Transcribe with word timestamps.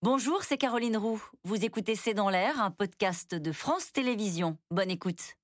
Bonjour, 0.00 0.44
c'est 0.44 0.58
Caroline 0.58 0.96
Roux. 0.96 1.20
Vous 1.42 1.64
écoutez 1.64 1.96
C'est 1.96 2.14
dans 2.14 2.30
l'air, 2.30 2.62
un 2.62 2.70
podcast 2.70 3.34
de 3.34 3.50
France 3.50 3.90
Télévisions. 3.90 4.56
Bonne 4.70 4.92
écoute. 4.92 5.34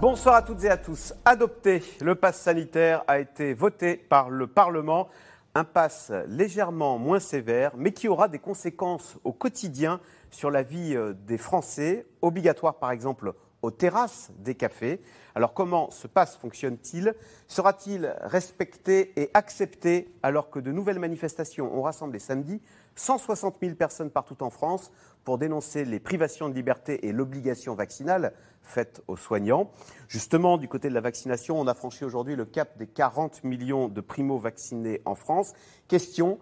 Bonsoir 0.00 0.34
à 0.34 0.42
toutes 0.42 0.64
et 0.64 0.70
à 0.70 0.76
tous. 0.76 1.14
Adopté, 1.24 1.84
le 2.00 2.16
pass 2.16 2.40
sanitaire 2.40 3.04
a 3.06 3.20
été 3.20 3.54
voté 3.54 3.96
par 3.96 4.28
le 4.28 4.48
Parlement. 4.48 5.08
Un 5.54 5.62
pass 5.62 6.10
légèrement 6.26 6.98
moins 6.98 7.20
sévère, 7.20 7.70
mais 7.76 7.92
qui 7.92 8.08
aura 8.08 8.26
des 8.26 8.40
conséquences 8.40 9.16
au 9.22 9.32
quotidien 9.32 10.00
sur 10.30 10.50
la 10.50 10.62
vie 10.62 10.94
euh, 10.94 11.12
des 11.12 11.38
Français, 11.38 12.06
obligatoire 12.22 12.78
par 12.78 12.90
exemple 12.90 13.34
aux 13.62 13.70
terrasses 13.70 14.30
des 14.38 14.54
cafés. 14.54 15.00
Alors 15.34 15.52
comment 15.52 15.90
ce 15.90 16.06
pass 16.06 16.36
fonctionne-t-il? 16.36 17.14
Sera-t-il 17.48 18.14
respecté 18.20 19.12
et 19.20 19.30
accepté 19.34 20.14
alors 20.22 20.50
que 20.50 20.58
de 20.58 20.72
nouvelles 20.72 20.98
manifestations 20.98 21.76
ont 21.76 21.82
rassemblé 21.82 22.18
samedi 22.18 22.60
160 22.94 23.56
000 23.60 23.74
personnes 23.74 24.10
partout 24.10 24.42
en 24.42 24.50
France 24.50 24.92
pour 25.24 25.38
dénoncer 25.38 25.84
les 25.84 26.00
privations 26.00 26.48
de 26.48 26.54
liberté 26.54 27.06
et 27.06 27.12
l'obligation 27.12 27.74
vaccinale 27.74 28.32
faite 28.62 29.02
aux 29.08 29.16
soignants? 29.16 29.70
Justement, 30.08 30.58
du 30.58 30.68
côté 30.68 30.88
de 30.88 30.94
la 30.94 31.00
vaccination, 31.00 31.60
on 31.60 31.66
a 31.66 31.74
franchi 31.74 32.04
aujourd'hui 32.04 32.36
le 32.36 32.44
cap 32.44 32.78
des 32.78 32.86
40 32.86 33.44
millions 33.44 33.88
de 33.88 34.00
primo-vaccinés 34.00 35.02
en 35.04 35.14
France. 35.14 35.52
Question, 35.88 36.38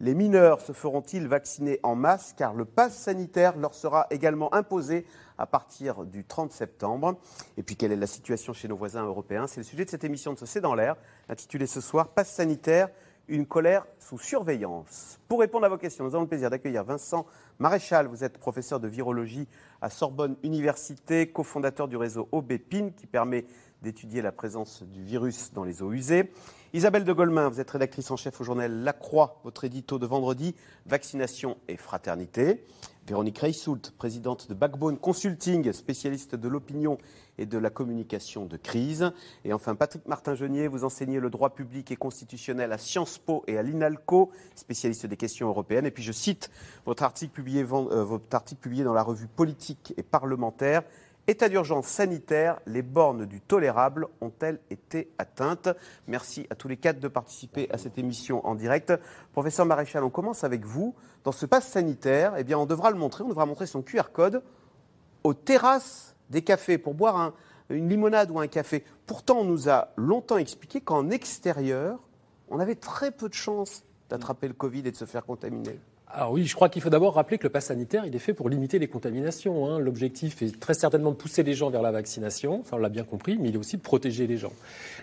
les 0.00 0.14
mineurs 0.14 0.60
se 0.60 0.72
feront-ils 0.72 1.26
vacciner 1.26 1.80
en 1.82 1.94
masse 1.94 2.34
car 2.36 2.54
le 2.54 2.64
pass 2.64 2.96
sanitaire 2.96 3.56
leur 3.56 3.74
sera 3.74 4.06
également 4.10 4.52
imposé 4.54 5.06
à 5.38 5.46
partir 5.46 6.04
du 6.04 6.24
30 6.24 6.52
septembre? 6.52 7.16
Et 7.56 7.62
puis 7.62 7.76
quelle 7.76 7.92
est 7.92 7.96
la 7.96 8.06
situation 8.06 8.52
chez 8.52 8.68
nos 8.68 8.76
voisins 8.76 9.04
européens? 9.04 9.46
C'est 9.46 9.60
le 9.60 9.64
sujet 9.64 9.84
de 9.84 9.90
cette 9.90 10.04
émission 10.04 10.32
de 10.32 10.38
ce 10.38 10.46
C'est 10.46 10.60
dans 10.60 10.74
l'air, 10.74 10.96
intitulée 11.28 11.66
ce 11.66 11.80
soir 11.80 12.08
Pass 12.08 12.30
sanitaire, 12.30 12.88
une 13.28 13.46
colère 13.46 13.86
sous 13.98 14.18
surveillance. 14.18 15.18
Pour 15.28 15.40
répondre 15.40 15.66
à 15.66 15.68
vos 15.68 15.78
questions, 15.78 16.04
nous 16.04 16.14
avons 16.14 16.22
le 16.22 16.28
plaisir 16.28 16.50
d'accueillir 16.50 16.84
Vincent 16.84 17.26
Maréchal. 17.58 18.06
Vous 18.06 18.22
êtes 18.22 18.38
professeur 18.38 18.78
de 18.78 18.88
virologie 18.88 19.48
à 19.80 19.90
Sorbonne 19.90 20.36
Université, 20.42 21.26
cofondateur 21.26 21.88
du 21.88 21.96
réseau 21.96 22.28
OBPIN 22.32 22.90
qui 22.90 23.06
permet 23.06 23.46
d'étudier 23.82 24.22
la 24.22 24.32
présence 24.32 24.82
du 24.82 25.02
virus 25.02 25.52
dans 25.52 25.64
les 25.64 25.82
eaux 25.82 25.92
usées. 25.92 26.32
Isabelle 26.72 27.04
de 27.04 27.12
Golemin, 27.12 27.48
vous 27.48 27.60
êtes 27.60 27.70
rédactrice 27.70 28.10
en 28.10 28.16
chef 28.16 28.40
au 28.40 28.44
journal 28.44 28.82
La 28.82 28.92
Croix, 28.92 29.40
votre 29.44 29.64
édito 29.64 29.98
de 29.98 30.06
vendredi, 30.06 30.54
Vaccination 30.86 31.56
et 31.68 31.76
Fraternité. 31.76 32.64
Véronique 33.06 33.38
Reissoult, 33.38 33.92
présidente 33.96 34.48
de 34.48 34.54
Backbone 34.54 34.98
Consulting, 34.98 35.72
spécialiste 35.72 36.34
de 36.34 36.48
l'opinion 36.48 36.98
et 37.38 37.46
de 37.46 37.56
la 37.56 37.70
communication 37.70 38.46
de 38.46 38.56
crise. 38.56 39.12
Et 39.44 39.52
enfin, 39.52 39.76
Patrick 39.76 40.06
Martin-Genier, 40.08 40.66
vous 40.66 40.82
enseignez 40.82 41.20
le 41.20 41.30
droit 41.30 41.54
public 41.54 41.92
et 41.92 41.96
constitutionnel 41.96 42.72
à 42.72 42.78
Sciences 42.78 43.18
Po 43.18 43.44
et 43.46 43.58
à 43.58 43.62
l'INALCO, 43.62 44.32
spécialiste 44.56 45.06
des 45.06 45.16
questions 45.16 45.46
européennes. 45.46 45.86
Et 45.86 45.92
puis 45.92 46.02
je 46.02 46.10
cite 46.10 46.50
votre 46.84 47.04
article 47.04 47.32
publié, 47.32 47.62
euh, 47.62 48.04
votre 48.04 48.34
article 48.34 48.60
publié 48.60 48.82
dans 48.82 48.94
la 48.94 49.04
revue 49.04 49.28
Politique 49.28 49.94
et 49.96 50.02
parlementaire 50.02 50.82
État 51.28 51.48
d'urgence 51.48 51.88
sanitaire, 51.88 52.60
les 52.66 52.82
bornes 52.82 53.26
du 53.26 53.40
tolérable 53.40 54.06
ont-elles 54.20 54.60
été 54.70 55.10
atteintes? 55.18 55.68
Merci 56.06 56.46
à 56.50 56.54
tous 56.54 56.68
les 56.68 56.76
quatre 56.76 57.00
de 57.00 57.08
participer 57.08 57.68
à 57.72 57.78
cette 57.78 57.98
émission 57.98 58.46
en 58.46 58.54
direct. 58.54 58.92
Professeur 59.32 59.66
Maréchal, 59.66 60.04
on 60.04 60.10
commence 60.10 60.44
avec 60.44 60.64
vous. 60.64 60.94
Dans 61.24 61.32
ce 61.32 61.44
pass 61.44 61.66
sanitaire, 61.66 62.34
eh 62.38 62.44
bien, 62.44 62.56
on 62.56 62.66
devra 62.66 62.92
le 62.92 62.96
montrer, 62.96 63.24
on 63.24 63.28
devra 63.28 63.44
montrer 63.44 63.66
son 63.66 63.82
QR 63.82 64.12
code 64.12 64.40
aux 65.24 65.34
terrasses 65.34 66.14
des 66.30 66.42
cafés 66.42 66.78
pour 66.78 66.94
boire 66.94 67.32
une 67.70 67.88
limonade 67.88 68.30
ou 68.30 68.38
un 68.38 68.46
café. 68.46 68.84
Pourtant, 69.06 69.38
on 69.38 69.44
nous 69.44 69.68
a 69.68 69.88
longtemps 69.96 70.38
expliqué 70.38 70.80
qu'en 70.80 71.10
extérieur, 71.10 71.98
on 72.50 72.60
avait 72.60 72.76
très 72.76 73.10
peu 73.10 73.28
de 73.28 73.34
chances 73.34 73.82
d'attraper 74.10 74.46
le 74.46 74.54
Covid 74.54 74.86
et 74.86 74.92
de 74.92 74.96
se 74.96 75.06
faire 75.06 75.26
contaminer. 75.26 75.80
Alors 76.08 76.30
oui, 76.30 76.46
je 76.46 76.54
crois 76.54 76.68
qu'il 76.68 76.80
faut 76.82 76.88
d'abord 76.88 77.14
rappeler 77.14 77.36
que 77.36 77.42
le 77.42 77.50
pass 77.50 77.66
sanitaire, 77.66 78.06
il 78.06 78.14
est 78.14 78.20
fait 78.20 78.32
pour 78.32 78.48
limiter 78.48 78.78
les 78.78 78.86
contaminations. 78.86 79.66
Hein. 79.66 79.80
L'objectif 79.80 80.40
est 80.40 80.58
très 80.58 80.72
certainement 80.72 81.10
de 81.10 81.16
pousser 81.16 81.42
les 81.42 81.52
gens 81.52 81.68
vers 81.68 81.82
la 81.82 81.90
vaccination, 81.90 82.62
ça 82.64 82.76
on 82.76 82.78
l'a 82.78 82.88
bien 82.88 83.02
compris, 83.02 83.36
mais 83.38 83.48
il 83.48 83.56
est 83.56 83.58
aussi 83.58 83.76
de 83.76 83.82
protéger 83.82 84.28
les 84.28 84.36
gens. 84.36 84.52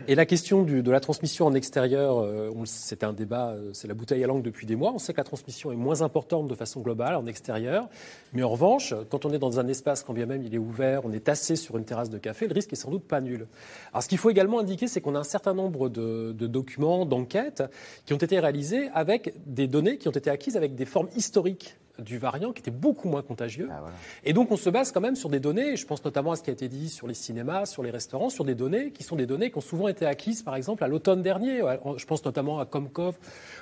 Et 0.07 0.15
la 0.15 0.25
question 0.25 0.63
de 0.63 0.91
la 0.91 1.01
transmission 1.01 1.45
en 1.45 1.53
extérieur, 1.53 2.19
euh, 2.19 2.51
c'est 2.63 3.03
un 3.03 3.11
débat, 3.11 3.49
euh, 3.49 3.71
c'est 3.73 3.89
la 3.89 3.93
bouteille 3.95 4.23
à 4.23 4.27
langue 4.27 4.43
depuis 4.43 4.65
des 4.65 4.77
mois. 4.77 4.93
On 4.95 4.97
sait 4.97 5.11
que 5.11 5.17
la 5.17 5.25
transmission 5.25 5.73
est 5.73 5.75
moins 5.75 6.01
importante 6.03 6.47
de 6.47 6.55
façon 6.55 6.79
globale 6.79 7.15
en 7.15 7.25
extérieur, 7.25 7.89
mais 8.31 8.43
en 8.43 8.49
revanche, 8.49 8.93
quand 9.09 9.25
on 9.25 9.33
est 9.33 9.39
dans 9.39 9.59
un 9.59 9.67
espace, 9.67 10.03
quand 10.03 10.13
bien 10.13 10.25
même 10.25 10.41
il 10.41 10.55
est 10.55 10.59
ouvert, 10.59 11.01
on 11.03 11.11
est 11.11 11.25
tassé 11.25 11.57
sur 11.57 11.77
une 11.77 11.83
terrasse 11.83 12.09
de 12.11 12.17
café, 12.17 12.47
le 12.47 12.53
risque 12.53 12.71
est 12.71 12.77
sans 12.77 12.89
doute 12.89 13.03
pas 13.03 13.19
nul. 13.19 13.47
Alors 13.91 14.03
ce 14.03 14.07
qu'il 14.07 14.17
faut 14.17 14.29
également 14.29 14.59
indiquer, 14.59 14.87
c'est 14.87 15.01
qu'on 15.01 15.15
a 15.15 15.19
un 15.19 15.23
certain 15.23 15.53
nombre 15.53 15.89
de, 15.89 16.31
de 16.31 16.47
documents, 16.47 17.05
d'enquêtes 17.05 17.61
qui 18.05 18.13
ont 18.13 18.17
été 18.17 18.39
réalisés 18.39 18.87
avec 18.93 19.33
des 19.45 19.67
données 19.67 19.97
qui 19.97 20.07
ont 20.07 20.11
été 20.11 20.29
acquises 20.29 20.55
avec 20.55 20.75
des 20.75 20.85
forme 20.93 21.09
historique 21.15 21.75
du 21.99 22.17
variant 22.17 22.53
qui 22.53 22.59
était 22.59 22.71
beaucoup 22.71 23.07
moins 23.07 23.21
contagieux. 23.21 23.67
Ah, 23.71 23.83
et 24.23 24.33
donc 24.33 24.51
on 24.51 24.57
se 24.57 24.69
base 24.69 24.91
quand 24.91 25.01
même 25.01 25.15
sur 25.15 25.29
des 25.29 25.39
données, 25.39 25.75
je 25.75 25.85
pense 25.85 26.03
notamment 26.05 26.31
à 26.31 26.35
ce 26.35 26.43
qui 26.43 26.49
a 26.49 26.53
été 26.53 26.67
dit 26.67 26.89
sur 26.89 27.07
les 27.07 27.13
cinémas, 27.13 27.65
sur 27.65 27.83
les 27.83 27.91
restaurants, 27.91 28.29
sur 28.29 28.45
des 28.45 28.55
données 28.55 28.91
qui 28.91 29.03
sont 29.03 29.15
des 29.15 29.25
données 29.25 29.51
qui 29.51 29.57
ont 29.57 29.61
souvent 29.61 29.87
été 29.87 30.05
acquises 30.05 30.43
par 30.43 30.55
exemple 30.55 30.83
à 30.83 30.87
l'automne 30.87 31.21
dernier. 31.21 31.61
Je 31.97 32.05
pense 32.05 32.23
notamment 32.25 32.59
à 32.59 32.65
Comcov 32.65 33.15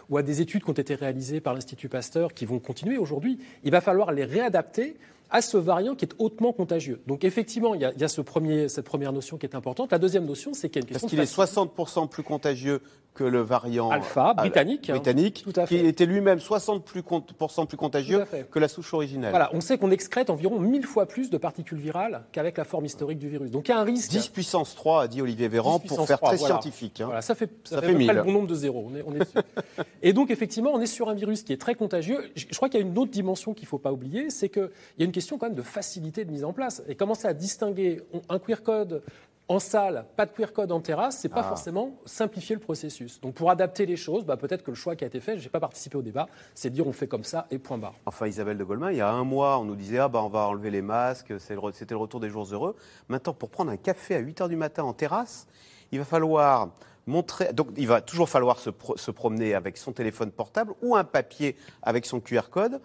ou 0.09 0.17
à 0.17 0.23
des 0.23 0.41
études 0.41 0.63
qui 0.63 0.69
ont 0.69 0.73
été 0.73 0.95
réalisées 0.95 1.41
par 1.41 1.53
l'Institut 1.53 1.89
Pasteur 1.89 2.33
qui 2.33 2.45
vont 2.45 2.59
continuer 2.59 2.97
aujourd'hui. 2.97 3.39
Il 3.63 3.71
va 3.71 3.81
falloir 3.81 4.11
les 4.11 4.25
réadapter 4.25 4.97
à 5.31 5.41
ce 5.41 5.57
variant 5.57 5.95
qui 5.95 6.05
est 6.05 6.13
hautement 6.19 6.51
contagieux. 6.51 7.01
Donc 7.07 7.23
effectivement, 7.23 7.73
il 7.73 7.81
y 7.81 7.85
a, 7.85 8.07
ce 8.07 8.21
premier, 8.21 8.69
cette 8.69 8.85
première 8.85 9.13
notion 9.13 9.37
qui 9.37 9.45
est 9.45 9.55
importante. 9.55 9.91
La 9.91 9.99
deuxième 9.99 10.25
notion, 10.25 10.53
c'est 10.53 10.69
qu'il 10.69 10.81
y 10.81 10.85
a 10.85 10.87
une 10.87 10.93
question... 10.93 11.07
Parce 11.07 11.09
qu'il 11.09 11.19
est 11.19 12.03
60% 12.03 12.09
plus 12.09 12.23
contagieux 12.23 12.81
que 13.13 13.23
le 13.25 13.41
variant 13.41 13.89
alpha 13.89 14.33
britannique, 14.33 14.89
hein. 14.89 14.93
britannique 14.93 15.45
qui 15.67 15.75
était 15.75 16.05
lui-même 16.05 16.39
60% 16.39 16.81
plus, 16.81 17.03
plus 17.03 17.77
contagieux 17.77 18.23
que 18.49 18.59
la 18.59 18.69
souche 18.69 18.93
originelle. 18.93 19.31
Voilà, 19.31 19.49
on 19.53 19.59
sait 19.59 19.77
qu'on 19.77 19.91
excrète 19.91 20.29
environ 20.29 20.59
1000 20.59 20.85
fois 20.85 21.05
plus 21.07 21.29
de 21.29 21.37
particules 21.37 21.79
virales 21.79 22.23
qu'avec 22.31 22.57
la 22.57 22.63
forme 22.63 22.85
historique 22.85 23.19
du 23.19 23.27
virus. 23.27 23.51
Donc 23.51 23.67
il 23.67 23.71
y 23.71 23.73
a 23.73 23.79
un 23.79 23.83
risque. 23.83 24.11
10 24.11 24.29
puissance 24.29 24.75
3, 24.75 25.03
a 25.03 25.07
dit 25.07 25.21
Olivier 25.21 25.49
Véran, 25.49 25.79
pour 25.79 26.07
faire 26.07 26.21
très 26.21 26.37
scientifique. 26.37 27.01
Hein. 27.01 27.05
Voilà, 27.07 27.21
ça 27.21 27.35
fait, 27.35 27.49
ça, 27.65 27.81
fait, 27.81 27.93
le 27.93 28.23
bon 28.23 28.31
nombre 28.31 28.47
de 28.47 28.55
zéros. 28.55 28.89
On 28.89 28.95
est, 28.95 29.03
on 29.05 29.13
est 29.13 29.83
Et 30.01 30.13
donc 30.13 30.31
effectivement, 30.31 30.71
on 30.73 30.79
est 30.79 30.85
sur 30.85 31.09
un 31.09 31.13
virus 31.13 31.43
qui 31.43 31.51
est 31.51 31.59
très 31.59 31.75
contagieux. 31.75 32.31
Je, 32.35 32.45
crois 32.55 32.69
qu'il 32.69 32.79
y 32.79 32.83
a 32.83 32.85
une 32.85 32.97
autre 32.97 33.11
dimension 33.11 33.53
qu'il 33.53 33.65
ne 33.65 33.69
faut 33.69 33.77
pas 33.77 33.91
oublier, 33.91 34.29
c'est 34.29 34.47
qu'il 34.47 34.69
y 34.99 35.01
a 35.01 35.05
une 35.05 35.11
question 35.11 35.20
quand 35.37 35.47
même 35.47 35.55
de 35.55 35.61
facilité 35.61 36.25
de 36.25 36.31
mise 36.31 36.43
en 36.43 36.53
place. 36.53 36.81
Et 36.87 36.95
commencer 36.95 37.27
à 37.27 37.33
distinguer 37.33 38.01
un 38.29 38.39
QR 38.39 38.61
code 38.63 39.03
en 39.47 39.59
salle, 39.59 40.05
pas 40.15 40.25
de 40.25 40.31
QR 40.31 40.53
code 40.53 40.71
en 40.71 40.79
terrasse, 40.79 41.17
c'est 41.17 41.29
pas 41.29 41.41
ah. 41.41 41.49
forcément 41.49 41.97
simplifier 42.05 42.55
le 42.55 42.61
processus. 42.61 43.19
Donc 43.19 43.33
pour 43.33 43.51
adapter 43.51 43.85
les 43.85 43.97
choses, 43.97 44.23
bah, 44.23 44.37
peut-être 44.37 44.63
que 44.63 44.71
le 44.71 44.75
choix 44.75 44.95
qui 44.95 45.03
a 45.03 45.07
été 45.07 45.19
fait, 45.19 45.37
je 45.37 45.43
n'ai 45.43 45.49
pas 45.49 45.59
participé 45.59 45.97
au 45.97 46.01
débat, 46.01 46.27
c'est 46.55 46.69
de 46.69 46.75
dire 46.75 46.87
on 46.87 46.93
fait 46.93 47.07
comme 47.07 47.25
ça 47.25 47.47
et 47.51 47.57
point 47.57 47.77
barre. 47.77 47.95
Enfin 48.05 48.27
Isabelle 48.27 48.57
de 48.57 48.63
Golemin, 48.63 48.91
il 48.91 48.97
y 48.97 49.01
a 49.01 49.09
un 49.09 49.25
mois, 49.25 49.59
on 49.59 49.65
nous 49.65 49.75
disait 49.75 49.97
ah 49.97 50.07
bah 50.07 50.21
on 50.23 50.29
va 50.29 50.47
enlever 50.47 50.71
les 50.71 50.81
masques, 50.81 51.33
c'était 51.39 51.55
le 51.93 51.97
retour 51.97 52.19
des 52.21 52.29
jours 52.29 52.47
heureux. 52.51 52.75
Maintenant, 53.09 53.33
pour 53.33 53.49
prendre 53.49 53.71
un 53.71 53.77
café 53.77 54.15
à 54.15 54.19
8 54.19 54.39
h 54.39 54.47
du 54.47 54.55
matin 54.55 54.83
en 54.83 54.93
terrasse, 54.93 55.47
il 55.91 55.99
va 55.99 56.05
falloir 56.05 56.69
montrer. 57.05 57.51
Donc 57.53 57.69
il 57.77 57.87
va 57.87 58.01
toujours 58.01 58.29
falloir 58.29 58.59
se, 58.59 58.69
promener 59.11 59.53
avec 59.53 59.77
son 59.77 59.91
téléphone 59.91 60.31
portable 60.31 60.73
ou 60.81 60.95
un 60.95 61.03
papier 61.03 61.55
avec 61.81 62.05
son 62.05 62.19
QR 62.19 62.49
code 62.49 62.79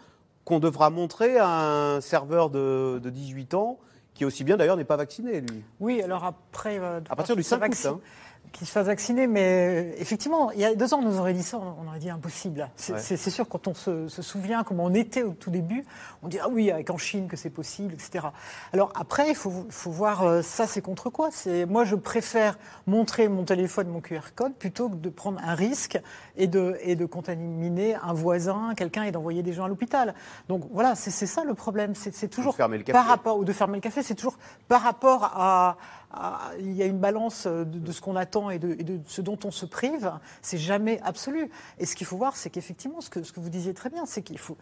qu'on 0.47 0.61
devra 0.61 0.89
montrer 0.89 1.37
à 1.37 1.49
un 1.49 2.01
serveur 2.01 2.49
de, 2.49 2.99
de 3.03 3.11
18 3.11 3.53
ans 3.53 3.79
qui 4.15 4.25
aussi 4.25 4.45
bien 4.45 4.57
d'ailleurs 4.57 4.79
n'est 4.79 4.85
pas 4.85 4.97
vacciné, 4.97 5.43
lui. 5.43 5.63
Oui, 5.79 6.01
alors 6.01 6.25
après. 6.25 6.79
Euh, 6.79 7.01
à 7.11 7.17
partir 7.17 7.37
du 7.37 7.43
5 7.43 7.63
août. 7.63 7.87
Hein 7.87 8.01
qu'il 8.57 8.67
se 8.67 8.73
fasse 8.73 8.87
vacciner. 8.87 9.27
Mais 9.27 9.43
euh, 9.43 9.93
effectivement, 9.99 10.51
il 10.53 10.61
y 10.61 10.65
a 10.65 10.75
deux 10.75 10.95
ans, 10.95 10.99
on 11.01 11.09
nous 11.09 11.19
aurait 11.19 11.35
dit 11.35 11.43
ça, 11.43 11.59
on 11.59 11.87
aurait 11.87 11.99
dit 11.99 12.11
impossible. 12.11 12.69
C'est 12.77 13.31
sûr, 13.31 13.49
quand 13.49 13.69
on 13.69 13.75
se, 13.75 14.09
souvient 14.09 14.65
comment 14.65 14.85
on 14.85 14.95
était 14.95 15.23
au 15.23 15.33
tout 15.33 15.51
début, 15.51 15.85
on 16.23 16.29
dit 16.29 16.39
ah 16.41 16.49
oui, 16.51 16.71
avec 16.71 16.91
en 16.91 16.99
Chine 16.99 17.29
que 17.29 17.37
c'est 17.37 17.51
possible, 17.51 17.95
etc. 17.95 18.27
Alors 18.73 18.93
après, 18.95 19.29
il 19.29 19.35
faut, 19.35 19.67
faut, 19.69 19.91
voir 19.91 20.23
euh, 20.23 20.43
ça, 20.43 20.67
c'est 20.67 20.81
contre 20.81 21.11
quoi 21.11 21.31
Moi, 21.69 21.85
je 21.85 21.95
préfère 21.95 22.59
montrer 22.87 23.29
mon 23.29 23.45
téléphone, 23.45 23.89
mon 23.89 24.01
QR 24.01 24.33
code, 24.35 24.55
plutôt 24.55 24.89
que 24.89 24.97
de 24.97 25.09
prendre 25.09 25.41
un 25.43 25.55
risque 25.55 25.99
et 26.37 26.47
de, 26.47 26.79
et 26.83 26.97
de 26.97 27.07
contaminer 27.07 27.97
un 27.97 28.13
voisin, 28.13 28.75
quelqu'un 28.77 29.05
et 29.05 29.13
d'envoyer 29.13 29.43
des 29.43 29.53
gens 29.53 29.65
à 29.65 29.69
l'hôpital. 29.69 30.15
Donc 30.49 30.65
voilà, 30.73 30.95
c'est 30.95 31.11
ça 31.11 31.45
le 31.45 31.55
problème. 31.55 31.95
C'est 31.95 32.29
toujours 32.29 32.57
par 32.57 33.07
rapport 33.07 33.39
ou 33.39 33.45
de 33.45 33.53
fermer 33.53 33.77
le 33.77 33.81
café, 33.81 34.03
c'est 34.03 34.15
toujours 34.15 34.39
par 34.69 34.83
rapport 34.83 35.25
à 35.25 35.77
il 36.59 36.73
y 36.73 36.83
a 36.83 36.87
une 36.87 36.99
balance 36.99 37.47
de, 37.47 37.93
ce 37.93 38.01
qu'on 38.01 38.17
attend 38.17 38.51
et 38.51 38.59
de, 38.59 39.01
ce 39.07 39.21
dont 39.21 39.39
on 39.45 39.51
se 39.51 39.67
prive. 39.67 40.13
C'est 40.43 40.59
jamais 40.59 41.01
absolu. 41.03 41.51
Et 41.79 41.87
ce 41.87 41.97
qu'il 41.97 42.07
faut 42.07 42.17
voir, 42.17 42.37
c'est 42.37 42.51
qu'effectivement, 42.51 43.01
ce 43.01 43.11
que, 43.11 43.23
ce 43.23 43.33
que 43.33 43.41
vous 43.41 43.51
disiez 43.51 43.75
très 43.75 43.91
bien, 43.91 44.07
c'est 44.07 44.23
qu'il 44.23 44.39
faut. 44.39 44.57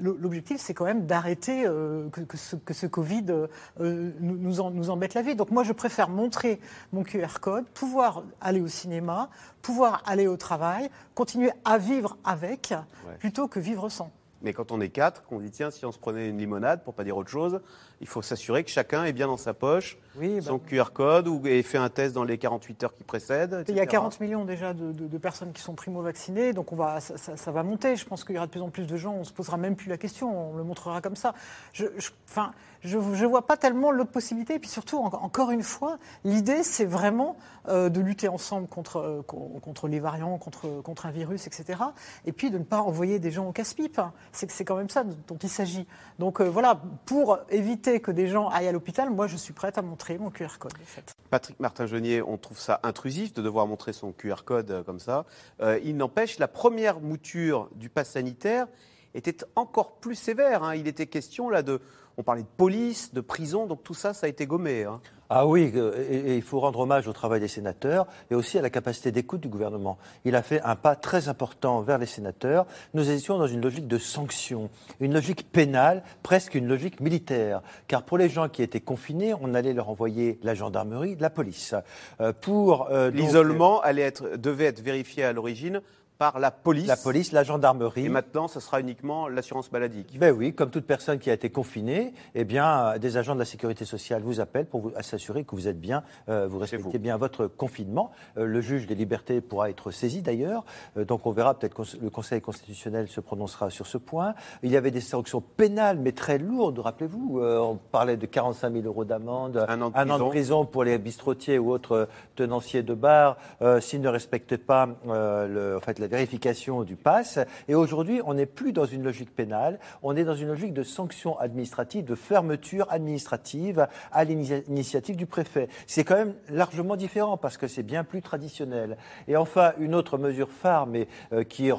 L'objectif, 0.00 0.60
c'est 0.60 0.74
quand 0.74 0.84
même 0.84 1.06
d'arrêter 1.06 1.64
euh, 1.66 2.08
que, 2.10 2.36
ce, 2.36 2.56
que, 2.56 2.74
ce, 2.74 2.86
Covid 2.86 3.26
euh, 3.30 4.12
nous, 4.20 4.70
nous, 4.70 4.90
embête 4.90 5.14
la 5.14 5.22
vie. 5.22 5.36
Donc 5.36 5.50
moi, 5.50 5.62
je 5.62 5.72
préfère 5.72 6.08
montrer 6.08 6.60
mon 6.92 7.04
QR 7.04 7.38
code, 7.40 7.64
pouvoir 7.66 8.24
aller 8.40 8.60
au 8.60 8.66
cinéma, 8.66 9.30
pouvoir 9.62 10.02
aller 10.04 10.26
au 10.26 10.36
travail, 10.36 10.90
continuer 11.14 11.50
à 11.64 11.78
vivre 11.78 12.16
avec, 12.24 12.74
plutôt 13.20 13.46
que 13.46 13.60
vivre 13.60 13.88
sans. 13.88 14.10
Mais 14.44 14.52
quand 14.52 14.72
on 14.72 14.80
est 14.80 14.90
quatre, 14.90 15.24
qu'on 15.24 15.40
dit 15.40 15.50
tiens, 15.50 15.70
si 15.70 15.86
on 15.86 15.92
se 15.92 15.98
prenait 15.98 16.28
une 16.28 16.38
limonade, 16.38 16.84
pour 16.84 16.92
pas 16.92 17.02
dire 17.02 17.16
autre 17.16 17.30
chose, 17.30 17.60
il 18.00 18.06
faut 18.06 18.22
s'assurer 18.22 18.64
que 18.64 18.70
chacun 18.70 19.04
est 19.04 19.12
bien 19.12 19.26
dans 19.26 19.36
sa 19.36 19.54
poche 19.54 19.96
Oui, 20.16 20.36
bah, 20.36 20.46
son 20.46 20.58
QR 20.58 20.92
code 20.92 21.28
ou 21.28 21.40
et 21.46 21.62
fait 21.62 21.78
un 21.78 21.88
test 21.88 22.14
dans 22.14 22.24
les 22.24 22.38
48 22.38 22.84
heures 22.84 22.94
qui 22.94 23.04
précèdent. 23.04 23.64
Il 23.68 23.74
y 23.74 23.80
a 23.80 23.82
etc. 23.84 23.86
40 23.92 24.20
millions 24.20 24.44
déjà 24.44 24.72
de, 24.74 24.92
de- 24.92 25.06
de 25.06 25.18
personnes 25.18 25.52
qui 25.52 25.62
sont 25.62 25.74
primo-vaccinées, 25.74 26.52
donc 26.52 26.72
on 26.72 26.76
va, 26.76 27.00
ça, 27.00 27.16
ça- 27.16 27.36
ça 27.36 27.50
va 27.52 27.62
monter. 27.62 27.96
Je 27.96 28.04
pense 28.06 28.24
qu'il 28.24 28.34
y 28.34 28.38
aura 28.38 28.46
de 28.46 28.50
plus 28.52 28.60
en 28.60 28.70
plus 28.70 28.86
de 28.86 28.96
gens, 28.96 29.14
on 29.14 29.18
ne 29.20 29.24
se 29.24 29.32
posera 29.32 29.56
même 29.56 29.76
plus 29.76 29.88
la 29.88 29.96
question, 29.98 30.50
on 30.52 30.56
le 30.56 30.64
montrera 30.64 31.00
comme 31.00 31.16
ça. 31.16 31.34
Je 31.72 31.86
je- 31.98 32.10
enfin, 32.28 32.52
je 32.80 32.98
ne 32.98 33.26
vois 33.26 33.46
pas 33.46 33.56
tellement 33.56 33.90
l'autre 33.90 34.10
possibilité. 34.10 34.54
Et 34.54 34.58
puis 34.58 34.68
surtout, 34.70 34.98
en- 34.98 35.06
encore 35.06 35.50
une 35.50 35.62
fois, 35.62 35.98
l'idée, 36.24 36.62
c'est 36.62 36.84
vraiment 36.84 37.36
euh, 37.68 37.88
de 37.88 37.98
lutter 38.02 38.28
ensemble 38.28 38.68
contre, 38.68 38.98
euh, 38.98 39.22
co- 39.26 39.58
contre 39.62 39.88
les 39.88 39.98
variants, 39.98 40.36
contre, 40.36 40.82
contre 40.82 41.06
un 41.06 41.10
virus, 41.10 41.46
etc. 41.46 41.78
Et 42.26 42.32
puis 42.32 42.50
de 42.50 42.58
ne 42.58 42.62
pas 42.64 42.80
envoyer 42.82 43.18
des 43.18 43.30
gens 43.30 43.48
au 43.48 43.52
casse-pipe. 43.52 43.98
C'est 44.32 44.50
c'est 44.50 44.66
quand 44.66 44.76
même 44.76 44.90
ça 44.90 45.02
dont 45.02 45.38
il 45.42 45.48
s'agit. 45.48 45.86
Donc 46.18 46.42
euh, 46.42 46.44
voilà, 46.44 46.78
pour 47.06 47.38
éviter 47.48 47.83
que 48.00 48.10
des 48.10 48.26
gens 48.28 48.48
aillent 48.48 48.68
à 48.68 48.72
l'hôpital, 48.72 49.10
moi, 49.10 49.26
je 49.26 49.36
suis 49.36 49.52
prête 49.52 49.78
à 49.78 49.82
montrer 49.82 50.18
mon 50.18 50.30
QR 50.30 50.58
code. 50.58 50.72
en 50.80 50.86
fait. 50.86 51.14
Patrick 51.30 51.60
Martin-Genier, 51.60 52.22
on 52.22 52.36
trouve 52.38 52.58
ça 52.58 52.80
intrusif 52.82 53.32
de 53.32 53.42
devoir 53.42 53.66
montrer 53.66 53.92
son 53.92 54.12
QR 54.12 54.44
code 54.44 54.70
euh, 54.70 54.82
comme 54.82 55.00
ça. 55.00 55.24
Euh, 55.60 55.78
il 55.84 55.96
n'empêche, 55.96 56.38
la 56.38 56.48
première 56.48 57.00
mouture 57.00 57.68
du 57.74 57.88
pass 57.88 58.10
sanitaire 58.10 58.66
était 59.14 59.36
encore 59.54 59.96
plus 59.96 60.14
sévère. 60.14 60.62
hein. 60.64 60.74
Il 60.74 60.88
était 60.88 61.06
question 61.06 61.48
là 61.50 61.62
de. 61.62 61.80
On 62.16 62.22
parlait 62.22 62.42
de 62.42 62.48
police, 62.56 63.12
de 63.12 63.20
prison, 63.20 63.66
donc 63.66 63.82
tout 63.82 63.94
ça, 63.94 64.14
ça 64.14 64.26
a 64.26 64.28
été 64.28 64.46
gommé. 64.46 64.84
hein. 64.84 65.00
Ah 65.30 65.46
oui, 65.46 65.72
euh, 65.74 65.92
et, 66.08 66.32
et 66.32 66.36
il 66.36 66.42
faut 66.42 66.60
rendre 66.60 66.78
hommage 66.80 67.08
au 67.08 67.12
travail 67.12 67.40
des 67.40 67.48
sénateurs 67.48 68.06
et 68.30 68.34
aussi 68.34 68.58
à 68.58 68.62
la 68.62 68.70
capacité 68.70 69.10
d'écoute 69.10 69.40
du 69.40 69.48
gouvernement. 69.48 69.98
Il 70.24 70.36
a 70.36 70.42
fait 70.42 70.60
un 70.62 70.76
pas 70.76 70.94
très 70.96 71.28
important 71.28 71.80
vers 71.80 71.98
les 71.98 72.06
sénateurs. 72.06 72.66
Nous 72.92 73.10
étions 73.10 73.38
dans 73.38 73.46
une 73.46 73.62
logique 73.62 73.88
de 73.88 73.98
sanction, 73.98 74.70
une 75.00 75.14
logique 75.14 75.50
pénale, 75.50 76.02
presque 76.22 76.54
une 76.54 76.68
logique 76.68 77.00
militaire. 77.00 77.62
Car 77.88 78.02
pour 78.04 78.18
les 78.18 78.28
gens 78.28 78.48
qui 78.48 78.62
étaient 78.62 78.80
confinés, 78.80 79.34
on 79.40 79.54
allait 79.54 79.72
leur 79.72 79.88
envoyer 79.88 80.38
la 80.42 80.54
gendarmerie, 80.54 81.16
la 81.18 81.30
police. 81.30 81.74
Euh, 82.20 82.32
pour 82.38 82.88
euh, 82.90 83.10
donc, 83.10 83.18
L'isolement 83.20 83.80
allait 83.80 84.02
être, 84.02 84.36
devait 84.36 84.66
être 84.66 84.80
vérifié 84.82 85.24
à 85.24 85.32
l'origine 85.32 85.80
par 86.18 86.38
la 86.38 86.50
police. 86.50 86.86
la 86.86 86.96
police, 86.96 87.32
la 87.32 87.42
gendarmerie. 87.42 88.06
Et 88.06 88.08
maintenant, 88.08 88.48
ce 88.48 88.60
sera 88.60 88.80
uniquement 88.80 89.28
l'assurance 89.28 89.72
maladie. 89.72 90.06
Ben 90.18 90.34
oui, 90.34 90.54
comme 90.54 90.70
toute 90.70 90.86
personne 90.86 91.18
qui 91.18 91.30
a 91.30 91.32
été 91.32 91.50
confinée, 91.50 92.14
eh 92.34 92.44
bien, 92.44 92.98
des 92.98 93.16
agents 93.16 93.34
de 93.34 93.40
la 93.40 93.44
sécurité 93.44 93.84
sociale 93.84 94.22
vous 94.22 94.40
appellent 94.40 94.66
pour 94.66 94.80
vous 94.80 94.92
s'assurer 95.00 95.44
que 95.44 95.54
vous 95.54 95.68
êtes 95.68 95.80
bien, 95.80 96.02
euh, 96.28 96.46
vous 96.48 96.58
respectez 96.58 96.84
vous. 96.84 96.98
bien 96.98 97.16
votre 97.16 97.46
confinement. 97.46 98.10
Euh, 98.38 98.46
le 98.46 98.60
juge 98.60 98.86
des 98.86 98.94
libertés 98.94 99.40
pourra 99.40 99.70
être 99.70 99.90
saisi 99.90 100.22
d'ailleurs. 100.22 100.64
Euh, 100.96 101.04
donc 101.04 101.26
on 101.26 101.32
verra 101.32 101.58
peut-être 101.58 101.74
que 101.74 101.82
le 102.00 102.10
Conseil 102.10 102.40
constitutionnel 102.40 103.08
se 103.08 103.20
prononcera 103.20 103.70
sur 103.70 103.86
ce 103.86 103.98
point. 103.98 104.34
Il 104.62 104.70
y 104.70 104.76
avait 104.76 104.90
des 104.90 105.00
sanctions 105.00 105.40
pénales, 105.40 105.98
mais 105.98 106.12
très 106.12 106.38
lourdes. 106.38 106.78
Rappelez-vous, 106.78 107.40
on 107.42 107.76
parlait 107.76 108.16
de 108.16 108.26
45 108.26 108.72
000 108.72 108.86
euros 108.86 109.04
d'amende, 109.04 109.64
Un 109.68 109.80
an 109.80 109.90
de 109.90 109.94
prison. 109.94 110.28
prison 110.28 110.64
pour 110.66 110.84
les 110.84 110.98
bistrotiers 110.98 111.58
ou 111.58 111.72
autres 111.72 112.08
tenanciers 112.36 112.82
de 112.82 112.94
bar 112.94 113.36
euh, 113.62 113.80
s'ils 113.80 114.00
ne 114.00 114.08
respectent 114.08 114.56
pas 114.56 114.88
le, 115.06 115.76
en 115.76 115.80
fait, 115.80 115.98
la 116.04 116.08
vérification 116.08 116.82
du 116.82 116.96
pass. 116.96 117.38
Et 117.68 117.74
aujourd'hui, 117.74 118.20
on 118.26 118.34
n'est 118.34 118.46
plus 118.46 118.72
dans 118.72 118.84
une 118.84 119.02
logique 119.02 119.34
pénale, 119.34 119.78
on 120.02 120.16
est 120.16 120.24
dans 120.24 120.34
une 120.34 120.48
logique 120.48 120.74
de 120.74 120.82
sanction 120.82 121.38
administrative, 121.38 122.04
de 122.04 122.14
fermeture 122.14 122.86
administrative 122.90 123.88
à 124.12 124.24
l'initiative 124.24 125.16
du 125.16 125.26
préfet. 125.26 125.68
C'est 125.86 126.04
quand 126.04 126.16
même 126.16 126.34
largement 126.50 126.96
différent 126.96 127.36
parce 127.36 127.56
que 127.56 127.68
c'est 127.68 127.82
bien 127.82 128.04
plus 128.04 128.20
traditionnel. 128.20 128.96
Et 129.28 129.36
enfin, 129.36 129.72
une 129.78 129.94
autre 129.94 130.18
mesure 130.18 130.50
phare, 130.50 130.86
mais 130.86 131.08
euh, 131.32 131.42
qui, 131.44 131.70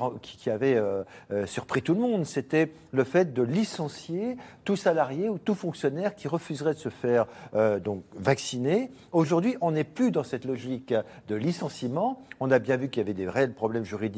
avait 0.49 0.75
euh, 0.75 1.03
euh, 1.31 1.45
surpris 1.45 1.81
tout 1.81 1.93
le 1.93 1.99
monde, 1.99 2.25
c'était 2.25 2.71
le 2.91 3.03
fait 3.03 3.33
de 3.33 3.43
licencier 3.43 4.37
tout 4.63 4.75
salarié 4.75 5.29
ou 5.29 5.37
tout 5.37 5.53
fonctionnaire 5.53 6.15
qui 6.15 6.27
refuserait 6.27 6.73
de 6.73 6.79
se 6.79 6.89
faire 6.89 7.27
donc 7.83 8.03
vacciner. 8.15 8.89
Aujourd'hui, 9.11 9.57
on 9.61 9.71
n'est 9.71 9.83
plus 9.83 10.11
dans 10.11 10.23
cette 10.23 10.45
logique 10.45 10.93
de 11.27 11.35
licenciement. 11.35 12.21
On 12.39 12.49
a 12.51 12.57
bien 12.57 12.77
vu 12.77 12.89
qu'il 12.89 13.01
y 13.01 13.05
avait 13.05 13.13
des 13.13 13.29
réels 13.29 13.53
problèmes 13.53 13.83
juridiques 13.83 14.14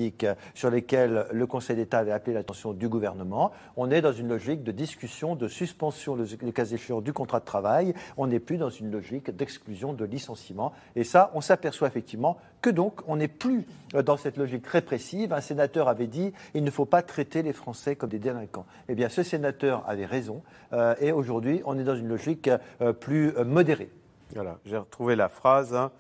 sur 0.54 0.70
lesquels 0.70 1.26
le 1.32 1.48
Conseil 1.48 1.76
d'État 1.76 2.00
avait 2.00 2.12
appelé 2.12 2.34
l'attention 2.34 2.74
du 2.74 2.88
gouvernement. 2.90 3.52
On 3.76 3.92
est 3.92 4.02
dans 4.02 4.12
une 4.12 4.28
logique 4.30 4.64
de 4.64 4.72
discussion, 4.72 5.36
de 5.36 5.48
suspension, 5.48 6.16
le, 6.16 6.52
cas 6.52 6.66
échéant, 6.66 7.02
du 7.02 7.14
contrat 7.14 7.40
de 7.40 7.46
travail. 7.46 7.94
On 8.18 8.28
n'est 8.28 8.40
plus 8.40 8.58
dans 8.58 8.70
une 8.70 8.92
logique 8.92 9.30
d'exclusion, 9.32 9.94
de 9.94 10.06
licenciement. 10.06 10.74
Et 10.96 11.04
ça, 11.04 11.32
on 11.34 11.42
s'aperçoit 11.42 11.88
effectivement 11.88 12.38
que 12.62 12.70
donc 12.70 13.02
on 13.08 13.18
n'est 13.18 13.28
plus 13.28 13.66
euh, 13.94 14.02
dans 14.02 14.18
cette 14.18 14.38
logique 14.38 14.68
répressive. 14.68 15.34
Un 15.34 15.42
sénateur 15.42 15.88
avait 15.88 16.08
dit 16.08 16.34
il 16.54 16.64
ne 16.64 16.72
faut 16.72 16.86
pas 16.86 17.02
traiter 17.02 17.44
les 17.44 17.54
Français 17.54 17.96
comme 17.96 18.10
des 18.10 18.20
délinquants. 18.20 18.66
Eh 18.90 18.96
bien, 18.96 19.10
ce 19.10 19.24
sénateur 19.24 19.84
avait 19.88 20.06
raison. 20.06 20.42
euh, 20.74 20.96
et 21.00 21.12
aujourd'hui, 21.12 21.62
on 21.66 21.78
est 21.78 21.84
dans 21.84 21.96
une 21.96 22.08
logique 22.08 22.50
euh, 22.82 22.94
plus 22.94 23.36
euh, 23.38 23.44
modérée. 23.44 23.90
Voilà, 24.34 24.58
j'ai 24.66 24.78
retrouvé 24.78 25.16
la 25.16 25.30
phrase. 25.30 25.74
hein. 25.74 25.92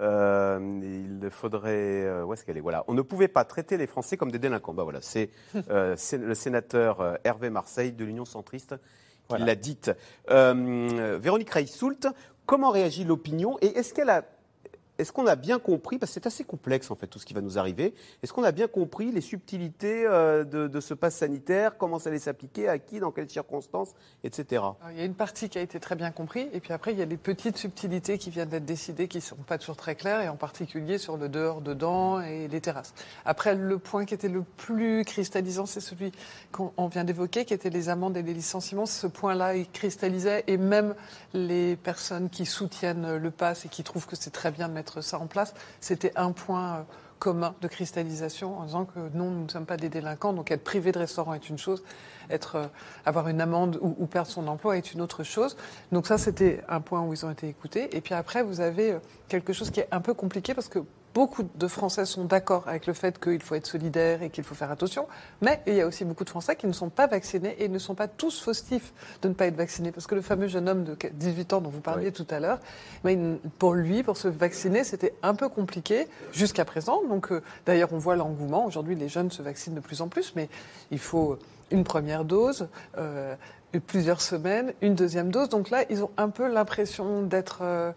Euh, 0.00 1.18
il 1.22 1.30
faudrait. 1.30 2.02
euh, 2.04 2.24
où 2.24 2.32
est-ce 2.34 2.44
qu'elle 2.44 2.56
est? 2.56 2.60
Voilà. 2.60 2.84
On 2.88 2.94
ne 2.94 3.02
pouvait 3.02 3.28
pas 3.28 3.44
traiter 3.44 3.76
les 3.76 3.86
Français 3.86 4.16
comme 4.16 4.32
des 4.32 4.38
délinquants. 4.40 4.74
Bah 4.74 4.82
voilà, 4.82 5.00
c'est 5.00 5.30
euh, 5.70 5.94
c'est 5.96 6.18
le 6.18 6.34
sénateur 6.34 7.00
euh, 7.00 7.14
Hervé 7.24 7.50
Marseille 7.50 7.92
de 7.92 8.04
l'Union 8.04 8.24
centriste 8.24 8.74
qui 8.76 9.28
Voilà. 9.28 9.44
l'a 9.46 9.54
dite. 9.54 9.90
Véronique 10.28 11.50
Reissoult, 11.50 12.06
comment 12.46 12.70
réagit 12.70 13.04
l'opinion? 13.04 13.56
Et 13.62 13.68
est-ce 13.78 13.94
qu'elle 13.94 14.10
a. 14.10 14.22
Est-ce 14.98 15.12
qu'on 15.12 15.26
a 15.26 15.34
bien 15.34 15.58
compris, 15.58 15.98
parce 15.98 16.10
que 16.10 16.14
c'est 16.14 16.26
assez 16.26 16.44
complexe 16.44 16.90
en 16.90 16.94
fait 16.94 17.08
tout 17.08 17.18
ce 17.18 17.26
qui 17.26 17.34
va 17.34 17.40
nous 17.40 17.58
arriver, 17.58 17.94
est-ce 18.22 18.32
qu'on 18.32 18.44
a 18.44 18.52
bien 18.52 18.68
compris 18.68 19.10
les 19.10 19.20
subtilités 19.20 20.04
euh, 20.06 20.44
de, 20.44 20.80
ce 20.80 20.94
pass 20.94 21.16
sanitaire, 21.16 21.76
comment 21.76 21.98
ça 21.98 22.10
allait 22.10 22.18
s'appliquer, 22.20 22.68
à 22.68 22.78
qui, 22.78 23.00
dans 23.00 23.10
quelles 23.10 23.28
circonstances, 23.28 23.94
etc. 24.22 24.62
Il 24.92 24.98
y 24.98 25.00
a 25.00 25.04
une 25.04 25.14
partie 25.14 25.48
qui 25.48 25.58
a 25.58 25.62
été 25.62 25.80
très 25.80 25.96
bien 25.96 26.12
comprise, 26.12 26.46
et 26.52 26.60
puis 26.60 26.72
après, 26.72 26.92
il 26.92 26.98
y 26.98 27.02
a 27.02 27.06
des 27.06 27.16
petites 27.16 27.56
subtilités 27.56 28.18
qui 28.18 28.30
viennent 28.30 28.48
d'être 28.48 28.64
décidées, 28.64 29.08
qui 29.08 29.18
ne 29.18 29.22
sont 29.22 29.36
pas 29.36 29.58
toujours 29.58 29.76
très 29.76 29.96
claires, 29.96 30.20
et 30.20 30.28
en 30.28 30.36
particulier 30.36 30.98
sur 30.98 31.16
le 31.16 31.28
dehors, 31.28 31.60
dedans 31.60 32.20
et 32.20 32.46
les 32.46 32.60
terrasses. 32.60 32.94
Après, 33.24 33.56
le 33.56 33.78
point 33.78 34.04
qui 34.04 34.14
était 34.14 34.28
le 34.28 34.42
plus 34.42 35.04
cristallisant, 35.04 35.66
c'est 35.66 35.80
celui 35.80 36.12
qu'on 36.52 36.72
on 36.76 36.86
vient 36.86 37.04
d'évoquer, 37.04 37.44
qui 37.44 37.54
était 37.54 37.70
les 37.70 37.88
amendes 37.88 38.16
et 38.16 38.22
les 38.22 38.34
licenciements. 38.34 38.86
Ce 38.86 39.08
point-là, 39.08 39.56
il 39.56 39.68
cristallisait, 39.68 40.44
et 40.46 40.56
même 40.56 40.94
les 41.32 41.74
personnes 41.74 42.30
qui 42.30 42.46
soutiennent 42.46 43.16
le 43.16 43.30
pass 43.32 43.64
et 43.64 43.68
qui 43.68 43.82
trouvent 43.82 44.06
que 44.06 44.14
c'est 44.14 44.30
très 44.30 44.52
bien 44.52 44.68
de 44.68 44.74
mettre 44.74 44.83
ça 45.00 45.18
en 45.18 45.26
place, 45.26 45.54
c'était 45.80 46.12
un 46.16 46.32
point 46.32 46.76
euh, 46.76 46.82
commun 47.18 47.54
de 47.62 47.68
cristallisation 47.68 48.58
en 48.58 48.64
disant 48.64 48.84
que 48.84 48.98
non, 49.14 49.30
nous 49.30 49.44
ne 49.44 49.48
sommes 49.48 49.66
pas 49.66 49.76
des 49.76 49.88
délinquants, 49.88 50.32
donc 50.32 50.50
être 50.50 50.64
privé 50.64 50.92
de 50.92 50.98
restaurant 50.98 51.34
est 51.34 51.48
une 51.48 51.58
chose, 51.58 51.82
être, 52.30 52.56
euh, 52.56 52.66
avoir 53.06 53.28
une 53.28 53.40
amende 53.40 53.78
ou, 53.80 53.94
ou 53.98 54.06
perdre 54.06 54.30
son 54.30 54.46
emploi 54.48 54.76
est 54.76 54.92
une 54.92 55.00
autre 55.00 55.22
chose. 55.22 55.56
Donc 55.92 56.06
ça, 56.06 56.18
c'était 56.18 56.62
un 56.68 56.80
point 56.80 57.02
où 57.02 57.12
ils 57.12 57.24
ont 57.24 57.30
été 57.30 57.48
écoutés. 57.48 57.96
Et 57.96 58.00
puis 58.00 58.14
après, 58.14 58.42
vous 58.42 58.60
avez 58.60 58.92
euh, 58.92 58.98
quelque 59.28 59.52
chose 59.52 59.70
qui 59.70 59.80
est 59.80 59.88
un 59.90 60.00
peu 60.00 60.14
compliqué 60.14 60.54
parce 60.54 60.68
que 60.68 60.80
beaucoup 61.14 61.44
de 61.54 61.68
Français 61.68 62.04
sont 62.04 62.24
d'accord 62.24 62.64
avec 62.66 62.86
le 62.86 62.92
fait 62.92 63.18
qu'il 63.22 63.40
faut 63.40 63.54
être 63.54 63.66
solidaire 63.66 64.22
et 64.22 64.30
qu'il 64.30 64.42
faut 64.42 64.56
faire 64.56 64.72
attention, 64.72 65.06
mais 65.40 65.62
il 65.66 65.74
y 65.74 65.80
a 65.80 65.86
aussi 65.86 66.04
beaucoup 66.04 66.24
de 66.24 66.30
Français 66.30 66.56
qui 66.56 66.66
ne 66.66 66.72
sont 66.72 66.90
pas 66.90 67.06
vaccinés 67.06 67.54
et 67.60 67.68
ne 67.68 67.78
sont 67.78 67.94
pas 67.94 68.08
tous 68.08 68.42
fautifs 68.42 68.92
de 69.22 69.28
ne 69.28 69.34
pas 69.34 69.46
être 69.46 69.56
vaccinés. 69.56 69.92
Parce 69.92 70.08
que 70.08 70.16
le 70.16 70.22
fameux 70.22 70.48
jeune 70.48 70.68
homme 70.68 70.84
de 70.84 70.96
18 71.12 71.52
ans 71.52 71.60
dont 71.60 71.70
vous 71.70 71.80
parliez 71.80 72.06
Oui. 72.06 72.12
tout 72.12 72.26
à 72.30 72.40
l'heure, 72.40 72.58
pour 73.58 73.74
lui, 73.74 74.02
pour 74.02 74.16
se 74.16 74.28
vacciner, 74.28 74.82
c'était 74.82 75.14
un 75.22 75.34
peu 75.34 75.48
compliqué 75.48 76.08
jusqu'à 76.32 76.64
présent. 76.64 77.02
Donc, 77.08 77.30
euh, 77.30 77.42
d'ailleurs, 77.64 77.92
on 77.92 77.98
voit 77.98 78.16
l'engouement. 78.16 78.66
Aujourd'hui, 78.66 78.96
les 78.96 79.08
jeunes 79.08 79.30
se 79.30 79.42
vaccinent 79.42 79.74
de 79.74 79.80
plus 79.80 80.00
en 80.00 80.08
plus, 80.08 80.34
mais 80.34 80.48
il 80.90 80.98
faut 80.98 81.38
une 81.70 81.84
première 81.84 82.24
dose, 82.24 82.68
euh, 82.98 83.36
plusieurs 83.86 84.20
semaines, 84.20 84.72
une 84.82 84.94
deuxième 84.94 85.30
dose. 85.30 85.48
Donc 85.48 85.70
là, 85.70 85.84
ils 85.90 86.02
ont 86.02 86.10
un 86.16 86.28
peu 86.28 86.46
l'impression 86.48 87.22
d'être 87.22 87.60
euh, 87.62 87.92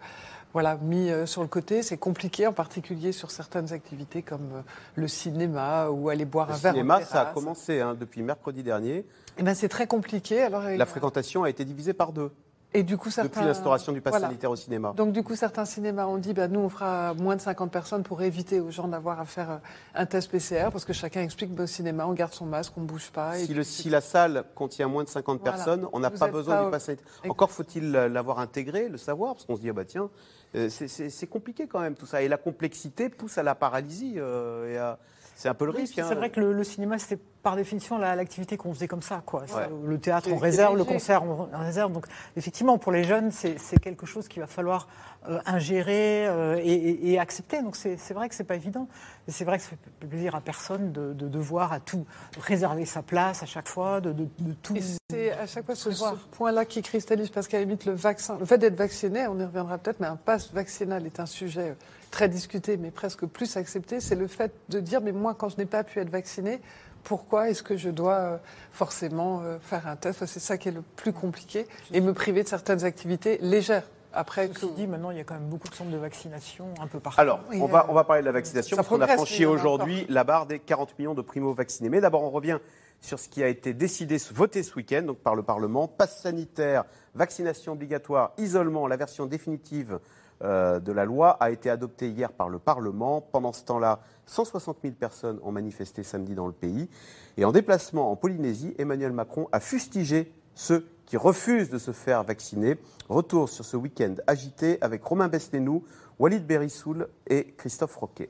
voilà, 0.58 0.76
mis 0.82 1.08
euh, 1.08 1.24
sur 1.24 1.42
le 1.42 1.46
côté. 1.46 1.84
C'est 1.84 1.98
compliqué, 1.98 2.48
en 2.48 2.52
particulier 2.52 3.12
sur 3.12 3.30
certaines 3.30 3.72
activités 3.72 4.22
comme 4.22 4.50
euh, 4.54 4.60
le 4.96 5.06
cinéma 5.06 5.88
ou 5.88 6.08
aller 6.08 6.24
boire 6.24 6.48
Le 6.48 6.54
un 6.54 6.56
verre 6.56 6.72
cinéma, 6.72 6.98
en 6.98 7.04
ça 7.04 7.20
a 7.20 7.26
commencé 7.26 7.80
hein, 7.80 7.94
depuis 7.94 8.22
mercredi 8.24 8.64
dernier. 8.64 9.06
Eh 9.36 9.44
ben, 9.44 9.54
c'est 9.54 9.68
très 9.68 9.86
compliqué. 9.86 10.42
Alors, 10.42 10.64
La 10.64 10.84
fréquentation 10.84 11.44
a 11.44 11.50
été 11.50 11.64
divisée 11.64 11.92
par 11.92 12.12
deux 12.12 12.32
et 12.74 12.82
du 12.82 12.98
coup, 12.98 13.10
certains, 13.10 13.28
depuis 13.40 13.46
l'instauration 13.46 13.92
du 13.92 14.02
pass 14.02 14.10
voilà. 14.12 14.26
sanitaire 14.26 14.50
au 14.50 14.56
cinéma. 14.56 14.92
Donc 14.94 15.12
du 15.12 15.22
coup, 15.22 15.34
certains 15.34 15.64
cinémas 15.64 16.04
ont 16.04 16.18
dit, 16.18 16.34
bah, 16.34 16.48
nous, 16.48 16.60
on 16.60 16.68
fera 16.68 17.14
moins 17.14 17.34
de 17.34 17.40
50 17.40 17.70
personnes 17.70 18.02
pour 18.02 18.20
éviter 18.20 18.60
aux 18.60 18.70
gens 18.70 18.88
d'avoir 18.88 19.20
à 19.20 19.24
faire 19.24 19.50
euh, 19.52 19.56
un 19.94 20.04
test 20.04 20.30
PCR, 20.30 20.68
parce 20.70 20.84
que 20.84 20.92
chacun 20.92 21.22
explique, 21.22 21.54
bah, 21.54 21.62
au 21.64 21.66
cinéma, 21.66 22.06
on 22.06 22.12
garde 22.12 22.34
son 22.34 22.44
masque, 22.44 22.74
on 22.76 22.82
ne 22.82 22.86
bouge 22.86 23.10
pas. 23.10 23.38
et 23.38 23.46
Si, 23.46 23.54
le- 23.54 23.90
la 23.90 24.02
salle 24.02 24.44
contient 24.54 24.86
moins 24.86 25.02
de 25.04 25.08
50 25.08 25.40
Voilà. 25.40 25.56
personnes, 25.56 25.88
on 25.94 26.00
n'a 26.00 26.10
pas 26.10 26.28
besoin 26.28 26.56
pas 26.56 26.64
du 26.66 26.70
pass 26.72 26.84
sanitaire. 26.84 27.06
Encore 27.30 27.50
faut-il 27.50 27.90
l'avoir 27.90 28.38
intégré, 28.38 28.88
le 28.90 28.98
savoir, 28.98 29.32
parce 29.34 29.46
qu'on 29.46 29.56
se 29.56 29.62
dit, 29.62 29.70
ah 29.70 29.72
bah 29.72 29.86
tiens, 29.86 30.10
c'est- 30.54 30.88
c'est 30.88 31.10
c'est 31.10 31.26
compliqué 31.26 31.66
quand 31.66 31.80
même 31.80 31.94
tout 31.94 32.06
ça. 32.06 32.22
Et 32.22 32.28
la 32.28 32.38
complexité 32.38 33.08
pousse 33.08 33.38
à 33.38 33.42
la 33.42 33.54
paralysie. 33.54 34.14
euh, 34.18 34.72
et 34.72 34.76
à- 34.78 34.98
C'est 35.38 35.48
un 35.48 35.54
peu 35.54 35.66
le 35.66 35.70
Oui, 35.70 35.82
risque. 35.82 35.96
hein. 36.00 36.06
C'est 36.08 36.16
vrai 36.16 36.30
que 36.30 36.40
le, 36.40 36.52
le 36.52 36.64
cinéma, 36.64 36.98
c'était 36.98 37.22
par 37.44 37.54
définition 37.54 37.96
l'activité 37.96 38.56
qu'on 38.56 38.74
faisait 38.74 38.88
comme 38.88 39.02
ça. 39.02 39.22
Quoi. 39.24 39.44
Le 39.86 39.96
théâtre 39.98 40.32
en 40.32 40.36
réserve, 40.36 40.76
le 40.76 40.82
concert 40.84 41.22
en, 41.22 41.48
réserve. 41.52 41.92
Donc 41.92 42.06
effectivement, 42.36 42.76
pour 42.76 42.90
les 42.90 43.04
jeunes, 43.04 43.30
c'est 43.30 43.78
quelque 43.80 44.04
chose 44.04 44.26
qu'il 44.26 44.42
va 44.42 44.48
falloir 44.48 44.88
euh, 45.28 45.38
ingérer 45.46 46.26
euh, 46.26 46.60
et, 46.60 47.20
accepter. 47.20 47.62
Donc 47.62 47.76
c'est 47.76 48.12
vrai 48.12 48.28
que 48.28 48.34
c'est 48.34 48.42
pas 48.42 48.56
évident. 48.56 48.88
Et 49.28 49.30
c'est 49.30 49.44
vrai 49.44 49.58
que 49.58 49.62
ça 49.62 49.70
fait 49.70 50.06
plaisir 50.08 50.34
à 50.34 50.40
personne 50.40 50.90
de, 50.90 51.12
devoir 51.12 51.72
à 51.72 51.78
tout 51.78 52.04
réserver 52.40 52.84
sa 52.84 53.02
place 53.02 53.44
à 53.44 53.46
chaque 53.46 53.68
fois, 53.68 54.00
de, 54.00 54.12
tout. 54.60 54.74
c'est 55.08 55.30
à 55.30 55.46
chaque 55.46 55.66
fois 55.66 55.76
ce, 55.76 55.90
point-là 56.32 56.64
qui 56.64 56.82
cristallise 56.82 57.30
parce 57.30 57.46
qu'à 57.46 57.58
la 57.58 57.64
limite 57.64 57.84
le 57.84 57.92
vaccin, 57.92 58.36
le 58.40 58.44
fait 58.44 58.58
d'être 58.58 58.76
vacciné, 58.76 59.28
on 59.28 59.38
y 59.38 59.44
reviendra 59.44 59.78
peut-être, 59.78 60.00
mais 60.00 60.08
un 60.08 60.16
pass 60.16 60.52
vaccinal 60.52 61.06
est 61.06 61.20
un 61.20 61.26
sujet 61.26 61.76
très 62.10 62.28
discuté, 62.28 62.76
mais 62.76 62.90
presque 62.90 63.26
plus 63.26 63.56
accepté. 63.56 64.00
C'est 64.00 64.14
le 64.14 64.26
fait 64.26 64.52
de 64.68 64.80
dire 64.80 65.00
mais 65.00 65.12
moi 65.12 65.34
quand 65.34 65.48
je 65.48 65.56
n'ai 65.56 65.66
pas 65.66 65.84
pu 65.84 66.00
être 66.00 66.10
vacciné, 66.10 66.60
pourquoi 67.04 67.50
est-ce 67.50 67.62
que 67.62 67.76
je 67.76 67.90
dois 67.90 68.18
euh, 68.18 68.36
forcément 68.72 69.42
faire 69.60 69.86
un 69.86 69.96
test? 69.96 70.26
C'est 70.26 70.40
ça 70.40 70.58
qui 70.58 70.68
est 70.68 70.72
le 70.72 70.82
plus 70.82 71.12
compliqué 71.12 71.66
et 71.92 72.00
me 72.00 72.12
priver 72.12 72.42
de 72.42 72.48
certaines 72.48 72.84
activités 72.84 73.38
légères. 73.40 73.84
Après, 74.12 74.48
que... 74.48 74.66
dit, 74.74 74.86
maintenant, 74.86 75.10
il 75.10 75.18
y 75.18 75.20
a 75.20 75.24
quand 75.24 75.34
même 75.34 75.48
beaucoup 75.48 75.68
de 75.68 75.74
centres 75.74 75.90
de 75.90 75.96
vaccination 75.96 76.66
un 76.80 76.86
peu 76.86 76.98
partout. 76.98 77.20
Alors, 77.20 77.40
on, 77.52 77.66
va, 77.66 77.86
on 77.88 77.94
va 77.94 78.04
parler 78.04 78.22
de 78.22 78.26
la 78.26 78.32
vaccination, 78.32 78.76
parce 78.76 78.88
qu'on 78.88 79.00
a 79.00 79.06
franchi 79.06 79.44
aujourd'hui 79.44 80.06
la 80.08 80.24
barre 80.24 80.46
des 80.46 80.58
40 80.58 80.98
millions 80.98 81.14
de 81.14 81.22
primo-vaccinés. 81.22 81.88
Mais 81.88 82.00
d'abord, 82.00 82.22
on 82.22 82.30
revient 82.30 82.58
sur 83.00 83.18
ce 83.18 83.28
qui 83.28 83.42
a 83.42 83.48
été 83.48 83.74
décidé, 83.74 84.16
voté 84.32 84.62
ce 84.62 84.74
week-end 84.74 85.02
donc 85.02 85.18
par 85.18 85.34
le 85.34 85.42
Parlement. 85.42 85.86
Passe 85.88 86.22
sanitaire, 86.22 86.84
vaccination 87.14 87.72
obligatoire, 87.72 88.32
isolement, 88.38 88.86
la 88.86 88.96
version 88.96 89.26
définitive 89.26 90.00
euh, 90.42 90.78
de 90.80 90.92
la 90.92 91.04
loi 91.04 91.30
a 91.40 91.50
été 91.50 91.68
adoptée 91.70 92.08
hier 92.08 92.32
par 92.32 92.48
le 92.48 92.58
Parlement. 92.58 93.20
Pendant 93.20 93.52
ce 93.52 93.64
temps-là, 93.64 94.00
160 94.26 94.78
000 94.82 94.94
personnes 94.94 95.40
ont 95.42 95.52
manifesté 95.52 96.02
samedi 96.02 96.34
dans 96.34 96.46
le 96.46 96.52
pays. 96.52 96.88
Et 97.36 97.44
en 97.44 97.52
déplacement 97.52 98.10
en 98.10 98.16
Polynésie, 98.16 98.74
Emmanuel 98.78 99.12
Macron 99.12 99.48
a 99.52 99.60
fustigé 99.60 100.32
ceux 100.54 100.86
qui 101.06 101.16
refusent 101.16 101.70
de 101.70 101.78
se 101.78 101.92
faire 101.92 102.22
vacciner. 102.22 102.76
Retour 103.08 103.48
sur 103.48 103.64
ce 103.64 103.76
week-end 103.76 104.14
agité 104.26 104.78
avec 104.80 105.02
Romain 105.04 105.28
Besnénou, 105.28 105.84
Walid 106.18 106.46
Berissoul 106.46 107.08
et 107.26 107.54
Christophe 107.56 107.96
Roquet. 107.96 108.28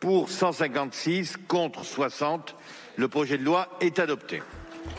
Pour 0.00 0.28
156 0.28 1.36
contre 1.48 1.84
60, 1.84 2.54
le 2.96 3.08
projet 3.08 3.36
de 3.36 3.44
loi 3.44 3.68
est 3.80 3.98
adopté. 3.98 4.42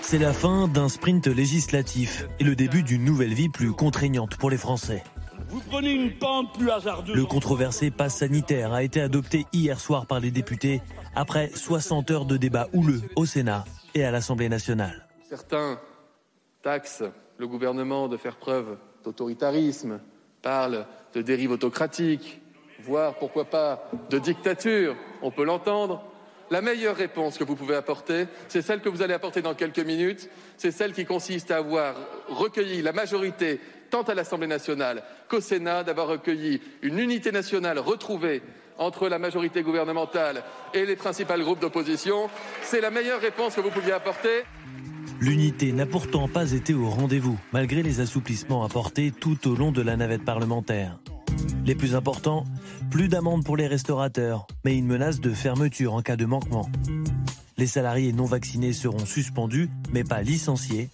C'est 0.01 0.17
la 0.17 0.33
fin 0.33 0.67
d'un 0.67 0.89
sprint 0.89 1.27
législatif 1.27 2.27
et 2.39 2.43
le 2.43 2.55
début 2.55 2.83
d'une 2.83 3.03
nouvelle 3.03 3.33
vie 3.33 3.49
plus 3.49 3.71
contraignante 3.71 4.37
pour 4.37 4.49
les 4.49 4.57
Français. 4.57 5.03
Vous 5.49 5.61
prenez 5.69 5.91
une 5.91 6.17
pente 6.17 6.53
plus 6.53 6.69
hasardeuse. 6.69 7.15
Le 7.15 7.25
controversé 7.25 7.89
pass 7.91 8.17
sanitaire 8.17 8.73
a 8.73 8.83
été 8.83 9.01
adopté 9.01 9.45
hier 9.51 9.79
soir 9.79 10.05
par 10.05 10.19
les 10.19 10.31
députés 10.31 10.81
après 11.15 11.49
60 11.49 12.11
heures 12.11 12.25
de 12.25 12.37
débat 12.37 12.67
houleux 12.73 13.01
au 13.15 13.25
Sénat 13.25 13.65
et 13.95 14.03
à 14.03 14.11
l'Assemblée 14.11 14.49
nationale. 14.49 15.07
Certains 15.27 15.79
taxent 16.61 17.03
le 17.37 17.47
gouvernement 17.47 18.07
de 18.07 18.17
faire 18.17 18.37
preuve 18.37 18.77
d'autoritarisme, 19.03 19.99
parlent 20.41 20.85
de 21.13 21.21
dérive 21.21 21.51
autocratique, 21.51 22.41
voire 22.83 23.15
pourquoi 23.15 23.45
pas 23.45 23.89
de 24.09 24.19
dictature, 24.19 24.95
on 25.21 25.31
peut 25.31 25.45
l'entendre. 25.45 26.03
La 26.51 26.61
meilleure 26.61 26.95
réponse 26.95 27.37
que 27.37 27.43
vous 27.43 27.55
pouvez 27.55 27.75
apporter, 27.75 28.25
c'est 28.47 28.63
celle 28.63 28.81
que 28.81 28.89
vous 28.89 29.01
allez 29.01 29.13
apporter 29.13 29.41
dans 29.41 29.53
quelques 29.53 29.79
minutes, 29.79 30.29
c'est 30.57 30.71
celle 30.71 30.93
qui 30.93 31.05
consiste 31.05 31.51
à 31.51 31.57
avoir 31.57 31.95
recueilli 32.27 32.81
la 32.81 32.91
majorité 32.91 33.59
tant 33.89 34.01
à 34.03 34.13
l'Assemblée 34.13 34.47
nationale 34.47 35.03
qu'au 35.27 35.41
Sénat, 35.41 35.83
d'avoir 35.83 36.07
recueilli 36.07 36.61
une 36.81 36.99
unité 36.99 37.31
nationale 37.31 37.79
retrouvée 37.79 38.41
entre 38.79 39.09
la 39.09 39.19
majorité 39.19 39.61
gouvernementale 39.61 40.43
et 40.73 40.85
les 40.85 40.95
principaux 40.95 41.37
groupes 41.37 41.59
d'opposition. 41.59 42.29
C'est 42.63 42.81
la 42.81 42.91
meilleure 42.91 43.21
réponse 43.21 43.55
que 43.55 43.61
vous 43.61 43.71
pouviez 43.71 43.91
apporter. 43.91 44.43
L'unité 45.19 45.73
n'a 45.73 45.85
pourtant 45.85 46.29
pas 46.29 46.53
été 46.53 46.73
au 46.73 46.89
rendez-vous, 46.89 47.37
malgré 47.51 47.83
les 47.83 47.99
assouplissements 47.99 48.63
apportés 48.63 49.11
tout 49.11 49.49
au 49.49 49.55
long 49.55 49.71
de 49.71 49.81
la 49.81 49.97
navette 49.97 50.23
parlementaire. 50.23 50.97
Les 51.65 51.75
plus 51.75 51.95
importants, 51.95 52.45
plus 52.89 53.07
d'amendes 53.07 53.43
pour 53.43 53.57
les 53.57 53.67
restaurateurs, 53.67 54.47
mais 54.65 54.77
une 54.77 54.87
menace 54.87 55.19
de 55.19 55.31
fermeture 55.31 55.93
en 55.93 56.01
cas 56.01 56.15
de 56.15 56.25
manquement. 56.25 56.69
Les 57.57 57.67
salariés 57.67 58.13
non 58.13 58.25
vaccinés 58.25 58.73
seront 58.73 59.05
suspendus, 59.05 59.69
mais 59.91 60.03
pas 60.03 60.21
licenciés, 60.21 60.89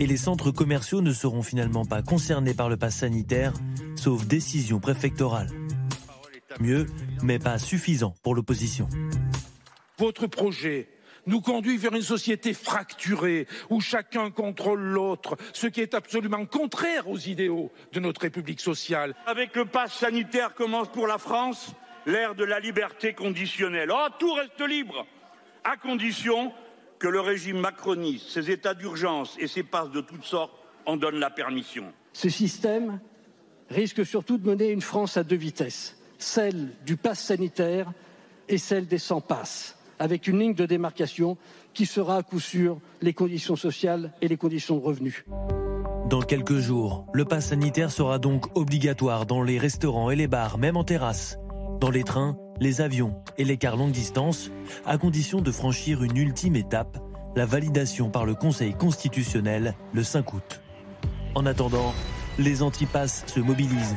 et 0.00 0.06
les 0.06 0.16
centres 0.16 0.50
commerciaux 0.50 1.00
ne 1.00 1.12
seront 1.12 1.42
finalement 1.42 1.84
pas 1.84 2.02
concernés 2.02 2.54
par 2.54 2.68
le 2.68 2.76
pass 2.76 2.96
sanitaire, 2.96 3.52
sauf 3.96 4.26
décision 4.26 4.80
préfectorale. 4.80 5.50
Mieux, 6.60 6.86
mais 7.22 7.38
pas 7.38 7.58
suffisant 7.58 8.14
pour 8.22 8.34
l'opposition. 8.34 8.88
Votre 9.98 10.26
projet 10.26 10.88
nous 11.26 11.40
conduit 11.40 11.76
vers 11.76 11.94
une 11.94 12.02
société 12.02 12.54
fracturée 12.54 13.46
où 13.70 13.80
chacun 13.80 14.30
contrôle 14.30 14.80
l'autre, 14.80 15.36
ce 15.52 15.66
qui 15.66 15.80
est 15.80 15.94
absolument 15.94 16.46
contraire 16.46 17.08
aux 17.08 17.18
idéaux 17.18 17.72
de 17.92 18.00
notre 18.00 18.22
République 18.22 18.60
sociale. 18.60 19.14
Avec 19.26 19.56
le 19.56 19.64
pass 19.64 19.92
sanitaire 19.92 20.54
commence 20.54 20.88
pour 20.88 21.06
la 21.06 21.18
France 21.18 21.72
l'ère 22.06 22.34
de 22.34 22.44
la 22.44 22.60
liberté 22.60 23.14
conditionnelle. 23.14 23.90
Oh, 23.92 24.06
tout 24.18 24.32
reste 24.34 24.60
libre, 24.60 25.06
à 25.64 25.76
condition 25.76 26.52
que 26.98 27.08
le 27.08 27.20
régime 27.20 27.58
macroniste, 27.58 28.28
ses 28.30 28.50
états 28.50 28.74
d'urgence 28.74 29.36
et 29.38 29.46
ses 29.46 29.62
passes 29.62 29.90
de 29.90 30.00
toutes 30.00 30.24
sortes 30.24 30.52
en 30.86 30.96
donnent 30.96 31.18
la 31.18 31.30
permission. 31.30 31.92
Ce 32.12 32.28
système 32.28 33.00
risque 33.70 34.04
surtout 34.04 34.38
de 34.38 34.48
mener 34.48 34.68
une 34.68 34.82
France 34.82 35.16
à 35.16 35.24
deux 35.24 35.36
vitesses, 35.36 35.96
celle 36.18 36.72
du 36.84 36.96
pass 36.96 37.20
sanitaire 37.20 37.92
et 38.48 38.58
celle 38.58 38.86
des 38.86 38.98
sans 38.98 39.20
passes, 39.20 39.76
avec 39.98 40.28
une 40.28 40.38
ligne 40.38 40.54
de 40.54 40.66
démarcation 40.66 41.36
qui 41.72 41.86
sera 41.86 42.16
à 42.18 42.22
coup 42.22 42.40
sûr 42.40 42.78
les 43.02 43.12
conditions 43.12 43.56
sociales 43.56 44.12
et 44.20 44.28
les 44.28 44.36
conditions 44.36 44.76
de 44.76 44.84
revenus. 44.84 45.24
Dans 46.08 46.22
quelques 46.22 46.58
jours, 46.58 47.06
le 47.12 47.24
pass 47.24 47.48
sanitaire 47.48 47.90
sera 47.90 48.18
donc 48.18 48.56
obligatoire 48.56 49.26
dans 49.26 49.42
les 49.42 49.58
restaurants 49.58 50.10
et 50.10 50.16
les 50.16 50.28
bars, 50.28 50.58
même 50.58 50.76
en 50.76 50.84
terrasse, 50.84 51.38
dans 51.80 51.90
les 51.90 52.04
trains 52.04 52.36
les 52.60 52.80
avions 52.80 53.16
et 53.38 53.44
les 53.44 53.56
cars 53.56 53.76
longue 53.76 53.90
distance, 53.90 54.50
à 54.86 54.98
condition 54.98 55.40
de 55.40 55.50
franchir 55.50 56.02
une 56.02 56.16
ultime 56.16 56.56
étape, 56.56 56.98
la 57.36 57.46
validation 57.46 58.10
par 58.10 58.24
le 58.26 58.34
Conseil 58.34 58.74
constitutionnel 58.74 59.74
le 59.92 60.02
5 60.02 60.32
août. 60.34 60.60
En 61.34 61.46
attendant, 61.46 61.92
les 62.38 62.62
antipasses 62.62 63.24
se 63.26 63.40
mobilisent. 63.40 63.96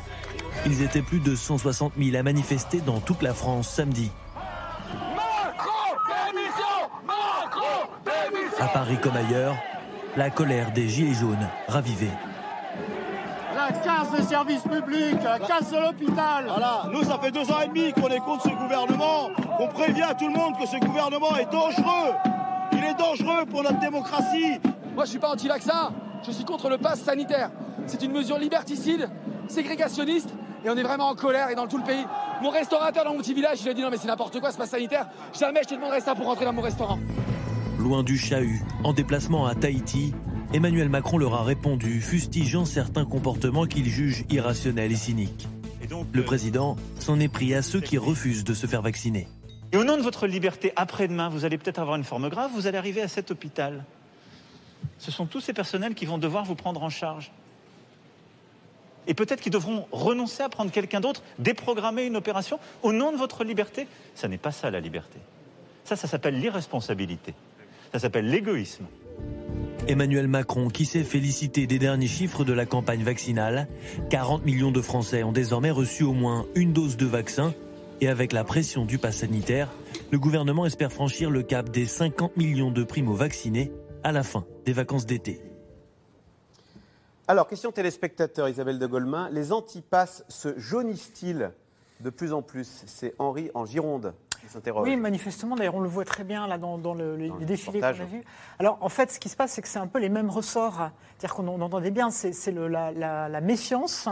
Ils 0.65 0.81
étaient 0.81 1.01
plus 1.01 1.19
de 1.19 1.35
160 1.35 1.93
000 1.97 2.15
à 2.15 2.23
manifester 2.23 2.81
dans 2.81 2.99
toute 2.99 3.21
la 3.21 3.33
France 3.33 3.69
samedi. 3.69 4.11
À 8.59 8.67
Paris 8.69 8.97
comme 9.01 9.15
ailleurs, 9.15 9.55
la 10.15 10.31
colère 10.31 10.71
des 10.71 10.87
Gilets 10.89 11.13
jaunes 11.13 11.47
ravivée 11.67 12.09
la 13.55 13.71
casse 13.71 14.11
des 14.11 14.21
services 14.21 14.61
publics, 14.61 15.23
la 15.23 15.39
casse 15.39 15.71
de 15.71 15.77
l'hôpital. 15.77 16.45
Voilà, 16.47 16.83
nous, 16.91 17.03
ça 17.03 17.17
fait 17.17 17.31
deux 17.31 17.49
ans 17.51 17.59
et 17.63 17.67
demi 17.67 17.91
qu'on 17.91 18.07
est 18.07 18.19
contre 18.19 18.43
ce 18.43 18.49
gouvernement, 18.49 19.29
qu'on 19.57 19.67
prévient 19.67 20.09
tout 20.17 20.27
le 20.27 20.33
monde 20.33 20.55
que 20.59 20.67
ce 20.67 20.77
gouvernement 20.77 21.35
est 21.37 21.51
dangereux. 21.51 22.13
Il 22.73 22.83
est 22.83 22.93
dangereux 22.93 23.45
pour 23.49 23.63
notre 23.63 23.79
démocratie. 23.79 24.59
Moi, 24.93 25.05
je 25.05 25.09
suis 25.09 25.19
pas 25.19 25.31
anti-vaccin, 25.31 25.91
je 26.23 26.31
suis 26.31 26.45
contre 26.45 26.69
le 26.69 26.77
pass 26.77 27.01
sanitaire. 27.01 27.49
C'est 27.87 28.03
une 28.03 28.11
mesure 28.11 28.37
liberticide, 28.37 29.09
ségrégationniste, 29.47 30.29
et 30.63 30.69
on 30.69 30.75
est 30.75 30.83
vraiment 30.83 31.09
en 31.09 31.15
colère 31.15 31.49
et 31.49 31.55
dans 31.55 31.67
tout 31.67 31.77
le 31.77 31.83
pays. 31.83 32.05
Mon 32.43 32.51
restaurateur 32.51 33.05
dans 33.05 33.13
mon 33.13 33.19
petit 33.19 33.33
village, 33.33 33.59
il 33.63 33.69
a 33.69 33.73
dit 33.73 33.81
non 33.81 33.89
mais 33.89 33.97
c'est 33.97 34.07
n'importe 34.07 34.39
quoi 34.39 34.51
ce 34.51 34.57
pass 34.57 34.69
sanitaire. 34.69 35.07
Jamais 35.37 35.61
je 35.63 35.69
te 35.69 35.73
demanderai 35.73 35.99
ça 35.99 36.13
pour 36.13 36.27
rentrer 36.27 36.45
dans 36.45 36.53
mon 36.53 36.61
restaurant. 36.61 36.99
Loin 37.79 38.01
du 38.01 38.17
chahut, 38.17 38.61
en 38.83 38.91
déplacement 38.91 39.45
à 39.45 39.53
Tahiti, 39.53 40.11
Emmanuel 40.51 40.89
Macron 40.89 41.19
leur 41.19 41.35
a 41.35 41.43
répondu, 41.43 42.01
fustigeant 42.01 42.65
certains 42.65 43.05
comportements 43.05 43.67
qu'il 43.67 43.85
juge 43.85 44.25
irrationnels 44.31 44.91
et 44.91 44.95
cyniques. 44.95 45.47
le 46.11 46.21
euh, 46.21 46.25
président 46.25 46.75
s'en 46.99 47.19
est 47.19 47.27
pris 47.27 47.53
à 47.53 47.61
ceux 47.61 47.79
qui 47.79 47.99
refusent 47.99 48.43
de 48.43 48.55
se 48.55 48.65
faire 48.65 48.81
vacciner. 48.81 49.27
Et 49.71 49.77
au 49.77 49.83
nom 49.83 49.95
de 49.95 50.01
votre 50.01 50.25
liberté, 50.25 50.73
après-demain, 50.75 51.29
vous 51.29 51.45
allez 51.45 51.59
peut-être 51.59 51.77
avoir 51.77 51.97
une 51.97 52.03
forme 52.03 52.29
grave, 52.29 52.49
vous 52.55 52.65
allez 52.65 52.79
arriver 52.79 53.01
à 53.03 53.07
cet 53.07 53.29
hôpital. 53.29 53.85
Ce 54.97 55.11
sont 55.11 55.27
tous 55.27 55.41
ces 55.41 55.53
personnels 55.53 55.93
qui 55.93 56.05
vont 56.05 56.17
devoir 56.17 56.45
vous 56.45 56.55
prendre 56.55 56.81
en 56.81 56.89
charge. 56.89 57.31
Et 59.05 59.13
peut-être 59.13 59.39
qu'ils 59.39 59.51
devront 59.51 59.85
renoncer 59.91 60.41
à 60.41 60.49
prendre 60.49 60.71
quelqu'un 60.71 60.99
d'autre, 60.99 61.21
déprogrammer 61.37 62.05
une 62.05 62.15
opération 62.15 62.59
au 62.81 62.91
nom 62.91 63.11
de 63.11 63.17
votre 63.17 63.43
liberté. 63.43 63.87
Ça 64.15 64.27
n'est 64.27 64.39
pas 64.39 64.51
ça 64.51 64.71
la 64.71 64.79
liberté. 64.79 65.19
Ça, 65.83 65.95
ça 65.95 66.07
s'appelle 66.07 66.39
l'irresponsabilité. 66.39 67.35
Ça 67.97 68.01
s'appelle 68.01 68.29
l'égoïsme. 68.29 68.85
Emmanuel 69.87 70.27
Macron 70.27 70.67
qui 70.67 70.85
s'est 70.85 71.03
félicité 71.03 71.65
des 71.65 71.79
derniers 71.79 72.05
chiffres 72.05 72.43
de 72.43 72.53
la 72.53 72.67
campagne 72.67 73.01
vaccinale. 73.01 73.67
40 74.11 74.45
millions 74.45 74.71
de 74.71 74.81
Français 74.81 75.23
ont 75.23 75.31
désormais 75.31 75.71
reçu 75.71 76.03
au 76.03 76.13
moins 76.13 76.45
une 76.53 76.73
dose 76.73 76.95
de 76.95 77.07
vaccin. 77.07 77.55
Et 77.99 78.07
avec 78.07 78.33
la 78.33 78.43
pression 78.43 78.85
du 78.85 78.99
pass 78.99 79.17
sanitaire, 79.17 79.71
le 80.11 80.19
gouvernement 80.19 80.67
espère 80.67 80.91
franchir 80.91 81.31
le 81.31 81.41
cap 81.41 81.71
des 81.71 81.87
50 81.87 82.37
millions 82.37 82.69
de 82.69 82.83
primo-vaccinés 82.83 83.71
à 84.03 84.11
la 84.11 84.21
fin 84.21 84.45
des 84.63 84.73
vacances 84.73 85.07
d'été. 85.07 85.41
Alors, 87.27 87.47
question 87.47 87.71
téléspectateur 87.71 88.47
Isabelle 88.47 88.77
de 88.77 88.85
Golemin. 88.85 89.27
Les 89.31 89.51
antipasses 89.51 90.23
se 90.27 90.49
jaunissent-ils 90.59 91.49
de 92.01 92.11
plus 92.11 92.31
en 92.31 92.43
plus? 92.43 92.83
C'est 92.85 93.15
Henri 93.17 93.49
en 93.55 93.65
Gironde. 93.65 94.13
Oui, 94.83 94.95
manifestement, 94.95 95.55
d'ailleurs, 95.55 95.75
on 95.75 95.79
le 95.81 95.89
voit 95.89 96.05
très 96.05 96.23
bien 96.23 96.47
là 96.47 96.57
dans, 96.57 96.77
dans 96.77 96.93
le- 96.93 97.15
les, 97.15 97.27
Dans 97.29 97.35
le 97.35 97.45
défilés 97.45 97.79
qu'on 97.79 98.03
a 98.03 98.05
vus. 98.05 98.23
Alors, 98.59 98.77
en 98.81 98.89
fait, 98.89 99.11
ce 99.11 99.19
qui 99.19 99.29
se 99.29 99.35
passe, 99.35 99.51
c'est 99.51 99.61
que 99.61 99.67
c'est 99.67 99.79
un 99.79 99.87
peu 99.87 99.99
les 99.99 100.09
mêmes 100.09 100.29
ressorts. 100.29 100.89
C'est-à-dire 101.17 101.35
qu'on 101.35 101.47
on 101.47 101.61
entendait 101.61 101.91
bien, 101.91 102.09
c'est 102.11 102.51
la- 102.51 102.91
la 103.29 103.41
méfiance, 103.41 104.07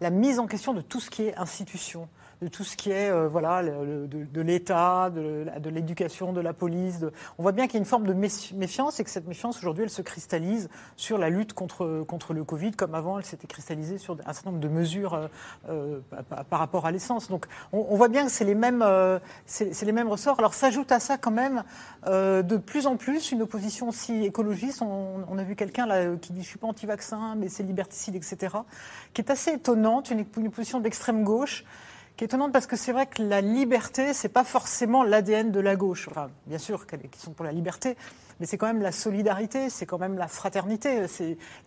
la 0.00 0.10
mise 0.10 0.38
en 0.38 0.46
question 0.46 0.74
de 0.74 0.80
tout 0.80 1.00
ce 1.00 1.10
qui 1.10 1.24
est 1.26 1.36
institution 1.36 2.08
de 2.42 2.48
tout 2.48 2.64
ce 2.64 2.76
qui 2.76 2.90
est 2.90 3.10
euh, 3.10 3.28
voilà 3.28 3.62
de, 3.62 4.06
de 4.06 4.40
l'État, 4.40 5.10
de, 5.10 5.46
de 5.58 5.70
l'éducation, 5.70 6.32
de 6.32 6.40
la 6.40 6.52
police. 6.52 6.98
de- 6.98 7.12
On 7.38 7.42
voit 7.42 7.52
bien 7.52 7.66
qu'il 7.66 7.74
y 7.74 7.76
a 7.76 7.80
une 7.80 7.84
forme 7.84 8.06
de 8.06 8.14
méfi- 8.14 8.54
méfiance 8.54 8.98
et 8.98 9.04
que 9.04 9.10
cette 9.10 9.26
méfiance 9.28 9.58
aujourd'hui 9.58 9.84
elle 9.84 9.90
se 9.90 10.02
cristallise 10.02 10.68
sur 10.96 11.18
la 11.18 11.28
lutte 11.28 11.52
contre 11.52 12.04
contre 12.08 12.32
le 12.32 12.44
Covid, 12.44 12.72
comme 12.72 12.94
avant 12.94 13.18
elle 13.18 13.24
s'était 13.24 13.46
cristallisée 13.46 13.98
sur 13.98 14.16
un 14.24 14.32
certain 14.32 14.50
nombre 14.50 14.62
de 14.62 14.68
mesures 14.68 15.14
euh, 15.14 15.28
euh, 15.68 16.00
par, 16.48 16.58
rapport 16.58 16.86
à 16.86 16.90
l'essence. 16.90 17.28
Donc 17.28 17.46
on, 17.72 17.86
on 17.90 17.96
voit 17.96 18.08
bien 18.08 18.24
que 18.24 18.30
c'est 18.30 18.44
les 18.44 18.54
mêmes 18.54 18.82
euh, 18.82 19.18
c'est 19.46 19.82
les 19.84 19.92
mêmes 19.92 20.08
ressorts. 20.08 20.38
Alors 20.38 20.54
s'ajoute 20.54 20.92
à 20.92 21.00
ça 21.00 21.18
quand 21.18 21.30
même 21.30 21.62
euh, 22.06 22.42
de 22.42 22.56
plus 22.56 22.86
en 22.86 22.96
plus 22.96 23.32
une 23.32 23.42
opposition 23.42 23.88
aussi 23.88 24.24
écologiste. 24.24 24.82
On, 24.82 25.24
on 25.28 25.38
a 25.38 25.42
vu 25.42 25.56
quelqu'un 25.56 25.84
là 25.86 26.16
qui 26.16 26.32
dit 26.32 26.42
je 26.42 26.48
suis 26.48 26.58
pas 26.58 26.68
anti-vaccin, 26.68 27.34
mais 27.36 27.48
c'est 27.48 27.62
liberticide, 27.64 28.14
etc. 28.16 28.56
Qui 29.12 29.20
est 29.20 29.30
assez 29.30 29.50
étonnante, 29.52 30.10
une, 30.10 30.24
une 30.38 30.46
opposition 30.46 30.80
d'extrême 30.80 31.22
gauche 31.24 31.64
qui 32.16 32.24
est 32.24 32.26
étonnante 32.26 32.52
parce 32.52 32.66
que 32.66 32.76
c'est 32.76 32.92
vrai 32.92 33.06
que 33.06 33.22
la 33.22 33.40
liberté, 33.40 34.12
c'est 34.12 34.28
pas 34.28 34.44
forcément 34.44 35.02
l'ADN 35.02 35.50
de 35.50 35.60
la 35.60 35.76
gauche. 35.76 36.06
Enfin, 36.10 36.28
bien 36.46 36.58
sûr 36.58 36.86
qu'elles 36.86 37.08
qui 37.08 37.18
sont 37.20 37.32
pour 37.32 37.44
la 37.46 37.52
liberté, 37.52 37.96
mais 38.38 38.46
c'est 38.46 38.58
quand 38.58 38.66
même 38.66 38.82
la 38.82 38.92
solidarité, 38.92 39.70
c'est 39.70 39.86
quand 39.86 39.98
même 39.98 40.16
la 40.18 40.28
fraternité. 40.28 41.06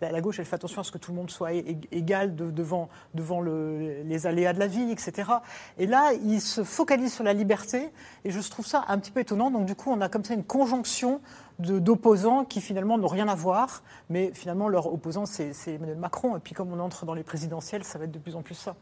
La, 0.00 0.20
gauche, 0.20 0.38
elle 0.38 0.44
fait 0.44 0.54
attention 0.56 0.80
à 0.80 0.84
ce 0.84 0.92
que 0.92 0.98
tout 0.98 1.10
le 1.12 1.16
monde 1.16 1.30
soit 1.30 1.52
égal 1.92 2.34
de- 2.36 2.50
devant 2.50 2.88
devant 3.14 3.40
le- 3.40 4.02
les 4.04 4.26
aléas 4.26 4.52
de 4.52 4.58
la 4.60 4.66
vie, 4.66 4.90
etc. 4.90 5.30
Et 5.78 5.86
là, 5.86 6.12
ils 6.24 6.40
se 6.40 6.62
focalisent 6.64 7.14
sur 7.14 7.24
la 7.24 7.32
liberté, 7.32 7.90
et 8.24 8.30
je 8.30 8.40
trouve 8.48 8.66
ça 8.66 8.84
un 8.88 8.98
petit 8.98 9.10
peu 9.10 9.20
étonnant. 9.20 9.50
Donc 9.50 9.66
du 9.66 9.74
coup, 9.74 9.90
on 9.90 10.00
a 10.00 10.08
comme 10.08 10.24
ça 10.24 10.34
une 10.34 10.44
conjonction 10.44 11.20
d'opposants 11.58 12.44
qui 12.44 12.60
finalement 12.60 12.98
n'ont 12.98 13.06
rien 13.06 13.28
à 13.28 13.34
voir, 13.34 13.82
mais 14.10 14.32
finalement 14.34 14.68
leur 14.68 14.92
opposant 14.92 15.24
c'est 15.26 15.52
c'est 15.52 15.74
Emmanuel 15.74 15.98
Macron. 15.98 16.36
Et 16.36 16.40
puis 16.40 16.54
comme 16.54 16.72
on 16.72 16.80
entre 16.80 17.06
dans 17.06 17.14
les 17.14 17.22
présidentielles, 17.22 17.84
ça 17.84 17.98
va 17.98 18.04
être 18.04 18.12
de 18.12 18.18
plus 18.18 18.36
en 18.36 18.42
plus 18.42 18.54
ça. 18.54 18.74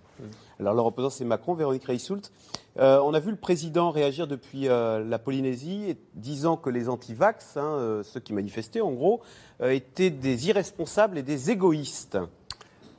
Alors, 0.60 0.74
leur 0.74 0.86
opposant, 0.86 1.10
c'est 1.10 1.24
Macron, 1.24 1.54
Véronique 1.54 1.84
Reissoult. 1.84 2.30
Euh, 2.78 3.00
on 3.04 3.14
a 3.14 3.20
vu 3.20 3.30
le 3.30 3.36
président 3.36 3.90
réagir 3.90 4.26
depuis 4.26 4.68
euh, 4.68 5.04
la 5.04 5.18
Polynésie, 5.18 5.96
disant 6.14 6.56
que 6.56 6.70
les 6.70 6.88
anti-vax, 6.88 7.56
hein, 7.56 7.64
euh, 7.64 8.02
ceux 8.02 8.20
qui 8.20 8.32
manifestaient 8.32 8.80
en 8.80 8.92
gros, 8.92 9.22
euh, 9.60 9.70
étaient 9.70 10.10
des 10.10 10.48
irresponsables 10.48 11.18
et 11.18 11.22
des 11.22 11.50
égoïstes. 11.50 12.18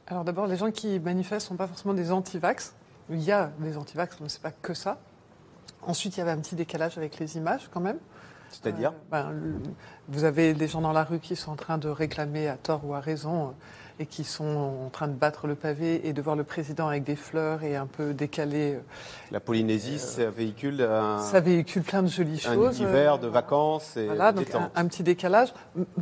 Alors 0.08 0.24
d'abord, 0.24 0.48
les 0.48 0.58
gens 0.58 0.72
qui 0.72 1.00
manifestent 1.00 1.48
ne 1.48 1.50
sont 1.50 1.58
pas 1.58 1.68
forcément 1.68 1.94
des 1.94 2.12
anti-vax. 2.12 2.76
Il 3.10 3.22
y 3.22 3.32
a 3.32 3.52
des 3.60 3.78
anti-vax, 3.78 4.18
mais 4.22 4.30
ce 4.30 4.38
n'est 4.38 4.44
pas 4.44 4.52
que 4.52 4.74
ça. 4.74 5.00
Ensuite, 5.82 6.16
il 6.16 6.20
y 6.20 6.22
avait 6.22 6.32
un 6.32 6.40
petit 6.40 6.56
décalage 6.56 6.98
avec 6.98 7.20
les 7.20 7.38
images 7.38 7.70
quand 7.74 7.82
même. 7.82 7.98
C'est-à-dire 8.54 8.92
Euh, 8.92 8.94
ben, 9.12 9.34
Vous 10.08 10.24
avez 10.24 10.54
des 10.54 10.68
gens 10.68 10.82
dans 10.82 10.94
la 10.94 11.04
rue 11.04 11.20
qui 11.20 11.36
sont 11.36 11.52
en 11.52 11.56
train 11.56 11.78
de 11.78 11.90
réclamer 11.90 12.48
à 12.48 12.58
tort 12.58 12.86
ou 12.86 12.94
à 12.94 13.00
raison 13.00 13.48
euh, 13.48 13.52
et 14.00 14.06
qui 14.06 14.24
sont 14.24 14.84
en 14.86 14.90
train 14.90 15.08
de 15.08 15.14
battre 15.14 15.48
le 15.48 15.56
pavé 15.56 16.08
et 16.08 16.14
de 16.14 16.22
voir 16.22 16.36
le 16.36 16.44
président 16.44 16.88
avec 16.88 17.04
des 17.04 17.16
fleurs 17.16 17.64
et 17.64 17.76
un 17.76 17.86
peu 17.86 18.14
décalé. 18.14 18.74
euh, 18.76 18.80
La 19.32 19.40
Polynésie, 19.40 20.00
ça 20.00 20.30
véhicule 20.30 20.82
un, 20.82 21.20
Ça 21.20 21.40
véhicule 21.40 21.84
plein 21.84 22.02
de 22.04 22.08
jolies 22.08 22.42
un 22.48 22.54
choses. 22.56 22.80
univers 22.80 23.16
euh, 23.16 23.18
de 23.20 23.28
vacances 23.28 23.96
et 23.98 24.06
Voilà, 24.08 24.32
donc 24.32 24.54
un, 24.56 24.72
un 24.76 24.88
petit 24.88 25.04
décalage. 25.04 25.54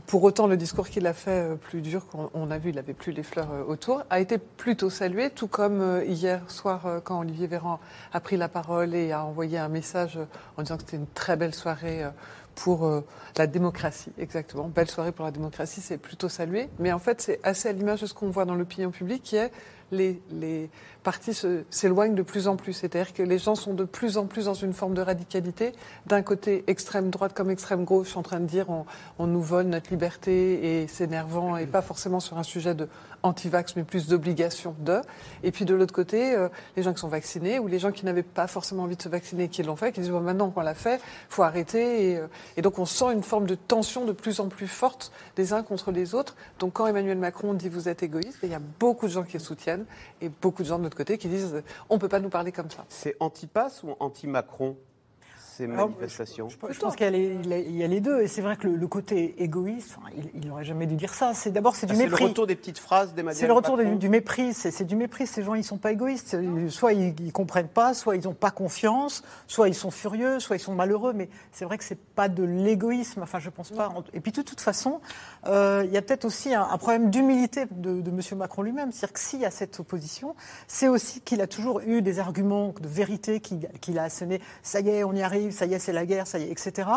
Pour 0.07 0.23
autant, 0.23 0.47
le 0.47 0.57
discours 0.57 0.87
qu'il 0.87 1.05
a 1.07 1.13
fait 1.13 1.51
euh, 1.51 1.55
plus 1.55 1.81
dur, 1.81 2.07
qu'on 2.07 2.29
on 2.33 2.49
a 2.51 2.57
vu, 2.57 2.69
il 2.69 2.75
n'avait 2.75 2.93
plus 2.93 3.11
les 3.11 3.23
fleurs 3.23 3.51
euh, 3.51 3.63
autour, 3.67 4.03
a 4.09 4.19
été 4.19 4.37
plutôt 4.37 4.89
salué, 4.89 5.29
tout 5.29 5.47
comme 5.47 5.81
euh, 5.81 6.03
hier 6.05 6.41
soir, 6.49 6.85
euh, 6.85 6.99
quand 7.03 7.19
Olivier 7.19 7.47
Véran 7.47 7.79
a 8.13 8.19
pris 8.19 8.37
la 8.37 8.47
parole 8.47 8.95
et 8.95 9.11
a 9.11 9.23
envoyé 9.25 9.57
un 9.57 9.69
message 9.69 10.17
euh, 10.17 10.25
en 10.57 10.63
disant 10.63 10.77
que 10.77 10.83
c'était 10.83 10.97
une 10.97 11.07
très 11.13 11.35
belle 11.35 11.53
soirée 11.53 12.03
euh, 12.03 12.09
pour 12.55 12.85
euh, 12.85 13.01
la 13.37 13.47
démocratie. 13.47 14.11
Exactement, 14.19 14.67
belle 14.67 14.89
soirée 14.89 15.13
pour 15.13 15.23
la 15.23 15.31
démocratie, 15.31 15.79
c'est 15.79 15.97
plutôt 15.97 16.27
salué. 16.27 16.69
Mais 16.79 16.91
en 16.91 16.99
fait, 16.99 17.21
c'est 17.21 17.39
assez 17.43 17.69
l'image 17.81 18.01
de 18.01 18.05
ce 18.05 18.13
qu'on 18.13 18.29
voit 18.29 18.45
dans 18.45 18.55
l'opinion 18.55 18.91
publique, 18.91 19.23
qui 19.23 19.35
est 19.35 19.51
les, 19.91 20.69
partis 21.03 21.33
s'éloignent 21.69 22.15
de 22.15 22.21
plus 22.21 22.47
en 22.47 22.55
plus. 22.55 22.73
C'est-à-dire 22.73 23.13
que 23.13 23.23
les 23.23 23.37
gens 23.37 23.55
sont 23.55 23.73
de 23.73 23.83
plus 23.83 24.17
en 24.17 24.25
plus 24.25 24.45
dans 24.45 24.53
une 24.53 24.73
forme 24.73 24.93
de 24.93 25.01
radicalité. 25.01 25.73
D'un 26.05 26.21
côté, 26.21 26.63
extrême 26.67 27.09
droite 27.09 27.33
comme 27.33 27.49
extrême 27.49 27.83
gauche, 27.83 28.15
en 28.17 28.23
train 28.23 28.39
de 28.39 28.45
dire 28.45 28.67
on, 28.69 29.27
nous 29.27 29.41
vole 29.41 29.67
notre 29.67 29.89
liberté 29.89 30.81
et 30.81 30.87
c'est 30.87 31.05
énervant, 31.05 31.57
et 31.57 31.65
pas 31.65 31.81
forcément 31.81 32.19
sur 32.19 32.37
un 32.37 32.43
sujet 32.43 32.75
de 32.75 32.87
anti-vax, 33.23 33.75
mais 33.75 33.83
plus 33.83 34.07
d'obligation 34.07 34.75
de. 34.79 35.01
Et 35.43 35.51
puis 35.51 35.65
de 35.65 35.75
l'autre 35.75 35.93
côté, 35.93 36.33
euh, 36.33 36.49
les 36.75 36.81
gens 36.81 36.91
qui 36.91 36.99
sont 36.99 37.07
vaccinés 37.07 37.59
ou 37.59 37.67
les 37.67 37.77
gens 37.77 37.91
qui 37.91 38.03
n'avaient 38.03 38.23
pas 38.23 38.47
forcément 38.47 38.83
envie 38.83 38.95
de 38.95 39.01
se 39.01 39.09
vacciner 39.09 39.43
et 39.43 39.47
qui 39.47 39.61
l'ont 39.61 39.75
fait, 39.75 39.91
qui 39.91 40.01
disent 40.01 40.09
maintenant 40.09 40.49
qu'on 40.49 40.61
l'a 40.61 40.73
fait, 40.73 40.99
faut 41.29 41.43
arrêter. 41.43 42.11
Et, 42.11 42.17
euh, 42.17 42.27
et 42.57 42.63
donc 42.63 42.79
on 42.79 42.85
sent 42.85 43.13
une 43.13 43.21
forme 43.21 43.45
de 43.45 43.53
tension 43.53 44.05
de 44.05 44.11
plus 44.11 44.39
en 44.39 44.47
plus 44.47 44.67
forte 44.67 45.11
des 45.35 45.53
uns 45.53 45.61
contre 45.61 45.91
les 45.91 46.15
autres. 46.15 46.35
Donc 46.59 46.73
quand 46.73 46.87
Emmanuel 46.87 47.17
Macron 47.17 47.53
dit 47.53 47.69
vous 47.69 47.89
êtes 47.89 48.01
égoïste, 48.01 48.39
il 48.43 48.49
y 48.49 48.55
a 48.55 48.61
beaucoup 48.79 49.07
de 49.07 49.11
gens 49.11 49.23
qui 49.23 49.33
le 49.33 49.43
soutiennent 49.43 49.80
et 50.21 50.29
beaucoup 50.29 50.63
de 50.63 50.67
gens 50.67 50.77
de 50.77 50.83
l'autre 50.83 50.97
côté 50.97 51.17
qui 51.17 51.27
disent 51.27 51.63
on 51.89 51.97
peut 51.97 52.09
pas 52.09 52.19
nous 52.19 52.29
parler 52.29 52.51
comme 52.51 52.69
ça. 52.69 52.85
C'est 52.89 53.15
anti-pass 53.19 53.83
ou 53.83 53.95
anti-Macron, 53.99 54.77
ces 55.65 55.71
Alors, 55.71 55.89
manifestations 55.89 56.49
Je 56.49 56.57
pense 56.79 56.95
qu'il 56.95 57.05
y, 57.05 57.07
a 57.07 57.11
les- 57.11 57.37
il 57.43 57.47
y 57.47 57.53
a- 57.53 57.59
il 57.59 57.75
y 57.75 57.83
a 57.83 57.87
les 57.87 58.01
deux, 58.01 58.21
et 58.21 58.27
c'est 58.27 58.41
vrai 58.41 58.55
que 58.57 58.67
le, 58.67 58.75
le 58.75 58.87
côté 58.87 59.35
égoïste, 59.43 59.95
enfin, 59.97 60.09
il 60.35 60.47
n'aurait 60.47 60.63
jamais 60.65 60.85
dû 60.85 60.95
dire 60.95 61.13
ça. 61.13 61.33
C'est 61.33 61.51
d'abord 61.51 61.75
c'est 61.75 61.85
du 61.85 61.93
Ah, 61.93 61.95
C'est 61.95 62.03
le 62.05 62.09
mépris. 62.09 62.25
retour 62.25 62.47
des 62.47 62.55
petites 62.55 62.79
phrases 62.79 63.13
d'Emmanuel 63.13 63.39
C'est 63.39 63.47
le 63.47 63.53
retour 63.53 63.77
du, 63.77 63.95
du 63.95 64.09
mépris. 64.09 64.53
C'est 64.53 64.83
du 64.83 64.95
mépris. 64.95 65.27
Ces 65.27 65.43
gens, 65.43 65.53
ils 65.55 65.63
sont 65.63 65.77
pas 65.77 65.91
égoïstes. 65.91 66.37
Soit 66.69 66.93
ils, 66.93 67.13
ils 67.19 67.31
comprennent 67.31 67.67
pas, 67.67 67.93
soit 67.93 68.15
ils 68.15 68.23
n'ont 68.25 68.33
pas 68.33 68.51
confiance, 68.51 69.23
soit 69.47 69.67
ils 69.69 69.75
sont 69.75 69.91
furieux, 69.91 70.39
soit 70.39 70.55
ils 70.55 70.59
sont 70.59 70.73
malheureux. 70.75 71.13
Mais 71.13 71.29
c'est 71.51 71.65
vrai 71.65 71.77
que 71.77 71.83
c'est 71.83 71.99
pas 71.99 72.27
de 72.29 72.43
l'égoïsme. 72.43 73.21
Enfin, 73.21 73.39
je 73.39 73.49
pense 73.49 73.71
pas. 73.71 73.89
Et 74.13 74.19
puis 74.19 74.31
de 74.31 74.41
toute 74.41 74.61
façon, 74.61 75.01
euh, 75.47 75.83
il 75.85 75.91
y 75.91 75.97
a 75.97 76.01
peut-être 76.01 76.25
aussi 76.25 76.53
un, 76.53 76.63
un 76.63 76.77
problème 76.77 77.09
d'humilité 77.09 77.65
de, 77.71 78.01
de 78.01 78.09
M. 78.09 78.19
Macron 78.37 78.61
lui-même. 78.63 78.91
C'est-à-dire 78.91 79.13
que 79.13 79.19
s'il 79.19 79.39
y 79.41 79.45
a 79.45 79.51
cette 79.51 79.79
opposition, 79.79 80.35
c'est 80.67 80.87
aussi 80.87 81.21
qu'il 81.21 81.41
a 81.41 81.47
toujours 81.47 81.81
eu 81.81 82.01
des 82.01 82.19
arguments 82.19 82.73
de 82.79 82.87
vérité 82.87 83.39
qu'il 83.39 83.99
a 83.99 84.03
assénés. 84.03 84.41
Ça 84.63 84.79
y 84.79 84.89
est, 84.89 85.03
on 85.03 85.13
y 85.13 85.21
arrive. 85.21 85.50
Ça 85.51 85.65
y 85.65 85.73
est, 85.73 85.79
c'est 85.79 85.93
la 85.93 86.05
guerre. 86.05 86.27
Ça 86.27 86.39
y 86.39 86.43
est, 86.43 86.51
etc. 86.51 86.89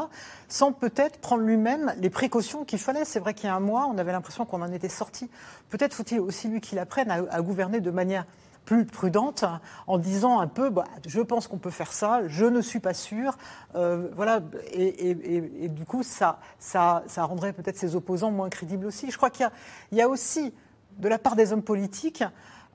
Sans 0.48 0.72
peut-être 0.72 1.18
prendre 1.18 1.42
lui-même 1.42 1.94
les 1.98 2.10
précautions 2.10 2.64
qu'il 2.64 2.78
fallait. 2.78 3.04
C'est 3.04 3.20
vrai 3.20 3.34
qu'il 3.34 3.46
y 3.46 3.48
a 3.48 3.54
un 3.54 3.60
mois, 3.60 3.86
on 3.90 3.98
avait 3.98 4.12
l'impression 4.12 4.44
qu'on 4.44 4.62
en 4.62 4.72
était 4.72 4.88
sorti. 4.88 5.30
Peut-être 5.70 5.94
faut-il 5.94 6.20
aussi 6.20 6.48
lui 6.48 6.60
qu'il 6.60 6.78
apprenne 6.78 7.10
à, 7.10 7.40
gouverner 7.42 7.80
de 7.80 7.90
manière 7.90 8.26
plus 8.64 8.86
prudente 8.86 9.44
en 9.86 9.98
disant 9.98 10.40
un 10.40 10.46
peu 10.46 10.70
bah, 10.70 10.84
je 11.06 11.20
pense 11.20 11.48
qu'on 11.48 11.58
peut 11.58 11.70
faire 11.70 11.92
ça, 11.92 12.26
je 12.26 12.46
ne 12.46 12.62
suis 12.62 12.80
pas 12.80 12.94
sûr. 12.94 13.36
Euh, 13.74 14.08
voilà, 14.16 14.40
et, 14.72 15.68
du 15.68 15.84
coup, 15.84 16.02
ça, 16.02 16.38
ça, 16.58 17.02
ça 17.06 17.24
rendrait 17.24 17.52
peut-être 17.52 17.76
ses 17.76 17.94
opposants 17.94 18.30
moins 18.30 18.48
crédibles 18.48 18.86
aussi. 18.86 19.10
Je 19.10 19.16
crois 19.16 19.30
qu'il 19.30 19.48
y 19.92 20.00
a 20.00 20.08
aussi, 20.08 20.54
de 20.98 21.08
la 21.08 21.18
part 21.18 21.36
des 21.36 21.52
hommes 21.52 21.62
politiques, 21.62 22.24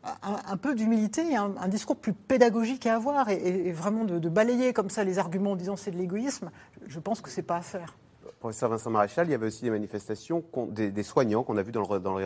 un, 0.04 0.58
peu 0.58 0.76
d'humilité 0.76 1.26
et 1.32 1.36
un, 1.36 1.68
discours 1.68 1.96
plus 1.96 2.14
pédagogique 2.14 2.86
à 2.86 2.96
avoir 2.96 3.30
et, 3.30 3.72
vraiment 3.72 4.06
de, 4.06 4.30
balayer 4.30 4.74
comme 4.74 4.90
ça 4.90 5.04
les 5.04 5.20
arguments 5.20 5.52
en 5.52 5.56
disant 5.56 5.76
c'est 5.76 5.92
de 5.92 5.98
l'égoïsme. 5.98 6.52
Je 6.88 7.00
pense 7.00 7.22
que 7.22 7.30
c'est 7.30 7.44
pas 7.44 7.58
à 7.58 7.62
faire. 7.62 7.98
Professeur 8.40 8.70
Vincent 8.70 8.90
Maréchal, 8.90 9.28
il 9.28 9.32
y 9.32 9.34
avait 9.34 9.48
aussi 9.48 9.64
des 9.64 9.70
manifestations, 9.70 10.44
des, 10.70 11.04
soignants 11.04 11.44
qu'on 11.44 11.58
a 11.58 11.62
vu 11.62 11.72
dans, 11.72 11.82
le, 11.82 12.00
dans 12.00 12.18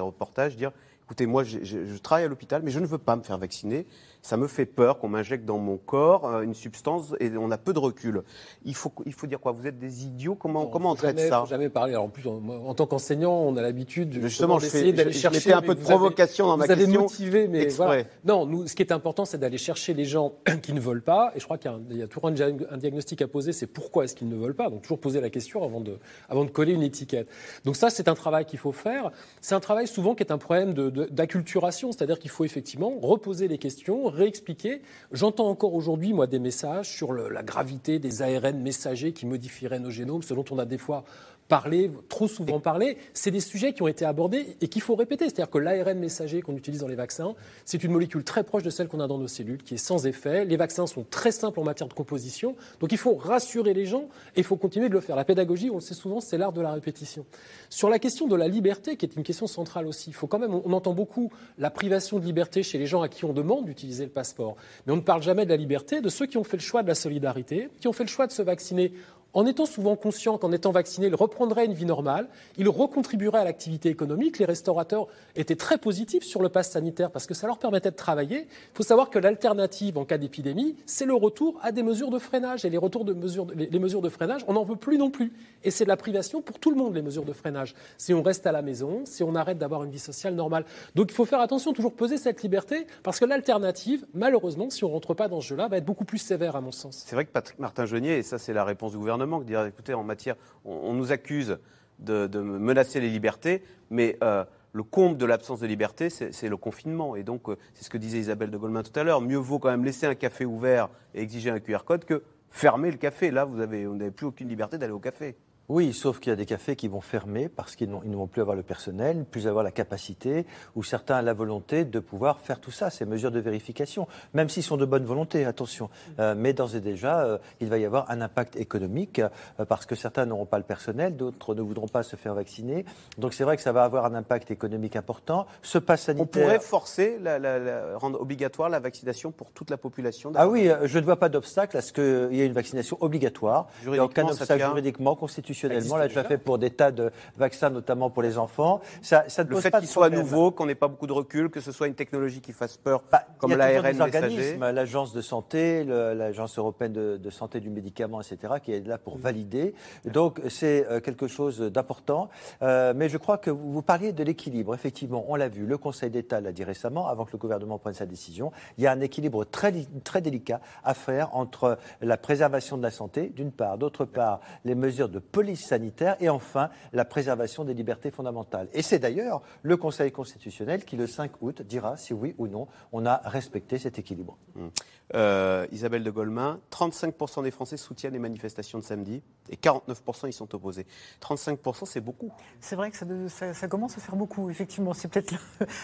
dire 0.49 0.71
écoutez, 1.05 1.25
moi, 1.25 1.43
je 1.43 1.97
travaille 1.97 2.25
à 2.25 2.27
l'hôpital, 2.27 2.61
mais 2.63 2.71
je 2.71 2.79
ne 2.79 2.85
veux 2.85 2.97
pas 2.97 3.15
me 3.15 3.23
faire 3.23 3.37
vacciner. 3.37 3.85
Ça 4.25 4.37
me 4.37 4.47
fait 4.47 4.65
peur 4.65 4.99
qu'on 4.99 5.09
m'injecte 5.09 5.43
dans 5.43 5.57
mon 5.57 5.75
corps 5.75 6.25
euh, 6.25 6.41
une 6.43 6.53
substance 6.53 7.13
et 7.19 7.29
on 7.37 7.51
a 7.51 7.57
peu 7.57 7.73
de 7.73 7.79
recul. 7.79 8.23
Il 8.63 8.73
faut, 8.73 8.89
il 9.05 9.11
faut 9.11 9.27
dire 9.27 9.41
quoi? 9.41 9.51
Vous 9.51 9.67
êtes 9.67 9.77
des 9.77 10.05
idiots? 10.05 10.35
Comment, 10.35 10.65
comment 10.67 10.91
on 10.91 10.95
traite 10.95 11.17
jamais, 11.17 11.29
ça? 11.29 11.41
faut 11.41 11.45
jamais 11.49 11.67
parler. 11.67 11.91
Alors 11.91 12.05
en 12.05 12.09
plus, 12.09 12.25
en, 12.27 12.73
tant 12.73 12.87
qu'enseignant, 12.87 13.33
on 13.33 13.57
a 13.57 13.61
l'habitude 13.61 14.13
Justement, 14.21 14.59
je 14.59 14.63
d'essayer 14.65 14.93
d'aller 14.93 15.11
chercher. 15.11 15.51
un 15.51 15.61
peu 15.61 15.75
de 15.75 15.81
vous 15.81 15.87
avez- 15.87 15.95
provocation 15.97 16.47
dans 16.47 16.55
ma 16.55 16.65
vous 16.65 16.71
avez 16.71 16.85
question, 16.85 17.01
motivé, 17.01 17.49
mais 17.49 17.67
voilà. 17.67 18.03
Non, 18.23 18.45
nous, 18.45 18.65
ce 18.65 18.75
qui 18.75 18.81
est 18.81 18.93
important, 18.93 19.25
c'est 19.25 19.37
d'aller 19.37 19.57
chercher 19.57 19.93
les 19.93 20.05
gens 20.05 20.35
qui 20.61 20.71
ne 20.71 20.79
veulent 20.79 21.03
pas. 21.03 21.33
Et 21.35 21.41
je 21.41 21.43
crois 21.43 21.57
qu'il 21.57 21.69
y 21.91 22.01
a, 22.01 22.07
toujours 22.07 22.27
un, 22.29 22.31
dia- 22.31 22.47
un 22.71 22.77
diagnostic 22.77 23.21
à 23.21 23.27
poser. 23.27 23.51
C'est 23.51 23.67
pourquoi 23.67 24.05
est-ce 24.05 24.15
qu'ils 24.15 24.29
ne 24.29 24.37
veulent 24.37 24.55
pas? 24.55 24.69
Donc 24.69 24.83
toujours 24.83 24.99
poser 25.01 25.19
la 25.19 25.29
question 25.29 25.65
avant 25.65 25.81
de, 25.81 25.97
avant 26.29 26.45
de 26.45 26.49
coller 26.49 26.71
une 26.71 26.83
étiquette. 26.83 27.27
Donc 27.65 27.75
ça, 27.75 27.89
c'est 27.89 28.07
un 28.07 28.15
travail 28.15 28.45
qu'il 28.45 28.59
faut 28.59 28.71
faire. 28.71 29.11
C'est 29.41 29.53
un 29.55 29.59
travail 29.59 29.85
souvent 29.85 30.15
qui 30.15 30.23
est 30.23 30.31
un 30.31 30.37
problème 30.37 30.73
de- 30.73 30.89
de- 30.89 31.05
d'acculturation, 31.11 31.91
c'est-à-dire 31.91 32.19
qu'il 32.19 32.31
faut 32.31 32.45
effectivement 32.45 32.93
reposer 33.01 33.49
les 33.49 33.57
questions, 33.57 34.12
réexpliquer. 34.13 34.81
J'entends 35.11 35.49
encore 35.49 35.73
aujourd'hui, 35.73 36.13
moi, 36.13 36.27
des 36.27 36.39
messages 36.39 36.89
sur 36.89 37.13
la 37.13 37.43
gravité 37.43 37.99
des 37.99 38.21
ARN 38.21 38.59
messagers 38.59 39.13
qui 39.13 39.25
modifieraient 39.25 39.79
nos 39.79 39.91
génomes, 39.91 40.23
ce 40.23 40.33
dont 40.33 40.45
on 40.51 40.59
a 40.59 40.65
des 40.65 40.77
fois 40.77 41.03
parlé, 41.47 41.91
trop 42.09 42.27
souvent 42.27 42.59
parlé, 42.59 42.97
c'est 43.13 43.31
des 43.31 43.39
sujets 43.39 43.73
qui 43.73 43.81
ont 43.81 43.87
été 43.87 44.05
abordés 44.05 44.57
et 44.61 44.67
qu'il 44.67 44.81
faut 44.81 44.95
répéter. 44.95 45.25
C'est-à-dire 45.25 45.49
que 45.49 45.57
l'ARN 45.57 45.97
messager 45.99 46.41
qu'on 46.41 46.55
utilise 46.55 46.81
dans 46.81 46.87
les 46.87 46.95
vaccins, 46.95 47.35
c'est 47.65 47.83
une 47.83 47.91
molécule 47.91 48.23
très 48.23 48.43
proche 48.43 48.63
de 48.63 48.69
celle 48.69 48.87
qu'on 48.87 48.99
a 48.99 49.07
dans 49.07 49.17
nos 49.17 49.27
cellules, 49.27 49.61
qui 49.61 49.75
est 49.75 49.77
sans 49.77 50.05
effet. 50.07 50.45
Les 50.45 50.57
vaccins 50.57 50.87
sont 50.87 51.05
très 51.09 51.31
simples 51.31 51.59
en 51.59 51.63
matière 51.63 51.87
de 51.87 51.93
composition. 51.93 52.55
Donc 52.79 52.91
il 52.91 52.97
faut 52.97 53.15
rassurer 53.15 53.73
les 53.73 53.85
gens 53.85 54.09
et 54.35 54.39
il 54.39 54.43
faut 54.43 54.57
continuer 54.57 54.89
de 54.89 54.93
le 54.93 55.01
faire. 55.01 55.15
La 55.15 55.25
pédagogie, 55.25 55.69
on 55.69 55.75
le 55.75 55.81
sait 55.81 55.93
souvent, 55.93 56.21
c'est 56.21 56.37
l'art 56.37 56.53
de 56.53 56.61
la 56.61 56.71
répétition. 56.71 57.25
Sur 57.69 57.89
la 57.89 57.99
question 57.99 58.27
de 58.27 58.35
la 58.35 58.47
liberté, 58.47 58.95
qui 58.95 59.05
est 59.05 59.15
une 59.15 59.23
question 59.23 59.47
centrale 59.47 59.87
aussi, 59.87 60.09
il 60.09 60.13
faut 60.13 60.27
quand 60.27 60.39
même, 60.39 60.53
on 60.53 60.73
entend 60.73 60.93
beaucoup 60.93 61.31
la 61.57 61.69
privation 61.69 62.19
de 62.19 62.25
liberté 62.25 62.63
chez 62.63 62.77
les 62.77 62.87
gens 62.87 63.01
à 63.01 63.09
qui 63.09 63.25
on 63.25 63.33
demande 63.33 63.65
d'utiliser 63.65 64.05
le 64.05 64.11
passeport. 64.11 64.55
Mais 64.85 64.93
on 64.93 64.97
ne 64.97 65.01
parle 65.01 65.21
jamais 65.21 65.45
de 65.45 65.49
la 65.49 65.57
liberté 65.57 66.01
de 66.01 66.09
ceux 66.09 66.25
qui 66.25 66.37
ont 66.37 66.43
fait 66.43 66.57
le 66.57 66.63
choix 66.63 66.83
de 66.83 66.87
la 66.87 66.95
solidarité, 66.95 67.69
qui 67.79 67.87
ont 67.87 67.93
fait 67.93 68.03
le 68.03 68.09
choix 68.09 68.27
de 68.27 68.31
se 68.31 68.41
vacciner 68.41 68.93
en 69.33 69.45
étant 69.45 69.65
souvent 69.65 69.95
conscient 69.95 70.37
qu'en 70.37 70.51
étant 70.51 70.71
vacciné, 70.71 71.07
il 71.07 71.15
reprendrait 71.15 71.65
une 71.65 71.73
vie 71.73 71.85
normale, 71.85 72.27
il 72.57 72.69
recontribuerait 72.69 73.39
à 73.39 73.43
l'activité 73.43 73.89
économique. 73.89 74.39
Les 74.39 74.45
restaurateurs 74.45 75.07
étaient 75.35 75.55
très 75.55 75.77
positifs 75.77 76.23
sur 76.23 76.41
le 76.41 76.49
pass 76.49 76.71
sanitaire 76.71 77.11
parce 77.11 77.25
que 77.25 77.33
ça 77.33 77.47
leur 77.47 77.57
permettait 77.57 77.91
de 77.91 77.95
travailler. 77.95 78.41
Il 78.41 78.75
faut 78.75 78.83
savoir 78.83 79.09
que 79.09 79.19
l'alternative 79.19 79.97
en 79.97 80.05
cas 80.05 80.17
d'épidémie, 80.17 80.75
c'est 80.85 81.05
le 81.05 81.15
retour 81.15 81.59
à 81.61 81.71
des 81.71 81.83
mesures 81.83 82.09
de 82.09 82.19
freinage. 82.19 82.65
Et 82.65 82.69
les, 82.69 82.77
retours 82.77 83.05
de 83.05 83.13
mesures, 83.13 83.47
les 83.55 83.79
mesures 83.79 84.01
de 84.01 84.09
freinage, 84.09 84.41
on 84.47 84.53
n'en 84.53 84.63
veut 84.63 84.75
plus 84.75 84.97
non 84.97 85.09
plus. 85.09 85.33
Et 85.63 85.71
c'est 85.71 85.85
de 85.85 85.89
la 85.89 85.97
privation 85.97 86.41
pour 86.41 86.59
tout 86.59 86.71
le 86.71 86.77
monde, 86.77 86.93
les 86.93 87.01
mesures 87.01 87.25
de 87.25 87.33
freinage. 87.33 87.73
Si 87.97 88.13
on 88.13 88.21
reste 88.21 88.45
à 88.45 88.51
la 88.51 88.61
maison, 88.61 89.01
si 89.05 89.23
on 89.23 89.35
arrête 89.35 89.57
d'avoir 89.57 89.83
une 89.83 89.91
vie 89.91 89.99
sociale 89.99 90.35
normale. 90.35 90.65
Donc 90.95 91.11
il 91.11 91.13
faut 91.13 91.25
faire 91.25 91.39
attention, 91.39 91.73
toujours 91.73 91.93
peser 91.93 92.17
cette 92.17 92.43
liberté, 92.43 92.85
parce 93.01 93.19
que 93.19 93.25
l'alternative, 93.25 94.05
malheureusement, 94.13 94.69
si 94.69 94.83
on 94.83 94.89
ne 94.89 94.93
rentre 94.93 95.13
pas 95.13 95.27
dans 95.27 95.41
ce 95.41 95.47
jeu-là, 95.47 95.67
va 95.67 95.77
être 95.77 95.85
beaucoup 95.85 96.05
plus 96.05 96.17
sévère, 96.17 96.55
à 96.55 96.61
mon 96.61 96.71
sens. 96.71 97.03
C'est 97.05 97.15
vrai 97.15 97.25
que 97.25 97.31
Patrick 97.31 97.59
Martin-Genier, 97.59 98.17
et 98.17 98.23
ça 98.23 98.37
c'est 98.37 98.53
la 98.53 98.63
réponse 98.63 98.91
du 98.91 98.97
gouvernement, 98.97 99.22
écoutez, 99.67 99.93
en 99.93 100.03
matière, 100.03 100.35
on, 100.65 100.93
nous 100.93 101.11
accuse 101.11 101.57
de, 101.99 102.27
menacer 102.39 102.99
les 102.99 103.09
libertés, 103.09 103.63
mais 103.89 104.17
euh, 104.23 104.43
le 104.73 104.83
comble 104.83 105.17
de 105.17 105.25
l'absence 105.25 105.59
de 105.59 105.67
liberté, 105.67 106.09
c'est 106.09 106.49
le 106.49 106.57
confinement. 106.57 107.15
Et 107.15 107.23
donc, 107.23 107.49
euh, 107.49 107.57
c'est 107.73 107.83
ce 107.83 107.89
que 107.89 107.97
disait 107.97 108.19
Isabelle 108.19 108.51
de 108.51 108.57
Goldman 108.57 108.83
tout 108.83 108.99
à 108.99 109.03
l'heure. 109.03 109.21
Mieux 109.21 109.37
vaut 109.37 109.59
quand 109.59 109.69
même 109.69 109.85
laisser 109.85 110.05
un 110.05 110.15
café 110.15 110.45
ouvert 110.45 110.89
et 111.13 111.21
exiger 111.21 111.49
un 111.49 111.59
QR 111.59 111.79
code 111.85 112.05
que 112.05 112.23
fermer 112.49 112.91
le 112.91 112.97
café. 112.97 113.31
Là, 113.31 113.45
vous 113.45 113.57
n'avez 113.57 114.11
plus 114.11 114.27
aucune 114.27 114.49
liberté 114.49 114.77
d'aller 114.77 114.93
au 114.93 114.99
café. 114.99 115.35
Oui, 115.69 115.93
sauf 115.93 116.19
qu'il 116.19 116.29
y 116.29 116.33
a 116.33 116.35
des 116.35 116.45
cafés 116.45 116.75
qui 116.75 116.89
vont 116.89 116.99
fermer 116.99 117.47
parce 117.47 117.77
qu'ils 117.77 117.89
ne 117.89 118.15
vont 118.15 118.27
plus 118.27 118.41
avoir 118.41 118.57
le 118.57 118.63
personnel, 118.63 119.23
plus 119.23 119.47
avoir 119.47 119.63
la 119.63 119.71
capacité, 119.71 120.45
ou 120.75 120.83
certains 120.83 121.21
la 121.21 121.33
volonté 121.33 121.85
de 121.85 121.99
pouvoir 121.99 122.41
faire 122.41 122.59
tout 122.59 122.71
ça, 122.71 122.89
ces 122.89 123.05
mesures 123.05 123.31
de 123.31 123.39
vérification, 123.39 124.05
même 124.33 124.49
s'ils 124.49 124.63
sont 124.63 124.75
de 124.75 124.85
bonne 124.85 125.05
volonté, 125.05 125.45
attention. 125.45 125.89
Euh, 126.19 126.35
mais 126.37 126.51
d'ores 126.51 126.75
et 126.75 126.81
déjà, 126.81 127.23
euh, 127.23 127.37
il 127.61 127.69
va 127.69 127.77
y 127.77 127.85
avoir 127.85 128.11
un 128.11 128.19
impact 128.19 128.57
économique 128.57 129.19
euh, 129.19 129.65
parce 129.65 129.85
que 129.85 129.95
certains 129.95 130.25
n'auront 130.25 130.45
pas 130.45 130.57
le 130.57 130.65
personnel, 130.65 131.15
d'autres 131.15 131.55
ne 131.55 131.61
voudront 131.61 131.87
pas 131.87 132.03
se 132.03 132.17
faire 132.17 132.33
vacciner. 132.33 132.83
Donc 133.17 133.33
c'est 133.33 133.45
vrai 133.45 133.55
que 133.55 133.63
ça 133.63 133.71
va 133.71 133.85
avoir 133.85 134.05
un 134.05 134.15
impact 134.15 134.51
économique 134.51 134.97
important. 134.97 135.47
Ce 135.61 135.77
pass 135.77 136.03
sanitaire. 136.03 136.43
On 136.43 136.45
pourrait 136.45 136.59
forcer, 136.59 137.17
la, 137.19 137.97
rendre 137.97 138.19
obligatoire 138.19 138.67
la 138.67 138.81
vaccination 138.81 139.31
pour 139.31 139.51
toute 139.51 139.69
la 139.69 139.77
population. 139.77 140.33
Ah 140.35 140.49
oui, 140.49 140.69
je 140.83 140.99
ne 140.99 141.05
vois 141.05 141.19
pas 141.19 141.29
d'obstacle 141.29 141.77
à 141.77 141.81
ce 141.81 141.93
qu'il 141.93 142.35
y 142.37 142.41
ait 142.41 142.45
une 142.45 142.53
vaccination 142.53 142.97
obligatoire. 142.99 143.67
Juridiquement, 143.81 144.05
aucun 144.05 144.27
obstacle 144.27 144.65
juridiquement, 144.65 145.15
constitutionnel 145.15 145.52
on 145.91 145.95
l'a 145.97 146.07
déjà 146.07 146.23
fait 146.23 146.37
pour 146.37 146.57
des 146.57 146.69
tas 146.69 146.91
de 146.91 147.11
vaccins, 147.37 147.69
notamment 147.69 148.09
pour 148.09 148.23
les 148.23 148.37
enfants. 148.37 148.81
Ça, 149.01 149.25
ça 149.27 149.43
le 149.43 149.55
fait 149.59 149.71
qu'il 149.71 149.87
soit 149.87 150.09
nouveau, 150.09 150.51
qu'on 150.51 150.65
n'ait 150.65 150.75
pas 150.75 150.87
beaucoup 150.87 151.07
de 151.07 151.13
recul, 151.13 151.49
que 151.49 151.59
ce 151.59 151.71
soit 151.71 151.87
une 151.87 151.95
technologie 151.95 152.41
qui 152.41 152.53
fasse 152.53 152.77
peur, 152.77 153.03
bah, 153.11 153.23
comme 153.37 153.55
l'ARN 153.55 153.97
messager. 153.97 154.57
L'agence 154.57 155.13
de 155.13 155.21
santé, 155.21 155.83
l'agence 155.83 156.57
européenne 156.57 156.93
de, 156.93 157.29
santé 157.29 157.59
du 157.59 157.69
médicament, 157.69 158.21
etc., 158.21 158.55
qui 158.63 158.73
est 158.73 158.85
là 158.85 158.97
pour 158.97 159.17
valider. 159.17 159.73
Donc 160.05 160.41
c'est 160.49 160.85
euh, 160.87 160.99
quelque 160.99 161.27
chose 161.27 161.59
d'important. 161.59 162.29
Euh, 162.61 162.93
mais 162.95 163.09
je 163.09 163.17
crois 163.17 163.37
que 163.37 163.49
vous 163.49 163.81
parliez 163.81 164.11
de 164.13 164.23
l'équilibre. 164.23 164.73
Effectivement, 164.75 165.25
on 165.27 165.35
l'a 165.35 165.49
vu. 165.49 165.65
Le 165.65 165.77
Conseil 165.77 166.09
d'État 166.09 166.41
l'a 166.41 166.51
dit 166.51 166.63
récemment, 166.63 167.07
avant 167.07 167.25
que 167.25 167.31
le 167.33 167.37
gouvernement 167.37 167.77
prenne 167.77 167.93
sa 167.93 168.05
décision. 168.05 168.51
Il 168.77 168.83
y 168.83 168.87
a 168.87 168.91
un 168.91 169.01
équilibre 169.01 169.45
très, 169.45 169.73
très 170.03 170.21
délicat 170.21 170.61
à 170.83 170.93
faire 170.93 171.35
entre 171.35 171.77
la 172.01 172.17
préservation 172.17 172.77
de 172.77 172.83
la 172.83 172.91
santé, 172.91 173.31
d'une 173.35 173.51
part, 173.51 173.77
d'autre 173.77 174.05
part, 174.05 174.39
les 174.65 174.75
mesures 174.75 175.09
de 175.09 175.19
politique 175.19 175.42
police 175.43 175.65
sanitaire 175.65 176.15
et 176.21 176.29
enfin 176.29 176.69
la 176.93 177.03
préservation 177.03 177.65
des 177.65 177.73
libertés 177.73 178.11
fondamentales. 178.11 178.69
Et 178.71 178.81
c'est 178.81 178.99
d'ailleurs 178.99 179.41
le 179.61 179.75
Conseil 179.75 180.09
constitutionnel 180.09 180.85
qui, 180.85 180.95
le 180.95 181.05
5 181.05 181.41
août, 181.41 181.61
dira 181.63 181.97
si 181.97 182.13
oui 182.13 182.33
ou 182.37 182.47
non 182.47 182.69
on 182.93 183.05
a 183.05 183.17
respecté 183.25 183.77
cet 183.77 183.99
équilibre. 183.99 184.37
Mmh. 184.55 184.67
Euh, 185.15 185.67
Isabelle 185.71 186.03
de 186.03 186.09
Golemin, 186.09 186.59
35% 186.71 187.43
des 187.43 187.51
Français 187.51 187.77
soutiennent 187.77 188.13
les 188.13 188.19
manifestations 188.19 188.79
de 188.79 188.83
samedi 188.83 189.21
et 189.49 189.57
49% 189.57 190.27
y 190.27 190.33
sont 190.33 190.55
opposés. 190.55 190.87
35%, 191.21 191.85
c'est 191.85 192.01
beaucoup. 192.01 192.31
C'est 192.59 192.75
vrai 192.75 192.89
que 192.89 192.97
ça, 193.27 193.67
commence 193.67 193.95
à 193.97 194.01
faire 194.01 194.15
beaucoup, 194.15 194.49
effectivement. 194.49 194.93
C'est 194.93 195.07
peut-être 195.07 195.35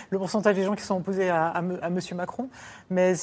le, 0.10 0.18
pourcentage 0.18 0.56
des 0.56 0.63
gens 0.63 0.76
qui 0.76 0.84
sont 0.84 0.98
opposés 0.98 1.30
à, 1.30 1.50
à, 1.50 1.60
M. 1.60 2.00
Macron. 2.15 2.50
Mais, 2.89 3.13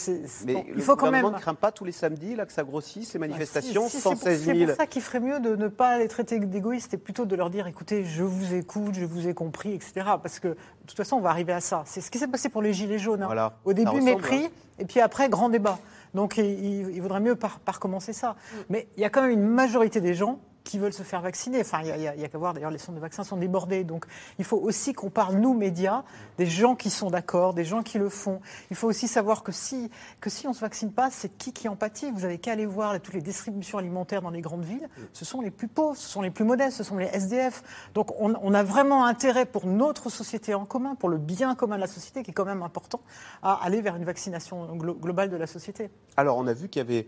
il 0.47 0.83
faut 0.83 0.95
quand 0.95 1.11
même. 1.11 1.27
ne 1.27 1.39
craint 1.39 1.55
pas 1.55 1.73
tous 1.73 1.85
les 1.85 1.93
samedis 1.93 2.37
là, 2.37 2.47
que 2.47 2.53
ça 2.53 2.63
grossisse, 2.63 3.11
ces 3.11 3.19
bah, 3.19 3.27
manifestations, 3.27 3.89
116 3.89 4.45
000. 4.45 4.59
C'est 4.59 4.67
pour 4.67 4.77
ça 4.77 4.87
qu'il 4.87 5.03
ferait 5.03 5.21
mieux 5.21 5.41
de 5.41 5.57
ne 5.57 5.67
pas 5.67 5.99
les 5.99 6.07
traiter 6.07 6.39
d'égoïstes 6.39 6.95
et 6.95 6.99
plutôt 6.99 7.25
de 7.25 7.35
leur 7.35 7.51
dire 7.51 7.67
écoutez, 7.67 8.05
je 8.05 8.23
vous 8.23 8.55
écoute, 8.55 8.95
je 8.95 9.05
vous 9.05 9.27
ai 9.27 9.35
compris, 9.35 9.73
etc. 9.73 9.93
Parce 10.23 10.39
que 10.39 10.49
de 10.49 10.57
toute 10.87 10.97
façon, 10.97 11.17
on 11.17 11.21
va 11.21 11.31
arriver 11.31 11.53
à 11.53 11.61
ça. 11.61 11.83
C'est 11.85 12.01
ce 12.01 12.13
qui 12.13 12.19
s'est 12.19 12.29
passé 12.29 12.49
pour 12.49 12.63
les 12.63 12.73
Gilets 12.73 13.01
jaunes. 13.01 13.25
Hein. 13.25 13.53
Au 13.65 13.73
début, 13.73 14.01
mépris, 14.01 14.45
hein. 14.45 14.51
et 14.79 14.85
puis 14.85 15.01
après, 15.01 15.29
grand 15.29 15.49
débat. 15.49 15.79
Donc 16.17 16.39
il, 16.39 16.99
vaudrait 17.03 17.21
mieux 17.21 17.37
pas, 17.37 17.53
recommencer 17.67 18.15
ça. 18.15 18.37
Mais 18.71 18.89
il 18.97 19.03
y 19.03 19.05
a 19.05 19.11
quand 19.11 19.21
même 19.21 19.31
une 19.31 19.47
majorité 19.47 20.01
des 20.01 20.15
gens 20.15 20.41
qui 20.67 20.79
veulent 20.79 20.93
se 20.93 21.05
faire 21.05 21.23
vacciner. 21.23 21.61
Enfin, 21.61 21.81
il 21.83 21.97
n'y 21.97 22.25
a, 22.25 22.29
qu'à 22.29 22.39
voir, 22.39 22.53
d'ailleurs, 22.53 22.73
les 22.73 22.79
centres 22.79 22.97
de 22.97 23.01
vaccins 23.01 23.25
sont 23.25 23.37
débordés. 23.37 23.85
Donc, 23.85 24.05
il 24.39 24.45
faut 24.45 24.59
aussi 24.59 24.93
qu'on 24.93 25.11
parle, 25.11 25.37
nous, 25.37 25.55
médias, 25.55 26.03
des 26.39 26.47
gens 26.47 26.75
qui 26.75 26.91
sont 26.91 27.09
d'accord, 27.09 27.55
des 27.55 27.65
gens 27.65 27.83
qui 27.83 27.99
le 27.99 28.09
font. 28.09 28.41
Il 28.71 28.77
faut 28.77 28.89
aussi 28.89 29.07
savoir 29.07 29.45
que 29.45 29.53
si, 29.53 29.91
que 30.21 30.29
si 30.29 30.47
on 30.47 30.51
ne 30.51 30.55
se 30.55 30.61
vaccine 30.61 30.93
pas, 30.93 31.11
c'est 31.11 31.29
qui 31.29 31.53
qui 31.53 31.69
en 31.69 31.77
pâtit 31.77 32.11
Vous 32.11 32.25
avez 32.25 32.39
qu'à 32.39 32.53
aller 32.53 32.67
voir 32.67 33.01
toutes 33.01 33.15
les 33.15 33.23
distributions 33.23 33.79
alimentaires 33.79 34.23
dans 34.23 34.31
les 34.31 34.41
grandes 34.41 34.65
villes. 34.65 34.89
Ce 35.13 35.25
sont 35.25 35.41
les 35.41 35.53
plus 35.53 35.69
pauvres, 35.69 35.97
ce 35.97 36.09
sont 36.09 36.21
les 36.21 36.31
plus 36.31 36.45
modestes, 36.45 36.77
ce 36.77 36.85
sont 36.85 36.97
les 36.97 37.07
SDF. 37.07 37.63
Donc, 37.95 38.11
on, 38.21 38.35
on 38.43 38.53
a 38.53 38.65
vraiment 38.65 39.07
intérêt 39.07 39.47
pour 39.47 39.67
notre 39.67 40.11
société 40.11 40.53
en 40.55 40.65
commun, 40.65 40.97
pour 40.97 41.09
le 41.09 41.19
bien 41.19 41.55
commun 41.55 41.77
de 41.77 41.83
la 41.83 41.87
société, 41.87 42.25
qui 42.25 42.33
est 42.33 42.35
quand 42.35 42.45
même 42.45 42.63
important, 42.63 43.01
à 43.43 43.55
aller 43.65 43.81
vers 43.81 43.95
une 43.95 44.05
vaccination 44.05 44.75
globale 44.75 45.31
de 45.31 45.37
la 45.37 45.47
société. 45.47 45.91
Alors, 46.17 46.39
on 46.39 46.47
a 46.49 46.53
vu 46.53 46.69
qu'il 46.69 46.81
y 46.81 46.85
avait 46.85 47.07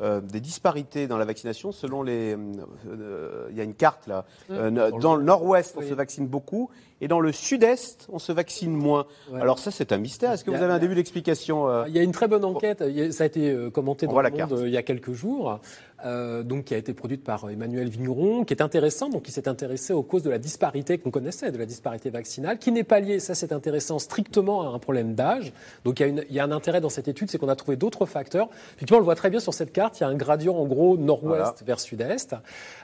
euh, 0.00 0.20
des 0.20 0.40
disparités 0.40 1.06
dans 1.06 1.18
la 1.18 1.24
vaccination 1.24 1.72
selon 1.72 2.02
les. 2.02 2.34
Euh, 2.34 2.38
euh, 2.86 3.48
il 3.50 3.56
y 3.56 3.60
a 3.60 3.64
une 3.64 3.74
carte 3.74 4.06
là. 4.06 4.24
Mmh. 4.48 4.98
dans 5.00 5.16
le 5.16 5.24
nord-ouest, 5.24 5.74
on 5.76 5.82
se 5.82 5.94
vaccine 5.94 6.26
beaucoup 6.26 6.70
et 7.00 7.08
dans 7.08 7.20
le 7.20 7.32
sud-est, 7.32 8.06
on 8.12 8.18
se 8.18 8.32
vaccine 8.32 8.74
moins. 8.74 9.06
Alors 9.34 9.58
ça, 9.58 9.70
c'est 9.70 9.92
un 9.92 9.98
mystère. 9.98 10.32
Est-ce 10.32 10.44
que 10.44 10.50
vous 10.50 10.62
avez 10.62 10.72
un 10.72 10.78
début 10.78 10.94
d'explication 10.94 11.84
Il 11.86 11.92
y 11.92 11.98
a 11.98 12.02
une 12.02 12.12
très 12.12 12.28
bonne 12.28 12.44
enquête. 12.44 12.84
Ça 13.12 13.24
a 13.24 13.26
été 13.26 13.56
commenté 13.72 14.06
dans 14.06 14.20
le 14.20 14.30
monde 14.30 14.62
il 14.66 14.72
y 14.72 14.76
a 14.76 14.82
quelques 14.82 15.12
jours. 15.12 15.60
Donc 16.04 16.64
qui 16.64 16.74
a 16.74 16.76
été 16.76 16.94
produite 16.94 17.24
par 17.24 17.50
Emmanuel 17.50 17.88
Vigneron, 17.88 18.44
qui 18.44 18.54
est 18.54 18.62
intéressant, 18.62 19.08
donc 19.08 19.22
qui 19.22 19.32
s'est 19.32 19.48
intéressé 19.48 19.92
aux 19.92 20.02
causes 20.02 20.22
de 20.22 20.30
la 20.30 20.38
disparité 20.38 20.98
qu'on 20.98 21.10
connaissait, 21.10 21.50
de 21.50 21.58
la 21.58 21.66
disparité 21.66 22.10
vaccinale, 22.10 22.58
qui 22.58 22.72
n'est 22.72 22.84
pas 22.84 23.00
liée, 23.00 23.18
ça 23.18 23.34
c'est 23.34 23.52
intéressant, 23.52 23.98
strictement 23.98 24.62
à 24.62 24.74
un 24.74 24.78
problème 24.78 25.14
d'âge. 25.14 25.52
Donc 25.84 26.00
il 26.00 26.02
y, 26.02 26.06
a 26.06 26.08
une, 26.08 26.24
il 26.28 26.34
y, 26.34 26.40
a 26.40 26.44
un 26.44 26.52
intérêt 26.52 26.80
dans 26.80 26.88
cette 26.88 27.08
étude, 27.08 27.30
c'est 27.30 27.38
qu'on 27.38 27.48
a 27.48 27.56
trouvé 27.56 27.76
d'autres 27.76 28.06
facteurs. 28.06 28.48
Effectivement, 28.76 28.98
on 28.98 29.00
le 29.00 29.04
voit 29.04 29.14
très 29.14 29.30
bien 29.30 29.40
sur 29.40 29.54
cette 29.54 29.72
carte, 29.72 29.98
il 29.98 30.02
y 30.02 30.06
a 30.06 30.08
un 30.08 30.14
gradient 30.14 30.56
en 30.56 30.66
gros 30.66 30.96
nord-ouest 30.96 31.62
vers 31.64 31.80
sud-est, 31.80 32.34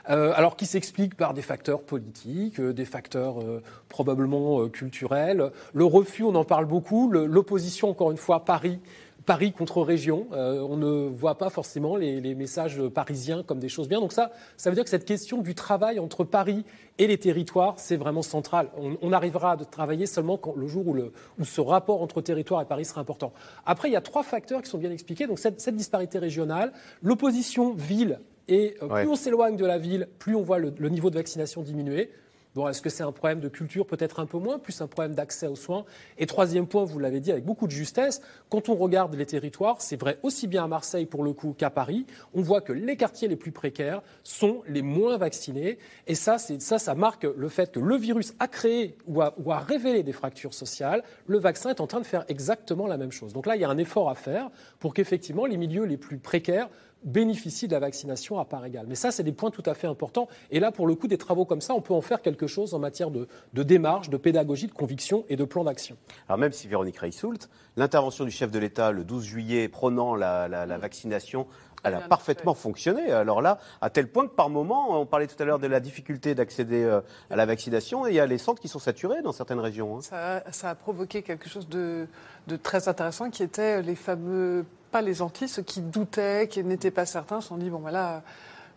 euh, 0.09 0.33
alors 0.35 0.55
qui 0.55 0.65
s'explique 0.65 1.15
par 1.15 1.33
des 1.33 1.41
facteurs 1.41 1.81
politiques, 1.81 2.59
euh, 2.59 2.73
des 2.73 2.85
facteurs 2.85 3.41
euh, 3.41 3.61
probablement 3.89 4.67
culturels. 4.69 5.51
Le 5.73 5.85
refus, 5.85 6.23
on 6.23 6.35
en 6.35 6.43
parle 6.43 6.65
beaucoup, 6.65 7.09
l'opposition, 7.11 7.89
encore 7.89 8.11
une 8.11 8.17
fois, 8.17 8.45
Paris 8.45 8.79
Paris 9.25 9.51
contre 9.51 9.81
région. 9.81 10.27
Euh, 10.33 10.59
on 10.61 10.77
ne 10.77 11.07
voit 11.07 11.37
pas 11.37 11.49
forcément 11.49 11.95
les, 11.95 12.35
messages 12.35 12.81
parisiens 12.89 13.43
comme 13.43 13.59
des 13.59 13.69
choses 13.69 13.87
bien. 13.87 13.99
Donc 13.99 14.13
ça, 14.13 14.31
ça 14.57 14.69
veut 14.69 14.75
dire 14.75 14.83
que 14.83 14.89
cette 14.89 15.05
question 15.05 15.41
du 15.41 15.55
travail 15.55 15.99
entre 15.99 16.23
Paris 16.23 16.63
et 16.97 17.07
les 17.07 17.17
territoires, 17.17 17.75
c'est 17.77 17.95
vraiment 17.95 18.21
central. 18.21 18.69
On, 19.01 19.11
arrivera 19.11 19.53
à 19.53 19.57
travailler 19.57 20.05
seulement 20.05 20.37
quand, 20.37 20.55
le 20.55 20.67
jour 20.67 20.87
où, 20.87 20.93
le, 20.93 21.11
où, 21.39 21.45
ce 21.45 21.61
rapport 21.61 22.01
entre 22.01 22.21
territoire 22.21 22.61
et 22.61 22.65
Paris 22.65 22.85
sera 22.85 23.01
important. 23.01 23.33
Après, 23.65 23.89
il 23.89 23.93
y 23.93 23.97
a 23.97 24.01
trois 24.01 24.23
facteurs 24.23 24.61
qui 24.61 24.69
sont 24.69 24.77
bien 24.77 24.91
expliqués. 24.91 25.27
Donc 25.27 25.39
cette, 25.39 25.75
disparité 25.75 26.19
régionale, 26.19 26.71
l'opposition 27.01 27.73
ville 27.73 28.19
et 28.47 28.75
euh, 28.81 28.87
plus 28.87 29.07
on 29.07 29.15
s'éloigne 29.15 29.57
de 29.57 29.65
la 29.65 29.77
ville, 29.77 30.07
plus 30.19 30.35
on 30.35 30.41
voit 30.41 30.59
le, 30.59 30.71
niveau 30.89 31.09
de 31.09 31.15
vaccination 31.15 31.61
diminuer. 31.61 32.11
Bon, 32.55 32.69
est-ce 32.69 32.81
que 32.81 32.89
c'est 32.89 33.03
un 33.03 33.11
problème 33.11 33.41
de 33.41 33.49
culture 33.49 33.85
Peut-être 33.85 34.21
un 34.21 34.25
peu 34.25 34.37
moins, 34.37 34.59
plus 34.59 34.79
un 34.79 34.87
problème 34.87 35.13
d'accès 35.13 35.45
aux 35.45 35.57
soins? 35.57 35.83
Et 36.17 36.25
troisième 36.25 36.67
point, 36.67 36.85
vous 36.85 36.99
l'avez 36.99 37.19
dit 37.19 37.29
avec 37.33 37.43
beaucoup 37.43 37.67
de 37.67 37.71
justesse, 37.71 38.21
quand 38.49 38.69
on 38.69 38.75
regarde 38.75 39.13
les 39.13 39.25
territoires, 39.25 39.81
c'est 39.81 39.97
vrai 39.97 40.19
aussi 40.23 40.47
bien 40.47 40.63
à 40.63 40.67
Marseille 40.67 41.05
pour 41.05 41.25
le 41.25 41.33
coup 41.33 41.53
qu'à 41.57 41.69
Paris, 41.69 42.05
on 42.33 42.41
voit 42.41 42.61
que 42.61 42.71
les 42.71 42.95
quartiers 42.95 43.27
les 43.27 43.35
plus 43.35 43.51
précaires 43.51 44.01
sont 44.23 44.63
les 44.69 44.81
moins 44.81 45.17
vaccinés. 45.17 45.79
Et 46.07 46.15
ça, 46.15 46.37
ça, 46.37 46.79
ça 46.79 46.95
marque 46.95 47.25
le 47.25 47.49
fait 47.49 47.73
que 47.73 47.79
le 47.81 47.97
virus 47.97 48.33
a 48.39 48.47
créé 48.47 48.95
ou 49.05 49.21
a, 49.21 49.33
ou 49.37 49.51
a 49.51 49.59
révélé 49.59 50.03
des 50.03 50.13
fractures 50.13 50.53
sociales. 50.53 51.03
Le 51.27 51.39
vaccin 51.39 51.71
est 51.71 51.81
en 51.81 51.87
train 51.87 51.99
de 51.99 52.05
faire 52.05 52.23
exactement 52.29 52.87
la 52.87 52.95
même 52.95 53.11
chose. 53.11 53.33
Donc 53.33 53.47
là, 53.47 53.57
il 53.57 53.61
y 53.63 53.65
a 53.65 53.69
un 53.69 53.77
effort 53.77 54.09
à 54.09 54.15
faire 54.15 54.49
pour 54.79 54.93
qu'effectivement 54.93 55.45
les 55.45 55.57
milieux 55.57 55.83
les 55.83 55.97
plus 55.97 56.19
précaires 56.19 56.69
bénéficient 57.05 57.67
de 57.67 57.73
la 57.73 57.79
vaccination 57.79 58.39
à 58.39 58.45
part 58.45 58.65
égale. 58.65 58.85
Mais 58.87 58.95
ça, 58.95 59.11
c'est 59.11 59.23
des 59.23 59.31
points 59.31 59.51
tout 59.51 59.63
à 59.65 59.73
fait 59.73 59.87
importants. 59.87 60.27
Et 60.51 60.59
là, 60.59 60.71
pour 60.71 60.87
le 60.87 60.95
coup, 60.95 61.07
des 61.07 61.17
travaux 61.17 61.45
comme 61.45 61.61
ça, 61.61 61.73
on 61.73 61.81
peut 61.81 61.93
en 61.93 62.01
faire 62.01 62.21
quelque 62.21 62.47
chose 62.47 62.73
en 62.73 62.79
matière 62.79 63.11
de, 63.11 63.27
démarche, 63.53 64.09
de 64.09 64.17
pédagogie, 64.17 64.67
de 64.67 64.73
conviction 64.73 65.23
et 65.29 65.35
de 65.35 65.45
plan 65.45 65.63
d'action. 65.63 65.95
Alors 66.27 66.39
même 66.39 66.51
si 66.51 66.67
Véronique 66.67 66.97
Reissoult, 66.97 67.47
l'intervention 67.77 68.25
du 68.25 68.31
chef 68.31 68.51
de 68.51 68.59
l'État 68.59 68.91
le 68.91 69.03
12 69.03 69.23
juillet 69.23 69.67
prônant 69.67 70.15
la, 70.15 70.47
la 70.47 70.77
vaccination 70.77 71.47
elle 71.85 71.95
a 71.95 72.01
parfaitement 72.01 72.53
fonctionné. 72.53 73.11
Alors 73.11 73.41
là, 73.41 73.59
à 73.81 73.89
tel 73.89 74.07
point 74.07 74.27
que 74.27 74.33
par 74.33 74.49
moment, 74.49 74.99
on 74.99 75.05
parlait 75.05 75.27
tout 75.27 75.41
à 75.41 75.45
l'heure 75.45 75.59
de 75.59 75.67
la 75.67 75.79
difficulté 75.79 76.35
d'accéder 76.35 76.83
euh, 76.83 77.01
à 77.29 77.35
la 77.35 77.45
vaccination, 77.45 78.07
et 78.07 78.11
il 78.11 78.15
y 78.15 78.19
a 78.19 78.25
les 78.25 78.37
centres 78.37 78.61
qui 78.61 78.67
sont 78.67 78.79
saturés 78.79 79.21
dans 79.21 79.31
certaines 79.31 79.59
régions. 79.59 79.97
Hein. 79.97 80.41
Ça, 80.51 80.69
a 80.69 80.75
provoqué 80.75 81.21
quelque 81.21 81.47
chose 81.47 81.69
de, 81.69 82.07
de 82.47 82.55
très 82.55 82.87
intéressant 82.87 83.29
qui 83.29 83.43
était 83.43 83.81
les 83.81 83.95
fameux, 83.95 84.65
pas 84.91 85.01
les 85.01 85.21
anti, 85.21 85.47
ceux 85.47 85.61
qui 85.61 85.81
doutaient, 85.81 86.47
qui 86.47 86.63
n'étaient 86.63 86.91
pas 86.91 87.05
certains, 87.05 87.41
se 87.41 87.49
sont 87.49 87.57
dit, 87.57 87.69
bon 87.69 87.79
voilà 87.79 88.23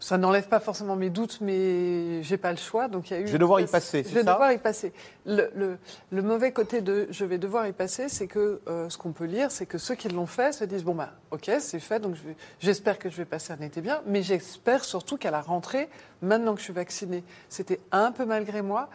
ça 0.01 0.17
n'enlève 0.17 0.49
pas 0.49 0.61
forcément 0.61 0.97
mes 0.97 1.11
doutes, 1.11 1.41
mais 1.41 2.23
j'ai 2.23 2.37
pas 2.37 2.51
le 2.53 2.57
choix. 2.57 2.89
Donc 2.89 3.11
il 3.11 3.15
y 3.15 3.17
a 3.17 3.21
eu. 3.21 3.27
Je 3.27 3.33
vais 3.33 3.39
devoir 3.39 3.61
y 3.61 3.67
passer. 3.67 4.05
Je 4.05 4.15
vais 4.15 4.23
devoir 4.23 4.53
y 4.53 4.59
passer. 4.59 4.93
Le, 5.27 5.79
le, 6.11 6.23
mauvais 6.23 6.53
côté 6.53 6.81
de 6.81 7.09
je 7.11 7.25
vais 7.25 7.39
devoir 7.39 7.67
y 7.67 7.73
passer, 7.73 8.09
c'est 8.09 8.27
que 8.27 8.61
euh, 8.69 8.89
ce 8.89 8.97
qu'on 8.97 9.13
peut 9.13 9.25
lire, 9.25 9.51
c'est 9.51 9.67
que 9.67 9.79
ceux 9.79 9.95
qui 9.95 10.09
l'ont 10.09 10.27
fait 10.27 10.53
se 10.53 10.65
disent 10.65 10.85
bon 10.85 10.95
bah 10.95 11.13
ok 11.31 11.51
c'est 11.59 11.81
fait, 11.81 12.01
donc 12.01 12.17
j'espère 12.61 12.99
que 12.99 13.11
je 13.11 13.17
vais 13.17 13.25
passer 13.25 13.53
un 13.53 13.61
été 13.61 13.81
bien, 13.81 14.03
mais 14.07 14.23
j'espère 14.23 14.85
surtout 14.85 15.17
qu'à 15.17 15.31
la 15.31 15.41
rentrée, 15.41 15.89
maintenant 16.23 16.53
que 16.55 16.61
je 16.61 16.65
suis 16.65 16.73
vaccinée, 16.73 17.25
c'était 17.49 17.81
un 17.93 18.13
peu 18.13 18.25
malgré 18.25 18.63
moi. 18.63 18.89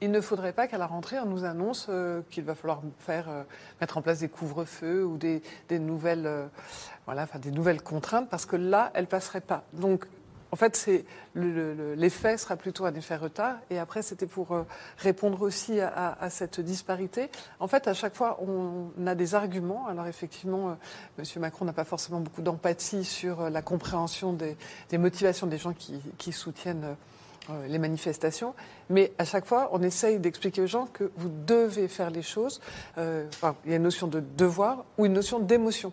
Il 0.00 0.10
ne 0.10 0.20
faudrait 0.20 0.52
pas 0.52 0.66
qu'à 0.66 0.76
la 0.76 0.86
rentrée, 0.86 1.18
on 1.20 1.26
nous 1.26 1.44
annonce 1.44 1.86
euh, 1.88 2.20
qu'il 2.28 2.44
va 2.44 2.54
falloir 2.54 2.82
faire, 2.98 3.26
euh, 3.28 3.42
mettre 3.80 3.96
en 3.96 4.02
place 4.02 4.18
des 4.18 4.28
couvre-feux 4.28 5.04
ou 5.04 5.16
des, 5.16 5.40
des 5.68 5.78
nouvelles, 5.78 6.28
voilà, 7.06 7.22
enfin 7.22 7.38
des 7.38 7.52
nouvelles 7.52 7.80
contraintes, 7.80 8.28
parce 8.28 8.44
que 8.44 8.56
là, 8.56 8.90
elles 8.94 9.06
passeraient 9.06 9.40
pas. 9.40 9.62
Donc, 9.72 10.04
en 10.54 10.56
fait, 10.56 10.88
l'effet 11.34 12.38
sera 12.38 12.54
plutôt 12.54 12.84
un 12.84 12.94
effet 12.94 13.16
retard. 13.16 13.56
Et 13.70 13.78
après, 13.80 14.02
c'était 14.02 14.28
pour 14.28 14.52
euh, 14.52 14.62
répondre 14.98 15.42
aussi 15.42 15.80
à, 15.80 16.30
cette 16.30 16.60
disparité. 16.60 17.28
En 17.58 17.66
fait, 17.66 17.88
à 17.88 17.92
chaque 17.92 18.14
fois, 18.14 18.38
on 18.40 19.04
a 19.04 19.16
des 19.16 19.34
arguments. 19.34 19.88
Alors 19.88 20.06
effectivement, 20.06 20.68
euh, 20.68 20.74
M. 21.18 21.24
Macron 21.40 21.64
n'a 21.64 21.72
pas 21.72 21.82
forcément 21.82 22.20
beaucoup 22.20 22.40
d'empathie 22.40 23.02
sur 23.02 23.40
euh, 23.40 23.50
la 23.50 23.62
compréhension 23.62 24.32
des, 24.32 24.56
motivations 24.96 25.48
des 25.48 25.58
gens 25.58 25.72
qui, 25.72 26.32
soutiennent 26.32 26.94
les 27.66 27.78
manifestations. 27.78 28.54
Mais 28.90 29.12
à 29.18 29.24
chaque 29.24 29.46
fois, 29.46 29.70
on 29.72 29.82
essaye 29.82 30.20
d'expliquer 30.20 30.62
aux 30.62 30.68
gens 30.68 30.86
que 30.86 31.10
vous 31.16 31.30
devez 31.48 31.88
faire 31.88 32.10
les 32.10 32.22
choses. 32.22 32.60
il 32.96 33.70
y 33.70 33.72
a 33.72 33.76
une 33.76 33.82
notion 33.82 34.06
de 34.06 34.20
devoir 34.20 34.84
ou 34.98 35.06
une 35.06 35.14
notion 35.14 35.40
d'émotion. 35.40 35.92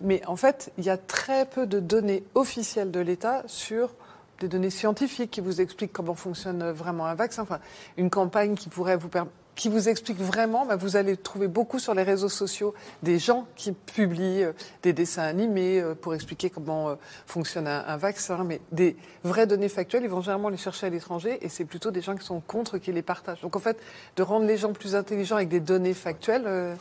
Mais 0.00 0.24
en 0.26 0.36
fait, 0.36 0.72
il 0.78 0.84
y 0.84 0.90
a 0.90 0.96
très 0.96 1.46
peu 1.46 1.66
de 1.66 1.80
données 1.80 2.24
officielles 2.34 2.90
de 2.90 3.00
l'État 3.00 3.42
sur 3.46 3.94
des 4.40 4.48
données 4.48 4.70
scientifiques 4.70 5.30
qui 5.30 5.40
vous 5.40 5.60
expliquent 5.60 5.92
comment 5.92 6.14
fonctionne 6.14 6.70
vraiment 6.70 7.06
un 7.06 7.14
vaccin. 7.14 7.42
Enfin, 7.42 7.60
une 7.96 8.10
campagne 8.10 8.54
qui 8.54 8.68
pourrait 8.68 8.96
vous 8.96 9.08
qui 9.54 9.68
vous 9.68 9.88
explique 9.88 10.18
vraiment, 10.18 10.66
bah, 10.66 10.76
vous 10.76 10.96
allez 10.96 11.16
trouver 11.16 11.48
beaucoup 11.48 11.78
sur 11.78 11.94
les 11.94 12.02
réseaux 12.02 12.28
sociaux 12.28 12.74
des 13.02 13.18
gens 13.18 13.46
qui 13.54 13.72
publient 13.72 14.44
euh, 14.44 14.52
des 14.82 14.92
dessins 14.92 15.22
animés 15.22 15.80
euh, 15.80 15.94
pour 15.94 16.14
expliquer 16.14 16.50
comment 16.50 16.90
euh, 16.90 16.94
fonctionne 17.26 17.66
un, 17.66 17.96
vaccin, 17.96 18.44
mais 18.44 18.60
des 18.72 18.96
vraies 19.22 19.46
données 19.46 19.68
factuelles, 19.68 20.02
ils 20.02 20.10
vont 20.10 20.20
généralement 20.20 20.48
les 20.48 20.56
chercher 20.56 20.86
à 20.86 20.90
l'étranger 20.90 21.38
et 21.42 21.48
c'est 21.48 21.64
plutôt 21.64 21.90
des 21.90 22.00
gens 22.00 22.16
qui 22.16 22.24
sont 22.24 22.40
contre 22.40 22.78
qui 22.78 22.92
les 22.92 23.02
partagent. 23.02 23.40
Donc 23.42 23.56
en 23.56 23.60
fait, 23.60 23.78
de 24.16 24.22
rendre 24.22 24.46
les 24.46 24.56
gens 24.56 24.72
plus 24.72 24.94
intelligents 24.94 25.36
avec 25.36 25.48
des 25.48 25.60
données 25.60 25.94
factuelles, 25.94 26.76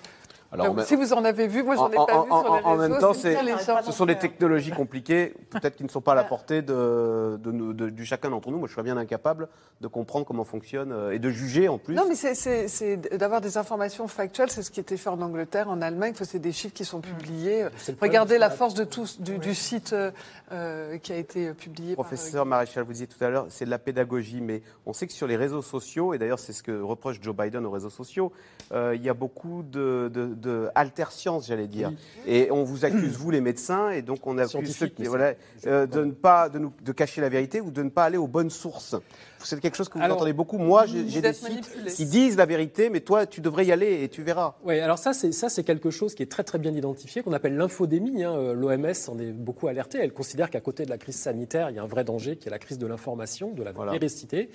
si 0.86 0.96
vous 0.96 1.14
en 1.14 1.24
avez 1.24 1.48
vu, 1.48 1.64
moi 1.64 1.76
j'en 1.76 1.90
ai 1.90 1.96
pas 1.96 2.24
vu 2.24 2.30
sur 2.30 2.44
les 2.44 2.50
réseaux. 2.50 2.68
En 2.68 2.76
même 2.76 2.98
temps, 3.00 3.14
ce 3.14 3.92
sont 3.92 4.06
des 4.06 4.18
technologies 4.18 4.72
compliquées, 4.72 5.34
peut-être 5.50 5.76
qui 5.76 5.84
ne 5.84 5.90
sont 5.90 6.02
pas 6.02 6.14
à 6.14 6.16
la 6.16 6.24
portée 6.24 6.62
de, 6.62 7.40
de, 7.44 7.90
du 7.90 8.06
chacun 8.06 8.30
d'entre 8.30 8.52
nous. 8.52 8.58
Moi, 8.58 8.68
je 8.68 8.74
suis 8.74 8.82
bien 8.82 8.98
incapable 8.98 9.48
de 9.82 9.88
comprendre 9.88 10.26
comment 10.26 10.44
fonctionne 10.44 10.92
euh, 10.92 11.12
et 11.12 11.20
de 11.20 11.30
juger 11.30 11.68
en 11.68 11.78
plus. 11.78 11.96
Non, 11.96 12.06
mais 12.08 12.16
c'est 12.16 13.18
d'avoir 13.18 13.42
des 13.42 13.58
informations 13.58 14.08
factuelles. 14.08 14.50
C'est 14.50 14.64
ce 14.64 14.72
qui 14.72 14.80
était 14.80 14.98
fait 14.98 15.10
en 15.10 15.22
Angleterre, 15.22 15.70
en 15.70 15.82
Allemagne. 15.82 16.14
C'est 16.16 16.40
des 16.40 16.52
chiffres 16.52 16.74
qui 16.74 16.86
sont 16.86 17.02
publiés. 17.02 17.66
Regardez 18.02 18.38
la 18.38 18.50
force 18.50 18.74
de 18.74 18.84
tout, 18.84 19.08
du, 19.20 19.54
site 19.54 19.94
euh, 20.52 20.98
qui 20.98 21.12
a 21.12 21.18
été 21.18 21.54
publié. 21.54 21.96
Professeur 21.96 22.46
Maréchal, 22.46 22.84
vous 22.84 22.94
disiez 22.94 23.08
tout 23.08 23.24
à 23.24 23.30
l'heure, 23.30 23.46
c'est 23.50 23.66
de 23.66 23.70
la 23.70 23.80
pédagogie, 23.80 24.42
mais 24.42 24.62
on 24.86 24.94
sait 24.94 25.08
que 25.08 25.14
sur 25.14 25.28
les 25.28 25.36
réseaux 25.36 25.62
sociaux, 25.62 26.14
et 26.14 26.18
d'ailleurs 26.18 26.40
c'est 26.40 26.54
ce 26.54 26.64
que 26.64 26.82
reproche 26.82 27.20
Joe 27.22 27.36
Biden 27.36 27.66
aux 27.66 27.72
réseaux 27.72 27.90
sociaux, 27.90 28.32
euh, 28.72 28.94
il 28.96 29.04
y 29.04 29.10
a 29.10 29.14
beaucoup 29.14 29.64
de 29.64 30.10
de 30.44 30.70
alter-science, 30.76 31.48
j'allais 31.48 31.68
dire. 31.68 31.92
Et 32.28 32.52
on 32.52 32.64
vous 32.64 32.86
accuse, 32.86 33.18
vous 33.18 33.32
les 33.32 33.42
médecins, 33.42 33.90
et 33.90 34.02
donc 34.02 34.28
on 34.28 34.38
accuse 34.38 34.76
ceux 34.76 34.88
qui, 34.88 35.06
voilà, 35.06 35.34
euh, 35.66 35.88
de 35.88 36.04
ne 36.04 36.12
pas 36.12 36.50
de, 36.50 36.60
nous, 36.60 36.74
de 36.84 36.92
cacher 36.92 37.22
la 37.22 37.30
vérité 37.30 37.62
ou 37.62 37.72
de 37.72 37.82
ne 37.82 37.90
pas 37.90 38.04
aller 38.04 38.18
aux 38.18 38.28
bonnes 38.28 38.50
sources 38.50 38.96
c'est 39.44 39.60
quelque 39.60 39.78
chose 39.78 39.90
que 39.90 39.98
vous 39.98 40.04
entendez 40.04 40.34
beaucoup. 40.34 40.58
Moi, 40.58 40.86
j'ai 40.86 41.22
des 41.22 41.34
sites 41.34 41.72
qui 41.96 42.06
disent 42.06 42.38
la 42.38 42.46
vérité, 42.46 42.90
mais 42.90 43.02
toi, 43.02 43.26
tu 43.26 43.42
devrais 43.42 43.66
y 43.66 43.72
aller 43.72 44.04
et 44.04 44.10
tu 44.10 44.24
verras. 44.24 44.56
Oui, 44.64 44.80
alors 44.80 44.98
ça, 44.98 45.14
c'est 45.14 45.32
ça, 45.32 45.50
c'est 45.50 45.64
quelque 45.64 45.90
chose 45.90 46.16
qui 46.16 46.24
est 46.24 46.32
très 46.32 46.44
très 46.44 46.58
bien 46.58 46.74
identifié, 46.74 47.24
qu'on 47.24 47.34
appelle 47.34 47.56
l'infodémie. 47.56 48.24
Hein. 48.24 48.34
Euh, 48.36 48.54
L'OMS 48.54 48.94
en 49.08 49.20
est 49.20 49.32
beaucoup 49.32 49.68
alerté. 49.68 50.00
Elle 50.00 50.14
considère 50.14 50.50
qu'à 50.50 50.62
côté 50.62 50.86
de 50.86 50.90
la 50.90 50.98
crise 50.98 51.16
sanitaire, 51.16 51.70
il 51.70 51.76
y 51.76 51.80
a 51.80 51.84
un 51.84 51.88
vrai 51.88 52.04
danger, 52.04 52.38
qui 52.38 52.48
est 52.48 52.52
la 52.52 52.60
crise 52.60 52.78
de 52.78 52.88
l'information, 52.88 53.52
de 53.52 53.64
la 53.64 53.72
véracité. 53.72 54.50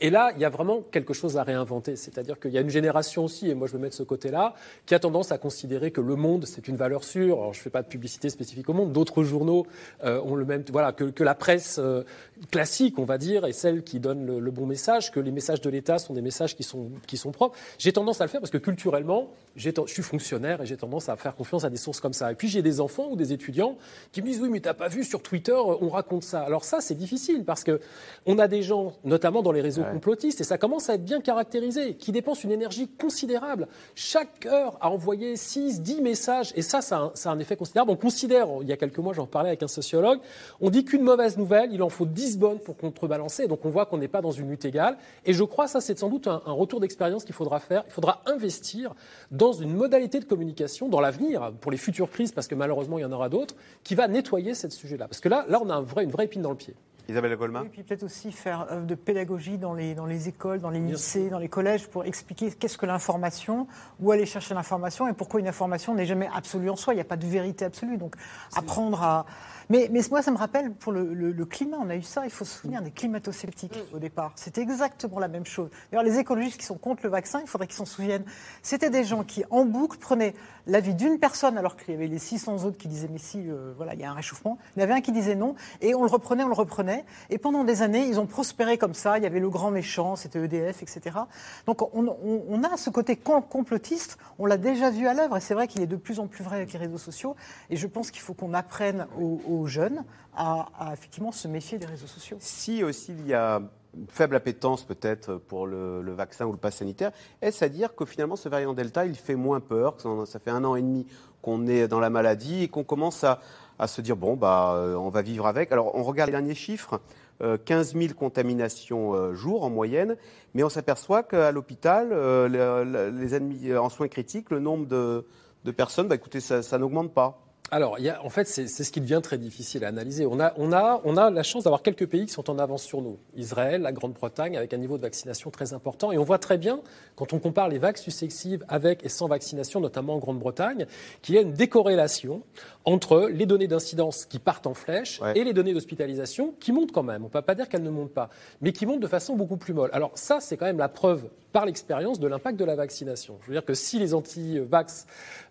Et 0.00 0.10
là, 0.10 0.32
il 0.34 0.40
y 0.40 0.44
a 0.44 0.50
vraiment 0.50 0.82
quelque 0.90 1.14
chose 1.14 1.36
à 1.36 1.42
réinventer. 1.42 1.96
C'est-à-dire 1.96 2.38
qu'il 2.38 2.52
y 2.52 2.58
a 2.58 2.60
une 2.60 2.70
génération 2.70 3.24
aussi, 3.24 3.50
et 3.50 3.54
moi 3.54 3.66
je 3.66 3.76
me 3.76 3.82
mets 3.82 3.88
de 3.88 3.94
ce 3.94 4.02
côté-là, 4.02 4.54
qui 4.86 4.94
a 4.94 4.98
tendance 4.98 5.32
à 5.32 5.38
considérer 5.38 5.90
que 5.90 6.00
le 6.00 6.16
monde, 6.16 6.44
c'est 6.46 6.68
une 6.68 6.76
valeur 6.76 7.04
sûre. 7.04 7.38
Alors, 7.38 7.54
je 7.54 7.60
ne 7.60 7.62
fais 7.62 7.70
pas 7.70 7.82
de 7.82 7.88
publicité 7.88 8.28
spécifique 8.30 8.68
au 8.68 8.72
monde. 8.72 8.92
D'autres 8.92 9.22
journaux 9.22 9.66
euh, 10.04 10.20
ont 10.22 10.34
le 10.34 10.44
même. 10.44 10.64
Voilà, 10.70 10.92
que, 10.92 11.04
que 11.04 11.24
la 11.24 11.34
presse 11.34 11.78
euh, 11.78 12.02
classique, 12.50 12.98
on 12.98 13.04
va 13.04 13.18
dire, 13.18 13.44
et 13.44 13.52
celle 13.52 13.82
qui 13.82 14.00
donne 14.00 14.26
le, 14.26 14.31
bon 14.40 14.66
message, 14.66 15.10
que 15.10 15.20
les 15.20 15.30
messages 15.30 15.60
de 15.60 15.70
l'État 15.70 15.98
sont 15.98 16.14
des 16.14 16.22
messages 16.22 16.56
qui 16.56 16.62
sont, 16.62 16.90
qui 17.06 17.16
sont 17.16 17.32
propres. 17.32 17.56
J'ai 17.78 17.92
tendance 17.92 18.20
à 18.20 18.24
le 18.24 18.30
faire 18.30 18.40
parce 18.40 18.50
que 18.50 18.58
culturellement, 18.58 19.30
je 19.56 19.70
suis 19.86 20.02
fonctionnaire 20.02 20.62
et 20.62 20.66
j'ai 20.66 20.76
tendance 20.76 21.08
à 21.08 21.16
faire 21.16 21.34
confiance 21.34 21.64
à 21.64 21.70
des 21.70 21.76
sources 21.76 22.00
comme 22.00 22.12
ça. 22.12 22.32
Et 22.32 22.34
puis 22.34 22.48
j'ai 22.48 22.62
des 22.62 22.80
enfants 22.80 23.08
ou 23.10 23.16
des 23.16 23.32
étudiants 23.32 23.76
qui 24.12 24.22
me 24.22 24.26
disent 24.26 24.40
oui, 24.40 24.48
mais 24.50 24.60
t'as 24.60 24.74
pas 24.74 24.88
vu 24.88 25.04
sur 25.04 25.22
Twitter, 25.22 25.56
on 25.56 25.88
raconte 25.88 26.24
ça. 26.24 26.42
Alors 26.42 26.64
ça, 26.64 26.80
c'est 26.80 26.94
difficile 26.94 27.44
parce 27.44 27.64
que 27.64 27.80
on 28.26 28.38
a 28.38 28.48
des 28.48 28.62
gens, 28.62 28.94
notamment 29.04 29.42
dans 29.42 29.52
les 29.52 29.60
réseaux 29.60 29.84
complotistes, 29.84 30.40
et 30.40 30.44
ça 30.44 30.58
commence 30.58 30.88
à 30.88 30.94
être 30.94 31.04
bien 31.04 31.20
caractérisé, 31.20 31.94
qui 31.94 32.12
dépensent 32.12 32.42
une 32.44 32.52
énergie 32.52 32.88
considérable. 32.88 33.68
Chaque 33.94 34.46
heure 34.46 34.78
à 34.80 34.90
envoyer 34.90 35.36
6, 35.36 35.82
10 35.82 36.00
messages, 36.00 36.52
et 36.56 36.62
ça, 36.62 36.80
ça 36.80 37.12
a, 37.24 37.30
un, 37.30 37.38
effet 37.38 37.56
considérable. 37.56 37.90
On 37.90 37.96
considère, 37.96 38.48
il 38.60 38.68
y 38.68 38.72
a 38.72 38.76
quelques 38.76 38.98
mois, 38.98 39.12
j'en 39.12 39.26
parlais 39.26 39.50
avec 39.50 39.62
un 39.62 39.68
sociologue, 39.68 40.20
on 40.60 40.70
dit 40.70 40.84
qu'une 40.84 41.02
mauvaise 41.02 41.36
nouvelle, 41.36 41.72
il 41.72 41.82
en 41.82 41.88
faut 41.88 42.06
10 42.06 42.38
bonnes 42.38 42.58
pour 42.58 42.76
contrebalancer. 42.76 43.46
Donc 43.48 43.64
on 43.64 43.70
voit 43.70 43.86
qu'on 43.86 43.98
n'est 43.98 44.08
pas 44.08 44.21
dans 44.22 44.30
une 44.30 44.48
lutte 44.48 44.64
égale. 44.64 44.96
Et 45.24 45.32
je 45.32 45.44
crois, 45.44 45.68
ça 45.68 45.80
c'est 45.80 45.98
sans 45.98 46.08
doute 46.08 46.26
un, 46.26 46.40
retour 46.46 46.80
d'expérience 46.80 47.24
qu'il 47.24 47.34
faudra 47.34 47.60
faire. 47.60 47.84
Il 47.86 47.92
faudra 47.92 48.22
investir 48.26 48.94
dans 49.30 49.52
une 49.52 49.74
modalité 49.74 50.20
de 50.20 50.24
communication 50.24 50.88
dans 50.88 51.00
l'avenir, 51.00 51.52
pour 51.60 51.70
les 51.70 51.78
futures 51.78 52.10
crises, 52.10 52.32
parce 52.32 52.48
que 52.48 52.54
malheureusement 52.54 52.98
il 52.98 53.02
y 53.02 53.04
en 53.04 53.12
aura 53.12 53.28
d'autres, 53.28 53.54
qui 53.84 53.94
va 53.94 54.08
nettoyer 54.08 54.54
ce 54.54 54.68
sujet-là. 54.68 55.08
Parce 55.08 55.20
que 55.20 55.28
là, 55.28 55.44
là 55.48 55.60
on 55.62 55.68
a 55.68 55.74
un 55.74 55.82
vrai, 55.82 56.04
une 56.04 56.10
vraie 56.10 56.24
épine 56.24 56.42
dans 56.42 56.50
le 56.50 56.56
pied. 56.56 56.74
Isabelle 57.08 57.36
Goldman. 57.36 57.66
Et 57.66 57.68
puis 57.68 57.82
peut-être 57.82 58.04
aussi 58.04 58.30
faire 58.30 58.66
œuvre 58.70 58.86
de 58.86 58.94
pédagogie 58.94 59.58
dans 59.58 59.74
les, 59.74 59.94
dans 59.94 60.06
les 60.06 60.28
écoles, 60.28 60.60
dans 60.60 60.70
les 60.70 60.80
lycées, 60.80 61.30
dans 61.30 61.38
les 61.38 61.48
collèges 61.48 61.88
pour 61.88 62.04
expliquer 62.04 62.50
qu'est-ce 62.52 62.78
que 62.78 62.86
l'information, 62.86 63.66
où 64.00 64.12
aller 64.12 64.26
chercher 64.26 64.54
l'information 64.54 65.08
et 65.08 65.12
pourquoi 65.12 65.40
une 65.40 65.48
information 65.48 65.94
n'est 65.94 66.06
jamais 66.06 66.28
absolue 66.34 66.70
en 66.70 66.76
soi. 66.76 66.94
Il 66.94 66.96
n'y 66.96 67.02
a 67.02 67.04
pas 67.04 67.16
de 67.16 67.26
vérité 67.26 67.64
absolue. 67.64 67.96
Donc 67.96 68.14
apprendre 68.54 69.02
à, 69.02 69.26
mais, 69.70 69.90
moi, 70.10 70.22
ça 70.22 70.30
me 70.30 70.36
rappelle 70.36 70.72
pour 70.72 70.92
le, 70.92 71.44
climat, 71.44 71.78
on 71.80 71.90
a 71.90 71.96
eu 71.96 72.02
ça, 72.02 72.24
il 72.24 72.30
faut 72.30 72.44
se 72.44 72.60
souvenir 72.60 72.82
des 72.82 72.90
climato-sceptiques 72.90 73.78
au 73.92 73.98
départ. 73.98 74.32
C'était 74.36 74.62
exactement 74.62 75.18
la 75.18 75.28
même 75.28 75.44
chose. 75.44 75.70
D'ailleurs, 75.90 76.04
les 76.04 76.18
écologistes 76.18 76.58
qui 76.58 76.66
sont 76.66 76.78
contre 76.78 77.02
le 77.04 77.10
vaccin, 77.10 77.40
il 77.40 77.48
faudrait 77.48 77.66
qu'ils 77.66 77.76
s'en 77.76 77.84
souviennent. 77.84 78.24
C'était 78.62 78.90
des 78.90 79.04
gens 79.04 79.24
qui, 79.24 79.44
en 79.50 79.64
boucle, 79.64 79.98
prenaient 79.98 80.34
l'avis 80.66 80.94
d'une 80.94 81.18
personne, 81.18 81.58
alors 81.58 81.76
qu'il 81.76 81.92
y 81.92 81.96
avait 81.96 82.06
les 82.06 82.18
600 82.18 82.64
autres 82.64 82.78
qui 82.78 82.88
disaient 82.88 83.08
mais 83.10 83.18
si, 83.18 83.48
euh, 83.48 83.72
voilà, 83.76 83.94
il 83.94 84.00
y 84.00 84.04
a 84.04 84.10
un 84.10 84.14
réchauffement. 84.14 84.58
Il 84.76 84.80
y 84.80 84.82
en 84.82 84.84
avait 84.84 84.94
un 84.94 85.00
qui 85.00 85.12
disait 85.12 85.34
non, 85.34 85.54
et 85.80 85.94
on 85.94 86.02
le 86.02 86.08
reprenait, 86.08 86.44
on 86.44 86.48
le 86.48 86.54
reprenait. 86.54 87.04
Et 87.30 87.38
pendant 87.38 87.64
des 87.64 87.82
années, 87.82 88.06
ils 88.06 88.20
ont 88.20 88.26
prospéré 88.26 88.78
comme 88.78 88.94
ça. 88.94 89.18
Il 89.18 89.24
y 89.24 89.26
avait 89.26 89.40
le 89.40 89.50
grand 89.50 89.70
méchant, 89.70 90.16
c'était 90.16 90.38
EDF, 90.38 90.82
etc. 90.82 91.18
Donc 91.66 91.82
on, 91.94 92.64
a 92.64 92.76
ce 92.76 92.90
côté 92.90 93.16
complotiste, 93.16 94.18
on 94.38 94.46
l'a 94.46 94.56
déjà 94.56 94.90
vu 94.90 95.06
à 95.06 95.14
l'œuvre, 95.14 95.36
et 95.36 95.40
c'est 95.40 95.54
vrai 95.54 95.68
qu'il 95.68 95.82
est 95.82 95.86
de 95.86 95.96
plus 95.96 96.20
en 96.20 96.26
plus 96.26 96.44
vrai 96.44 96.56
avec 96.56 96.72
les 96.72 96.78
réseaux 96.78 96.98
sociaux. 96.98 97.36
Et 97.70 97.76
je 97.76 97.86
pense 97.86 98.10
qu'il 98.10 98.22
faut 98.22 98.34
qu'on 98.34 98.54
apprenne 98.54 99.06
aux, 99.18 99.40
jeunes 99.66 100.04
à, 100.36 100.68
effectivement 100.92 101.32
se 101.32 101.48
méfier 101.48 101.78
des 101.78 101.86
réseaux 101.86 102.06
sociaux. 102.06 102.36
Si 102.40 102.82
aussi 102.82 103.12
il 103.12 103.26
y 103.26 103.34
a 103.34 103.60
une 103.94 104.06
faible 104.08 104.36
appétence 104.36 104.84
peut-être 104.84 105.36
pour 105.36 105.66
le, 105.66 106.12
vaccin 106.12 106.46
ou 106.46 106.52
le 106.52 106.58
pass 106.58 106.76
sanitaire, 106.76 107.12
est-ce 107.42 107.64
à 107.64 107.68
dire 107.68 107.94
que 107.94 108.04
finalement 108.04 108.36
ce 108.36 108.48
variant 108.48 108.72
Delta, 108.72 109.04
il 109.06 109.16
fait 109.16 109.34
moins 109.34 109.60
peur, 109.60 109.96
ça 110.26 110.38
fait 110.38 110.50
un 110.50 110.64
an 110.64 110.76
et 110.76 110.82
demi 110.82 111.06
qu'on 111.42 111.66
est 111.66 111.88
dans 111.88 112.00
la 112.00 112.08
maladie 112.08 112.62
et 112.62 112.68
qu'on 112.68 112.84
commence 112.84 113.24
à, 113.24 113.40
se 113.86 114.00
dire, 114.00 114.16
bon, 114.16 114.36
bah, 114.36 114.74
euh, 114.76 114.94
on 114.94 115.08
va 115.08 115.22
vivre 115.22 115.46
avec. 115.46 115.72
Alors 115.72 115.94
on 115.96 116.04
regarde 116.04 116.28
les 116.28 116.36
derniers 116.36 116.54
chiffres, 116.54 117.00
15 117.40 117.96
euh, 117.96 118.00
000 118.00 118.14
contaminations 118.14 119.14
euh, 119.14 119.34
jour 119.34 119.64
en 119.64 119.70
moyenne, 119.70 120.16
mais 120.54 120.62
on 120.62 120.68
s'aperçoit 120.68 121.24
qu'à 121.24 121.50
l'hôpital, 121.50 122.10
les 122.48 123.34
ennemis 123.34 123.74
en 123.74 123.88
soins 123.88 124.08
critiques, 124.08 124.50
le 124.50 124.60
nombre 124.60 124.86
de, 124.86 125.70
personnes, 125.72 126.08
bah, 126.08 126.14
écoutez, 126.14 126.40
ça 126.40 126.78
n'augmente 126.78 127.12
pas. 127.12 127.51
Alors, 127.72 127.98
il 127.98 128.04
y 128.04 128.10
a, 128.10 128.22
en 128.22 128.28
fait, 128.28 128.46
c'est 128.46 128.66
ce 128.68 128.92
qui 128.92 129.00
devient 129.00 129.20
très 129.22 129.38
difficile 129.38 129.82
à 129.86 129.88
analyser. 129.88 130.26
On 130.26 130.38
a, 130.40 130.52
on 130.58 130.74
a, 130.74 131.00
on 131.04 131.16
a 131.16 131.30
la 131.30 131.42
chance 131.42 131.64
d'avoir 131.64 131.80
quelques 131.80 132.06
pays 132.06 132.26
qui 132.26 132.32
sont 132.32 132.50
en 132.50 132.58
avance 132.58 132.82
sur 132.82 133.00
nous. 133.00 133.16
Israël, 133.34 133.80
la 133.80 133.92
Grande-Bretagne, 133.92 134.58
avec 134.58 134.74
un 134.74 134.76
niveau 134.76 134.98
de 134.98 135.02
vaccination 135.02 135.50
très 135.50 135.72
important. 135.72 136.12
Et 136.12 136.18
on 136.18 136.22
voit 136.22 136.36
très 136.36 136.58
bien, 136.58 136.82
quand 137.16 137.32
on 137.32 137.38
compare 137.38 137.70
les 137.70 137.78
vagues 137.78 137.96
successives 137.96 138.62
avec 138.68 139.02
et 139.06 139.08
sans 139.08 139.26
vaccination, 139.26 139.80
notamment 139.80 140.16
en 140.16 140.18
Grande-Bretagne, 140.18 140.84
qu'il 141.22 141.34
y 141.34 141.38
a 141.38 141.40
une 141.40 141.54
décorrélation 141.54 142.42
entre 142.84 143.30
les 143.32 143.46
données 143.46 143.68
d'incidence 143.68 144.26
qui 144.26 144.38
partent 144.38 144.66
en 144.66 144.74
flèche 144.74 145.22
et 145.34 145.42
les 145.42 145.54
données 145.54 145.72
d'hospitalisation 145.72 146.54
qui 146.60 146.72
montent 146.72 146.92
quand 146.92 147.02
même. 147.02 147.22
On 147.22 147.28
ne 147.28 147.32
peut 147.32 147.40
pas 147.40 147.54
dire 147.54 147.70
qu'elles 147.70 147.82
ne 147.82 147.90
montent 147.90 148.12
pas, 148.12 148.28
mais 148.60 148.72
qui 148.72 148.84
montent 148.84 149.00
de 149.00 149.08
façon 149.08 149.34
beaucoup 149.34 149.56
plus 149.56 149.72
molle. 149.72 149.88
Alors 149.94 150.10
ça, 150.14 150.40
c'est 150.40 150.58
quand 150.58 150.66
même 150.66 150.76
la 150.76 150.90
preuve 150.90 151.30
par 151.52 151.66
l'expérience 151.66 152.18
de 152.18 152.26
l'impact 152.26 152.58
de 152.58 152.64
la 152.64 152.74
vaccination. 152.74 153.38
Je 153.42 153.48
veux 153.48 153.52
dire 153.54 153.64
que 153.64 153.74
si 153.74 153.98
les 153.98 154.14
anti-vax 154.14 155.06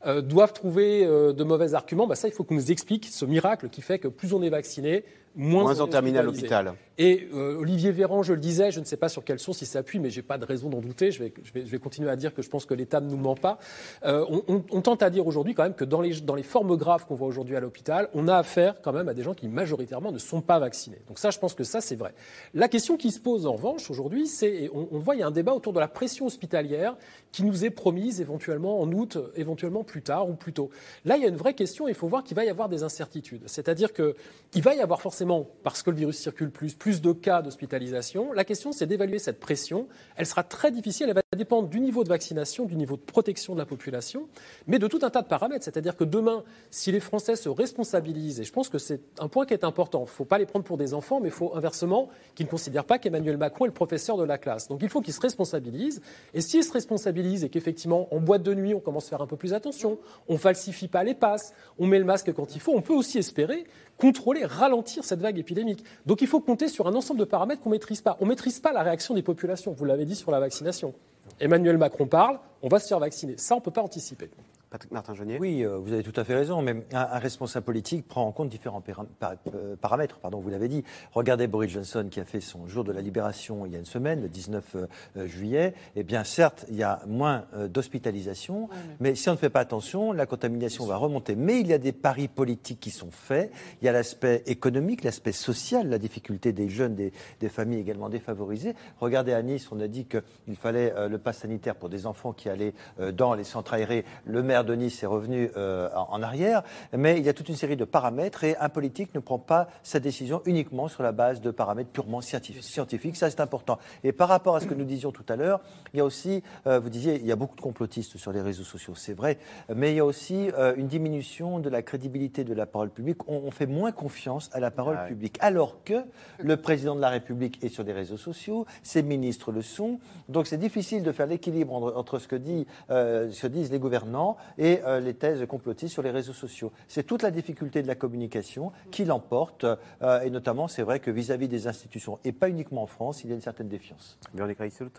euh, 0.06 0.22
doivent 0.22 0.54
trouver 0.54 1.06
euh, 1.06 1.34
de 1.34 1.44
mauvais 1.44 1.74
arguments, 1.74 2.08
bah 2.08 2.16
ça, 2.16 2.28
il 2.28 2.34
faut 2.34 2.44
qu'on 2.44 2.56
nous 2.56 2.72
explique 2.72 3.06
ce 3.06 3.26
miracle 3.26 3.70
qui 3.70 3.82
fait 3.82 4.00
que 4.00 4.08
plus 4.08 4.34
on 4.34 4.42
est 4.42 4.50
vacciné, 4.50 5.04
moins, 5.36 5.64
moins 5.64 5.80
en 5.80 5.88
terminale 5.88 6.28
hôpital. 6.28 6.74
Et 6.98 7.30
euh, 7.34 7.58
Olivier 7.58 7.92
Véran, 7.92 8.22
je 8.22 8.34
le 8.34 8.40
disais, 8.40 8.72
je 8.72 8.80
ne 8.80 8.86
sais 8.86 8.98
pas 8.98 9.10
sur 9.10 9.24
quelle 9.24 9.40
source 9.40 9.62
il 9.62 9.66
s'appuie, 9.66 10.00
mais 10.00 10.10
j'ai 10.10 10.22
pas 10.22 10.38
de 10.38 10.46
raison 10.46 10.70
d'en 10.70 10.82
douter. 10.82 11.12
Je 11.12 11.24
vais, 11.24 11.34
je, 11.44 11.52
vais, 11.52 11.66
je 11.66 11.72
vais, 11.72 11.80
continuer 11.80 12.10
à 12.10 12.16
dire 12.16 12.34
que 12.34 12.42
je 12.42 12.50
pense 12.50 12.66
que 12.66 12.74
l'État 12.74 13.00
ne 13.00 13.10
nous 13.10 13.18
ment 13.18 13.36
pas. 13.36 13.58
Euh, 14.04 14.26
on, 14.30 14.44
on, 14.48 14.64
on, 14.70 14.82
tente 14.82 15.02
à 15.02 15.10
dire 15.10 15.26
aujourd'hui 15.26 15.56
quand 15.56 15.64
même 15.64 15.74
que 15.74 15.86
dans 15.86 16.02
les, 16.02 16.22
dans 16.22 16.36
les 16.36 16.44
formes 16.44 16.76
graves 16.76 17.06
qu'on 17.08 17.16
voit 17.16 17.28
aujourd'hui 17.28 17.56
à 17.56 17.60
l'hôpital, 17.60 18.10
on 18.14 18.28
a 18.28 18.36
affaire 18.36 18.82
quand 18.82 18.94
même 18.94 19.08
à 19.10 19.14
des 19.14 19.24
gens 19.24 19.34
qui 19.34 19.48
majoritairement 19.48 20.12
ne 20.12 20.20
sont 20.20 20.42
pas 20.42 20.60
vaccinés. 20.60 21.02
Donc 21.08 21.18
ça, 21.18 21.32
je 21.32 21.40
pense 21.40 21.56
que 21.56 21.64
ça, 21.64 21.82
c'est 21.82 21.96
vrai. 21.96 22.14
La 22.54 22.68
question 22.68 22.98
qui 22.98 23.12
se 23.12 23.20
pose 23.20 23.48
en 23.48 23.54
revanche 23.54 23.90
aujourd'hui, 23.90 24.28
c'est, 24.28 24.70
on, 24.74 24.88
on 24.92 25.00
voit, 25.00 25.16
il 25.16 25.20
y 25.20 25.24
a 25.24 25.28
un 25.28 25.32
débat 25.32 25.54
autour 25.54 25.74
de 25.74 25.80
la 25.80 25.88
pression 25.88 26.28
hospitalière 26.28 26.96
qui 27.32 27.44
nous 27.44 27.66
est 27.66 27.70
promise 27.70 28.22
éventuellement 28.22 28.82
en 28.82 28.92
août, 28.92 29.18
éventuellement 29.36 29.84
plus 29.84 30.02
tard 30.02 30.30
ou 30.30 30.34
plus 30.34 30.54
tôt. 30.54 30.70
Là, 31.06 31.18
il 31.18 31.24
y 31.24 31.26
a 31.26 31.30
une 31.30 31.38
vraie 31.38 31.54
question. 31.54 31.88
Il 31.88 31.96
faut 31.96 32.08
voir 32.08 32.24
qu'il 32.24 32.36
va 32.36 32.44
y 32.44 32.50
avoir 32.50 32.70
des 32.70 32.84
incertitudes. 32.84 33.44
C'est-à-dire 33.46 33.94
qu'il 33.94 34.62
va 34.62 34.76
y 34.76 34.82
avoir 34.82 35.02
forcément, 35.02 35.21
parce 35.64 35.84
que 35.84 35.90
le 35.90 35.98
virus 35.98 36.18
circule 36.18 36.52
plus, 36.52 36.74
plus 36.74 37.02
de 37.02 37.12
cas 37.12 37.42
d'hospitalisation. 37.42 38.34
La 38.34 38.44
question, 38.44 38.72
c'est 38.72 38.86
d'évaluer 38.86 39.20
cette 39.20 39.40
pression. 39.40 39.88
Elle 40.16 40.26
sera 40.26 40.44
très 40.44 40.72
difficile. 40.72 41.08
Elle 41.10 41.16
va 41.16 41.22
dépendre 41.38 41.70
du 41.70 41.80
niveau 41.80 42.04
de 42.04 42.10
vaccination, 42.10 42.66
du 42.66 42.76
niveau 42.76 42.98
de 42.98 43.02
protection 43.02 43.54
de 43.54 43.60
la 43.60 43.66
population, 43.66 44.28
mais 44.68 44.80
de 44.80 44.88
tout 44.88 45.00
un 45.04 45.10
tas 45.10 45.22
de 45.22 45.28
paramètres. 45.28 45.64
C'est-à-dire 45.64 45.96
que 45.96 46.04
demain, 46.04 46.44
si 46.70 46.92
les 46.92 47.00
Français 47.00 47.36
se 47.36 47.50
responsabilisent, 47.50 48.40
et 48.40 48.44
je 48.44 48.52
pense 48.52 48.70
que 48.70 48.78
c'est 48.78 49.02
un 49.20 49.28
point 49.28 49.46
qui 49.46 49.54
est 49.54 49.64
important, 49.64 50.00
il 50.00 50.04
ne 50.04 50.08
faut 50.08 50.26
pas 50.26 50.38
les 50.38 50.46
prendre 50.46 50.66
pour 50.66 50.78
des 50.78 50.94
enfants, 50.94 51.20
mais 51.20 51.30
il 51.30 51.34
faut 51.34 51.56
inversement 51.56 52.10
qu'ils 52.36 52.46
ne 52.46 52.52
considèrent 52.52 52.86
pas 52.86 52.98
qu'Emmanuel 52.98 53.38
Macron 53.38 53.66
est 53.66 53.70
le 53.70 53.74
professeur 53.74 54.18
de 54.18 54.24
la 54.24 54.38
classe. 54.38 54.68
Donc 54.68 54.80
il 54.82 54.90
faut 54.90 55.02
qu'ils 55.02 55.14
se 55.14 55.22
responsabilisent. 55.22 56.02
Et 56.34 56.42
s'ils 56.42 56.64
se 56.64 56.72
responsabilisent 56.72 57.44
et 57.44 57.50
qu'effectivement, 57.50 58.14
en 58.14 58.20
boîte 58.20 58.44
de 58.44 58.54
nuit, 58.54 58.74
on 58.74 58.80
commence 58.80 59.06
à 59.08 59.10
faire 59.10 59.22
un 59.22 59.28
peu 59.28 59.38
plus 59.38 59.54
attention, 59.54 60.00
on 60.28 60.38
falsifie 60.38 60.88
pas 60.88 61.04
les 61.04 61.14
passes, 61.14 61.54
on 61.78 61.88
met 61.88 62.00
le 62.00 62.06
masque 62.06 62.32
quand 62.34 62.56
il 62.56 62.62
faut, 62.62 62.74
on 62.74 62.82
peut 62.82 62.94
aussi 62.94 63.18
espérer 63.18 63.66
contrôler, 64.02 64.46
ralentir 64.46 65.04
cette 65.04 65.22
vague 65.22 65.38
épidémique. 65.38 65.84
Donc 66.08 66.22
il 66.22 66.28
faut 66.28 66.40
compter 66.40 66.68
sur 66.68 66.88
un 66.88 66.96
ensemble 66.96 67.20
de 67.20 67.26
paramètres 67.26 67.62
qu'on 67.62 67.70
ne 67.70 67.76
maîtrise 67.76 68.02
pas. 68.02 68.18
On 68.20 68.26
ne 68.26 68.30
maîtrise 68.30 68.60
pas 68.60 68.74
la 68.74 68.82
réaction 68.82 69.14
des 69.14 69.22
populations, 69.22 69.74
vous 69.74 69.86
l'avez 69.86 70.06
dit 70.06 70.16
sur 70.16 70.32
la 70.32 70.40
vaccination. 70.40 70.96
Emmanuel 71.40 71.78
Macron 71.78 72.08
parle, 72.08 72.40
on 72.64 72.68
va 72.68 72.80
se 72.80 72.88
faire 72.88 73.00
vacciner. 73.00 73.36
Ça, 73.38 73.54
on 73.54 73.60
ne 73.60 73.64
peut 73.64 73.70
pas 73.70 73.84
anticiper. 73.84 74.32
Patrick 74.72 74.94
Martin-Genier 74.94 75.38
Oui, 75.38 75.66
euh, 75.66 75.78
vous 75.78 75.92
avez 75.92 76.02
tout 76.02 76.18
à 76.18 76.24
fait 76.24 76.34
raison, 76.34 76.62
mais 76.62 76.86
un, 76.94 77.00
un 77.00 77.20
responsable 77.20 77.66
politique 77.66 78.08
prend 78.08 78.26
en 78.26 78.32
compte 78.32 78.48
différents 78.48 78.80
para 78.80 79.36
euh, 79.54 79.76
paramètres, 79.76 80.20
pardon, 80.20 80.40
vous 80.40 80.50
l'avez 80.50 80.70
dit. 80.70 80.86
Regardez 81.12 81.48
Boris 81.48 81.70
Johnson 81.70 82.08
qui 82.10 82.22
a 82.22 82.24
fait 82.24 82.40
son 82.40 82.70
jour 82.70 82.86
de 82.86 82.94
la 82.94 83.02
libération 83.02 83.66
il 83.66 83.74
y 83.74 83.76
a 83.76 83.80
une 83.80 83.86
semaine, 83.86 84.22
le 84.22 84.30
19 84.30 84.76
euh, 84.78 85.28
juillet. 85.28 85.74
Eh 85.98 86.04
bien, 86.04 86.24
certes, 86.24 86.66
il 86.70 86.78
y 86.78 86.84
a 86.84 87.02
moins 87.06 87.44
d'hospitalisation, 87.68 88.70
mais... 89.02 89.10
mais 89.10 89.16
si 89.16 89.28
on 89.28 89.34
ne 89.34 89.38
fait 89.38 89.50
pas 89.50 89.60
attention, 89.60 90.14
la 90.14 90.26
contamination 90.26 90.86
va 90.86 90.96
remonter. 90.96 91.36
Mais 91.36 91.60
il 91.60 91.68
y 91.68 91.74
a 91.74 91.78
des 91.78 91.92
paris 91.92 92.30
politiques 92.30 92.80
qui 92.80 92.92
sont 92.92 93.12
faits. 93.12 93.52
Il 93.82 93.86
y 93.86 93.90
a 93.90 93.92
l'aspect 93.92 94.42
économique, 94.46 95.04
l'aspect 95.04 95.34
social, 95.34 95.90
la 95.90 95.98
difficulté 95.98 96.54
des 96.54 96.70
jeunes, 96.70 96.96
des, 96.96 97.12
des, 97.42 97.50
familles 97.50 97.82
également 97.82 98.08
défavorisées. 98.08 98.76
Regardez 99.02 99.34
à 99.34 99.42
Nice, 99.42 99.68
on 99.74 99.82
a 99.82 99.90
dit 99.90 100.06
qu'il 100.06 100.56
fallait 100.56 100.94
le 101.10 101.18
pass 101.18 101.40
sanitaire 101.40 101.76
pour 101.76 101.90
des 101.90 102.06
enfants 102.06 102.32
qui 102.32 102.48
allaient 102.48 102.74
dans 103.12 103.34
les 103.34 103.44
centres 103.44 103.74
aérés. 103.74 104.06
Le 104.24 104.42
maire 104.42 104.61
de 104.64 104.76
Nice 104.76 105.04
est 105.04 105.08
revenu 105.08 105.52
euh, 105.58 105.90
en 105.96 106.22
arrière, 106.22 106.64
mais 106.96 107.18
il 107.18 107.24
y 107.24 107.30
a 107.30 107.34
toute 107.34 107.50
une 107.50 107.56
série 107.56 107.78
de 107.78 107.86
paramètres 107.86 108.44
et 108.44 108.58
un 108.58 108.70
politique 108.70 109.14
ne 109.14 109.20
prend 109.20 109.40
pas 109.40 109.68
sa 109.84 110.00
décision 110.00 110.42
uniquement 110.46 110.88
sur 110.88 111.04
la 111.04 111.12
base 111.12 111.42
de 111.42 111.52
paramètres 111.52 111.90
purement 111.90 112.22
scientifiques. 112.22 113.16
Ça, 113.16 113.30
c'est 113.30 113.42
important. 113.42 113.78
Et 114.04 114.12
par 114.12 114.28
rapport 114.30 114.56
à 114.56 114.60
ce 114.60 114.68
que 114.68 114.74
nous 114.74 114.86
disions 114.86 115.12
tout 115.12 115.26
à 115.30 115.36
l'heure, 115.36 115.62
il 115.94 115.98
y 115.98 116.00
a 116.00 116.06
aussi, 116.06 116.44
euh, 116.68 116.80
vous 116.80 116.90
disiez, 116.90 117.16
il 117.16 117.26
y 117.26 117.32
a 117.32 117.36
beaucoup 117.36 117.56
de 117.56 117.62
complotistes 117.62 118.18
sur 118.18 118.32
les 118.32 118.42
réseaux 118.42 118.64
sociaux, 118.64 118.94
c'est 118.96 119.14
vrai, 119.14 119.38
mais 119.74 119.92
il 119.92 119.96
y 119.96 120.00
a 120.00 120.06
aussi 120.06 120.50
euh, 120.58 120.74
une 120.76 120.88
diminution 120.88 121.60
de 121.60 121.70
la 121.70 121.82
crédibilité 121.82 122.44
de 122.44 122.54
la 122.54 122.66
parole 122.66 122.90
publique. 122.90 123.28
On, 123.28 123.42
on 123.46 123.52
fait 123.52 123.66
moins 123.66 123.92
confiance 123.92 124.50
à 124.54 124.60
la 124.60 124.72
parole 124.72 124.98
ah, 125.00 125.08
publique, 125.08 125.38
alors 125.40 125.84
que 125.84 126.04
le 126.40 126.58
président 126.58 126.96
de 126.96 127.02
la 127.02 127.10
République 127.10 127.64
est 127.64 127.70
sur 127.70 127.84
les 127.84 127.94
réseaux 127.94 128.18
sociaux, 128.18 128.66
ses 128.84 129.04
ministres 129.04 129.52
le 129.52 129.62
sont. 129.62 130.00
Donc 130.30 130.48
c'est 130.48 130.58
difficile 130.58 131.04
de 131.04 131.12
faire 131.12 131.28
l'équilibre 131.28 131.74
entre, 131.74 131.96
entre, 131.96 132.20
ce 132.20 132.28
que, 132.28 132.36
dit, 132.36 132.66
ce 132.90 133.42
que 133.42 133.48
disent 133.48 133.72
les 133.72 133.80
gouvernants 133.80 134.38
et 134.58 134.82
euh, 134.86 135.00
les 135.00 135.14
thèses 135.14 135.46
complotistes 135.48 135.94
sur 135.94 136.04
les 136.04 136.12
réseaux 136.12 136.34
sociaux. 136.34 136.72
C'est 136.88 137.04
toute 137.04 137.24
la 137.24 137.32
difficulté 137.32 137.82
de 137.82 137.88
la 137.88 137.96
communication 137.96 138.72
qui 138.92 139.06
l'emporte, 139.06 139.64
euh, 139.64 140.22
et 140.22 140.30
notamment, 140.30 140.68
c'est 140.68 140.84
vrai 140.84 141.00
que 141.00 141.12
vis-à-vis 141.12 141.48
-vis 141.48 141.50
des 141.50 141.68
institutions, 141.68 142.20
et 142.24 142.32
pas 142.32 142.50
uniquement 142.50 142.84
en 142.84 142.88
France, 142.88 143.24
il 143.24 143.30
y 143.30 143.34
a 143.34 143.36
une 143.36 143.42
certaine 143.42 143.70
défiance. 143.70 144.18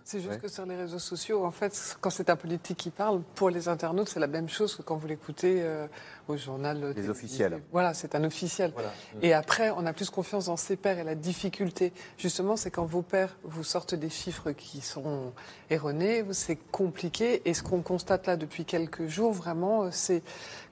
C'est 0.04 0.20
juste 0.20 0.32
ouais. 0.32 0.38
que 0.38 0.48
sur 0.48 0.66
les 0.66 0.76
réseaux 0.76 0.98
sociaux, 0.98 1.44
en 1.44 1.50
fait, 1.50 1.96
quand 2.00 2.10
c'est 2.10 2.30
un 2.30 2.36
politique 2.36 2.78
qui 2.78 2.90
parle, 2.90 3.22
pour 3.34 3.50
les 3.50 3.68
internautes, 3.68 4.08
c'est 4.08 4.20
la 4.20 4.26
même 4.26 4.48
chose 4.48 4.76
que 4.76 4.82
quand 4.82 4.96
vous 4.96 5.06
l'écoutez 5.06 5.62
euh, 5.62 5.86
au 6.28 6.36
journal. 6.36 6.92
Les 6.96 7.08
officiels. 7.08 7.60
Voilà, 7.72 7.94
c'est 7.94 8.14
un 8.14 8.24
officiel. 8.24 8.72
Voilà. 8.74 8.92
Et 9.22 9.32
après, 9.32 9.70
on 9.70 9.86
a 9.86 9.92
plus 9.92 10.10
confiance 10.10 10.46
dans 10.46 10.56
ses 10.56 10.76
pairs, 10.76 10.98
et 10.98 11.04
la 11.04 11.14
difficulté, 11.14 11.92
justement, 12.18 12.56
c'est 12.56 12.70
quand 12.70 12.84
vos 12.84 13.02
pairs 13.02 13.36
vous 13.44 13.64
sortent 13.64 13.94
des 13.94 14.10
chiffres 14.10 14.52
qui 14.52 14.80
sont 14.80 15.32
erronés, 15.70 16.24
c'est 16.32 16.58
compliqué, 16.70 17.42
et 17.44 17.54
ce 17.54 17.62
qu'on 17.62 17.82
constate 17.82 18.26
là 18.26 18.36
depuis 18.36 18.64
quelques 18.64 19.06
jours, 19.06 19.32
vraiment, 19.42 19.90
c'est 19.90 20.22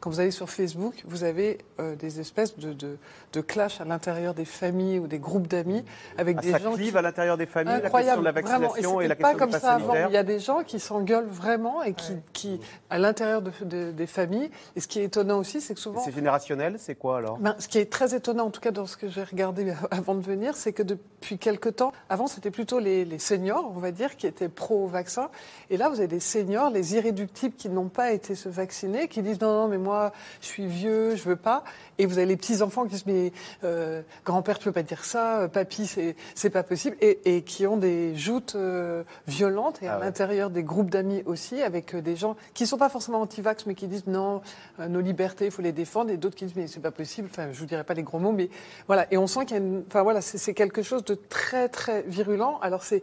quand 0.00 0.08
vous 0.08 0.20
allez 0.20 0.30
sur 0.30 0.48
Facebook, 0.48 0.94
vous 1.06 1.24
avez 1.24 1.58
euh, 1.78 1.94
des 1.94 2.20
espèces 2.20 2.58
de, 2.58 2.72
de, 2.72 2.96
de 3.32 3.40
clash 3.40 3.80
à 3.80 3.84
l'intérieur 3.84 4.32
des 4.32 4.46
familles 4.46 4.98
ou 4.98 5.06
des 5.06 5.18
groupes 5.18 5.46
d'amis 5.46 5.84
avec 6.16 6.36
ah, 6.38 6.42
des 6.42 6.50
ça 6.52 6.58
gens 6.58 6.72
clive 6.72 6.92
qui... 6.92 6.98
à 6.98 7.02
l'intérieur 7.02 7.36
des 7.36 7.46
familles, 7.46 7.74
Incroyable, 7.74 8.22
la 8.24 8.32
question 8.32 8.56
de 8.56 8.56
la 8.56 8.66
vaccination 8.66 9.00
et, 9.00 9.04
et, 9.04 9.08
la 9.08 9.16
pas 9.16 9.34
question 9.34 9.38
comme 9.38 9.48
du 9.48 9.52
pass 9.52 9.62
ça 9.62 9.74
avant. 9.74 9.94
Il 10.08 10.14
y 10.14 10.16
a 10.16 10.22
des 10.22 10.38
gens 10.38 10.62
qui 10.62 10.80
s'engueulent 10.80 11.28
vraiment 11.28 11.82
et 11.82 11.92
qui, 11.92 12.12
ouais. 12.12 12.22
qui 12.32 12.60
à 12.88 12.98
l'intérieur 12.98 13.42
de, 13.42 13.52
de, 13.62 13.92
des 13.92 14.06
familles. 14.06 14.50
Et 14.74 14.80
ce 14.80 14.88
qui 14.88 15.00
est 15.00 15.04
étonnant 15.04 15.38
aussi, 15.38 15.60
c'est 15.60 15.74
que 15.74 15.80
souvent. 15.80 16.02
C'est 16.02 16.14
générationnel, 16.14 16.76
c'est 16.78 16.94
quoi 16.94 17.18
alors? 17.18 17.38
Ben, 17.38 17.54
Ce 17.58 17.68
qui 17.68 17.78
est 17.78 17.90
très 17.92 18.14
étonnant, 18.14 18.46
en 18.46 18.50
tout 18.50 18.60
cas 18.60 18.70
dans 18.70 18.86
ce 18.86 18.96
que 18.96 19.08
j'ai 19.08 19.22
regardé 19.22 19.74
avant 19.90 20.14
de 20.14 20.22
venir, 20.22 20.56
c'est 20.56 20.72
que 20.72 20.82
depuis 20.82 21.36
quelque 21.36 21.68
temps, 21.68 21.92
avant 22.08 22.26
c'était 22.26 22.50
plutôt 22.50 22.78
les, 22.78 23.04
les 23.04 23.18
seniors, 23.18 23.70
on 23.74 23.78
va 23.78 23.90
dire, 23.90 24.16
qui 24.16 24.26
étaient 24.26 24.48
pro-vaccin. 24.48 25.30
Et 25.68 25.76
là, 25.76 25.90
vous 25.90 25.98
avez 25.98 26.08
des 26.08 26.20
seniors, 26.20 26.70
les 26.70 26.94
irréductibles 26.94 27.54
qui 27.54 27.68
n'ont 27.68 27.88
pas 27.88 28.12
été 28.12 28.34
se 28.34 28.48
vacciner, 28.48 28.59
qui 28.66 29.22
disent 29.22 29.40
non, 29.40 29.52
non, 29.52 29.68
mais 29.68 29.78
moi, 29.78 30.12
je 30.40 30.46
suis 30.46 30.66
vieux, 30.66 31.16
je 31.16 31.22
veux 31.24 31.36
pas. 31.36 31.64
Et 31.98 32.06
vous 32.06 32.18
avez 32.18 32.26
les 32.26 32.36
petits 32.36 32.62
enfants 32.62 32.84
qui 32.84 32.90
disent 32.90 33.06
mais 33.06 33.32
euh, 33.64 34.02
grand-père, 34.24 34.58
tu 34.58 34.64
peux 34.64 34.72
pas 34.72 34.82
dire 34.82 35.04
ça, 35.04 35.48
papy, 35.52 35.86
c'est 35.86 36.16
c'est 36.34 36.50
pas 36.50 36.62
possible, 36.62 36.96
et, 37.00 37.36
et, 37.36 37.42
qui 37.42 37.66
ont 37.66 37.76
des 37.76 38.14
joutes 38.16 38.54
euh, 38.54 39.02
violentes 39.26 39.82
et 39.82 39.88
ah 39.88 39.94
à 39.94 39.98
ouais. 39.98 40.04
l'intérieur 40.04 40.50
des 40.50 40.62
groupes 40.62 40.90
d'amis 40.90 41.22
aussi, 41.26 41.62
avec 41.62 41.94
euh, 41.94 42.02
des 42.02 42.16
gens 42.16 42.36
qui 42.54 42.66
sont 42.66 42.78
pas 42.78 42.88
forcément 42.88 43.20
anti-vax, 43.20 43.66
mais 43.66 43.74
qui 43.74 43.86
disent 43.86 44.06
non, 44.06 44.40
euh, 44.78 44.88
nos 44.88 45.00
libertés, 45.00 45.46
il 45.46 45.50
faut 45.50 45.62
les 45.62 45.72
défendre, 45.72 46.10
et 46.10 46.16
d'autres 46.16 46.36
qui 46.36 46.44
disent 46.44 46.56
mais 46.56 46.66
c'est 46.66 46.80
pas 46.80 46.90
possible. 46.90 47.28
Enfin, 47.30 47.48
je 47.52 47.58
vous 47.58 47.66
dirais 47.66 47.84
pas 47.84 47.94
les 47.94 48.02
gros 48.02 48.18
mots, 48.18 48.32
mais 48.32 48.50
voilà. 48.86 49.06
Et 49.10 49.18
on 49.18 49.26
sent 49.26 49.46
qu'il 49.46 49.56
y 49.56 49.60
a, 49.60 49.62
une, 49.62 49.84
enfin 49.86 50.02
voilà, 50.02 50.20
c'est 50.20 50.54
quelque 50.54 50.82
chose 50.82 51.04
de 51.04 51.14
très 51.14 51.68
très 51.68 52.02
virulent. 52.02 52.58
Alors 52.60 52.82
c'est 52.82 53.02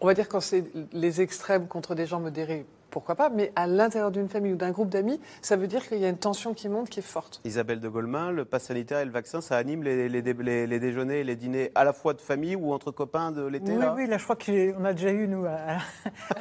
on 0.00 0.06
va 0.06 0.14
dire 0.14 0.28
quand 0.28 0.40
c'est 0.40 0.64
les 0.92 1.20
extrêmes 1.20 1.68
contre 1.68 1.94
des 1.94 2.06
gens 2.06 2.20
modérés, 2.20 2.66
pourquoi 2.96 3.14
pas, 3.14 3.28
mais 3.28 3.52
à 3.56 3.66
l'intérieur 3.66 4.10
d'une 4.10 4.26
famille 4.26 4.54
ou 4.54 4.56
d'un 4.56 4.70
groupe 4.70 4.88
d'amis, 4.88 5.20
ça 5.42 5.56
veut 5.56 5.66
dire 5.66 5.86
qu'il 5.86 5.98
y 5.98 6.06
a 6.06 6.08
une 6.08 6.16
tension 6.16 6.54
qui 6.54 6.66
monte 6.70 6.88
qui 6.88 7.00
est 7.00 7.02
forte. 7.02 7.42
Isabelle 7.44 7.78
de 7.78 7.90
Golemin, 7.90 8.30
le 8.30 8.46
pass 8.46 8.62
sanitaire 8.68 9.00
et 9.00 9.04
le 9.04 9.10
vaccin, 9.10 9.42
ça 9.42 9.58
anime 9.58 9.82
les, 9.82 10.08
les, 10.08 10.22
les, 10.22 10.66
les 10.66 10.80
déjeuners 10.80 11.20
et 11.20 11.24
les 11.24 11.36
dîners 11.36 11.72
à 11.74 11.84
la 11.84 11.92
fois 11.92 12.14
de 12.14 12.22
famille 12.22 12.56
ou 12.56 12.72
entre 12.72 12.92
copains 12.92 13.32
de 13.32 13.44
l'été 13.44 13.72
Oui, 13.72 13.78
là 13.80 13.92
oui, 13.94 14.06
là 14.06 14.16
je 14.16 14.24
crois 14.24 14.36
qu'on 14.36 14.82
a 14.86 14.94
déjà 14.94 15.10
eu, 15.10 15.28
nous, 15.28 15.44
à... 15.44 15.76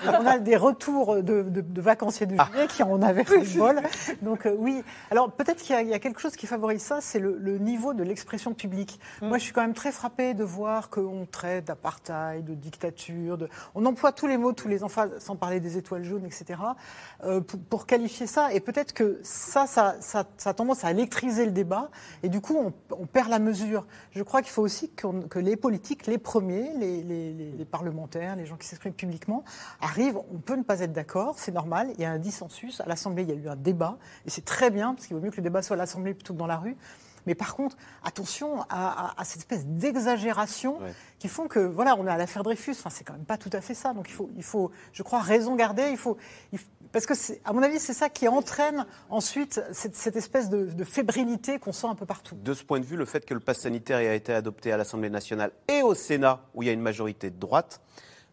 on 0.21 0.25
a 0.25 0.39
des 0.39 0.55
retours 0.55 1.17
de, 1.17 1.41
de, 1.41 1.59
de 1.59 1.81
vacanciers 1.81 2.25
de 2.25 2.37
juillet 2.37 2.67
qui 2.69 2.83
en 2.83 3.01
avaient 3.01 3.25
le 3.29 3.57
bol. 3.57 3.81
Donc 4.21 4.45
euh, 4.45 4.55
oui, 4.57 4.81
alors 5.11 5.29
peut-être 5.33 5.61
qu'il 5.61 5.77
y, 5.77 5.89
y, 5.89 5.93
a 5.93 5.99
quelque 5.99 6.21
chose 6.21 6.37
qui 6.37 6.47
favorise 6.47 6.81
ça, 6.81 7.01
c'est 7.01 7.19
le, 7.19 7.37
le, 7.37 7.57
niveau 7.57 7.93
de 7.93 8.03
l'expression 8.03 8.53
publique. 8.53 8.97
Mm. 9.21 9.27
Moi 9.27 9.39
je 9.39 9.43
suis 9.43 9.51
quand 9.51 9.59
même 9.59 9.73
très 9.73 9.91
frappée 9.91 10.33
de 10.33 10.45
voir 10.45 10.89
qu'on 10.89 11.27
traite 11.29 11.65
d'apartheid, 11.65 12.45
de 12.45 12.53
dictature, 12.53 13.37
de... 13.37 13.49
on 13.73 13.85
emploie 13.85 14.13
tous 14.13 14.27
les 14.27 14.37
mots, 14.37 14.53
tous 14.53 14.69
les 14.69 14.85
enfants, 14.85 15.07
sans 15.19 15.35
parler 15.35 15.59
des 15.59 15.77
étoiles 15.77 16.05
jaunes, 16.05 16.25
etc. 16.25 16.44
euh, 17.23 17.41
pour, 17.41 17.85
qualifier 17.85 18.27
ça. 18.27 18.53
Et 18.53 18.59
peut-être 18.59 18.93
que 18.93 19.19
ça 19.23 19.67
ça, 19.67 19.95
ça 19.99 20.53
tendance 20.53 20.83
à 20.83 20.91
électriser 20.91 21.45
le 21.45 21.51
débat, 21.51 21.89
et 22.23 22.29
du 22.29 22.41
coup, 22.41 22.57
on, 22.91 23.05
perd 23.05 23.29
la 23.29 23.39
mesure. 23.39 23.85
Je 24.11 24.23
crois 24.23 24.41
qu'il 24.41 24.51
faut 24.51 24.61
aussi 24.61 24.91
que 24.91 25.39
les 25.39 25.55
politiques, 25.55 26.07
les 26.07 26.17
premiers, 26.17 26.71
les, 26.77 27.03
les, 27.03 27.33
les 27.33 27.65
parlementaires, 27.65 28.35
les 28.35 28.45
gens 28.45 28.57
qui 28.57 28.67
s'expriment 28.67 28.93
publiquement, 28.93 29.43
arrivent. 29.81 30.17
On 30.33 30.39
peut 30.39 30.55
ne 30.55 30.63
pas 30.63 30.81
être 30.81 30.93
d'accord, 30.93 31.35
c'est 31.37 31.51
normal. 31.51 31.89
Il 31.95 32.01
y 32.01 32.05
a 32.05 32.11
un 32.11 32.19
dissensus. 32.19 32.81
À 32.81 32.85
l'Assemblée, 32.85 33.23
il 33.23 33.29
y 33.29 33.33
a 33.33 33.35
eu 33.35 33.47
un 33.47 33.55
débat, 33.55 33.97
et 34.25 34.29
c'est 34.29 34.45
très 34.45 34.69
bien, 34.69 34.93
parce 34.93 35.07
qu'il 35.07 35.15
vaut 35.15 35.21
mieux 35.21 35.31
que 35.31 35.37
le 35.37 35.43
débat 35.43 35.61
soit 35.61 35.75
à 35.75 35.77
l'Assemblée 35.77 36.13
plutôt 36.13 36.33
que 36.33 36.39
dans 36.39 36.47
la 36.47 36.57
rue. 36.57 36.75
Mais 37.25 37.35
par 37.35 37.55
contre, 37.55 37.75
attention 38.03 38.63
à, 38.69 39.13
cette 39.23 39.39
espèce 39.39 39.65
d'exagération 39.65 40.79
qui 41.19 41.27
font 41.27 41.47
que, 41.47 41.59
voilà, 41.59 41.95
on 41.97 42.05
est 42.07 42.11
à 42.11 42.17
l'affaire 42.17 42.43
Dreyfus. 42.43 42.71
Enfin, 42.71 42.89
c'est 42.89 43.03
quand 43.03 43.13
même 43.13 43.25
pas 43.25 43.37
tout 43.37 43.49
à 43.53 43.61
fait 43.61 43.73
ça. 43.73 43.93
Donc 43.93 44.07
il 44.09 44.13
faut, 44.13 44.29
il 44.35 44.43
faut 44.43 44.71
je 44.93 45.03
crois, 45.03 45.19
raison 45.19 45.55
garder. 45.55 45.89
Il 45.91 45.97
faut, 45.97 46.17
parce 46.91 47.05
que, 47.05 47.13
à 47.43 47.51
mon 47.51 47.61
avis, 47.61 47.79
c'est 47.79 47.93
ça 47.93 48.07
qui 48.07 48.27
entraîne 48.27 48.85
ensuite 49.09 49.61
cette, 49.73 50.15
espèce 50.15 50.49
de, 50.49 50.83
fébrilité 50.83 51.59
qu'on 51.59 51.73
sent 51.73 51.87
un 51.87 51.95
peu 51.95 52.05
partout. 52.05 52.35
De 52.35 52.53
ce 52.53 52.63
point 52.63 52.79
de 52.79 52.85
vue, 52.85 52.95
le 52.95 53.05
fait 53.05 53.25
que 53.25 53.33
le 53.33 53.41
pass 53.41 53.59
sanitaire 53.59 53.99
ait 53.99 54.15
été 54.15 54.33
adopté 54.33 54.71
à 54.71 54.77
l'Assemblée 54.77 55.09
nationale 55.09 55.51
et 55.67 55.81
au 55.81 55.93
Sénat, 55.93 56.45
où 56.53 56.63
il 56.63 56.67
y 56.67 56.69
a 56.69 56.71
une 56.71 56.81
majorité 56.81 57.29
de 57.29 57.37
droite, 57.37 57.81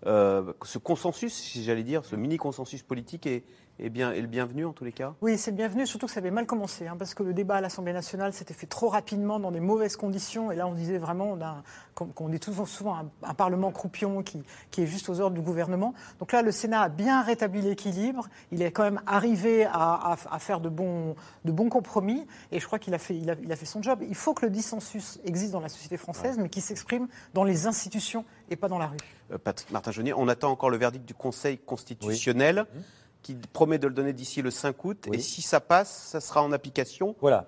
euh, 0.06 0.52
ce 0.64 0.78
consensus, 0.78 1.32
si 1.32 1.64
j'allais 1.64 1.82
dire, 1.82 2.04
ce 2.04 2.16
mini 2.16 2.36
consensus 2.36 2.82
politique 2.82 3.26
est, 3.26 3.44
est, 3.82 3.90
bien, 3.90 4.12
est 4.12 4.20
le 4.20 4.26
bienvenu 4.26 4.64
en 4.64 4.72
tous 4.72 4.84
les 4.84 4.92
cas? 4.92 5.14
Oui, 5.20 5.36
c'est 5.36 5.50
le 5.50 5.56
bienvenu, 5.56 5.86
surtout 5.86 6.06
que 6.06 6.12
ça 6.12 6.20
avait 6.20 6.30
mal 6.30 6.46
commencé, 6.46 6.86
hein, 6.86 6.96
parce 6.98 7.14
que 7.14 7.22
le 7.22 7.34
débat 7.34 7.56
à 7.56 7.60
l'Assemblée 7.60 7.92
nationale 7.92 8.32
s'était 8.32 8.54
fait 8.54 8.66
trop 8.66 8.88
rapidement 8.88 9.40
dans 9.40 9.50
des 9.50 9.60
mauvaises 9.60 9.96
conditions, 9.96 10.52
et 10.52 10.56
là 10.56 10.66
on 10.66 10.72
disait 10.72 10.98
vraiment, 10.98 11.32
on 11.32 11.40
a, 11.40 11.62
qu'on 11.94 12.28
dit 12.28 12.38
souvent 12.66 12.96
un, 13.22 13.34
Parlement 13.34 13.72
croupion 13.72 14.22
qui, 14.22 14.42
qui, 14.70 14.82
est 14.82 14.86
juste 14.86 15.08
aux 15.08 15.20
ordres 15.20 15.34
du 15.34 15.40
gouvernement. 15.40 15.94
Donc 16.20 16.32
là, 16.32 16.42
le 16.42 16.52
Sénat 16.52 16.82
a 16.82 16.88
bien 16.88 17.22
rétabli 17.22 17.60
l'équilibre, 17.60 18.28
il 18.52 18.62
est 18.62 18.70
quand 18.70 18.84
même 18.84 19.00
arrivé 19.06 19.64
à, 19.64 20.16
à, 20.30 20.38
faire 20.38 20.60
de 20.60 20.68
bons, 20.68 21.16
de 21.44 21.50
bons 21.50 21.68
compromis, 21.68 22.26
et 22.52 22.60
je 22.60 22.66
crois 22.66 22.78
qu'il 22.78 22.94
a, 22.94 22.98
fait, 22.98 23.16
il 23.16 23.30
a, 23.30 23.34
il 23.42 23.50
a 23.50 23.56
fait 23.56 23.66
son 23.66 23.82
job. 23.82 24.00
Il 24.06 24.14
faut 24.14 24.34
que 24.34 24.46
le 24.46 24.52
dissensus 24.52 25.18
existe 25.24 25.52
dans 25.52 25.60
la 25.60 25.68
société 25.68 25.96
française, 25.96 26.38
mais 26.38 26.48
qu'il 26.48 26.62
s'exprime 26.62 27.08
dans 27.34 27.42
les 27.42 27.66
institutions 27.66 28.24
et 28.50 28.56
pas 28.56 28.68
dans 28.68 28.78
la 28.78 28.86
rue. 28.86 28.98
Euh, 29.32 29.38
Patrick 29.38 29.70
Martin-Jeunier, 29.70 30.12
on 30.14 30.28
attend 30.28 30.50
encore 30.50 30.70
le 30.70 30.76
verdict 30.76 31.04
du 31.04 31.14
Conseil 31.14 31.58
constitutionnel. 31.58 32.66
Oui 32.74 32.82
qui 33.22 33.34
promet 33.52 33.78
de 33.78 33.86
le 33.86 33.94
donner 33.94 34.12
d'ici 34.12 34.42
le 34.42 34.50
5 34.50 34.84
août. 34.84 35.08
Et 35.12 35.18
si 35.18 35.42
ça 35.42 35.60
passe, 35.60 36.08
ça 36.10 36.20
sera 36.20 36.42
en 36.42 36.52
application 36.52 37.14
Voilà. 37.20 37.46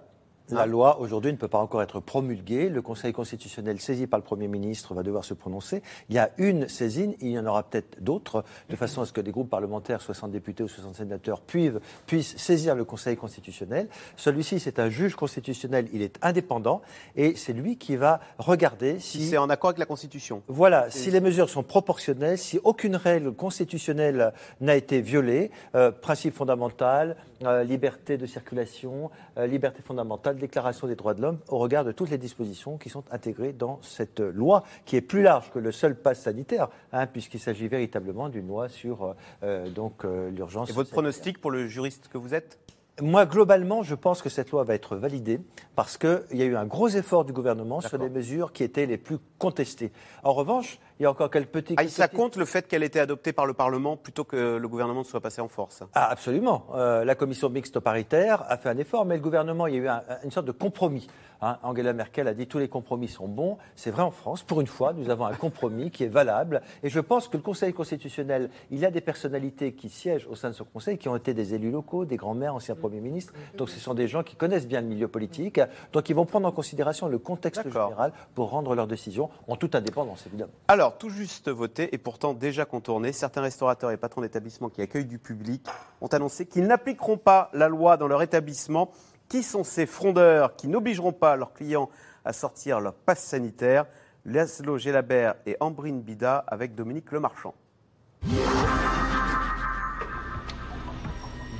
La 0.50 0.62
ah. 0.62 0.66
loi, 0.66 1.00
aujourd'hui, 1.00 1.32
ne 1.32 1.38
peut 1.38 1.48
pas 1.48 1.58
encore 1.58 1.82
être 1.82 2.00
promulguée. 2.00 2.68
Le 2.68 2.82
Conseil 2.82 3.14
constitutionnel, 3.14 3.80
saisi 3.80 4.06
par 4.06 4.18
le 4.18 4.24
Premier 4.24 4.46
ministre, 4.46 4.92
va 4.92 5.02
devoir 5.02 5.24
se 5.24 5.32
prononcer. 5.32 5.82
Il 6.10 6.16
y 6.16 6.18
a 6.18 6.30
une 6.36 6.68
saisine, 6.68 7.14
il 7.20 7.30
y 7.30 7.38
en 7.38 7.46
aura 7.46 7.62
peut-être 7.62 8.02
d'autres, 8.02 8.44
de 8.68 8.76
façon 8.76 9.00
à 9.00 9.06
ce 9.06 9.12
que 9.14 9.22
des 9.22 9.30
groupes 9.30 9.48
parlementaires, 9.48 10.02
60 10.02 10.30
députés 10.30 10.62
ou 10.62 10.68
60 10.68 10.96
sénateurs, 10.96 11.40
puissent, 11.40 11.72
puissent 12.06 12.36
saisir 12.36 12.74
le 12.74 12.84
Conseil 12.84 13.16
constitutionnel. 13.16 13.88
Celui-ci, 14.16 14.60
c'est 14.60 14.78
un 14.78 14.90
juge 14.90 15.14
constitutionnel, 15.14 15.88
il 15.94 16.02
est 16.02 16.18
indépendant, 16.20 16.82
et 17.16 17.36
c'est 17.36 17.54
lui 17.54 17.78
qui 17.78 17.96
va 17.96 18.20
regarder 18.36 18.98
si... 18.98 19.22
si 19.22 19.28
c'est 19.30 19.38
en 19.38 19.48
accord 19.48 19.70
avec 19.70 19.78
la 19.78 19.86
Constitution. 19.86 20.42
Voilà, 20.48 20.90
si 20.90 21.10
les 21.10 21.20
mesures 21.20 21.48
sont 21.48 21.62
proportionnelles, 21.62 22.36
si 22.36 22.60
aucune 22.64 22.96
règle 22.96 23.32
constitutionnelle 23.32 24.34
n'a 24.60 24.76
été 24.76 25.00
violée, 25.00 25.50
euh, 25.74 25.90
principe 25.90 26.34
fondamental, 26.34 27.16
euh, 27.44 27.64
liberté 27.64 28.16
de 28.16 28.26
circulation, 28.26 29.10
euh, 29.36 29.46
liberté 29.46 29.82
fondamentale, 29.82 30.33
déclaration 30.38 30.86
des 30.86 30.96
droits 30.96 31.14
de 31.14 31.22
l'homme, 31.22 31.38
au 31.48 31.58
regard 31.58 31.84
de 31.84 31.92
toutes 31.92 32.10
les 32.10 32.18
dispositions 32.18 32.78
qui 32.78 32.90
sont 32.90 33.04
intégrées 33.10 33.52
dans 33.52 33.78
cette 33.82 34.20
loi, 34.20 34.64
qui 34.84 34.96
est 34.96 35.00
plus 35.00 35.22
large 35.22 35.50
que 35.50 35.58
le 35.58 35.72
seul 35.72 35.96
pass 35.96 36.22
sanitaire, 36.22 36.68
hein, 36.92 37.06
puisqu'il 37.06 37.40
s'agit 37.40 37.68
véritablement 37.68 38.28
d'une 38.28 38.48
loi 38.48 38.68
sur 38.68 39.14
euh, 39.42 39.68
donc 39.70 40.04
l'urgence. 40.04 40.70
Et 40.70 40.72
votre 40.72 40.90
pronostic 40.90 41.40
pour 41.40 41.50
le 41.50 41.66
juriste 41.66 42.08
que 42.08 42.18
vous 42.18 42.34
êtes? 42.34 42.58
Moi, 43.02 43.26
globalement, 43.26 43.82
je 43.82 43.96
pense 43.96 44.22
que 44.22 44.28
cette 44.28 44.52
loi 44.52 44.62
va 44.62 44.74
être 44.74 44.94
validée 44.94 45.40
parce 45.74 45.98
qu'il 45.98 46.22
y 46.32 46.42
a 46.42 46.44
eu 46.44 46.54
un 46.54 46.64
gros 46.64 46.88
effort 46.88 47.24
du 47.24 47.32
gouvernement 47.32 47.80
sur 47.80 47.98
des 47.98 48.08
mesures 48.08 48.52
qui 48.52 48.62
étaient 48.62 48.86
les 48.86 48.98
plus 48.98 49.18
contestées. 49.38 49.90
En 50.22 50.32
revanche, 50.32 50.78
il 51.00 51.02
y 51.02 51.06
a 51.06 51.10
encore 51.10 51.28
quelques 51.28 51.50
petits. 51.50 51.74
Ah, 51.76 51.88
ça 51.88 52.06
compte 52.06 52.36
le 52.36 52.44
fait 52.44 52.68
qu'elle 52.68 52.84
ait 52.84 52.86
été 52.86 53.00
adoptée 53.00 53.32
par 53.32 53.46
le 53.46 53.52
Parlement 53.52 53.96
plutôt 53.96 54.22
que 54.22 54.56
le 54.56 54.68
gouvernement 54.68 55.00
ne 55.00 55.04
soit 55.04 55.20
passé 55.20 55.40
en 55.40 55.48
force? 55.48 55.82
Ah, 55.92 56.08
Absolument. 56.08 56.66
Euh, 56.74 57.04
la 57.04 57.16
commission 57.16 57.50
mixte 57.50 57.80
paritaire 57.80 58.44
a 58.48 58.56
fait 58.56 58.68
un 58.68 58.78
effort, 58.78 59.04
mais 59.04 59.16
le 59.16 59.22
gouvernement, 59.22 59.66
il 59.66 59.74
y 59.74 59.88
a 59.88 60.00
eu 60.00 60.24
une 60.24 60.30
sorte 60.30 60.46
de 60.46 60.52
compromis. 60.52 61.08
Hein. 61.44 61.58
Angela 61.62 61.92
Merkel 61.92 62.26
a 62.26 62.34
dit 62.34 62.46
tous 62.46 62.58
les 62.58 62.68
compromis 62.68 63.08
sont 63.08 63.28
bons. 63.28 63.58
C'est 63.76 63.90
vrai 63.90 64.02
en 64.02 64.10
France. 64.10 64.42
Pour 64.42 64.60
une 64.60 64.66
fois, 64.66 64.92
nous 64.94 65.10
avons 65.10 65.26
un 65.26 65.34
compromis 65.34 65.90
qui 65.90 66.04
est 66.04 66.08
valable. 66.08 66.62
Et 66.82 66.88
je 66.88 67.00
pense 67.00 67.28
que 67.28 67.36
le 67.36 67.42
Conseil 67.42 67.72
constitutionnel, 67.72 68.48
il 68.70 68.78
y 68.78 68.86
a 68.86 68.90
des 68.90 69.02
personnalités 69.02 69.72
qui 69.74 69.88
siègent 69.88 70.26
au 70.30 70.34
sein 70.34 70.48
de 70.48 70.54
ce 70.54 70.62
Conseil, 70.62 70.96
qui 70.96 71.08
ont 71.08 71.16
été 71.16 71.34
des 71.34 71.54
élus 71.54 71.70
locaux, 71.70 72.06
des 72.06 72.16
grands-mères, 72.16 72.54
anciens 72.54 72.74
premiers 72.74 73.00
ministres. 73.00 73.34
Donc 73.56 73.68
ce 73.68 73.78
sont 73.78 73.94
des 73.94 74.08
gens 74.08 74.22
qui 74.22 74.36
connaissent 74.36 74.66
bien 74.66 74.80
le 74.80 74.86
milieu 74.86 75.08
politique. 75.08 75.60
Donc 75.92 76.08
ils 76.08 76.14
vont 76.14 76.24
prendre 76.24 76.48
en 76.48 76.52
considération 76.52 77.08
le 77.08 77.18
contexte 77.18 77.62
général 77.64 78.12
pour 78.34 78.50
rendre 78.50 78.74
leurs 78.74 78.86
décisions 78.86 79.28
en 79.46 79.56
toute 79.56 79.74
indépendance, 79.74 80.26
évidemment. 80.26 80.52
Alors, 80.68 80.96
tout 80.96 81.10
juste 81.10 81.50
voté 81.50 81.94
et 81.94 81.98
pourtant 81.98 82.32
déjà 82.32 82.64
contourné, 82.64 83.12
certains 83.12 83.42
restaurateurs 83.42 83.90
et 83.90 83.96
patrons 83.96 84.22
d'établissements 84.22 84.70
qui 84.70 84.80
accueillent 84.80 85.04
du 85.04 85.18
public 85.18 85.66
ont 86.00 86.06
annoncé 86.06 86.46
qu'ils 86.46 86.66
n'appliqueront 86.66 87.18
pas 87.18 87.50
la 87.52 87.68
loi 87.68 87.96
dans 87.96 88.06
leur 88.06 88.22
établissement 88.22 88.90
qui 89.34 89.42
sont 89.42 89.64
ces 89.64 89.86
frondeurs 89.86 90.54
qui 90.54 90.68
n'obligeront 90.68 91.12
pas 91.12 91.34
leurs 91.34 91.52
clients 91.52 91.90
à 92.24 92.32
sortir 92.32 92.78
leur 92.78 92.94
passe 92.94 93.20
sanitaire? 93.20 93.84
Laszlo 94.24 94.78
Gelabert 94.78 95.34
et 95.44 95.56
Ambrine 95.58 96.02
Bida 96.02 96.36
avec 96.46 96.76
Dominique 96.76 97.10
Lemarchand. 97.10 97.52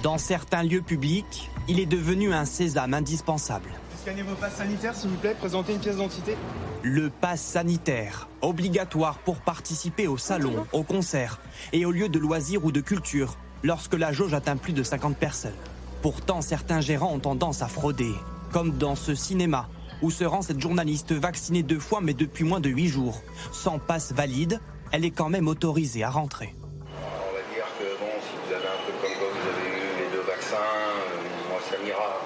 Dans 0.04 0.18
certains 0.18 0.62
lieux 0.62 0.82
publics, 0.82 1.50
il 1.66 1.80
est 1.80 1.86
devenu 1.86 2.32
un 2.32 2.44
sésame 2.44 2.94
indispensable. 2.94 3.70
Scannez 4.02 4.22
vos 4.22 4.36
passes 4.36 4.54
sanitaires, 4.54 4.94
s'il 4.94 5.10
vous 5.10 5.16
plaît, 5.16 5.34
présentez 5.36 5.72
une 5.72 5.80
pièce 5.80 5.96
d'identité. 5.96 6.36
Le 6.84 7.10
pass 7.10 7.40
sanitaire, 7.40 8.28
obligatoire 8.40 9.18
pour 9.18 9.40
participer 9.40 10.06
au 10.06 10.16
salon, 10.16 10.64
au 10.72 10.84
concert 10.84 11.40
et 11.72 11.84
aux 11.84 11.90
lieux 11.90 12.08
de 12.08 12.20
loisirs 12.20 12.64
ou 12.64 12.70
de 12.70 12.80
culture, 12.80 13.36
lorsque 13.64 13.94
la 13.94 14.12
jauge 14.12 14.32
atteint 14.32 14.56
plus 14.56 14.74
de 14.74 14.84
50 14.84 15.16
personnes. 15.16 15.58
Pourtant, 16.04 16.42
certains 16.42 16.82
gérants 16.82 17.14
ont 17.14 17.18
tendance 17.18 17.62
à 17.62 17.66
frauder, 17.66 18.12
comme 18.52 18.76
dans 18.76 18.94
ce 18.94 19.14
cinéma, 19.14 19.70
où 20.02 20.10
se 20.10 20.24
rend 20.24 20.42
cette 20.42 20.60
journaliste 20.60 21.12
vaccinée 21.12 21.62
deux 21.62 21.78
fois 21.78 22.02
mais 22.02 22.12
depuis 22.12 22.44
moins 22.44 22.60
de 22.60 22.68
huit 22.68 22.88
jours. 22.88 23.22
Sans 23.52 23.78
passe 23.78 24.12
valide, 24.12 24.60
elle 24.92 25.06
est 25.06 25.10
quand 25.10 25.30
même 25.30 25.48
autorisée 25.48 26.04
à 26.04 26.10
rentrer. 26.10 26.54
On 26.90 27.34
va 27.34 27.40
dire 27.54 27.64
que 27.78 27.84
bon, 27.98 28.10
si 28.20 28.36
vous 28.36 28.52
avez 28.52 28.66
un 28.66 28.84
peu 28.84 28.92
comme 29.00 29.12
vous 29.16 29.48
avez 29.48 29.78
eu 29.78 30.04
les 30.04 30.14
deux 30.14 30.26
vaccins, 30.26 30.56
euh, 30.56 31.48
moi 31.48 31.60
ça 31.70 31.76
m'ira. 31.82 32.20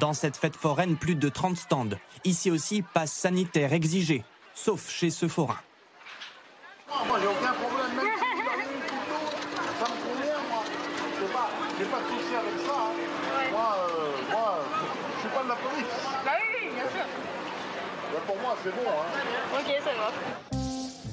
Dans 0.00 0.12
cette 0.12 0.36
fête 0.36 0.56
foraine, 0.56 0.96
plus 0.96 1.14
de 1.14 1.28
30 1.28 1.56
stands. 1.56 1.96
Ici 2.24 2.50
aussi, 2.50 2.82
passe 2.82 3.12
sanitaire 3.12 3.72
exigé, 3.72 4.24
sauf 4.52 4.90
chez 4.90 5.10
ce 5.10 5.28
forain. 5.28 5.60
moi 7.06 7.20
j'ai 7.20 7.28
aucun 7.28 7.52
problème, 7.52 7.94
même 7.94 8.18
si 8.18 8.34
vous 8.34 8.50
avez 8.50 8.64
une 8.64 8.82
ça 9.78 9.86
me 9.94 10.08
convient, 10.08 10.42
moi. 10.48 10.64
J'ai 11.18 11.84
pas, 11.84 11.96
pas 11.96 12.02
de 12.02 12.08
souci 12.08 12.34
avec 12.34 12.60
ça. 12.66 12.72
Hein. 12.72 13.50
Moi, 13.50 13.76
euh, 13.88 14.32
moi, 14.32 14.58
je 15.14 15.20
suis 15.20 15.28
pas 15.28 15.42
de 15.44 15.48
la 15.48 15.56
police. 15.56 15.96
Bah 16.24 16.32
oui, 16.40 16.68
bien 16.74 16.88
sûr. 16.92 17.06
Bah, 18.12 18.15
pour 18.26 18.36
moi, 18.40 18.56
c'est 18.62 18.70
bon. 18.70 18.88
Hein. 18.88 19.58
Ok, 19.58 19.74
ça 19.84 19.90
va. 19.96 20.12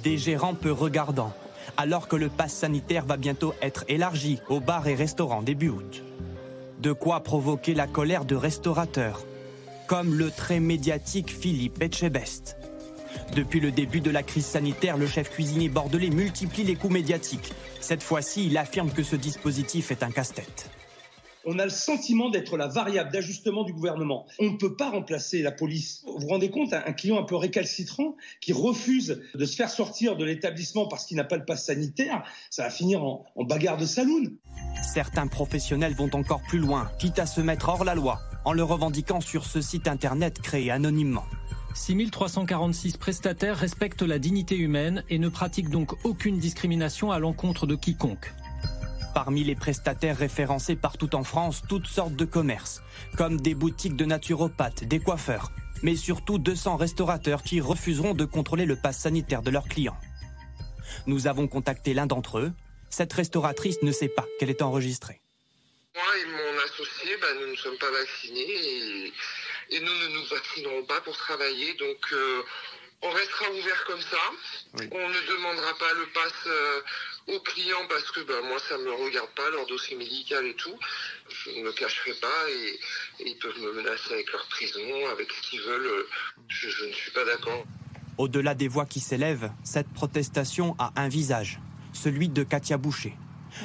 Des 0.04 0.18
gérants 0.18 0.56
peu 0.56 0.72
regardants, 0.72 1.34
alors 1.78 2.08
que 2.08 2.16
le 2.16 2.30
pass 2.30 2.54
sanitaire 2.54 3.06
va 3.06 3.18
bientôt 3.18 3.54
être 3.62 3.86
élargi 3.88 4.40
aux 4.50 4.60
bars 4.60 4.88
et 4.88 4.96
restaurants 4.96 5.42
début 5.42 5.70
août. 5.70 6.04
De 6.80 6.92
quoi 6.92 7.22
provoquer 7.22 7.74
la 7.74 7.88
colère 7.88 8.26
de 8.26 8.36
restaurateurs, 8.36 9.26
comme 9.88 10.14
le 10.16 10.30
très 10.32 10.60
médiatique 10.60 11.32
Philippe 11.32 11.82
Etchebest. 11.82 12.58
Depuis 13.36 13.60
le 13.60 13.72
début 13.72 14.02
de 14.02 14.12
la 14.12 14.24
crise 14.24 14.46
sanitaire, 14.46 14.98
le 14.98 15.08
chef 15.08 15.30
cuisinier 15.30 15.70
bordelais 15.70 16.10
multiplie 16.10 16.64
les 16.64 16.76
coups 16.76 16.94
médiatiques. 16.94 17.54
Cette 17.80 18.04
fois-ci, 18.04 18.48
il 18.48 18.58
affirme 18.58 18.92
que 18.92 19.04
ce 19.04 19.16
dispositif 19.16 19.92
est 19.92 20.04
un 20.04 20.12
casse-tête 20.12 20.70
on 21.46 21.60
a 21.60 21.66
le 21.66 21.72
sentiment 21.72 22.30
d'être 22.30 22.58
la 22.58 22.68
variable 22.68 23.12
d'ajustement 23.12 23.64
du 23.64 23.74
gouvernement. 23.74 24.26
On 24.40 24.52
ne 24.52 24.58
peut 24.58 24.76
pas 24.76 24.92
remplacer 24.92 25.42
la 25.42 25.52
police. 25.52 26.04
Vous 26.06 26.20
vous 26.20 26.28
rendez 26.28 26.50
compte, 26.50 26.74
un 26.74 26.94
client 26.94 27.20
un 27.20 27.24
peu 27.24 27.36
récalcitrant 27.36 28.16
qui 28.42 28.54
refuse 28.54 29.22
de 29.34 29.46
se 29.46 29.56
faire 29.56 29.70
sortir 29.70 30.16
de 30.16 30.26
l'établissement 30.26 30.88
parce 30.88 31.06
qu'il 31.06 31.18
n'a 31.18 31.24
pas 31.24 31.38
le 31.38 31.46
pass 31.46 31.66
sanitaire, 31.66 32.24
ça 32.50 32.64
va 32.64 32.70
finir 32.70 33.04
en, 33.04 33.26
bagarre 33.44 33.78
de 33.78 33.86
saloon. 33.86 34.32
Certains 34.82 35.28
professionnels 35.28 35.94
vont 35.94 36.10
encore 36.14 36.42
plus 36.42 36.60
loin, 36.60 36.90
quitte 37.00 37.20
à 37.20 37.26
se 37.26 37.42
mettre 37.42 37.70
hors 37.70 37.84
la 37.84 37.96
loi, 37.96 38.20
en 38.46 38.54
le 38.54 38.64
revendiquant 38.64 39.22
sur 39.22 39.46
ce 39.46 39.62
site 39.62 39.88
internet 39.88 40.42
créé 40.42 40.72
anonymement. 40.72 41.26
6346 41.76 42.98
prestataires 42.98 43.58
respectent 43.58 44.04
la 44.04 44.20
dignité 44.20 44.56
humaine 44.56 45.04
et 45.10 45.18
ne 45.18 45.30
pratiquent 45.30 45.70
donc 45.70 45.94
aucune 46.06 46.38
discrimination 46.38 47.12
à 47.12 47.20
l'encontre 47.20 47.66
de 47.66 47.76
quiconque. 47.76 48.32
Parmi 49.14 49.44
les 49.44 49.56
prestataires 49.56 50.18
référencés 50.18 50.76
partout 50.76 51.16
en 51.16 51.24
France, 51.24 51.62
toutes 51.70 51.88
sortes 51.88 52.16
de 52.16 52.26
commerces, 52.26 52.82
comme 53.16 53.40
des 53.40 53.54
boutiques 53.54 53.96
de 53.96 54.06
naturopathes, 54.06 54.84
des 54.86 55.00
coiffeurs, 55.00 55.52
mais 55.84 55.96
surtout 55.96 56.40
200 56.40 56.78
restaurateurs 56.78 57.44
qui 57.44 57.62
refuseront 57.62 58.16
de 58.16 58.26
contrôler 58.26 58.66
le 58.66 58.76
pass 58.76 59.00
sanitaire 59.00 59.44
de 59.44 59.52
leurs 59.52 59.68
clients. 59.68 59.98
Nous 61.06 61.28
avons 61.28 61.48
contacté 61.48 61.94
l'un 61.94 62.08
d'entre 62.08 62.40
eux. 62.40 62.52
Cette 62.90 63.14
restauratrice 63.14 63.82
ne 63.84 63.92
sait 63.92 64.10
pas 64.10 64.26
qu'elle 64.40 64.50
est 64.50 64.62
enregistrée. 64.62 65.22
Moi 65.96 66.04
et 66.18 66.26
mon 66.26 66.64
associé, 66.66 67.18
bah, 67.22 67.28
nous 67.40 67.52
ne 67.52 67.56
sommes 67.56 67.78
pas 67.78 67.92
vaccinés 67.92 68.40
et, 68.40 69.14
et 69.70 69.80
nous 69.80 69.86
ne 69.86 70.08
nous 70.16 70.26
vaccinerons 70.26 70.86
pas 70.86 71.02
pour 71.02 71.16
travailler. 71.16 71.74
Donc 71.76 72.00
euh, 72.14 72.42
on 73.04 73.10
restera 73.12 73.52
ouvert 73.52 73.84
comme 73.86 74.02
ça. 74.02 74.18
On 74.92 75.10
ne 75.10 75.36
demandera 75.36 75.74
pas 75.78 75.94
le 75.94 76.06
pass 76.14 76.34
euh, 76.48 76.82
aux 77.36 77.40
clients 77.42 77.86
parce 77.90 78.10
que 78.12 78.22
bah, 78.22 78.42
moi 78.48 78.58
ça 78.68 78.78
ne 78.78 78.84
me 78.84 78.94
regarde 78.94 79.30
pas, 79.36 79.50
leur 79.52 79.68
dossier 79.68 79.98
médical 79.98 80.46
et 80.46 80.56
tout. 80.56 80.78
Je 81.30 81.52
ne 81.52 81.64
me 81.64 81.72
cacherai 81.72 82.14
pas 82.14 82.50
et, 82.50 83.24
et 83.24 83.30
ils 83.30 83.38
peuvent 83.38 83.60
me 83.60 83.74
menacer 83.74 84.14
avec 84.14 84.32
leur 84.32 84.48
prison, 84.48 84.80
avec 85.12 85.32
ce 85.32 85.50
qu'ils 85.50 85.62
veulent. 85.62 86.06
Je, 86.48 86.70
je 86.70 86.86
ne 86.86 86.94
suis 86.94 87.12
pas 87.12 87.26
d'accord. 87.26 87.66
Au-delà 88.18 88.56
des 88.56 88.68
voix 88.68 88.86
qui 88.86 89.00
s'élèvent, 89.00 89.52
cette 89.64 89.92
protestation 89.92 90.76
a 90.80 90.94
un 90.96 91.10
visage, 91.10 91.60
celui 91.94 92.30
de 92.30 92.44
Katia 92.44 92.78
Boucher. 92.78 93.16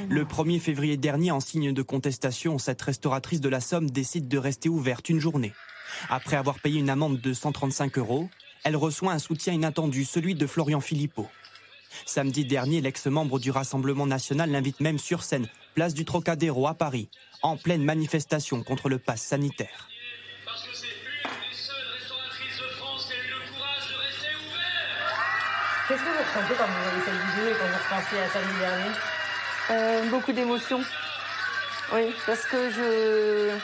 Le 0.09 0.25
1er 0.25 0.61
février 0.61 0.97
dernier, 0.97 1.31
en 1.31 1.41
signe 1.41 1.73
de 1.73 1.83
contestation, 1.83 2.59
cette 2.59 2.81
restauratrice 2.83 3.41
de 3.41 3.49
la 3.49 3.61
Somme 3.61 3.91
décide 3.91 4.29
de 4.29 4.39
rester 4.39 4.69
ouverte 4.69 5.09
une 5.09 5.21
journée. 5.21 5.53
Après 6.11 6.37
avoir 6.37 6.59
payé 6.61 6.79
une 6.79 6.91
amende 6.91 7.21
de 7.21 7.33
135 7.33 7.99
euros, 7.99 8.29
elle 8.65 8.77
reçoit 8.77 9.13
un 9.13 9.19
soutien 9.19 9.53
inattendu, 9.53 10.05
celui 10.05 10.35
de 10.35 10.47
Florian 10.47 10.81
Philippot. 10.81 11.29
Samedi 12.07 12.45
dernier, 12.45 12.81
l'ex-membre 12.81 13.39
du 13.39 13.51
Rassemblement 13.51 14.07
national 14.07 14.51
l'invite 14.51 14.81
même 14.81 14.99
sur 14.99 15.23
scène, 15.23 15.49
place 15.75 15.95
du 15.95 16.05
Trocadéro 16.05 16.67
à 16.67 16.75
Paris, 16.75 17.09
en 17.43 17.57
pleine 17.57 17.85
manifestation 17.85 18.63
contre 18.63 18.89
le 18.89 18.99
pass 18.99 19.23
sanitaire. 19.23 19.89
Qu'est-ce 25.89 26.03
que 26.03 26.05
vous 26.05 26.19
ressentez 26.19 26.55
quand 26.59 26.67
vous 26.67 26.89
avez 26.89 27.05
cette 27.05 27.15
vidéo 27.15 27.49
et 27.49 27.59
quand 27.59 27.67
vous 27.67 27.79
repensez 27.83 28.19
à 28.19 28.29
samedi 28.29 28.59
dernier? 28.59 28.95
Euh, 29.71 30.11
beaucoup 30.11 30.33
d'émotions. 30.33 30.83
Oui, 31.95 32.15
parce 32.27 32.45
que 32.45 32.71
je 32.71 33.59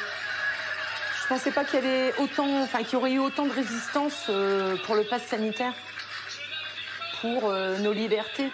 je 1.25 1.29
pensais 1.31 1.53
pas 1.53 1.64
qu'il 1.64 1.83
y 1.83 1.87
avait 1.87 2.12
autant, 2.18 2.62
enfin 2.62 2.83
qu'il 2.83 2.93
y 2.93 2.97
aurait 2.97 3.12
eu 3.12 3.18
autant 3.18 3.47
de 3.47 3.51
résistance 3.51 4.27
euh, 4.29 4.77
pour 4.85 4.95
le 4.95 5.05
pass 5.05 5.22
sanitaire, 5.22 5.72
pour 7.22 7.47
euh, 7.47 7.79
nos 7.79 7.95
libertés. 7.95 8.51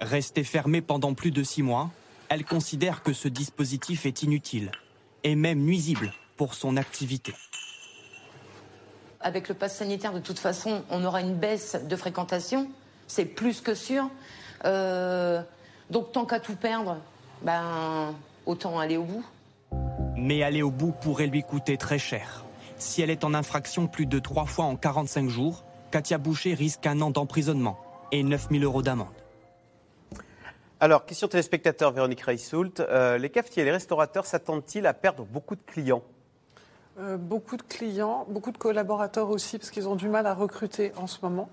Restée 0.00 0.44
fermée 0.44 0.80
pendant 0.80 1.12
plus 1.14 1.32
de 1.32 1.42
six 1.42 1.64
mois, 1.64 1.90
elle 2.28 2.44
considère 2.44 3.02
que 3.02 3.12
ce 3.12 3.26
dispositif 3.26 4.06
est 4.06 4.22
inutile 4.22 4.70
et 5.24 5.34
même 5.34 5.58
nuisible 5.58 6.12
pour 6.36 6.54
son 6.54 6.76
activité. 6.76 7.34
Avec 9.20 9.48
le 9.48 9.54
pass 9.56 9.76
sanitaire, 9.76 10.12
de 10.12 10.20
toute 10.20 10.38
façon, 10.38 10.84
on 10.88 11.04
aura 11.04 11.20
une 11.20 11.34
baisse 11.34 11.76
de 11.82 11.96
fréquentation, 11.96 12.70
c'est 13.08 13.24
plus 13.24 13.60
que 13.60 13.74
sûr. 13.74 14.08
Euh, 14.64 15.42
donc 15.90 16.12
tant 16.12 16.26
qu'à 16.26 16.38
tout 16.38 16.54
perdre, 16.54 16.98
ben 17.42 18.14
autant 18.44 18.78
aller 18.78 18.96
au 18.96 19.02
bout. 19.02 19.24
Mais 20.16 20.42
aller 20.42 20.62
au 20.62 20.70
bout 20.70 20.92
pourrait 20.92 21.26
lui 21.26 21.42
coûter 21.42 21.76
très 21.76 21.98
cher. 21.98 22.44
Si 22.78 23.02
elle 23.02 23.10
est 23.10 23.24
en 23.24 23.34
infraction 23.34 23.86
plus 23.86 24.06
de 24.06 24.18
trois 24.18 24.46
fois 24.46 24.64
en 24.64 24.76
45 24.76 25.28
jours, 25.28 25.64
Katia 25.90 26.18
Boucher 26.18 26.54
risque 26.54 26.86
un 26.86 27.00
an 27.00 27.10
d'emprisonnement 27.10 27.78
et 28.12 28.22
9000 28.22 28.64
euros 28.64 28.82
d'amende. 28.82 29.08
Alors, 30.78 31.06
question 31.06 31.26
téléspectateur 31.28 31.90
Véronique 31.92 32.20
Reissoult. 32.20 32.80
Euh, 32.80 33.16
les 33.16 33.30
cafetiers 33.30 33.62
et 33.62 33.64
les 33.64 33.72
restaurateurs 33.72 34.26
s'attendent-ils 34.26 34.86
à 34.86 34.92
perdre 34.92 35.24
beaucoup 35.24 35.54
de 35.54 35.62
clients? 35.66 36.02
Euh, 36.98 37.16
beaucoup 37.16 37.56
de 37.56 37.62
clients, 37.62 38.26
beaucoup 38.28 38.52
de 38.52 38.58
collaborateurs 38.58 39.30
aussi, 39.30 39.58
parce 39.58 39.70
qu'ils 39.70 39.88
ont 39.88 39.96
du 39.96 40.08
mal 40.08 40.26
à 40.26 40.34
recruter 40.34 40.92
en 40.96 41.06
ce 41.06 41.18
moment. 41.22 41.48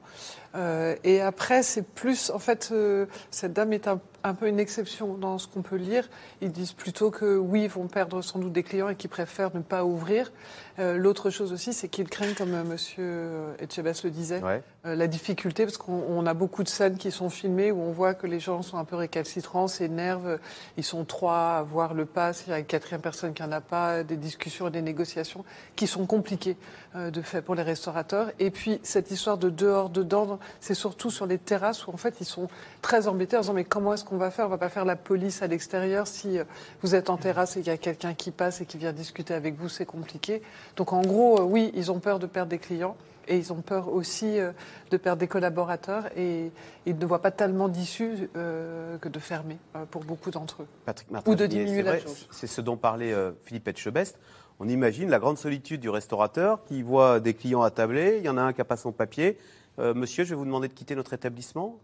Euh, 0.55 0.95
et 1.03 1.21
après, 1.21 1.63
c'est 1.63 1.81
plus, 1.81 2.29
en 2.29 2.39
fait, 2.39 2.69
euh, 2.71 3.05
cette 3.31 3.53
dame 3.53 3.73
est 3.73 3.87
un, 3.87 3.99
un 4.23 4.33
peu 4.33 4.47
une 4.47 4.59
exception 4.59 5.15
dans 5.15 5.37
ce 5.37 5.47
qu'on 5.47 5.61
peut 5.63 5.77
lire. 5.77 6.07
Ils 6.41 6.51
disent 6.51 6.73
plutôt 6.73 7.11
que 7.11 7.37
oui, 7.37 7.63
ils 7.63 7.69
vont 7.69 7.87
perdre 7.87 8.21
sans 8.21 8.39
doute 8.39 8.53
des 8.53 8.63
clients 8.63 8.89
et 8.89 8.95
qu'ils 8.95 9.09
préfèrent 9.09 9.55
ne 9.55 9.61
pas 9.61 9.83
ouvrir. 9.83 10.31
Euh, 10.79 10.97
L'autre 10.97 11.29
chose 11.29 11.53
aussi, 11.53 11.73
c'est 11.73 11.87
qu'ils 11.87 12.09
craignent, 12.09 12.35
comme 12.35 12.51
Monsieur 12.63 13.55
Etchebest 13.59 14.03
le 14.03 14.11
disait, 14.11 14.41
la 14.83 15.07
difficulté, 15.07 15.65
parce 15.65 15.77
qu'on 15.77 16.03
on 16.07 16.25
a 16.25 16.33
beaucoup 16.33 16.63
de 16.63 16.69
scènes 16.69 16.97
qui 16.97 17.11
sont 17.11 17.29
filmées 17.29 17.71
où 17.71 17.81
on 17.81 17.91
voit 17.91 18.13
que 18.13 18.27
les 18.27 18.39
gens 18.39 18.61
sont 18.61 18.77
un 18.77 18.85
peu 18.85 18.95
récalcitrants, 18.95 19.67
s'énervent, 19.67 20.39
ils 20.77 20.83
sont 20.83 21.05
trois 21.05 21.57
à 21.57 21.63
voir 21.63 21.93
le 21.93 22.05
pass, 22.05 22.43
il 22.47 22.51
y 22.51 22.53
a 22.53 22.59
une 22.59 22.65
quatrième 22.65 23.01
personne 23.01 23.33
qui 23.33 23.43
en 23.43 23.51
a 23.51 23.61
pas, 23.61 24.03
des 24.03 24.17
discussions 24.17 24.67
et 24.67 24.71
des 24.71 24.81
négociations 24.81 25.45
qui 25.75 25.87
sont 25.87 26.05
compliquées 26.05 26.57
de 26.95 27.21
fait 27.21 27.41
pour 27.41 27.55
les 27.55 27.63
restaurateurs. 27.63 28.31
Et 28.39 28.51
puis 28.51 28.79
cette 28.83 29.11
histoire 29.11 29.37
de 29.37 29.49
dehors, 29.49 29.89
dedans, 29.89 30.39
c'est 30.59 30.73
surtout 30.73 31.09
sur 31.09 31.25
les 31.25 31.37
terrasses 31.37 31.87
où 31.87 31.91
en 31.91 31.97
fait 31.97 32.15
ils 32.21 32.25
sont 32.25 32.47
très 32.81 33.07
embêtés 33.07 33.37
en 33.37 33.41
disant 33.41 33.53
mais 33.53 33.63
comment 33.63 33.93
est-ce 33.93 34.05
qu'on 34.05 34.17
va 34.17 34.31
faire? 34.31 34.45
On 34.45 34.49
va 34.49 34.57
pas 34.57 34.69
faire 34.69 34.85
la 34.85 34.95
police 34.95 35.41
à 35.41 35.47
l'extérieur 35.47 36.07
si 36.07 36.37
euh, 36.37 36.43
vous 36.81 36.95
êtes 36.95 37.09
en 37.09 37.17
terrasse 37.17 37.57
et 37.57 37.61
qu'il 37.61 37.71
y 37.71 37.75
a 37.75 37.77
quelqu'un 37.77 38.13
qui 38.13 38.31
passe 38.31 38.61
et 38.61 38.65
qui 38.65 38.77
vient 38.77 38.93
discuter 38.93 39.33
avec 39.33 39.55
vous, 39.55 39.69
c'est 39.69 39.85
compliqué. 39.85 40.41
Donc 40.75 40.93
en 40.93 41.01
gros, 41.01 41.39
euh, 41.39 41.43
oui, 41.43 41.71
ils 41.73 41.91
ont 41.91 41.99
peur 41.99 42.19
de 42.19 42.27
perdre 42.27 42.49
des 42.49 42.59
clients. 42.59 42.95
Et 43.29 43.37
ils 43.37 43.53
ont 43.53 43.61
peur 43.61 43.87
aussi 43.87 44.37
euh, 44.37 44.51
de 44.91 44.97
perdre 44.97 45.21
des 45.21 45.29
collaborateurs 45.29 46.07
et 46.17 46.51
ils 46.85 46.97
ne 46.97 47.05
voient 47.05 47.21
pas 47.21 47.31
tellement 47.31 47.69
d'issue 47.69 48.29
euh, 48.35 48.97
que 48.97 49.07
de 49.07 49.17
fermer 49.17 49.57
euh, 49.77 49.85
pour 49.89 50.03
beaucoup 50.03 50.29
d'entre 50.29 50.63
eux. 50.63 50.67
Patrick 50.85 51.09
Martin, 51.09 51.31
Ou 51.31 51.35
de 51.35 51.45
diminuer 51.45 51.83
la 51.83 51.91
vrai, 51.91 52.01
chose. 52.01 52.27
C'est 52.31 52.47
ce 52.47 52.59
dont 52.59 52.75
parlait 52.75 53.13
euh, 53.13 53.31
Philippe 53.45 53.69
Etchebest. 53.69 54.19
On 54.59 54.67
imagine 54.67 55.09
la 55.09 55.19
grande 55.19 55.37
solitude 55.37 55.81
du 55.81 55.89
restaurateur 55.89 56.63
qui 56.65 56.81
voit 56.83 57.19
des 57.19 57.33
clients 57.33 57.63
attablés, 57.63 58.17
il 58.19 58.25
y 58.25 58.29
en 58.29 58.37
a 58.37 58.41
un 58.41 58.53
qui 58.53 58.59
n'a 58.59 58.65
pas 58.65 58.77
son 58.77 58.91
papier. 58.91 59.37
Euh, 59.79 59.93
monsieur, 59.93 60.23
je 60.23 60.29
vais 60.29 60.35
vous 60.35 60.45
demander 60.45 60.67
de 60.67 60.73
quitter 60.73 60.95
notre 60.95 61.13
établissement. 61.13 61.79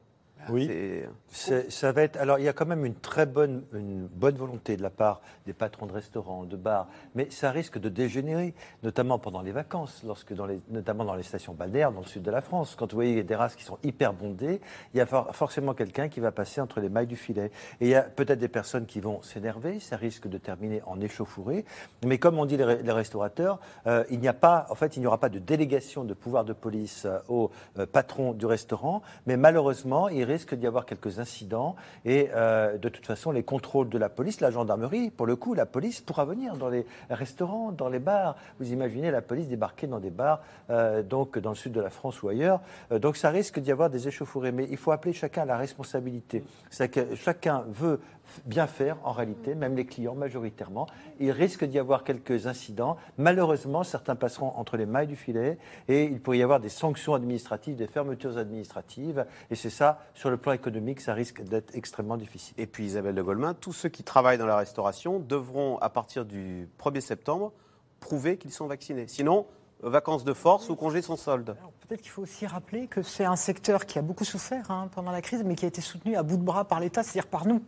Oui. 0.48 1.04
Ça 1.28 1.92
va 1.92 2.04
être. 2.04 2.18
Alors, 2.18 2.40
il 2.40 2.46
y 2.46 2.48
a 2.48 2.54
quand 2.54 2.66
même 2.66 2.86
une 2.86 2.96
très 2.96 3.26
bonne, 3.26 3.64
une 3.74 4.08
bonne 4.08 4.36
volonté 4.36 4.78
de 4.78 4.82
la 4.82 4.90
part 4.90 5.22
des 5.46 5.54
patrons 5.54 5.86
de 5.86 5.92
restaurants, 5.92 6.44
de 6.44 6.56
bars, 6.56 6.88
mais 7.16 7.30
ça 7.30 7.52
risque 7.52 7.78
de 7.78 7.90
dégénérer, 7.90 8.54
notamment 8.84 9.20
pendant 9.20 9.42
les 9.42 9.52
vacances, 9.52 10.02
lorsque 10.06 10.34
dans 10.34 10.46
les, 10.46 10.62
notamment 10.70 11.06
dans 11.06 11.16
les 11.16 11.24
stations 11.24 11.54
balnéaires 11.54 11.92
dans 11.92 12.00
le 12.00 12.06
sud 12.06 12.24
de 12.24 12.32
la 12.32 12.42
France. 12.42 12.76
Quand 12.76 12.90
vous 12.92 12.96
voyez 12.98 13.16
des 13.16 13.26
terrasses 13.26 13.56
qui 13.56 13.64
sont 13.64 13.78
hyper 13.84 14.14
bondées, 14.14 14.62
il 14.94 14.98
y 14.98 15.02
a 15.02 15.06
for- 15.06 15.36
forcément 15.36 15.74
quelqu'un 15.74 16.08
qui 16.08 16.20
va 16.20 16.32
passer 16.32 16.62
entre 16.62 16.80
les 16.80 16.90
mailles 16.90 17.08
du 17.08 17.16
filet. 17.16 17.52
Et 17.82 17.86
il 17.86 17.90
y 17.90 17.96
a 17.96 18.04
peut-être 18.04 18.40
des 18.40 18.48
personnes 18.48 18.86
qui 18.86 19.00
vont 19.02 19.22
s'énerver, 19.22 19.80
ça 19.80 19.98
risque 19.98 20.28
de 20.28 20.38
terminer 20.38 20.82
en 20.86 21.00
échauffourée. 21.02 21.66
Mais 22.06 22.18
comme 22.18 22.40
on 22.40 22.46
dit 22.46 22.58
les, 22.58 22.64
re- 22.64 22.82
les 22.82 22.92
restaurateurs, 22.92 23.60
euh, 23.88 24.04
il 24.10 24.20
n'y 24.20 24.28
a 24.28 24.34
pas, 24.34 24.66
en 24.70 24.76
fait, 24.76 24.96
il 24.98 25.02
n'y 25.02 25.08
aura 25.08 25.20
pas 25.20 25.30
de 25.30 25.40
délégation 25.40 26.04
de 26.04 26.14
pouvoir 26.14 26.46
de 26.46 26.54
police 26.54 27.06
euh, 27.06 27.20
au 27.28 27.52
euh, 27.78 27.86
patron 27.86 28.34
du 28.34 28.46
restaurant, 28.46 29.02
mais 29.26 29.38
malheureusement, 29.38 30.10
il 30.10 30.24
risque 30.30 30.56
d'y 30.56 30.68
avoir 30.68 30.86
quelques 30.86 31.20
incidents 31.20 31.76
et 32.06 32.30
euh, 32.34 32.78
de 32.78 32.90
toute 32.90 33.06
façon, 33.06 33.32
les 33.32 33.44
contrôles 33.44 33.90
de 33.90 33.98
la 33.98 34.10
police, 34.10 34.42
la 34.42 34.52
gendarmerie, 34.52 35.10
pour 35.10 35.26
le 35.26 35.36
coup, 35.36 35.54
la 35.54 35.66
police 35.66 36.02
pourra 36.02 36.26
venir 36.26 36.56
dans 36.56 36.70
les 36.70 36.86
restaurants, 37.10 37.72
dans 37.72 37.90
les 37.90 38.00
bars. 38.00 38.36
Vous 38.60 38.72
imaginez 38.72 39.12
la 39.12 39.22
police 39.22 39.48
débarquer 39.48 39.88
dans 39.88 40.00
des 40.00 40.10
bars, 40.10 40.42
euh, 40.70 41.04
donc 41.04 41.38
dans 41.40 41.50
le 41.50 41.56
sud 41.56 41.74
de 41.74 41.82
la 41.82 41.90
France 41.90 42.22
ou 42.24 42.30
ailleurs. 42.30 42.62
Euh, 42.92 43.00
donc 43.00 43.18
ça 43.18 43.30
risque 43.30 43.60
d'y 43.60 43.72
avoir 43.72 43.90
des 43.90 44.08
échauffourées, 44.08 44.52
mais 44.52 44.68
il 44.70 44.78
faut 44.78 44.92
appeler 44.92 45.14
chacun 45.14 45.44
à 45.44 45.46
la 45.46 45.58
responsabilité. 45.58 46.44
C'est 46.70 46.90
que 46.90 47.16
chacun 47.16 47.66
veut 47.70 48.00
bien 48.46 48.68
faire 48.68 48.98
en 49.04 49.12
réalité, 49.12 49.56
même 49.56 49.76
les 49.76 49.86
clients 49.86 50.16
majoritairement. 50.16 50.88
Il 51.20 51.32
risque 51.32 51.64
d'y 51.64 51.80
avoir 51.80 52.04
quelques 52.04 52.48
incidents. 52.48 52.98
Malheureusement, 53.18 53.84
certains 53.84 54.16
passeront 54.16 54.54
entre 54.56 54.78
les 54.78 54.86
mailles 54.86 55.08
du 55.08 55.16
filet 55.16 55.58
et 55.88 56.06
il 56.06 56.20
pourrait 56.22 56.40
y 56.40 56.44
avoir 56.44 56.60
des 56.60 56.70
sanctions 56.70 57.14
administratives, 57.14 57.76
des 57.76 57.88
fermetures 57.88 58.38
administratives. 58.38 59.26
Et 59.52 59.56
c'est 59.56 59.70
ça, 59.70 60.00
sur 60.14 60.30
le 60.30 60.38
plan 60.38 60.52
économique, 60.52 61.02
ça 61.02 61.14
risque 61.14 61.42
d'être 61.44 61.76
extrêmement 61.76 62.18
difficile. 62.18 62.54
Et 62.58 62.68
puis 62.68 62.86
Isabelle 62.86 63.16
de 63.16 63.22
Golemin, 63.22 63.54
tous 63.54 63.74
ceux 63.74 63.90
qui 63.90 64.04
travaillent 64.04 64.38
dans 64.38 64.46
la 64.46 64.58
restauration 64.58 65.20
devront, 65.20 65.78
à 65.80 65.90
partir 65.90 66.26
du 66.26 66.68
1er 66.80 67.02
septembre, 67.02 67.52
prouver 68.00 68.38
qu'ils 68.38 68.52
sont 68.52 68.68
vaccinés. 68.68 69.08
Sinon, 69.08 69.46
vacances 69.82 70.24
de 70.24 70.34
force 70.34 70.70
ou 70.70 70.76
congés 70.76 71.02
sans 71.02 71.16
solde. 71.16 71.56
Peut-être 71.88 72.02
qu'il 72.02 72.12
faut 72.12 72.22
aussi 72.24 72.46
rappeler 72.46 72.88
que 72.88 73.02
c'est 73.02 73.26
un 73.26 73.36
secteur 73.36 73.86
qui 73.86 73.98
a 73.98 74.02
beaucoup 74.02 74.26
souffert 74.26 74.70
hein, 74.70 74.90
pendant 74.94 75.12
la 75.12 75.22
crise, 75.22 75.44
mais 75.44 75.56
qui 75.56 75.66
a 75.66 75.68
été 75.68 75.82
soutenu 75.82 76.16
à 76.16 76.24
bout 76.24 76.38
de 76.38 76.44
bras 76.44 76.66
par 76.66 76.80
l'État, 76.80 77.04
c'est-à-dire 77.04 77.28
par 77.28 77.48
nous. 77.48 77.64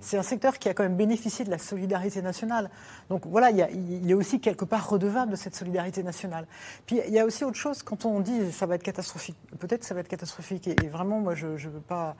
C'est 0.00 0.16
un 0.18 0.22
secteur 0.22 0.58
qui 0.58 0.68
a 0.68 0.74
quand 0.74 0.82
même 0.82 0.96
bénéficié 0.96 1.44
de 1.44 1.50
la 1.50 1.58
solidarité 1.58 2.22
nationale. 2.22 2.70
Donc 3.10 3.26
voilà, 3.26 3.50
il, 3.50 3.56
y 3.58 3.62
a- 3.62 3.70
est 3.70 4.14
aussi 4.14 4.40
quelque 4.40 4.64
part 4.64 4.88
redevable 4.88 5.30
de 5.32 5.36
cette 5.36 5.54
solidarité 5.54 6.02
nationale. 6.02 6.46
Puis 6.86 7.00
il 7.06 7.12
y 7.12 7.18
a 7.18 7.24
aussi 7.24 7.44
autre 7.44 7.56
chose, 7.56 7.82
quand 7.82 8.04
on 8.04 8.20
dit 8.20 8.52
ça 8.52 8.66
va 8.66 8.74
être 8.76 8.82
catastrophique, 8.82 9.36
peut-être 9.58 9.84
ça 9.84 9.94
va 9.94 10.00
être 10.00 10.08
catastrophique, 10.08 10.66
et, 10.68 10.76
et 10.82 10.88
vraiment, 10.88 11.20
moi 11.20 11.34
je 11.34 11.46
ne 11.46 11.56
veux 11.56 11.80
pas 11.80 12.16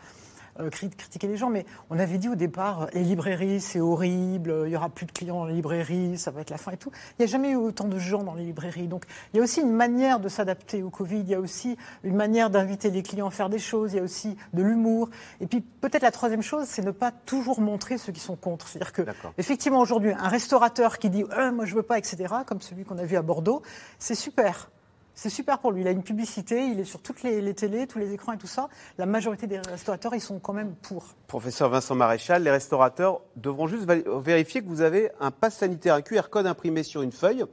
euh, 0.61 0.71
cri- 0.71 0.91
critiquer 0.91 1.27
les 1.29 1.37
gens, 1.37 1.51
mais 1.51 1.65
on 1.91 1.99
avait 1.99 2.19
dit 2.19 2.29
au 2.29 2.35
départ, 2.35 2.83
euh, 2.83 2.87
les 2.95 3.03
librairies, 3.03 3.61
c'est 3.61 3.81
horrible, 3.81 4.65
il 4.67 4.73
y 4.73 4.77
aura 4.77 4.89
plus 4.89 5.07
de 5.07 5.13
clients 5.13 5.37
dans 5.41 5.45
les 5.47 5.55
librairies, 5.55 6.19
ça 6.19 6.31
va 6.31 6.41
être 6.41 6.51
la 6.51 6.59
fin 6.59 6.73
et 6.73 6.77
tout. 6.77 6.91
Il 7.19 7.23
n'y 7.23 7.25
a 7.25 7.29
jamais 7.29 7.51
eu 7.51 7.57
autant 7.57 7.89
de 7.89 7.99
gens 7.99 8.23
dans 8.23 8.35
les 8.35 8.45
librairies. 8.45 8.89
Donc 8.89 9.05
il 9.33 9.39
y 9.39 9.41
a 9.41 9.43
aussi 9.43 9.61
une 9.61 9.73
manière 9.73 10.21
de 10.21 10.29
s'adapter 10.29 10.83
au 10.83 10.91
Covid, 10.91 11.21
il 11.21 11.29
y 11.29 11.35
a 11.35 11.41
aussi 11.41 11.77
une 12.05 12.17
manière 12.17 12.51
d'inviter 12.51 12.91
les 12.91 13.03
clients 13.03 13.29
à 13.29 13.31
faire 13.31 13.49
des 13.49 13.59
choses, 13.59 13.93
il 13.93 13.97
y 13.97 14.01
a 14.01 14.03
aussi 14.03 14.37
de 14.53 14.63
l'humour. 14.63 15.09
Et 15.41 15.47
puis 15.47 15.61
peut-être 15.61 16.03
la 16.03 16.11
troisième 16.11 16.43
chose, 16.43 16.67
c'est 16.67 16.85
ne 16.85 16.91
pas 16.91 17.11
toujours 17.13 17.61
montrer 17.61 17.99
ceux 17.99 18.13
qui 18.13 18.21
sont 18.21 18.37
contre. 18.37 18.69
C'est-à-dire 18.69 18.93
que, 18.93 19.03
effectivement, 19.39 19.81
aujourd'hui, 19.81 20.13
un 20.13 20.29
restaurateur 20.29 20.99
qui 20.99 21.11
dit 21.11 21.25
Euh, 21.37 21.53
moi 21.53 21.65
je 21.65 21.75
veux 21.75 21.83
pas, 21.83 21.99
etc., 21.99 22.17
comme 22.47 22.61
celui 22.61 22.85
qu'on 22.85 22.99
a 22.99 23.05
vu 23.05 23.17
à 23.17 23.23
Bordeaux, 23.23 23.63
c'est 23.99 24.15
super. 24.15 24.71
C'est 25.15 25.31
super 25.31 25.59
pour 25.59 25.73
lui. 25.73 25.83
Il 25.83 25.89
a 25.89 25.91
une 25.91 26.03
publicité, 26.03 26.67
il 26.67 26.81
est 26.81 26.85
sur 26.85 27.01
toutes 27.01 27.23
les, 27.23 27.55
télés, 27.55 27.87
tous 27.87 27.99
les 27.99 28.13
écrans 28.13 28.33
et 28.33 28.39
tout 28.39 28.47
ça. 28.47 28.69
La 28.99 29.07
majorité 29.07 29.47
des 29.47 29.59
restaurateurs, 29.59 30.15
ils 30.15 30.21
sont 30.21 30.39
quand 30.39 30.53
même 30.53 30.75
pour. 30.83 31.05
Professeur 31.27 31.69
Vincent 31.69 31.95
Maréchal, 31.95 32.43
les 32.43 32.51
restaurateurs 32.51 33.21
devront 33.37 33.67
juste 33.67 33.85
vérifier 33.87 34.63
que 34.63 34.69
vous 34.69 34.81
avez 34.81 35.11
un 35.21 35.31
pass 35.31 35.59
sanitaire, 35.59 35.95
un 35.95 36.03
QR 36.03 36.29
code 36.31 36.47
imprimé 36.47 36.83
sur 36.83 37.03
une 37.03 37.13
feuille, 37.13 37.45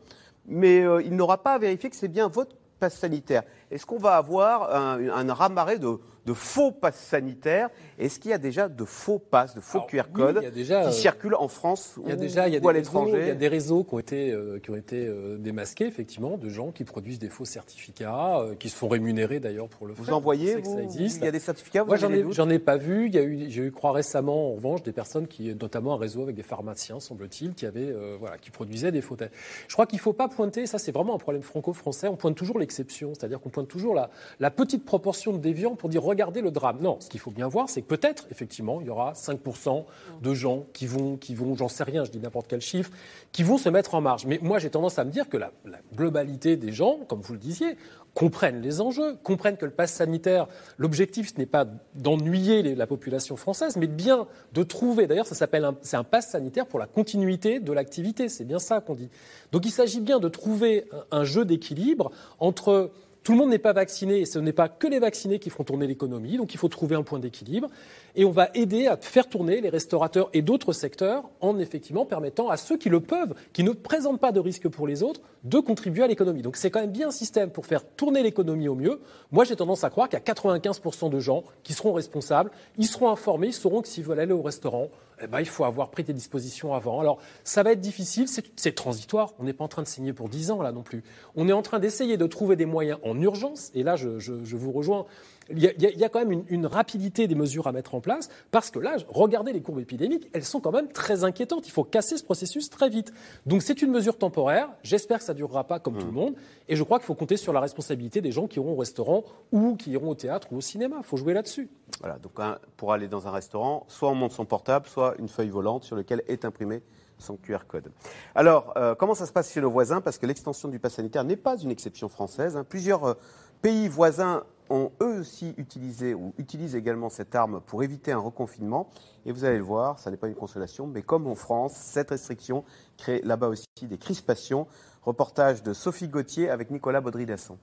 mais 0.48 0.82
euh, 0.82 1.02
il 1.04 1.16
n'aura 1.16 1.44
pas 1.44 1.54
à 1.54 1.58
vérifier 1.58 1.90
que 1.90 1.96
c'est 1.96 2.08
bien 2.08 2.28
votre 2.28 2.56
passe 2.80 2.98
sanitaire. 2.98 3.44
Est-ce 3.72 3.86
qu'on 3.86 3.98
va 3.98 4.16
avoir 4.16 4.74
un, 4.74 5.10
un 5.10 5.34
raz-de-marée 5.34 5.80
de, 5.80 6.00
de 6.26 6.34
faux 6.34 6.72
passes 6.72 7.00
sanitaires 7.00 7.70
Est-ce 7.98 8.20
qu'il 8.20 8.32
y 8.32 8.34
a 8.34 8.38
déjà 8.38 8.70
de 8.70 8.86
faux 8.86 9.20
passes, 9.20 9.56
de 9.56 9.62
faux 9.62 9.82
QR 9.82 10.04
codes 10.14 10.52
déjà, 10.54 10.82
qui 10.82 10.88
euh, 10.88 10.92
circulent 10.92 11.36
en 11.36 11.48
France 11.48 11.96
Il 12.04 12.10
y 12.10 12.12
a 12.12 12.16
ou, 12.16 12.20
déjà 12.20 12.48
il 12.48 12.54
y 12.54 12.58
a 12.58 12.60
ou 12.60 12.70
à 12.70 12.74
réseaux, 12.74 13.06
il 13.06 13.10
y 13.10 13.14
a 13.14 13.16
l'étranger 13.16 13.36
des 13.36 13.48
réseaux 13.48 13.84
qui 13.84 13.94
ont 13.94 14.00
été, 14.00 14.32
euh, 14.32 14.60
qui 14.60 14.70
ont 14.70 14.76
été 14.76 15.06
euh, 15.06 15.38
démasqués, 15.38 15.86
effectivement, 15.86 16.38
de 16.38 16.50
gens 16.50 16.72
qui 16.72 16.84
produisent 16.84 17.20
des 17.20 17.30
faux 17.30 17.46
certificats, 17.46 18.46
qui 18.60 18.70
se 18.70 18.76
font 18.76 18.88
rémunérer 18.88 19.40
d'ailleurs 19.40 19.68
pour 19.68 19.88
le 19.88 19.94
Vous 19.94 20.06
faire. 20.06 20.18
en 20.18 20.20
voyez, 20.20 20.56
vous 20.56 20.80
existe. 20.80 21.18
Il 21.18 21.26
y 21.26 21.28
a 21.28 21.32
des 21.32 21.40
certificats, 21.40 21.84
vous 21.84 21.88
Moi, 21.88 21.98
j'en 21.98 22.12
ai, 22.12 22.22
doutes 22.22 22.34
j'en 22.34 22.50
ai 22.50 22.60
pas 22.60 22.78
vu. 22.78 23.10
J'ai 23.12 23.62
eu 23.62 23.72
croire 23.72 23.94
récemment, 23.94 24.52
en 24.52 24.54
revanche, 24.54 24.84
des 24.84 24.92
personnes 24.92 25.28
qui, 25.28 25.54
notamment 25.56 25.94
un 25.94 25.98
réseau 25.98 26.24
avec 26.24 26.36
des 26.36 26.44
pharmaciens, 26.44 27.00
semble-t-il, 27.00 27.54
qui 27.54 27.66
avaient, 27.66 27.94
voilà, 28.20 28.38
qui 28.38 28.52
produisaient 28.52 28.92
des 28.92 29.02
faux 29.02 29.16
tests. 29.16 29.34
Je 29.68 29.74
crois 29.74 29.86
qu'il 29.86 29.98
ne 29.98 30.02
faut 30.02 30.14
pas 30.14 30.28
pointer, 30.28 30.66
ça 30.66 30.78
c'est 30.78 30.92
vraiment 30.92 31.16
un 31.16 31.20
problème 31.20 31.44
franco-français, 31.44 32.08
on 32.08 32.16
pointe 32.16 32.36
toujours 32.36 32.60
l'exception, 32.60 33.14
c'est-à-dire 33.14 33.40
qu'on 33.40 33.50
pointe 33.50 33.68
toujours 33.68 33.94
la, 33.94 34.10
la 34.40 34.52
petite 34.52 34.86
proportion 34.86 35.34
de 35.34 35.38
déviants 35.38 35.76
pour 35.76 35.90
dire 35.90 36.04
regardez 36.10 36.42
le 36.42 36.52
drame. 36.52 36.80
Non, 36.82 36.98
ce 37.00 37.10
qu'il 37.10 37.20
faut 37.20 37.32
bien 37.32 37.48
voir, 37.48 37.70
c'est 37.70 37.82
que 37.82 37.88
peut-être, 37.88 38.28
effectivement, 38.32 38.82
il 38.82 38.88
y 38.88 38.90
aura 38.90 39.14
5% 39.14 39.86
de 40.22 40.34
gens 40.34 40.66
qui 40.74 40.88
vont, 40.88 41.18
qui 41.18 41.36
vont, 41.36 41.56
j'en 41.56 41.68
sais 41.68 41.84
rien, 41.84 42.04
je 42.04 42.12
dis 42.12 42.20
n'importe 42.20 42.48
quel 42.48 42.62
chiffre, 42.62 42.92
qui 43.32 43.44
vont 43.44 43.58
se 43.58 43.70
mettre 43.70 43.96
en 43.96 44.02
marge. 44.02 44.26
Mais 44.26 44.40
moi, 44.42 44.60
j'ai 44.60 44.70
tendance 44.70 45.00
à 45.00 45.06
me 45.06 45.12
dire 45.12 45.30
que 45.30 45.38
la, 45.38 45.52
globalité 45.96 46.58
des 46.58 46.72
gens, 46.72 47.00
comme 47.08 47.22
vous 47.22 47.34
le 47.34 47.40
disiez, 47.40 47.78
comprennent 48.14 48.62
les 48.62 48.82
enjeux, 48.82 49.16
comprennent 49.24 49.58
que 49.58 49.66
le 49.66 49.72
pass 49.72 49.94
sanitaire, 49.94 50.48
l'objectif, 50.78 51.34
ce 51.34 51.38
n'est 51.38 51.46
pas 51.46 51.66
d'ennuyer 51.96 52.76
la 52.76 52.88
population 52.88 53.36
française, 53.36 53.78
mais 53.78 53.88
bien 53.88 54.28
de 54.54 54.64
trouver, 54.64 55.08
d'ailleurs, 55.08 55.28
ça 55.28 55.36
s'appelle 55.36 55.70
c'est 55.82 55.98
un 55.98 56.04
pass 56.04 56.32
sanitaire 56.32 56.66
pour 56.66 56.80
la 56.80 56.88
continuité 56.88 57.60
de 57.60 57.72
l'activité, 57.72 58.28
c'est 58.28 58.46
bien 58.46 58.60
ça 58.60 58.82
qu'on 58.82 58.96
dit. 58.96 59.10
Donc 59.52 59.66
il 59.66 59.72
s'agit 59.72 60.02
bien 60.02 60.20
de 60.20 60.28
trouver 60.28 60.86
un 61.12 61.24
jeu 61.24 61.46
d'équilibre 61.46 62.12
entre 62.40 62.92
tout 63.24 63.34
le 63.34 63.38
monde 63.38 63.50
n'est 63.50 63.60
pas 63.60 63.74
vacciné 63.74 64.20
et 64.22 64.26
ce 64.26 64.40
n'est 64.40 64.54
pas 64.54 64.70
que 64.70 64.88
les 64.88 65.00
vaccinés 65.00 65.40
qui 65.40 65.50
feront 65.50 65.64
tourner 65.64 65.88
l'économie, 65.88 66.38
donc 66.38 66.54
il 66.54 66.58
faut 66.58 66.70
trouver 66.70 66.96
un 66.96 67.04
point 67.04 67.20
d'équilibre 67.20 67.70
et 68.16 68.26
on 68.26 68.32
va 68.32 68.50
aider 68.54 68.88
à 68.88 68.98
faire 68.98 69.28
tourner 69.28 69.62
les 69.62 69.70
restaurateurs 69.70 70.30
et 70.34 70.42
d'autres 70.42 70.74
secteurs 70.74 71.30
en 71.42 71.58
effectivement 71.60 72.06
permettant 72.06 72.50
à 72.50 72.58
ceux 72.58 72.78
qui 72.78 72.90
le 72.90 73.00
peuvent, 73.00 73.34
qui 73.54 73.64
ne 73.64 73.72
présentent 73.72 74.20
pas 74.20 74.32
de 74.32 74.40
risque 74.40 74.68
pour 74.68 74.88
les 74.88 75.04
autres, 75.04 75.22
de 75.44 75.60
contribuer 75.60 76.04
à 76.04 76.08
l'économie. 76.08 76.42
Donc 76.42 76.58
c'est 76.58 76.70
quand 76.72 76.82
même 76.82 76.92
bien 76.92 77.10
un 77.10 77.12
système 77.12 77.50
pour 77.50 77.66
faire 77.66 77.86
tourner 77.86 78.24
l'économie 78.24 78.68
au 78.68 78.76
mieux. 78.76 79.00
Moi 79.32 79.44
j'ai 79.46 79.56
tendance 79.56 79.84
à 79.84 79.90
croire 79.90 80.10
qu'il 80.10 80.20
y 80.20 80.22
a 80.22 80.34
95% 80.34 81.10
de 81.10 81.20
gens 81.20 81.44
qui 81.64 81.74
seront 81.74 81.94
responsables, 81.94 82.52
ils 82.78 82.88
seront 82.88 83.10
informés, 83.10 83.48
ils 83.48 83.54
sauront 83.54 83.82
que 83.82 83.88
s'ils 83.88 84.04
veulent 84.04 84.20
aller 84.20 84.34
au 84.34 84.42
restaurant, 84.42 84.90
eh 85.22 85.28
ben, 85.28 85.42
il 85.42 85.46
faut 85.48 85.66
avoir 85.66 85.90
pris 85.90 86.04
des 86.04 86.14
dispositions 86.14 86.74
avant. 86.74 87.02
Alors, 87.02 87.18
ça 87.44 87.62
va 87.62 87.74
être 87.74 87.82
difficile, 87.82 88.28
c'est- 88.30 88.72
transitoire. 88.72 89.34
On 89.38 89.44
n'est 89.44 89.52
pas 89.54 89.66
en 89.66 89.68
train 89.68 89.82
de 89.82 89.88
signer 89.88 90.14
pour 90.14 90.30
10 90.30 90.50
ans, 90.52 90.62
là 90.62 90.72
non 90.72 90.82
plus. 90.82 91.04
On 91.36 91.50
est 91.50 91.52
en 91.54 91.62
train 91.62 91.80
d'essayer 91.80 92.16
de 92.16 92.26
trouver 92.26 92.56
des 92.56 92.66
moyens 92.66 93.00
en 93.04 93.20
urgence, 93.20 93.70
et 93.76 93.84
là, 93.84 93.98
je 93.98 94.56
vous 94.56 94.72
rejoins. 94.72 95.06
Il 95.52 95.60
y, 95.60 95.68
a, 95.68 95.72
y 95.74 96.04
y 96.04 96.10
quand 96.10 96.20
même 96.20 96.32
une, 96.32 96.44
une 96.50 96.66
rapidité 96.66 97.28
des 97.28 97.36
mesures 97.36 97.68
à 97.68 97.72
mettre 97.72 97.96
en 97.96 98.02
place, 98.02 98.30
parce 98.52 98.70
que 98.70 98.80
là, 98.80 98.98
regardez 99.08 99.52
les 99.54 99.62
courbes 99.62 99.80
épidémiques, 99.80 100.30
elles 100.34 100.44
sont 100.46 100.60
quand 100.60 100.72
même 100.72 100.88
très 100.90 101.24
inquiétantes. 101.24 101.68
Il 101.68 101.72
faut 101.72 101.84
casser 101.84 102.18
ce 102.18 102.24
processus 102.24 102.70
très 102.70 102.90
vite. 102.90 103.14
Donc, 103.46 103.62
c'est 103.62 103.82
une 103.82 103.92
mesure 103.92 104.18
temporaire. 104.18 104.70
J'espère 104.84 105.20
que 105.20 105.24
ça 105.24 105.34
ne 105.34 105.38
durera 105.38 105.64
pas 105.66 105.80
comme 105.80 105.98
tout 105.98 106.06
le 106.06 106.12
monde. 106.12 106.36
Et 106.68 106.76
je 106.76 106.84
crois 106.84 107.00
qu'il 107.00 107.06
faut 107.06 107.16
compter 107.16 107.38
sur 107.38 107.54
la 107.54 107.60
responsabilité 107.60 108.22
des 108.22 108.32
gens 108.32 108.48
qui 108.48 108.58
iront 108.60 108.74
au 108.74 108.78
restaurant 108.78 109.24
ou 109.52 109.76
qui 109.76 109.92
iront 109.92 110.10
au 110.10 110.16
théâtre 110.16 110.48
ou 110.52 110.58
au 110.58 110.62
cinéma. 110.62 110.98
Il 111.00 111.04
faut 111.06 111.18
jouer 111.18 111.34
là-dessus. 111.34 111.70
Voilà, 112.00 112.18
donc 112.20 112.34
pour 112.78 112.94
aller 112.94 113.08
dans 113.08 113.28
un 113.28 113.32
restaurant, 113.32 113.86
soit 113.88 114.10
on 114.10 114.16
monte 114.16 114.32
son 114.32 114.46
portable, 114.46 114.88
soit 114.88 115.16
une 115.20 115.28
feuille 115.28 115.50
volante 115.50 115.84
sur 115.84 115.96
laquelle 115.96 116.24
est 116.28 116.46
imprimé 116.46 116.82
son 117.18 117.36
QR 117.36 117.60
code. 117.68 117.92
Alors, 118.36 118.74
euh, 118.78 118.96
comment 118.96 119.14
ça 119.16 119.26
se 119.26 119.34
passe 119.34 119.52
chez 119.52 119.60
nos 119.62 119.70
voisins? 119.72 120.00
Parce 120.00 120.18
que 120.18 120.26
l'extension 120.26 120.70
du 120.70 120.80
pass 120.80 120.94
sanitaire 120.94 121.24
n'est 121.26 121.36
pas 121.36 121.58
une 121.58 121.72
exception 121.72 122.08
française. 122.08 122.56
hein. 122.56 122.64
Plusieurs 122.64 123.04
euh, 123.04 123.14
pays 123.62 123.88
voisins 123.90 124.44
ont 124.70 124.92
eux 125.02 125.20
aussi 125.20 125.54
utilisé 125.58 126.14
ou 126.14 126.34
utilisent 126.38 126.76
également 126.76 127.10
cette 127.10 127.36
arme 127.36 127.62
pour 127.66 127.84
éviter 127.84 128.12
un 128.12 128.20
reconfinement. 128.20 128.90
Et 129.26 129.32
vous 129.32 129.46
allez 129.46 129.58
le 129.58 129.64
voir, 129.64 130.00
ça 130.00 130.12
n'est 130.12 130.18
pas 130.18 130.28
une 130.28 130.36
consolation, 130.36 130.88
mais 130.88 131.02
comme 131.02 131.28
en 131.28 131.36
France, 131.36 131.74
cette 131.74 132.10
restriction 132.12 132.64
crée 132.98 133.22
là-bas 133.24 133.48
aussi 133.48 133.66
des 133.82 133.98
crispations. 133.98 134.68
Reportage 135.04 135.64
de 135.64 135.74
Sophie 135.74 136.08
Gauthier 136.08 136.50
avec 136.50 136.72
Nicolas 136.72 137.02
Baudry-Dasson. 137.02 137.58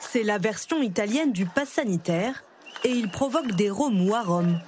C'est 0.00 0.24
la 0.24 0.38
version 0.38 0.82
italienne 0.82 1.32
du 1.32 1.46
pass 1.46 1.68
sanitaire 1.68 2.42
et 2.84 2.90
il 2.90 3.10
provoque 3.10 3.52
des 3.52 3.70
remous 3.70 4.14
à 4.14 4.22
Rome. 4.22 4.58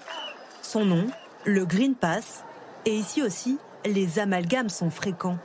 Son 0.62 0.84
nom, 0.84 1.06
le 1.44 1.66
Green 1.66 1.96
Pass, 1.96 2.44
et 2.86 2.94
ici 2.94 3.22
aussi, 3.22 3.58
les 3.84 4.18
amalgames 4.18 4.68
sont 4.68 4.90
fréquents. 4.90 5.38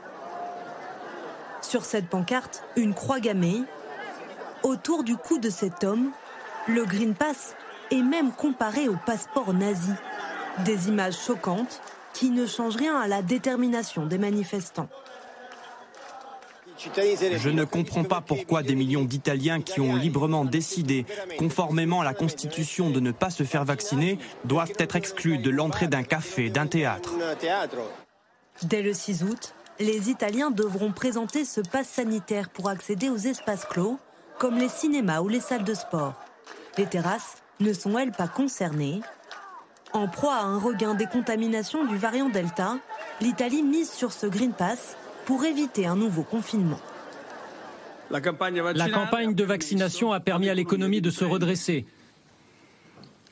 Sur 1.68 1.84
cette 1.84 2.06
pancarte, 2.06 2.64
une 2.76 2.94
croix 2.94 3.20
gammée. 3.20 3.62
Autour 4.62 5.04
du 5.04 5.16
cou 5.16 5.36
de 5.36 5.50
cet 5.50 5.84
homme, 5.84 6.12
le 6.66 6.86
Green 6.86 7.12
Pass 7.12 7.56
est 7.90 8.00
même 8.00 8.32
comparé 8.32 8.88
au 8.88 8.96
passeport 9.04 9.52
nazi. 9.52 9.92
Des 10.64 10.88
images 10.88 11.18
choquantes 11.18 11.82
qui 12.14 12.30
ne 12.30 12.46
changent 12.46 12.76
rien 12.76 12.98
à 12.98 13.06
la 13.06 13.20
détermination 13.20 14.06
des 14.06 14.16
manifestants. 14.16 14.88
Je 16.78 17.50
ne 17.50 17.64
comprends 17.64 18.04
pas 18.04 18.22
pourquoi 18.22 18.62
des 18.62 18.74
millions 18.74 19.04
d'Italiens 19.04 19.60
qui 19.60 19.82
ont 19.82 19.94
librement 19.94 20.46
décidé, 20.46 21.04
conformément 21.36 22.00
à 22.00 22.04
la 22.04 22.14
Constitution, 22.14 22.88
de 22.88 23.00
ne 23.00 23.10
pas 23.10 23.28
se 23.28 23.42
faire 23.42 23.66
vacciner, 23.66 24.18
doivent 24.46 24.72
être 24.78 24.96
exclus 24.96 25.36
de 25.36 25.50
l'entrée 25.50 25.88
d'un 25.88 26.02
café, 26.02 26.48
d'un 26.48 26.66
théâtre. 26.66 27.12
Dès 28.62 28.82
le 28.82 28.92
6 28.94 29.22
août, 29.22 29.54
les 29.80 30.10
Italiens 30.10 30.50
devront 30.50 30.92
présenter 30.92 31.44
ce 31.44 31.60
pass 31.60 31.88
sanitaire 31.88 32.48
pour 32.48 32.68
accéder 32.68 33.08
aux 33.08 33.16
espaces 33.16 33.64
clos, 33.64 33.98
comme 34.38 34.58
les 34.58 34.68
cinémas 34.68 35.20
ou 35.20 35.28
les 35.28 35.40
salles 35.40 35.64
de 35.64 35.74
sport. 35.74 36.14
Les 36.76 36.86
terrasses 36.86 37.38
ne 37.60 37.72
sont, 37.72 37.98
elles, 37.98 38.12
pas 38.12 38.28
concernées. 38.28 39.00
En 39.92 40.08
proie 40.08 40.34
à 40.34 40.44
un 40.44 40.58
regain 40.58 40.94
des 40.94 41.06
contaminations 41.06 41.84
du 41.84 41.96
variant 41.96 42.28
Delta, 42.28 42.78
l'Italie 43.20 43.62
mise 43.62 43.90
sur 43.90 44.12
ce 44.12 44.26
Green 44.26 44.52
Pass 44.52 44.96
pour 45.24 45.44
éviter 45.44 45.86
un 45.86 45.96
nouveau 45.96 46.22
confinement. 46.22 46.80
La 48.10 48.20
campagne 48.20 49.34
de 49.34 49.44
vaccination 49.44 50.12
a 50.12 50.20
permis 50.20 50.48
à 50.48 50.54
l'économie 50.54 51.00
de 51.00 51.10
se 51.10 51.24
redresser. 51.24 51.86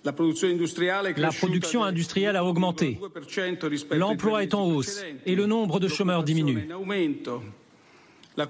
La 0.06 1.32
production 1.32 1.82
industrielle 1.82 2.36
a 2.36 2.44
augmenté. 2.44 3.00
L'emploi 3.90 4.44
est 4.44 4.54
en 4.54 4.66
hausse 4.66 5.02
et 5.26 5.34
le 5.34 5.46
nombre 5.46 5.80
de 5.80 5.88
chômeurs 5.88 6.22
diminue. 6.22 6.68
Le 8.36 8.46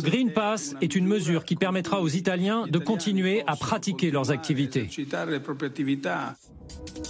Green 0.00 0.32
Pass 0.32 0.74
est 0.80 0.94
une 0.94 1.06
mesure 1.06 1.44
qui 1.44 1.56
permettra 1.56 2.00
aux 2.00 2.08
Italiens 2.08 2.66
de 2.68 2.78
continuer 2.78 3.42
à 3.46 3.56
pratiquer 3.56 4.10
leurs 4.10 4.30
activités. 4.30 4.88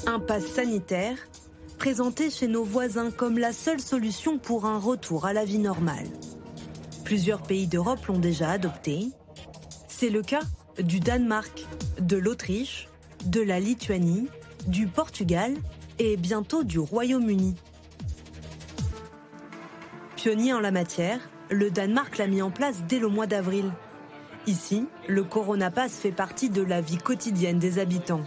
Un 0.06 0.20
pass 0.20 0.46
sanitaire 0.46 1.18
présenté 1.78 2.30
chez 2.30 2.46
nos 2.46 2.64
voisins 2.64 3.10
comme 3.10 3.38
la 3.38 3.52
seule 3.52 3.80
solution 3.80 4.38
pour 4.38 4.64
un 4.64 4.78
retour 4.78 5.26
à 5.26 5.34
la 5.34 5.44
vie 5.44 5.58
normale. 5.58 6.06
Plusieurs 7.04 7.42
pays 7.42 7.66
d'Europe 7.66 8.06
l'ont 8.06 8.18
déjà 8.18 8.50
adopté. 8.50 9.08
C'est 9.88 10.10
le 10.10 10.22
cas 10.22 10.40
du 10.82 11.00
Danemark, 11.00 11.66
de 12.00 12.16
l'Autriche, 12.16 12.88
de 13.26 13.40
la 13.40 13.60
Lituanie, 13.60 14.28
du 14.66 14.86
Portugal 14.86 15.54
et 15.98 16.16
bientôt 16.16 16.64
du 16.64 16.78
Royaume-Uni. 16.78 17.54
Pionnier 20.16 20.52
en 20.52 20.60
la 20.60 20.70
matière, 20.70 21.20
le 21.50 21.70
Danemark 21.70 22.16
l'a 22.18 22.26
mis 22.26 22.42
en 22.42 22.50
place 22.50 22.82
dès 22.88 22.98
le 22.98 23.08
mois 23.08 23.26
d'avril. 23.26 23.70
Ici, 24.46 24.86
le 25.08 25.24
Corona 25.24 25.70
Pass 25.70 25.92
fait 25.92 26.12
partie 26.12 26.50
de 26.50 26.62
la 26.62 26.80
vie 26.80 26.98
quotidienne 26.98 27.58
des 27.58 27.78
habitants. 27.78 28.24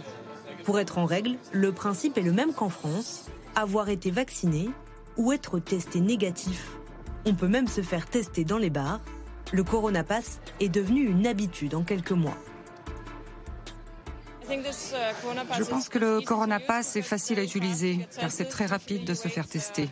Pour 0.64 0.78
être 0.78 0.98
en 0.98 1.06
règle, 1.06 1.36
le 1.52 1.72
principe 1.72 2.18
est 2.18 2.22
le 2.22 2.32
même 2.32 2.52
qu'en 2.52 2.68
France, 2.68 3.26
avoir 3.54 3.88
été 3.88 4.10
vacciné 4.10 4.70
ou 5.16 5.32
être 5.32 5.58
testé 5.58 6.00
négatif. 6.00 6.72
On 7.26 7.34
peut 7.34 7.48
même 7.48 7.68
se 7.68 7.80
faire 7.80 8.06
tester 8.06 8.44
dans 8.44 8.58
les 8.58 8.70
bars. 8.70 9.00
Le 9.52 9.64
Corona 9.64 10.04
Pass 10.04 10.40
est 10.60 10.68
devenu 10.68 11.06
une 11.06 11.26
habitude 11.26 11.74
en 11.74 11.82
quelques 11.82 12.12
mois. 12.12 12.36
Je 14.50 15.64
pense 15.64 15.88
que 15.88 15.98
le 15.98 16.20
Corona 16.20 16.58
Pass 16.58 16.96
est 16.96 17.02
facile 17.02 17.38
à 17.38 17.42
utiliser 17.42 18.06
car 18.18 18.30
c'est 18.30 18.46
très 18.46 18.66
rapide 18.66 19.04
de 19.04 19.14
se 19.14 19.28
faire 19.28 19.46
tester. 19.46 19.90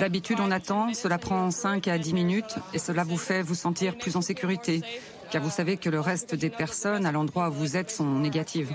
D'habitude, 0.00 0.38
on 0.40 0.50
attend, 0.50 0.92
cela 0.94 1.18
prend 1.18 1.50
5 1.50 1.86
à 1.88 1.98
10 1.98 2.14
minutes 2.14 2.56
et 2.74 2.78
cela 2.78 3.04
vous 3.04 3.18
fait 3.18 3.42
vous 3.42 3.54
sentir 3.54 3.96
plus 3.96 4.16
en 4.16 4.20
sécurité 4.22 4.82
car 5.30 5.42
vous 5.42 5.50
savez 5.50 5.76
que 5.76 5.90
le 5.90 6.00
reste 6.00 6.34
des 6.34 6.50
personnes 6.50 7.06
à 7.06 7.12
l'endroit 7.12 7.50
où 7.50 7.52
vous 7.52 7.76
êtes 7.76 7.90
sont 7.90 8.06
négatives. 8.06 8.74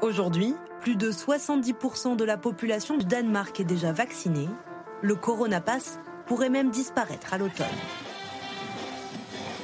Aujourd'hui, 0.00 0.54
Plus 0.80 0.96
de 0.96 1.12
70% 1.12 2.16
de 2.16 2.24
la 2.24 2.38
population 2.38 2.96
du 2.96 3.04
Danemark 3.04 3.60
est 3.60 3.64
déjà 3.64 3.92
vaccinée. 3.92 4.48
Le 5.02 5.14
Corona 5.14 5.60
Pass 5.60 5.98
pourrait 6.30 6.48
même 6.48 6.70
disparaître 6.70 7.34
à 7.34 7.38
l'automne. 7.38 7.66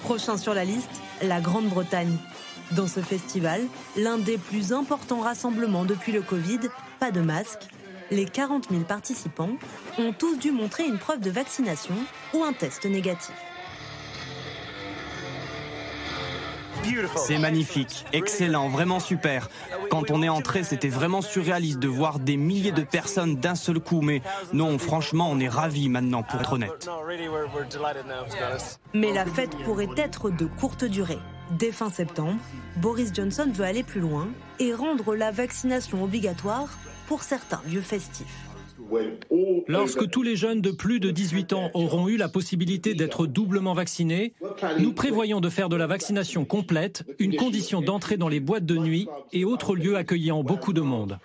Prochain 0.02 0.36
sur 0.36 0.52
la 0.52 0.64
liste, 0.64 1.00
la 1.22 1.40
Grande-Bretagne. 1.40 2.16
Dans 2.72 2.88
ce 2.88 2.98
festival, 2.98 3.60
l'un 3.96 4.18
des 4.18 4.36
plus 4.36 4.72
importants 4.72 5.20
rassemblements 5.20 5.84
depuis 5.84 6.10
le 6.10 6.22
Covid, 6.22 6.58
pas 6.98 7.12
de 7.12 7.20
masque, 7.20 7.68
les 8.10 8.24
40 8.24 8.70
000 8.70 8.82
participants 8.82 9.52
ont 9.96 10.12
tous 10.12 10.38
dû 10.38 10.50
montrer 10.50 10.84
une 10.86 10.98
preuve 10.98 11.20
de 11.20 11.30
vaccination 11.30 11.94
ou 12.34 12.42
un 12.42 12.52
test 12.52 12.84
négatif. 12.84 13.36
C'est 17.16 17.38
magnifique, 17.38 18.04
excellent, 18.12 18.68
vraiment 18.68 19.00
super. 19.00 19.48
Quand 19.90 20.10
on 20.10 20.22
est 20.22 20.28
entré, 20.28 20.64
c'était 20.64 20.88
vraiment 20.88 21.22
surréaliste 21.22 21.78
de 21.78 21.88
voir 21.88 22.18
des 22.18 22.36
milliers 22.36 22.72
de 22.72 22.82
personnes 22.82 23.36
d'un 23.36 23.54
seul 23.54 23.80
coup. 23.80 24.00
Mais 24.00 24.22
non, 24.52 24.78
franchement, 24.78 25.28
on 25.30 25.40
est 25.40 25.48
ravis 25.48 25.88
maintenant, 25.88 26.22
pour 26.22 26.40
être 26.40 26.52
honnête. 26.52 26.88
Mais 28.94 29.12
la 29.12 29.26
fête 29.26 29.56
pourrait 29.64 29.88
être 29.96 30.30
de 30.30 30.46
courte 30.46 30.84
durée. 30.84 31.18
Dès 31.50 31.70
fin 31.70 31.90
septembre, 31.90 32.38
Boris 32.76 33.12
Johnson 33.14 33.48
veut 33.52 33.64
aller 33.64 33.84
plus 33.84 34.00
loin 34.00 34.28
et 34.58 34.74
rendre 34.74 35.14
la 35.14 35.30
vaccination 35.30 36.02
obligatoire 36.02 36.68
pour 37.06 37.22
certains 37.22 37.60
lieux 37.70 37.80
festifs. 37.80 38.45
Lorsque 39.68 40.08
tous 40.10 40.22
les 40.22 40.36
jeunes 40.36 40.60
de 40.60 40.70
plus 40.70 41.00
de 41.00 41.10
18 41.10 41.52
ans 41.52 41.70
auront 41.74 42.08
eu 42.08 42.16
la 42.16 42.28
possibilité 42.28 42.94
d'être 42.94 43.26
doublement 43.26 43.74
vaccinés, 43.74 44.34
nous 44.78 44.92
prévoyons 44.92 45.40
de 45.40 45.48
faire 45.48 45.68
de 45.68 45.76
la 45.76 45.86
vaccination 45.86 46.44
complète 46.44 47.04
une 47.18 47.36
condition 47.36 47.80
d'entrée 47.80 48.16
dans 48.16 48.28
les 48.28 48.40
boîtes 48.40 48.66
de 48.66 48.76
nuit 48.76 49.08
et 49.32 49.44
autres 49.44 49.74
lieux 49.74 49.96
accueillant 49.96 50.42
beaucoup 50.42 50.72
de 50.72 50.80
monde. 50.80 51.18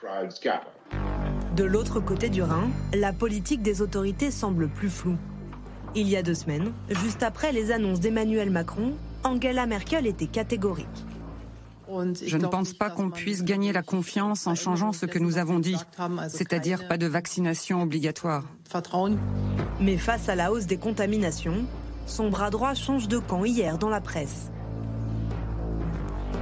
De 1.56 1.64
l'autre 1.64 2.00
côté 2.00 2.30
du 2.30 2.42
Rhin, 2.42 2.70
la 2.94 3.14
politique 3.14 3.62
des 3.62 3.82
autorités 3.82 4.32
semble 4.32 4.70
plus 4.70 4.90
floue. 4.90 5.18
Il 5.94 6.08
y 6.08 6.16
a 6.16 6.24
deux 6.24 6.34
semaines, 6.34 6.72
juste 6.90 7.22
après 7.24 7.52
les 7.52 7.72
annonces 7.72 8.00
d'Emmanuel 8.00 8.50
Macron, 8.50 8.94
Angela 9.26 9.66
Merkel 9.66 10.08
était 10.08 10.28
catégorique. 10.28 10.88
Je 12.26 12.38
ne 12.38 12.48
pense 12.48 12.74
pas 12.74 12.90
qu'on 12.90 13.10
puisse 13.10 13.44
gagner 13.44 13.74
la 13.74 13.82
confiance 13.82 14.48
en 14.48 14.56
changeant 14.56 14.94
ce 14.94 15.06
que 15.06 15.20
nous 15.20 15.38
avons 15.38 15.60
dit, 15.60 15.78
c'est-à-dire 16.30 16.88
pas 16.88 16.98
de 16.98 17.08
vaccination 17.08 17.82
obligatoire. 17.82 18.44
Mais 19.80 19.98
face 19.98 20.30
à 20.30 20.36
la 20.36 20.52
hausse 20.52 20.66
des 20.66 20.78
contaminations, 20.78 21.66
son 22.06 22.30
bras 22.30 22.50
droit 22.50 22.74
change 22.74 23.08
de 23.08 23.18
camp 23.18 23.44
hier 23.46 23.78
dans 23.78 23.90
la 23.90 24.02
presse. 24.02 24.52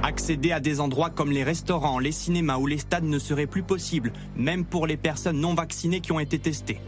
Accéder 0.02 0.52
à 0.52 0.60
des 0.60 0.80
endroits 0.80 1.10
comme 1.10 1.30
les 1.30 1.44
restaurants, 1.44 1.98
les 1.98 2.12
cinémas 2.12 2.56
ou 2.56 2.66
les 2.66 2.78
stades 2.78 3.04
ne 3.04 3.18
serait 3.18 3.46
plus 3.46 3.62
possible, 3.62 4.12
même 4.36 4.64
pour 4.64 4.86
les 4.86 4.96
personnes 4.96 5.40
non 5.40 5.54
vaccinées 5.54 6.00
qui 6.00 6.12
ont 6.12 6.20
été 6.20 6.38
testées. 6.38 6.80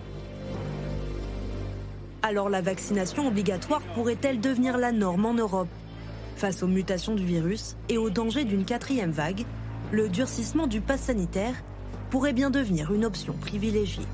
Alors 2.23 2.49
la 2.49 2.63
vaccination 2.63 3.27
obligatoire 3.27 3.83
pourrait-elle 3.95 4.41
devenir 4.41 4.79
la 4.79 4.93
norme 4.93 5.27
en 5.27 5.35
Europe? 5.35 5.69
Face 6.37 6.62
aux 6.62 6.66
mutations 6.66 7.14
du 7.14 7.24
virus 7.24 7.76
et 7.89 7.99
au 7.99 8.11
danger 8.11 8.45
d'une 8.45 8.64
quatrième 8.64 9.11
vague, 9.11 9.45
le 9.93 10.09
durcissement 10.09 10.66
du 10.66 10.80
pass 10.80 11.03
sanitaire 11.03 11.55
pourrait 12.11 12.33
bien 12.33 12.51
devenir 12.51 12.93
une 12.93 13.05
option 13.05 13.35
privilégiée. 13.35 14.07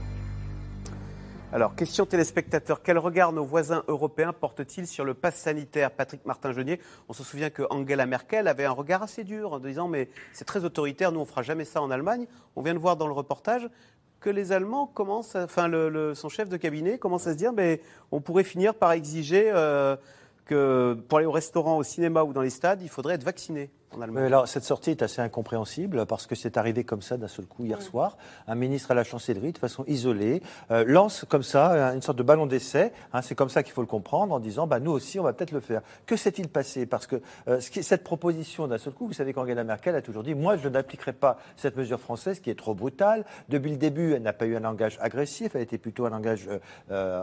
Alors, 1.50 1.74
question 1.74 2.04
téléspectateur, 2.04 2.82
quel 2.82 2.98
regard 2.98 3.32
nos 3.32 3.44
voisins 3.44 3.82
européens 3.88 4.34
portent-ils 4.34 4.86
sur 4.86 5.06
le 5.06 5.14
pass 5.14 5.34
sanitaire 5.34 5.90
Patrick 5.90 6.26
Martin-Genier, 6.26 6.78
on 7.08 7.14
se 7.14 7.24
souvient 7.24 7.48
que 7.48 7.62
Angela 7.70 8.04
Merkel 8.04 8.48
avait 8.48 8.66
un 8.66 8.72
regard 8.72 9.02
assez 9.02 9.24
dur 9.24 9.54
en 9.54 9.58
disant 9.58 9.88
mais 9.88 10.10
c'est 10.34 10.44
très 10.44 10.64
autoritaire, 10.64 11.10
nous 11.10 11.20
on 11.20 11.24
fera 11.24 11.40
jamais 11.40 11.64
ça 11.64 11.80
en 11.80 11.90
Allemagne. 11.90 12.26
On 12.54 12.60
vient 12.60 12.74
de 12.74 12.78
voir 12.78 12.98
dans 12.98 13.06
le 13.06 13.14
reportage 13.14 13.66
que 14.20 14.28
les 14.28 14.52
Allemands 14.52 14.86
commencent, 14.86 15.36
enfin 15.36 15.70
son 16.14 16.28
chef 16.28 16.50
de 16.50 16.58
cabinet 16.58 16.98
commence 16.98 17.26
à 17.26 17.32
se 17.32 17.38
dire 17.38 17.54
mais 17.54 17.80
on 18.12 18.20
pourrait 18.20 18.44
finir 18.44 18.74
par 18.74 18.92
exiger 18.92 19.50
euh, 19.50 19.96
que 20.48 20.96
pour 21.08 21.18
aller 21.18 21.26
au 21.26 21.32
restaurant, 21.32 21.76
au 21.76 21.84
cinéma 21.84 22.24
ou 22.24 22.32
dans 22.32 22.42
les 22.42 22.50
stades, 22.50 22.82
il 22.82 22.88
faudrait 22.88 23.14
être 23.14 23.24
vacciné 23.24 23.70
alors, 23.92 24.46
cette 24.46 24.64
sortie 24.64 24.90
est 24.90 25.02
assez 25.02 25.20
incompréhensible 25.20 26.04
parce 26.06 26.26
que 26.26 26.34
c'est 26.34 26.56
arrivé 26.56 26.84
comme 26.84 27.02
ça 27.02 27.16
d'un 27.16 27.28
seul 27.28 27.46
coup 27.46 27.64
hier 27.64 27.80
soir. 27.80 28.16
Un 28.46 28.54
ministre 28.54 28.90
à 28.90 28.94
la 28.94 29.02
chancellerie, 29.02 29.52
de 29.52 29.58
façon 29.58 29.84
isolée, 29.86 30.42
euh, 30.70 30.84
lance 30.86 31.24
comme 31.28 31.42
ça 31.42 31.72
euh, 31.72 31.94
une 31.94 32.02
sorte 32.02 32.18
de 32.18 32.22
ballon 32.22 32.46
d'essai. 32.46 32.92
Hein, 33.12 33.22
c'est 33.22 33.34
comme 33.34 33.48
ça 33.48 33.62
qu'il 33.62 33.72
faut 33.72 33.80
le 33.80 33.86
comprendre 33.86 34.34
en 34.34 34.40
disant 34.40 34.66
bah, 34.66 34.78
nous 34.78 34.92
aussi, 34.92 35.18
on 35.18 35.22
va 35.22 35.32
peut-être 35.32 35.52
le 35.52 35.60
faire. 35.60 35.80
Que 36.06 36.16
s'est-il 36.16 36.48
passé? 36.48 36.86
Parce 36.86 37.06
que 37.06 37.16
euh, 37.48 37.60
cette 37.60 38.04
proposition 38.04 38.68
d'un 38.68 38.78
seul 38.78 38.92
coup, 38.92 39.06
vous 39.06 39.14
savez 39.14 39.32
qu'Angela 39.32 39.64
Merkel 39.64 39.94
a 39.94 40.02
toujours 40.02 40.22
dit 40.22 40.34
moi, 40.34 40.56
je 40.56 40.68
n'appliquerai 40.68 41.14
pas 41.14 41.38
cette 41.56 41.76
mesure 41.76 41.98
française 41.98 42.40
qui 42.40 42.50
est 42.50 42.58
trop 42.58 42.74
brutale. 42.74 43.24
Depuis 43.48 43.70
le 43.70 43.78
début, 43.78 44.12
elle 44.12 44.22
n'a 44.22 44.34
pas 44.34 44.46
eu 44.46 44.56
un 44.56 44.60
langage 44.60 44.98
agressif, 45.00 45.54
elle 45.54 45.62
était 45.62 45.78
plutôt 45.78 46.04
un 46.04 46.10
langage 46.10 46.48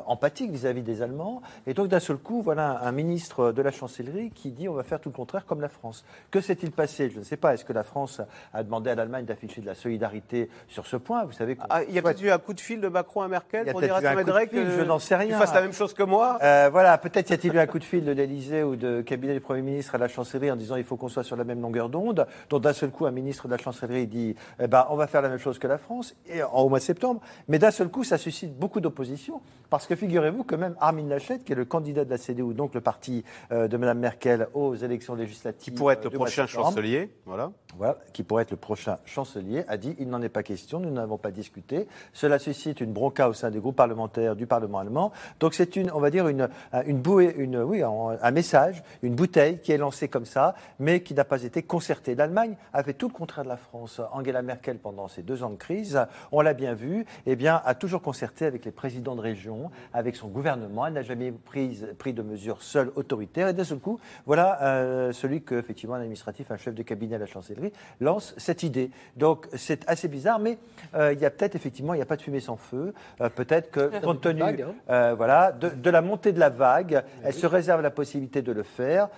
empathique 0.07 0.51
vis-à-vis 0.51 0.82
des 0.82 1.01
Allemands. 1.01 1.41
Et 1.68 1.74
donc, 1.74 1.88
d'un 1.88 1.99
seul 1.99 2.18
coup, 2.18 2.41
voilà 2.41 2.80
un 2.84 2.91
ministre 2.91 3.51
de 3.51 3.61
la 3.61 3.72
chancellerie 3.72 4.32
qui 4.32 4.51
dit 4.51 4.68
on 4.68 4.74
va 4.74 4.84
faire 4.84 4.99
tout 4.99 5.09
le 5.09 5.16
contraire 5.16 5.45
comme 5.45 5.61
la 5.61 5.70
France. 5.70 6.05
Que 6.32 6.41
s'est-il 6.55 6.71
passé? 6.71 7.09
Je 7.09 7.19
ne 7.19 7.23
sais 7.23 7.37
pas. 7.37 7.53
Est-ce 7.53 7.65
que 7.65 7.73
la 7.73 7.83
France 7.83 8.21
a 8.53 8.63
demandé 8.63 8.89
à 8.89 8.95
l'Allemagne 8.95 9.25
d'afficher 9.25 9.61
de 9.61 9.65
la 9.65 9.75
solidarité 9.75 10.49
sur 10.67 10.87
ce 10.87 10.97
point? 10.97 11.25
Vous 11.25 11.33
savez 11.33 11.57
ah, 11.69 11.83
il 11.83 11.93
y 11.93 11.99
a 11.99 12.01
peut-être 12.01 12.21
eu 12.21 12.31
un 12.31 12.37
coup 12.37 12.53
de 12.53 12.59
fil 12.59 12.81
de 12.81 12.87
Macron 12.87 13.21
à 13.21 13.27
Merkel 13.27 13.71
pour 13.71 13.81
dire 13.81 13.95
à 13.95 14.45
que 14.45 14.69
je 14.69 14.81
n'en 14.81 14.99
sais 14.99 15.15
rien. 15.15 15.37
fasse 15.37 15.53
la 15.53 15.61
même 15.61 15.73
chose 15.73 15.93
que 15.93 16.03
moi. 16.03 16.37
Euh, 16.41 16.69
voilà, 16.71 16.97
peut-être 16.97 17.29
y 17.29 17.33
a-t-il 17.33 17.53
eu 17.53 17.59
un 17.59 17.67
coup 17.67 17.79
de 17.79 17.83
fil 17.83 18.05
de 18.05 18.11
l'Élysée 18.11 18.63
ou 18.63 18.75
de 18.75 19.01
cabinet 19.01 19.33
du 19.33 19.41
Premier 19.41 19.61
ministre 19.61 19.95
à 19.95 19.97
la 19.97 20.07
chancellerie 20.07 20.51
en 20.51 20.55
disant 20.55 20.75
il 20.75 20.83
faut 20.83 20.97
qu'on 20.97 21.09
soit 21.09 21.23
sur 21.23 21.35
la 21.35 21.43
même 21.43 21.61
longueur 21.61 21.89
d'onde. 21.89 22.27
Donc 22.49 22.61
d'un 22.61 22.73
seul 22.73 22.91
coup, 22.91 23.05
un 23.05 23.11
ministre 23.11 23.47
de 23.47 23.51
la 23.51 23.57
chancellerie 23.57 24.07
dit 24.07 24.35
eh 24.59 24.67
ben, 24.67 24.85
on 24.89 24.95
va 24.95 25.07
faire 25.07 25.21
la 25.21 25.29
même 25.29 25.39
chose 25.39 25.59
que 25.59 25.67
la 25.67 25.77
France 25.77 26.15
et, 26.27 26.41
au 26.43 26.69
mois 26.69 26.79
de 26.79 26.83
septembre. 26.83 27.21
Mais 27.47 27.59
d'un 27.59 27.71
seul 27.71 27.89
coup, 27.89 28.03
ça 28.03 28.17
suscite 28.17 28.57
beaucoup 28.57 28.79
d'opposition 28.79 29.41
parce 29.69 29.87
que 29.87 29.95
figurez-vous 29.95 30.43
que 30.43 30.55
même 30.55 30.75
Armin 30.79 31.07
Laschet, 31.07 31.39
qui 31.39 31.51
est 31.51 31.55
le 31.55 31.65
candidat 31.65 32.05
de 32.05 32.09
la 32.09 32.17
CDU, 32.17 32.53
donc 32.53 32.73
le 32.73 32.81
parti 32.81 33.23
euh, 33.51 33.67
de 33.67 33.77
Mme 33.77 33.99
Merkel 33.99 34.47
aux 34.53 34.75
élections 34.75 35.15
législatives, 35.15 35.61
qui 35.61 35.71
pourrait 35.71 35.95
être 35.95 36.05
le 36.05 36.09
prochain 36.11 36.44
chancelier, 36.47 37.11
voilà. 37.25 37.51
voilà, 37.77 37.97
qui 38.13 38.23
pourrait 38.23 38.43
être 38.43 38.51
le 38.51 38.57
prochain 38.57 38.97
chancelier, 39.05 39.63
a 39.67 39.77
dit 39.77 39.95
il 39.99 40.09
n'en 40.09 40.21
est 40.21 40.29
pas 40.29 40.43
question, 40.43 40.79
nous 40.79 40.91
n'avons 40.91 41.17
pas 41.17 41.31
discuté. 41.31 41.87
Cela 42.13 42.39
suscite 42.39 42.81
une 42.81 42.93
bronca 42.93 43.29
au 43.29 43.33
sein 43.33 43.51
des 43.51 43.59
groupes 43.59 43.75
parlementaires 43.75 44.35
du 44.35 44.47
Parlement 44.47 44.79
allemand. 44.79 45.11
Donc 45.39 45.53
c'est 45.53 45.75
une, 45.75 45.91
on 45.91 45.99
va 45.99 46.09
dire 46.09 46.27
une, 46.27 46.49
une 46.85 46.99
bouée, 46.99 47.33
une, 47.37 47.57
oui, 47.57 47.81
un 47.83 48.31
message, 48.31 48.83
une 49.01 49.15
bouteille 49.15 49.59
qui 49.59 49.71
est 49.71 49.77
lancée 49.77 50.07
comme 50.07 50.25
ça, 50.25 50.55
mais 50.79 51.01
qui 51.01 51.13
n'a 51.13 51.25
pas 51.25 51.43
été 51.43 51.63
concertée. 51.63 52.15
L'Allemagne 52.15 52.55
a 52.73 52.83
fait 52.83 52.93
tout 52.93 53.07
le 53.07 53.13
contraire 53.13 53.43
de 53.43 53.49
la 53.49 53.57
France. 53.57 54.01
Angela 54.11 54.41
Merkel, 54.41 54.77
pendant 54.77 55.07
ces 55.07 55.23
deux 55.23 55.43
ans 55.43 55.49
de 55.49 55.55
crise, 55.55 55.99
on 56.31 56.41
l'a 56.41 56.53
bien 56.53 56.73
vu, 56.73 57.05
eh 57.25 57.35
bien, 57.35 57.61
a 57.65 57.75
toujours 57.75 58.01
concerté 58.01 58.45
avec 58.45 58.65
les 58.65 58.71
présidents 58.71 59.15
de 59.15 59.21
région, 59.21 59.71
avec 59.93 60.15
son 60.15 60.27
gouvernement. 60.27 60.85
Elle 60.87 60.93
n'a 60.93 61.01
jamais 61.01 61.31
pris, 61.31 61.81
pris 61.97 62.13
de 62.13 62.21
mesures 62.21 62.61
seule 62.61 62.91
autoritaire. 62.95 63.47
Et 63.47 63.53
d'un 63.53 63.63
seul 63.63 63.79
coup, 63.79 63.99
voilà 64.25 64.61
euh, 64.61 65.11
celui 65.11 65.41
que, 65.43 65.55
effectivement, 65.55 65.95
un 65.95 66.01
administratif, 66.36 66.51
un 66.51 66.57
chef 66.57 66.75
de 66.75 66.83
cabinet 66.83 67.15
à 67.15 67.19
la 67.19 67.25
chancellerie, 67.25 67.71
lance 67.99 68.33
cette 68.38 68.63
idée. 68.63 68.91
Donc 69.15 69.47
c'est 69.55 69.88
assez 69.88 70.07
bizarre, 70.07 70.39
mais 70.39 70.57
euh, 70.93 71.13
il 71.13 71.19
y 71.19 71.25
a 71.25 71.29
peut-être 71.29 71.55
effectivement, 71.55 71.93
il 71.93 71.97
n'y 71.97 72.03
a 72.03 72.05
pas 72.05 72.17
de 72.17 72.21
fumée 72.21 72.39
sans 72.39 72.57
feu. 72.57 72.93
Euh, 73.21 73.29
peut-être 73.29 73.71
que 73.71 73.99
compte 74.01 74.21
tenu 74.21 74.43
hein. 74.43 74.55
euh, 74.89 75.15
voilà, 75.15 75.51
de, 75.51 75.89
la 75.89 76.01
montée 76.01 76.31
de 76.31 76.39
la 76.39 76.49
vague, 76.49 77.03
elle 77.23 77.33
se 77.33 77.47
réserve 77.47 77.81
la 77.81 77.91
possibilité 77.91 78.41
de 78.41 78.51
le 78.51 78.63
faire 78.63 79.09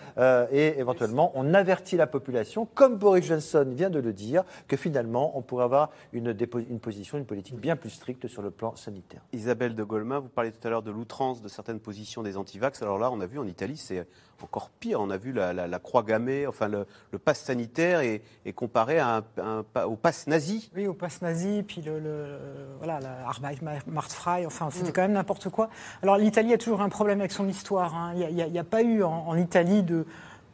et 0.51 0.79
éventuellement 0.79 1.31
on 1.35 1.53
avertit 1.53 1.97
la 1.97 2.07
population, 2.07 2.67
comme 2.73 2.97
Boris 2.97 3.25
Johnson 3.25 3.65
vient 3.69 3.89
de 3.89 3.99
le 3.99 4.13
dire, 4.13 4.43
que 4.67 4.77
finalement 4.77 5.37
on 5.37 5.41
pourrait 5.41 5.63
avoir 5.63 5.89
une, 6.13 6.35
une 6.69 6.79
position, 6.79 7.17
une 7.17 7.25
politique 7.25 7.55
bien 7.55 7.75
plus 7.75 7.89
stricte 7.89 8.27
sur 8.27 8.41
le 8.41 8.51
plan 8.51 8.75
sanitaire. 8.75 9.21
Isabelle 9.33 9.75
de 9.75 9.83
Golemin, 9.83 10.19
vous 10.19 10.29
parliez 10.29 10.51
tout 10.51 10.65
à 10.67 10.69
l'heure 10.69 10.83
de 10.83 10.91
l'outrance 10.91 11.41
de 11.41 11.47
certaines 11.47 11.79
positions 11.79 12.23
des 12.23 12.37
antivax. 12.37 12.81
Alors 12.81 12.99
là, 12.99 13.09
on 13.11 13.19
a 13.21 13.25
vu 13.25 13.39
en 13.39 13.47
Italie, 13.47 13.77
c'est 13.77 14.05
encore 14.43 14.69
pire. 14.69 14.99
On 15.01 15.09
a 15.09 15.17
vu 15.17 15.31
la, 15.31 15.79
croix 15.79 16.03
gammée, 16.03 16.47
enfin 16.47 16.67
le, 16.67 16.85
le 17.11 17.19
pass 17.19 17.39
sanitaire 17.39 18.01
est, 18.01 18.21
comparé 18.53 18.99
à 18.99 19.23
un, 19.37 19.63
au 19.85 19.95
pass 19.95 20.27
nazi. 20.27 20.69
Oui, 20.75 20.87
au 20.87 20.93
pass 20.93 21.21
nazi, 21.21 21.63
puis 21.63 21.81
le, 21.81 21.99
le 21.99 22.37
voilà, 22.77 22.99
la 22.99 23.81
Martfrei, 23.87 24.45
enfin 24.45 24.69
c'était 24.71 24.89
mm. 24.89 24.93
quand 24.93 25.01
même 25.01 25.13
n'importe 25.13 25.49
quoi. 25.49 25.69
Alors 26.01 26.17
l'Italie 26.17 26.53
a 26.53 26.57
toujours 26.57 26.81
un 26.81 26.89
problème 26.89 27.19
avec 27.19 27.31
son 27.31 27.47
histoire. 27.47 27.95
Hein. 27.95 28.13
Il 28.15 28.35
n'y 28.35 28.59
a, 28.59 28.63
pas 28.63 28.83
eu 28.83 29.03
en 29.03 29.35
Italie 29.37 29.83
de 29.83 30.05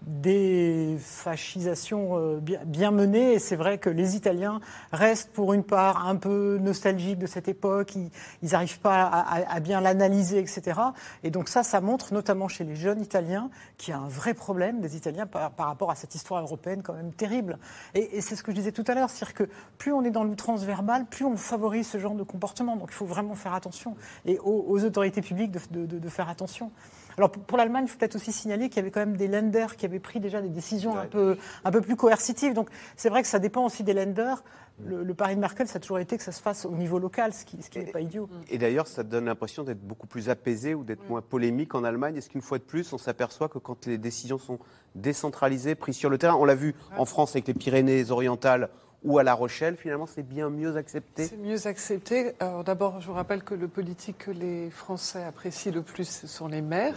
des 0.06 0.98
fascisations 1.00 2.18
euh, 2.18 2.40
bien, 2.40 2.92
menées. 2.92 3.34
Et 3.34 3.40
c'est 3.40 3.56
vrai 3.56 3.78
que 3.78 3.90
les 3.90 4.16
Italiens 4.16 4.60
restent 4.92 5.32
pour 5.32 5.54
une 5.54 5.64
part 5.64 6.08
un 6.08 6.16
peu 6.16 6.58
nostalgiques 6.62 7.20
de 7.20 7.28
cette 7.28 7.48
époque. 7.48 7.96
Ils 7.96 8.50
n'arrivent 8.52 8.80
pas 8.80 9.04
à, 9.04 9.60
bien 9.60 9.82
l'analyser, 9.82 10.40
etc. 10.40 10.80
Et 11.24 11.32
donc 11.32 11.50
ça, 11.50 11.64
ça 11.64 11.82
montre 11.82 12.14
notamment 12.14 12.48
chez 12.48 12.64
les 12.64 12.76
jeunes 12.76 13.02
Italiens 13.02 13.50
qu'il 13.78 13.94
y 13.94 13.98
a 13.98 14.00
un 14.00 14.08
vrai 14.08 14.34
problème 14.34 14.82
des 14.82 14.96
Italiens 14.98 15.26
par, 15.26 15.52
rapport 15.58 15.92
à 15.92 15.96
cette 15.96 16.16
histoire 16.16 16.42
européenne 16.44 16.82
quand 16.84 16.94
même 16.94 17.14
terrible. 17.14 17.58
Et, 17.94 18.22
c'est 18.22 18.36
ce 18.36 18.44
que 18.44 18.52
je 18.52 18.58
disais 18.58 18.72
tout 18.72 18.84
à 18.88 18.96
l'heure, 18.96 19.10
c'est-à-dire 19.10 19.34
que 19.34 19.50
plus 19.78 19.92
on 19.92 20.04
est 20.04 20.12
dans 20.12 20.24
l'outrance 20.24 20.64
verbale, 20.64 21.06
plus 21.06 21.26
on 21.26 21.38
favorise 21.38 21.88
ce 21.88 21.98
genre 21.98 22.16
de 22.16 22.24
comportement. 22.24 22.76
Donc 22.76 22.90
il 22.92 22.96
faut 22.96 23.06
vraiment 23.06 23.36
faire 23.36 23.54
attention. 23.54 23.96
Et 24.26 24.40
aux, 24.40 24.84
autorités 24.84 25.22
publiques 25.22 25.52
de, 25.72 25.86
de 25.86 26.10
faire 26.10 26.30
attention. 26.30 26.72
Alors 27.18 27.32
pour, 27.32 27.58
l'Allemagne, 27.58 27.86
il 27.86 27.90
faut 27.90 27.98
peut-être 27.98 28.16
aussi 28.16 28.32
signaler 28.32 28.70
qu'il 28.70 28.78
y 28.78 28.80
avait 28.80 28.92
quand 28.92 29.00
même 29.00 29.18
des 29.18 29.28
lenders 29.28 29.76
qui 29.76 29.86
avaient 29.86 30.00
pris 30.00 30.20
déjà 30.20 30.42
des 30.42 30.50
décisions 30.50 30.98
un, 30.98 31.06
peu, 31.06 31.38
un 31.64 31.72
peu 31.72 31.82
plus 31.82 31.96
coercitives. 31.96 32.54
Donc 32.54 32.70
c'est 32.96 33.10
vrai 33.10 33.22
que 33.22 33.28
ça 33.28 33.40
dépend 33.40 33.66
aussi 33.66 33.84
des 33.84 33.94
lenders. 33.94 34.44
Le, 34.84 35.14
pari 35.14 35.36
de 35.36 35.40
Merkel, 35.40 35.68
ça 35.68 35.78
a 35.78 35.80
toujours 35.80 36.00
été 36.00 36.18
que 36.18 36.24
ça 36.24 36.32
se 36.32 36.42
fasse 36.42 36.66
au 36.66 36.72
niveau 36.72 36.98
local, 36.98 37.32
ce 37.32 37.46
qui, 37.46 37.58
n'est 37.76 37.92
pas 37.92 38.02
idiot. 38.02 38.28
Et 38.50 38.58
d'ailleurs, 38.58 38.88
ça 38.88 39.04
donne 39.04 39.26
l'impression 39.26 39.64
d'être 39.64 39.86
beaucoup 39.86 40.08
plus 40.08 40.30
apaisé 40.30 40.74
ou 40.74 40.84
d'être 40.84 41.08
moins 41.08 41.22
polémique 41.22 41.76
en 41.76 41.84
Allemagne. 41.84 42.18
Est-ce 42.18 42.30
qu'une 42.30 42.42
fois 42.42 42.58
de 42.58 42.64
plus, 42.64 42.92
on 42.92 42.98
s'aperçoit 42.98 43.50
que 43.50 43.60
quand 43.60 43.86
les 43.86 44.00
décisions 44.00 44.40
sont 44.40 44.58
décentralisées, 44.96 45.76
prises 45.76 45.96
sur 45.96 46.10
le 46.10 46.18
terrain, 46.18 46.36
on 46.36 46.44
l'a 46.44 46.56
vu 46.56 46.74
en 46.98 47.06
France 47.06 47.36
avec 47.36 47.48
les 47.48 47.54
Pyrénées-Orientales, 47.54 48.70
ou 49.04 49.18
à 49.20 49.24
La 49.24 49.34
Rochelle, 49.34 49.76
finalement, 49.76 50.06
c'est 50.06 50.28
bien 50.28 50.50
mieux 50.50 50.78
accepté 50.78 51.26
C'est 51.26 51.38
mieux 51.38 51.68
accepté. 51.68 52.34
Alors 52.40 52.64
d'abord, 52.64 53.02
je 53.02 53.08
vous 53.08 53.14
rappelle 53.14 53.44
que 53.44 53.54
le 53.54 53.68
politique 53.68 54.20
que 54.20 54.32
les 54.32 54.70
Français 54.70 55.24
apprécient 55.24 55.74
le 55.74 55.82
plus, 55.82 56.08
ce 56.08 56.28
sont 56.28 56.48
les 56.48 56.62
maires. 56.62 56.96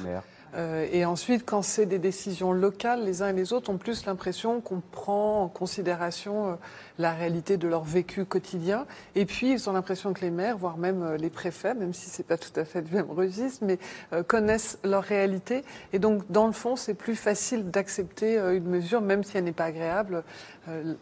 Euh, 0.54 0.86
et 0.90 1.04
ensuite, 1.04 1.44
quand 1.44 1.62
c'est 1.62 1.86
des 1.86 1.98
décisions 1.98 2.52
locales, 2.52 3.04
les 3.04 3.22
uns 3.22 3.28
et 3.28 3.32
les 3.32 3.52
autres 3.52 3.70
ont 3.70 3.76
plus 3.76 4.06
l'impression 4.06 4.60
qu'on 4.60 4.80
prend 4.80 5.42
en 5.42 5.48
considération 5.48 6.50
euh, 6.50 6.54
la 6.98 7.12
réalité 7.12 7.56
de 7.56 7.68
leur 7.68 7.84
vécu 7.84 8.24
quotidien. 8.24 8.86
Et 9.14 9.26
puis, 9.26 9.52
ils 9.52 9.68
ont 9.68 9.72
l'impression 9.72 10.12
que 10.12 10.20
les 10.20 10.30
maires, 10.30 10.56
voire 10.56 10.78
même 10.78 11.02
euh, 11.02 11.16
les 11.16 11.30
préfets, 11.30 11.74
même 11.74 11.92
si 11.92 12.08
c'est 12.08 12.22
pas 12.26 12.38
tout 12.38 12.58
à 12.58 12.64
fait 12.64 12.80
le 12.80 12.88
même 12.90 13.10
registre, 13.10 13.64
mais 13.64 13.78
connaissent 14.26 14.78
leur 14.84 15.02
réalité. 15.02 15.64
Et 15.92 15.98
donc, 15.98 16.30
dans 16.30 16.46
le 16.46 16.52
fond, 16.52 16.76
c'est 16.76 16.94
plus 16.94 17.16
facile 17.16 17.70
d'accepter 17.70 18.36
une 18.36 18.64
mesure, 18.64 19.00
même 19.00 19.24
si 19.24 19.36
elle 19.36 19.44
n'est 19.44 19.52
pas 19.52 19.64
agréable. 19.64 20.22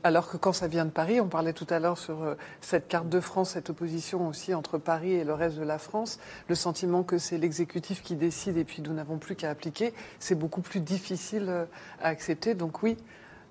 Alors 0.03 0.29
que 0.29 0.37
quand 0.37 0.53
ça 0.53 0.69
vient 0.69 0.85
de 0.85 0.91
Paris, 0.91 1.21
on 1.21 1.29
parlait 1.29 1.53
tout 1.53 1.67
à 1.71 1.79
l'heure 1.79 1.99
sur 1.99 2.37
cette 2.61 2.89
carte 2.89 3.09
de 3.09 3.21
France, 3.21 3.51
cette 3.51 3.71
opposition 3.71 4.29
aussi 4.29 4.55
entre 4.55 4.79
Paris 4.79 5.12
et 5.12 5.25
le 5.25 5.35
reste 5.35 5.57
de 5.57 5.65
la 5.65 5.79
France, 5.79 6.19
le 6.49 6.55
sentiment 6.55 7.03
que 7.03 7.19
c'est 7.19 7.39
l'exécutif 7.39 8.03
qui 8.03 8.17
décide 8.17 8.57
et 8.57 8.65
puis 8.65 8.83
nous 8.83 8.93
n'avons 8.93 9.19
plus 9.19 9.37
qu'à 9.37 9.51
appliquer, 9.51 9.95
c'est 10.19 10.35
beaucoup 10.35 10.61
plus 10.61 10.81
difficile 10.81 11.47
euh, 11.49 11.65
à 12.03 12.09
accepter. 12.09 12.55
Donc 12.55 12.83
oui, 12.83 12.97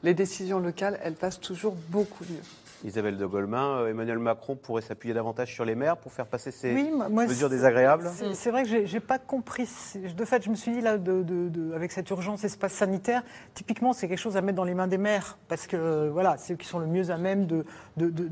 les 0.03 0.13
décisions 0.13 0.59
locales, 0.59 0.99
elles 1.03 1.15
passent 1.15 1.39
toujours 1.39 1.75
beaucoup 1.89 2.23
mieux. 2.29 2.62
Isabelle 2.83 3.17
de 3.17 3.25
Golemin, 3.25 3.79
euh, 3.79 3.89
Emmanuel 3.89 4.19
Macron 4.19 4.55
pourrait 4.55 4.81
s'appuyer 4.81 5.13
davantage 5.13 5.53
sur 5.53 5.63
les 5.63 5.75
maires 5.75 5.97
pour 5.97 6.11
faire 6.11 6.27
passer 6.27 6.51
ces 6.51 6.73
mesures 7.09 7.49
désagréables 7.49 8.09
C'est 8.33 8.51
vrai 8.51 8.63
que 8.63 8.85
je 8.85 8.93
n'ai 8.93 8.99
pas 8.99 9.19
compris. 9.19 9.69
De 9.95 10.25
fait, 10.25 10.43
je 10.43 10.49
me 10.49 10.55
suis 10.55 10.71
dit, 10.71 10.81
là, 10.81 10.97
de, 10.97 11.73
avec 11.73 11.91
cette 11.91 12.09
urgence 12.09 12.43
espace 12.43 12.73
sanitaire, 12.73 13.23
typiquement, 13.53 13.93
c'est 13.93 14.07
quelque 14.07 14.19
chose 14.19 14.37
à 14.37 14.41
mettre 14.41 14.57
dans 14.57 14.63
les 14.63 14.73
mains 14.73 14.87
des 14.87 14.97
maires, 14.97 15.37
parce 15.47 15.67
que 15.67 16.09
voilà, 16.09 16.35
c'est 16.37 16.53
eux 16.53 16.57
qui 16.57 16.67
sont 16.67 16.79
le 16.79 16.87
mieux 16.87 17.09
à 17.09 17.17
même 17.17 17.45
de, 17.45 17.63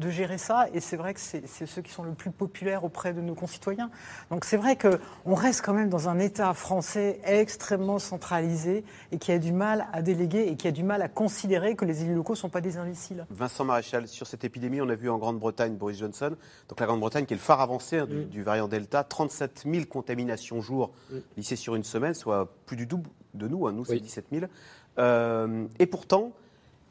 gérer 0.09 0.37
ça, 0.37 0.67
et 0.73 0.81
c'est 0.81 0.97
vrai 0.97 1.13
que 1.13 1.19
c'est 1.19 1.65
ceux 1.65 1.81
qui 1.81 1.91
sont 1.91 2.03
le 2.03 2.13
plus 2.13 2.31
populaires 2.31 2.83
auprès 2.83 3.13
de 3.13 3.21
nos 3.21 3.35
concitoyens. 3.35 3.89
Donc 4.29 4.43
c'est 4.43 4.57
vrai 4.57 4.77
qu'on 4.77 5.33
reste 5.33 5.63
quand 5.63 5.73
même 5.73 5.89
dans 5.89 6.09
un 6.09 6.19
État 6.19 6.53
français 6.53 7.21
extrêmement 7.23 7.99
centralisé, 7.99 8.83
et 9.11 9.17
qui 9.17 9.31
a 9.31 9.39
du 9.39 9.53
mal 9.53 9.87
à 9.93 10.01
déléguer, 10.01 10.47
et 10.47 10.57
qui 10.57 10.67
a 10.67 10.71
du 10.71 10.83
mal 10.83 11.01
à 11.01 11.07
considérer 11.07 11.75
que 11.75 11.85
les 11.85 12.03
élus 12.03 12.15
locaux 12.15 12.33
ne 12.33 12.37
sont 12.37 12.49
pas 12.49 12.61
des 12.61 12.77
imbéciles. 12.77 13.25
Vincent 13.29 13.63
Maréchal, 13.63 14.07
sur 14.07 14.27
cette 14.27 14.40
épidémie, 14.43 14.81
on 14.81 14.89
a 14.89 14.95
vu 14.95 15.09
en 15.09 15.17
Grande-Bretagne 15.17 15.75
Boris 15.75 15.97
Johnson, 15.97 16.35
donc 16.69 16.79
la 16.79 16.85
Grande-Bretagne 16.85 17.25
qui 17.25 17.33
est 17.33 17.37
le 17.37 17.41
phare 17.41 17.61
avancé 17.61 17.97
hein, 17.97 18.07
mm. 18.09 18.25
du, 18.25 18.43
variant 18.43 18.67
Delta, 18.67 19.03
37 19.03 19.65
000 19.71 19.85
contaminations 19.85 20.61
jour 20.61 20.91
mm. 21.09 21.17
lissées 21.37 21.55
sur 21.55 21.75
une 21.75 21.83
semaine, 21.83 22.13
soit 22.13 22.51
plus 22.65 22.77
du 22.77 22.85
double 22.85 23.09
de 23.33 23.47
nous, 23.47 23.67
hein. 23.67 23.71
nous 23.71 23.85
c'est 23.85 23.99
17 23.99 24.25
000. 24.31 24.45
Euh, 24.99 25.65
et 25.79 25.85
pourtant, 25.85 26.33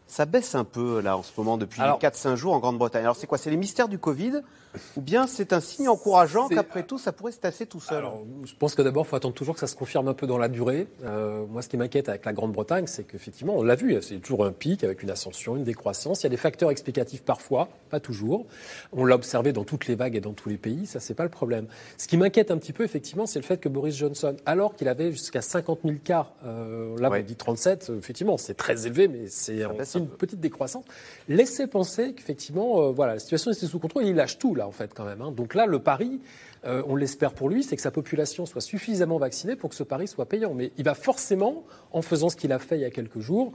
ça 0.06 0.26
baisse 0.26 0.56
un 0.56 0.64
peu 0.64 1.00
là 1.00 1.16
en 1.16 1.22
ce 1.22 1.30
moment 1.36 1.56
depuis 1.56 1.80
4-5 1.80 2.34
jours 2.34 2.52
en 2.52 2.58
Grande-Bretagne. 2.58 3.02
Alors 3.02 3.16
c'est 3.16 3.28
quoi? 3.28 3.38
C'est 3.38 3.50
les 3.50 3.56
mystères 3.56 3.88
du 3.88 3.98
Covid? 3.98 4.40
Ou 4.96 5.00
bien 5.00 5.26
c'est 5.26 5.52
un 5.52 5.60
signe 5.60 5.88
encourageant 5.88 6.48
qu'après 6.48 6.84
tout, 6.84 6.98
ça 6.98 7.12
pourrait 7.12 7.32
se 7.32 7.38
tasser 7.38 7.66
tout 7.66 7.80
seul 7.80 8.04
Je 8.44 8.54
pense 8.54 8.74
que 8.74 8.82
d'abord, 8.82 9.04
il 9.04 9.08
faut 9.08 9.16
attendre 9.16 9.34
toujours 9.34 9.54
que 9.54 9.60
ça 9.60 9.66
se 9.66 9.76
confirme 9.76 10.08
un 10.08 10.14
peu 10.14 10.26
dans 10.26 10.38
la 10.38 10.48
durée. 10.48 10.86
Euh, 11.04 11.44
moi, 11.46 11.62
ce 11.62 11.68
qui 11.68 11.76
m'inquiète 11.76 12.08
avec 12.08 12.24
la 12.24 12.32
Grande-Bretagne, 12.32 12.86
c'est 12.86 13.04
qu'effectivement, 13.04 13.54
on 13.56 13.62
l'a 13.62 13.74
vu, 13.74 14.00
c'est 14.02 14.20
toujours 14.20 14.44
un 14.44 14.52
pic 14.52 14.84
avec 14.84 15.02
une 15.02 15.10
ascension, 15.10 15.56
une 15.56 15.64
décroissance. 15.64 16.22
Il 16.22 16.24
y 16.24 16.26
a 16.26 16.30
des 16.30 16.36
facteurs 16.36 16.70
explicatifs 16.70 17.22
parfois, 17.22 17.68
pas 17.90 18.00
toujours. 18.00 18.46
On 18.92 19.04
l'a 19.04 19.14
observé 19.14 19.52
dans 19.52 19.64
toutes 19.64 19.86
les 19.86 19.94
vagues 19.94 20.16
et 20.16 20.20
dans 20.20 20.32
tous 20.32 20.48
les 20.48 20.58
pays, 20.58 20.86
ça, 20.86 21.00
c'est 21.00 21.14
pas 21.14 21.24
le 21.24 21.30
problème. 21.30 21.66
Ce 21.98 22.06
qui 22.06 22.16
m'inquiète 22.16 22.50
un 22.50 22.58
petit 22.58 22.72
peu, 22.72 22.84
effectivement, 22.84 23.26
c'est 23.26 23.40
le 23.40 23.44
fait 23.44 23.58
que 23.58 23.68
Boris 23.68 23.96
Johnson, 23.96 24.36
alors 24.46 24.76
qu'il 24.76 24.88
avait 24.88 25.10
jusqu'à 25.12 25.42
50 25.42 25.80
000 25.84 25.96
cas, 26.04 26.28
euh, 26.44 26.96
là, 26.98 27.08
vous 27.08 27.22
dites 27.22 27.38
37, 27.38 27.92
effectivement, 27.98 28.36
c'est 28.36 28.54
très 28.54 28.86
élevé, 28.86 29.08
mais 29.08 29.28
c'est 29.28 29.64
une 29.98 30.08
petite 30.08 30.40
décroissance, 30.40 30.84
laissait 31.28 31.66
penser 31.66 32.12
qu'effectivement, 32.14 32.82
euh, 32.82 32.90
voilà, 32.90 33.14
la 33.14 33.18
situation 33.18 33.50
était 33.50 33.66
sous 33.66 33.78
contrôle 33.78 34.04
et 34.04 34.08
il 34.08 34.14
lâche 34.14 34.38
tout 34.38 34.54
en 34.66 34.72
fait, 34.72 34.92
quand 34.94 35.04
même. 35.04 35.22
Hein. 35.22 35.32
Donc 35.32 35.54
là, 35.54 35.66
le 35.66 35.78
pari, 35.78 36.20
euh, 36.64 36.82
on 36.86 36.96
l'espère 36.96 37.32
pour 37.32 37.48
lui, 37.48 37.62
c'est 37.62 37.76
que 37.76 37.82
sa 37.82 37.90
population 37.90 38.46
soit 38.46 38.60
suffisamment 38.60 39.18
vaccinée 39.18 39.56
pour 39.56 39.70
que 39.70 39.76
ce 39.76 39.82
pari 39.82 40.08
soit 40.08 40.26
payant. 40.26 40.54
Mais 40.54 40.72
il 40.76 40.84
va 40.84 40.94
forcément, 40.94 41.64
en 41.92 42.02
faisant 42.02 42.28
ce 42.28 42.36
qu'il 42.36 42.52
a 42.52 42.58
fait 42.58 42.76
il 42.76 42.82
y 42.82 42.84
a 42.84 42.90
quelques 42.90 43.20
jours, 43.20 43.52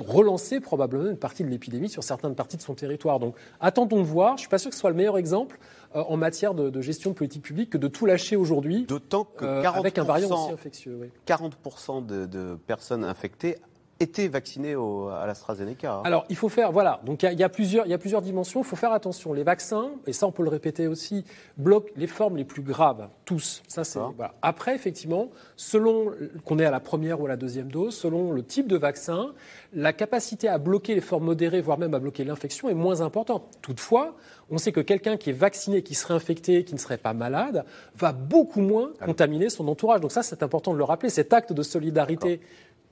relancer 0.00 0.60
probablement 0.60 1.10
une 1.10 1.16
partie 1.16 1.42
de 1.42 1.48
l'épidémie 1.48 1.88
sur 1.88 2.04
certaines 2.04 2.34
parties 2.34 2.56
de 2.56 2.62
son 2.62 2.74
territoire. 2.74 3.18
Donc 3.18 3.36
attendons 3.60 4.00
de 4.00 4.06
voir. 4.06 4.30
Je 4.30 4.34
ne 4.34 4.38
suis 4.40 4.48
pas 4.48 4.58
sûr 4.58 4.70
que 4.70 4.74
ce 4.74 4.80
soit 4.80 4.90
le 4.90 4.96
meilleur 4.96 5.18
exemple 5.18 5.58
euh, 5.96 6.02
en 6.06 6.16
matière 6.16 6.54
de, 6.54 6.80
gestion 6.80 7.10
de 7.10 7.14
politique 7.14 7.42
publique 7.42 7.70
que 7.70 7.78
de 7.78 7.88
tout 7.88 8.06
lâcher 8.06 8.36
aujourd'hui. 8.36 8.84
D'autant 8.86 9.24
que 9.24 9.44
euh, 9.44 9.70
avec 9.70 9.98
un 9.98 10.04
variant 10.04 10.44
aussi 10.44 10.52
infectieux. 10.52 11.10
40% 11.26 12.04
de 12.04 12.56
personnes 12.66 13.04
infectées 13.04 13.56
été 14.00 14.28
vaccinés 14.28 14.74
à 14.74 15.26
l'AstraZeneca. 15.26 15.94
Hein. 15.94 16.02
Alors, 16.04 16.24
il 16.28 16.36
faut 16.36 16.48
faire, 16.48 16.72
voilà, 16.72 17.00
donc 17.04 17.22
il 17.22 17.38
y, 17.38 17.42
a 17.42 17.48
plusieurs, 17.48 17.86
il 17.86 17.90
y 17.90 17.94
a 17.94 17.98
plusieurs 17.98 18.22
dimensions, 18.22 18.60
il 18.60 18.66
faut 18.66 18.76
faire 18.76 18.92
attention. 18.92 19.32
Les 19.32 19.44
vaccins, 19.44 19.92
et 20.06 20.12
ça 20.12 20.26
on 20.26 20.32
peut 20.32 20.42
le 20.42 20.48
répéter 20.48 20.86
aussi, 20.86 21.24
bloquent 21.56 21.90
les 21.96 22.06
formes 22.06 22.36
les 22.36 22.44
plus 22.44 22.62
graves, 22.62 23.08
tous. 23.24 23.62
Ça, 23.68 23.84
c'est, 23.84 24.00
Après, 24.42 24.74
effectivement, 24.74 25.30
selon 25.56 26.12
qu'on 26.44 26.58
est 26.58 26.64
à 26.64 26.70
la 26.70 26.80
première 26.80 27.20
ou 27.20 27.26
à 27.26 27.28
la 27.28 27.36
deuxième 27.36 27.70
dose, 27.70 27.94
selon 27.94 28.32
le 28.32 28.42
type 28.42 28.66
de 28.66 28.76
vaccin, 28.76 29.32
la 29.72 29.92
capacité 29.92 30.48
à 30.48 30.58
bloquer 30.58 30.94
les 30.94 31.00
formes 31.00 31.24
modérées, 31.24 31.60
voire 31.60 31.78
même 31.78 31.94
à 31.94 31.98
bloquer 31.98 32.24
l'infection, 32.24 32.68
est 32.68 32.74
moins 32.74 33.00
importante. 33.00 33.44
Toutefois, 33.62 34.14
on 34.50 34.58
sait 34.58 34.72
que 34.72 34.80
quelqu'un 34.80 35.16
qui 35.16 35.30
est 35.30 35.34
vacciné, 35.34 35.82
qui 35.82 35.94
serait 35.94 36.14
infecté, 36.14 36.64
qui 36.64 36.74
ne 36.74 36.78
serait 36.78 36.98
pas 36.98 37.12
malade, 37.12 37.64
va 37.96 38.12
beaucoup 38.12 38.60
moins 38.60 38.92
contaminer 39.04 39.48
son 39.48 39.66
entourage. 39.68 40.00
Donc 40.00 40.12
ça, 40.12 40.22
c'est 40.22 40.42
important 40.42 40.72
de 40.72 40.78
le 40.78 40.84
rappeler. 40.84 41.10
Cet 41.10 41.32
acte 41.32 41.52
de 41.52 41.62
solidarité 41.62 42.40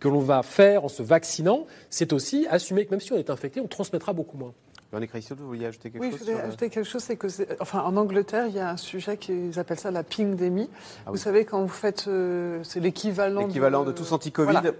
que 0.03 0.09
l'on 0.09 0.19
va 0.19 0.43
faire 0.43 0.85
en 0.85 0.89
se 0.89 1.01
vaccinant, 1.01 1.65
c'est 1.89 2.13
aussi 2.13 2.45
assumer 2.51 2.87
que 2.87 2.91
même 2.91 3.01
si 3.01 3.13
on 3.13 3.17
est 3.19 3.31
infecté, 3.31 3.61
on 3.61 3.69
transmettra 3.69 4.13
beaucoup 4.13 4.37
moins. 4.37 4.53
Véronique 4.91 5.13
vous 5.31 5.47
vouliez 5.47 5.67
ajouter 5.67 5.91
quelque 5.91 6.03
chose 6.03 6.13
Oui, 6.13 6.19
je 6.19 6.33
voulais 6.33 6.45
ajouter 6.45 6.71
quelque 6.71 6.89
chose, 6.89 7.03
c'est 7.05 7.15
que, 7.15 7.29
enfin, 7.61 7.83
en 7.83 7.97
Angleterre, 7.97 8.47
il 8.49 8.55
y 8.57 8.59
a 8.59 8.69
un 8.69 8.77
sujet 8.77 9.17
qu'ils 9.17 9.61
appellent 9.61 9.79
ça 9.79 9.93
la 9.93 10.03
pingdémie. 10.03 10.69
Ah 11.07 11.13
vous 11.13 11.17
savez, 11.17 11.45
quand 11.45 11.63
vous 11.63 11.69
faites, 11.69 12.07
euh, 12.09 12.59
c'est 12.65 12.81
l'équivalent. 12.81 13.47
L'équivalent 13.47 13.85
de, 13.85 13.93
tous 13.93 14.11
anti-Covid. 14.11 14.73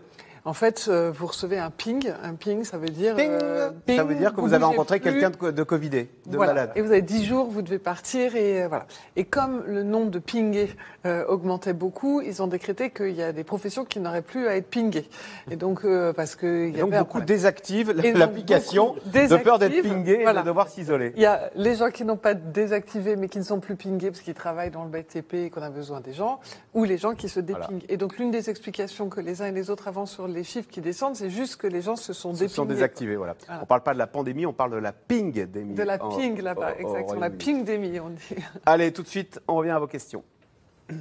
En 0.45 0.55
fait, 0.55 0.87
euh, 0.89 1.13
vous 1.15 1.29
recevez 1.29 1.59
un 1.59 1.71
ping. 1.71 2.13
Un 2.23 2.35
ping, 2.35 2.65
ça 2.65 2.77
veut 2.77 2.89
dire. 2.89 3.15
Ping 3.15 3.31
euh, 3.31 3.71
ça 3.89 4.03
veut 4.03 4.17
dire 4.17 4.35
que 4.35 4.41
vous, 4.41 4.55
avez 4.55 4.65
rencontré 4.65 4.99
quelqu'un 4.99 5.31
de, 5.31 5.51
de 5.53 5.63
Covidé, 5.63 6.11
de 6.27 6.37
malade. 6.37 6.73
Et 6.75 6.83
vous 6.83 6.91
avez 6.91 7.03
10 7.03 7.25
jours, 7.25 7.47
vous 7.47 7.63
devez 7.63 7.79
partir. 7.79 8.35
Et, 8.35 8.65
euh, 8.65 8.69
voilà. 8.69 8.87
et 9.15 9.25
comme 9.25 9.63
le 9.67 9.85
nombre 9.85 10.11
de 10.11 10.19
pingés 10.19 10.75
augmentait 11.29 11.73
beaucoup, 11.73 12.21
ils 12.21 12.43
ont 12.43 12.47
décrété 12.47 12.91
qu'il 12.91 13.15
y 13.15 13.23
a 13.23 13.33
des 13.33 13.43
professions 13.43 13.85
qui 13.85 13.99
n'auraient 13.99 14.23
plus 14.23 14.47
à 14.47 14.57
être 14.57 14.69
pingées. 14.69 15.09
Et 15.51 15.57
donc, 15.57 15.87
parce 16.17 16.35
que. 16.35 16.69
Y 16.69 16.73
donc, 16.73 16.97
beaucoup 16.97 17.21
désactivent 17.21 17.93
l'application 17.93 18.95
de 19.07 19.37
peur 19.37 19.59
d'être 19.59 19.83
pingé 19.83 20.23
et 20.23 20.27
de 20.27 20.43
devoir 20.45 20.69
s'isoler. 20.69 21.13
Il 21.17 21.23
y 21.23 21.27
a 21.27 21.51
les 21.55 21.77
gens 21.77 21.91
qui 21.91 22.05
n'ont 22.05 22.17
pas 22.17 22.35
désactivé, 22.35 23.15
mais 23.17 23.29
qui 23.29 23.39
ne 23.39 23.45
sont 23.45 23.61
plus 23.61 23.77
pingés 23.77 24.11
parce 24.11 24.23
qu'ils 24.23 24.35
travaillent 24.35 24.71
dans 24.71 24.85
le 24.85 24.91
BTP 24.91 25.35
et 25.35 25.51
qu'on 25.51 25.63
a 25.63 25.71
besoin 25.71 26.01
des 26.01 26.13
gens, 26.13 26.41
ou 26.75 26.85
les 26.85 26.99
gens 26.99 27.15
qui 27.15 27.29
se 27.29 27.41
dépingent. 27.41 27.85
Et 27.89 27.97
donc, 27.97 28.19
l'une 28.19 28.31
des 28.31 28.51
explications 28.51 29.09
que 29.09 29.21
les 29.21 29.43
uns 29.43 29.47
et 29.47 29.53
les 29.53 29.71
autres 29.71 29.89
avancent 29.89 30.13
sur 30.13 30.29
les 30.33 30.45
chiffres 30.45 30.69
qui 30.69 30.81
descendent, 30.81 31.17
c'est 31.17 31.31
juste 31.31 31.57
que 31.57 31.67
les 31.67 31.83
gens 31.83 31.97
se 31.97 32.13
sont, 32.13 32.35
se 32.35 32.49
sont 32.49 32.65
désactivés. 32.65 33.17
Voilà. 33.17 33.37
On 33.49 33.61
ne 33.61 33.65
parle 33.65 33.83
pas 33.83 33.95
de 33.95 33.99
la 33.99 34.07
pandémie, 34.07 34.47
on 34.47 34.53
parle 34.53 34.73
de 34.73 34.77
la 34.77 34.93
ping-démie. 34.93 35.75
De 35.75 35.83
la 35.83 35.99
ping 35.99 36.41
là-bas, 36.41 36.77
exactement. 36.79 37.21
La 37.21 37.31
ping-démie, 37.31 38.01
on 38.01 38.11
dit. 38.11 38.37
Allez, 38.67 38.93
tout 38.93 39.03
de 39.03 39.09
suite, 39.09 39.41
on 39.47 39.57
revient 39.57 39.71
à 39.71 39.79
vos 39.79 39.87
questions. 39.87 40.25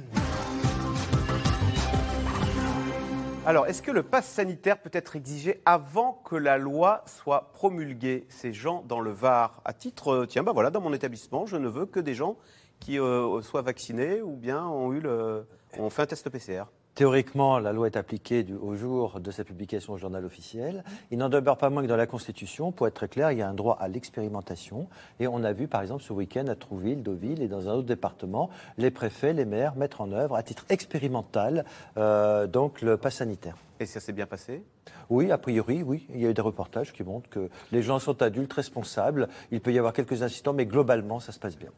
Alors, 3.44 3.66
est-ce 3.66 3.82
que 3.82 3.90
le 3.90 4.04
pass 4.04 4.28
sanitaire 4.28 4.78
peut 4.78 4.90
être 4.92 5.16
exigé 5.16 5.60
avant 5.64 6.12
que 6.24 6.36
la 6.36 6.58
loi 6.58 7.02
soit 7.06 7.50
promulguée? 7.52 8.24
Ces 8.28 8.52
gens 8.52 8.84
dans 8.86 9.00
le 9.00 9.10
Var, 9.10 9.60
à 9.64 9.72
titre, 9.72 10.12
euh, 10.12 10.26
tiens, 10.26 10.44
bah 10.44 10.52
voilà, 10.52 10.70
dans 10.70 10.80
mon 10.80 10.92
établissement, 10.92 11.44
je 11.44 11.56
ne 11.56 11.66
veux 11.66 11.86
que 11.86 11.98
des 11.98 12.14
gens 12.14 12.36
qui 12.78 13.00
euh, 13.00 13.42
soient 13.42 13.62
vaccinés 13.62 14.22
ou 14.22 14.36
bien 14.36 14.64
ont, 14.64 14.92
eu 14.92 15.00
le, 15.00 15.44
ont 15.76 15.90
fait 15.90 16.02
un 16.02 16.06
test 16.06 16.30
PCR. 16.30 16.62
Théoriquement, 16.94 17.58
la 17.58 17.72
loi 17.72 17.86
est 17.86 17.96
appliquée 17.96 18.44
au 18.60 18.74
jour 18.76 19.18
de 19.18 19.30
sa 19.30 19.44
publication 19.44 19.94
au 19.94 19.96
journal 19.96 20.26
officiel. 20.26 20.84
Il 21.10 21.16
n'en 21.16 21.30
demeure 21.30 21.56
pas 21.56 21.70
moins 21.70 21.82
que 21.82 21.88
dans 21.88 21.96
la 21.96 22.06
Constitution, 22.06 22.70
pour 22.70 22.86
être 22.86 22.92
très 22.92 23.08
clair, 23.08 23.32
il 23.32 23.38
y 23.38 23.42
a 23.42 23.48
un 23.48 23.54
droit 23.54 23.78
à 23.80 23.88
l'expérimentation. 23.88 24.88
Et 25.18 25.26
on 25.26 25.42
a 25.42 25.54
vu, 25.54 25.68
par 25.68 25.80
exemple, 25.80 26.02
ce 26.02 26.12
week-end 26.12 26.46
à 26.48 26.54
Trouville, 26.54 27.02
Deauville 27.02 27.40
et 27.40 27.48
dans 27.48 27.66
un 27.70 27.72
autre 27.72 27.86
département, 27.86 28.50
les 28.76 28.90
préfets, 28.90 29.32
les 29.32 29.46
maires 29.46 29.74
mettre 29.74 30.02
en 30.02 30.12
œuvre, 30.12 30.36
à 30.36 30.42
titre 30.42 30.66
expérimental, 30.68 31.64
euh, 31.96 32.46
donc 32.46 32.82
le 32.82 32.98
pass 32.98 33.16
sanitaire. 33.16 33.56
Et 33.80 33.86
ça 33.86 33.98
s'est 33.98 34.12
bien 34.12 34.26
passé? 34.26 34.62
Oui, 35.08 35.30
a 35.30 35.38
priori, 35.38 35.82
oui. 35.82 36.06
Il 36.14 36.20
y 36.20 36.26
a 36.26 36.30
eu 36.30 36.34
des 36.34 36.42
reportages 36.42 36.92
qui 36.92 37.04
montrent 37.04 37.30
que 37.30 37.48
les 37.72 37.82
gens 37.82 38.00
sont 38.00 38.20
adultes, 38.20 38.52
responsables. 38.52 39.28
Il 39.50 39.62
peut 39.62 39.72
y 39.72 39.78
avoir 39.78 39.94
quelques 39.94 40.22
incidents, 40.22 40.52
mais 40.52 40.66
globalement, 40.66 41.20
ça 41.20 41.32
se 41.32 41.38
passe 41.38 41.56
bien. 41.56 41.70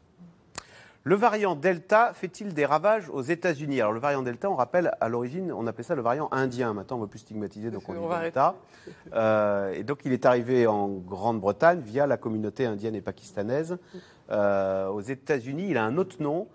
Le 1.06 1.16
variant 1.16 1.54
Delta 1.54 2.14
fait-il 2.14 2.54
des 2.54 2.64
ravages 2.64 3.10
aux 3.10 3.20
États-Unis? 3.20 3.78
Alors, 3.78 3.92
le 3.92 4.00
variant 4.00 4.22
Delta, 4.22 4.50
on 4.50 4.54
rappelle, 4.54 4.92
à 5.02 5.10
l'origine, 5.10 5.52
on 5.52 5.66
appelait 5.66 5.84
ça 5.84 5.94
le 5.94 6.00
variant 6.00 6.30
indien. 6.32 6.72
Maintenant, 6.72 6.96
on 6.96 7.00
ne 7.00 7.04
veut 7.04 7.10
plus 7.10 7.18
stigmatiser, 7.18 7.70
donc 7.70 7.86
on 7.90 7.92
dit 7.92 8.20
Delta. 8.22 8.54
Euh, 9.12 9.72
et 9.72 9.82
donc, 9.82 9.98
il 10.06 10.14
est 10.14 10.24
arrivé 10.24 10.66
en 10.66 10.88
Grande-Bretagne 10.88 11.80
via 11.80 12.06
la 12.06 12.16
communauté 12.16 12.64
indienne 12.64 12.94
et 12.94 13.02
pakistanaise. 13.02 13.76
Euh, 14.30 14.88
aux 14.88 15.02
États-Unis, 15.02 15.66
il 15.68 15.76
a 15.76 15.84
un 15.84 15.98
autre 15.98 16.22
nom 16.22 16.48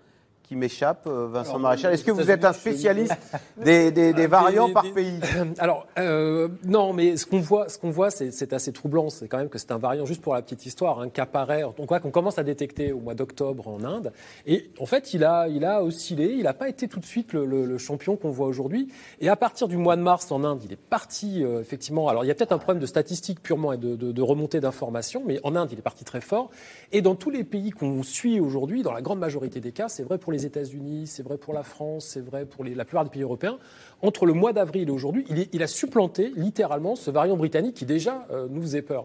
qui 0.50 0.56
m'échappe, 0.56 1.06
euh, 1.06 1.28
Vincent 1.28 1.60
Maréchal. 1.60 1.94
Est-ce 1.94 2.02
que 2.02 2.10
vous 2.10 2.28
êtes 2.28 2.44
un 2.44 2.52
spécialiste 2.52 3.16
des, 3.56 3.92
des, 3.92 4.12
des 4.12 4.26
variants 4.26 4.72
par 4.72 4.82
pays 4.92 5.20
Alors, 5.58 5.86
euh, 5.96 6.48
non, 6.64 6.92
mais 6.92 7.16
ce 7.16 7.24
qu'on 7.24 7.38
voit, 7.38 7.68
ce 7.68 7.78
qu'on 7.78 7.90
voit, 7.92 8.10
c'est 8.10 8.52
assez 8.52 8.72
troublant. 8.72 9.10
C'est 9.10 9.28
quand 9.28 9.38
même 9.38 9.48
que 9.48 9.58
c'est 9.58 9.70
un 9.70 9.78
variant, 9.78 10.04
juste 10.06 10.22
pour 10.22 10.34
la 10.34 10.42
petite 10.42 10.66
histoire, 10.66 10.98
hein, 10.98 11.08
qui 11.08 11.20
apparaît, 11.20 11.62
donc 11.78 11.96
qu'on 12.00 12.10
commence 12.10 12.36
à 12.40 12.42
détecter 12.42 12.90
au 12.90 12.98
mois 12.98 13.14
d'octobre 13.14 13.68
en 13.68 13.84
Inde. 13.84 14.12
Et 14.44 14.72
en 14.80 14.86
fait, 14.86 15.14
il 15.14 15.22
a, 15.22 15.46
il 15.46 15.64
a 15.64 15.84
oscillé. 15.84 16.32
Il 16.32 16.42
n'a 16.42 16.52
pas 16.52 16.68
été 16.68 16.88
tout 16.88 16.98
de 16.98 17.06
suite 17.06 17.32
le, 17.32 17.44
le, 17.46 17.64
le 17.64 17.78
champion 17.78 18.16
qu'on 18.16 18.30
voit 18.30 18.48
aujourd'hui. 18.48 18.88
Et 19.20 19.28
à 19.28 19.36
partir 19.36 19.68
du 19.68 19.76
mois 19.76 19.94
de 19.94 20.02
mars 20.02 20.32
en 20.32 20.42
Inde, 20.42 20.62
il 20.64 20.72
est 20.72 20.80
parti 20.80 21.44
euh, 21.44 21.60
effectivement. 21.60 22.08
Alors, 22.08 22.24
il 22.24 22.26
y 22.26 22.32
a 22.32 22.34
peut-être 22.34 22.50
un 22.50 22.58
problème 22.58 22.80
de 22.82 22.86
statistique 22.86 23.40
purement 23.40 23.72
et 23.72 23.78
de, 23.78 23.94
de, 23.94 24.10
de 24.10 24.22
remontée 24.22 24.58
d'informations, 24.58 25.22
mais 25.24 25.38
en 25.44 25.54
Inde, 25.54 25.68
il 25.70 25.78
est 25.78 25.82
parti 25.82 26.02
très 26.02 26.20
fort. 26.20 26.50
Et 26.90 27.02
dans 27.02 27.14
tous 27.14 27.30
les 27.30 27.44
pays 27.44 27.70
qu'on 27.70 28.02
suit 28.02 28.40
aujourd'hui, 28.40 28.82
dans 28.82 28.92
la 28.92 29.00
grande 29.00 29.20
majorité 29.20 29.60
des 29.60 29.70
cas, 29.70 29.88
c'est 29.88 30.02
vrai 30.02 30.18
pour 30.18 30.32
les 30.32 30.39
États-Unis, 30.46 31.06
c'est 31.06 31.22
vrai 31.22 31.38
pour 31.38 31.54
la 31.54 31.62
France, 31.62 32.06
c'est 32.06 32.20
vrai 32.20 32.44
pour 32.44 32.64
les, 32.64 32.74
la 32.74 32.84
plupart 32.84 33.04
des 33.04 33.10
pays 33.10 33.22
européens. 33.22 33.58
Entre 34.02 34.26
le 34.26 34.32
mois 34.32 34.52
d'avril 34.52 34.88
et 34.88 34.92
aujourd'hui, 34.92 35.24
il, 35.28 35.48
il, 35.52 35.62
a 35.62 35.66
supplanté 35.66 36.32
littéralement 36.36 36.96
ce 36.96 37.10
variant 37.10 37.36
britannique 37.36 37.74
qui 37.74 37.86
déjà 37.86 38.26
euh, 38.30 38.46
nous 38.50 38.62
faisait 38.62 38.82
peur. 38.82 39.04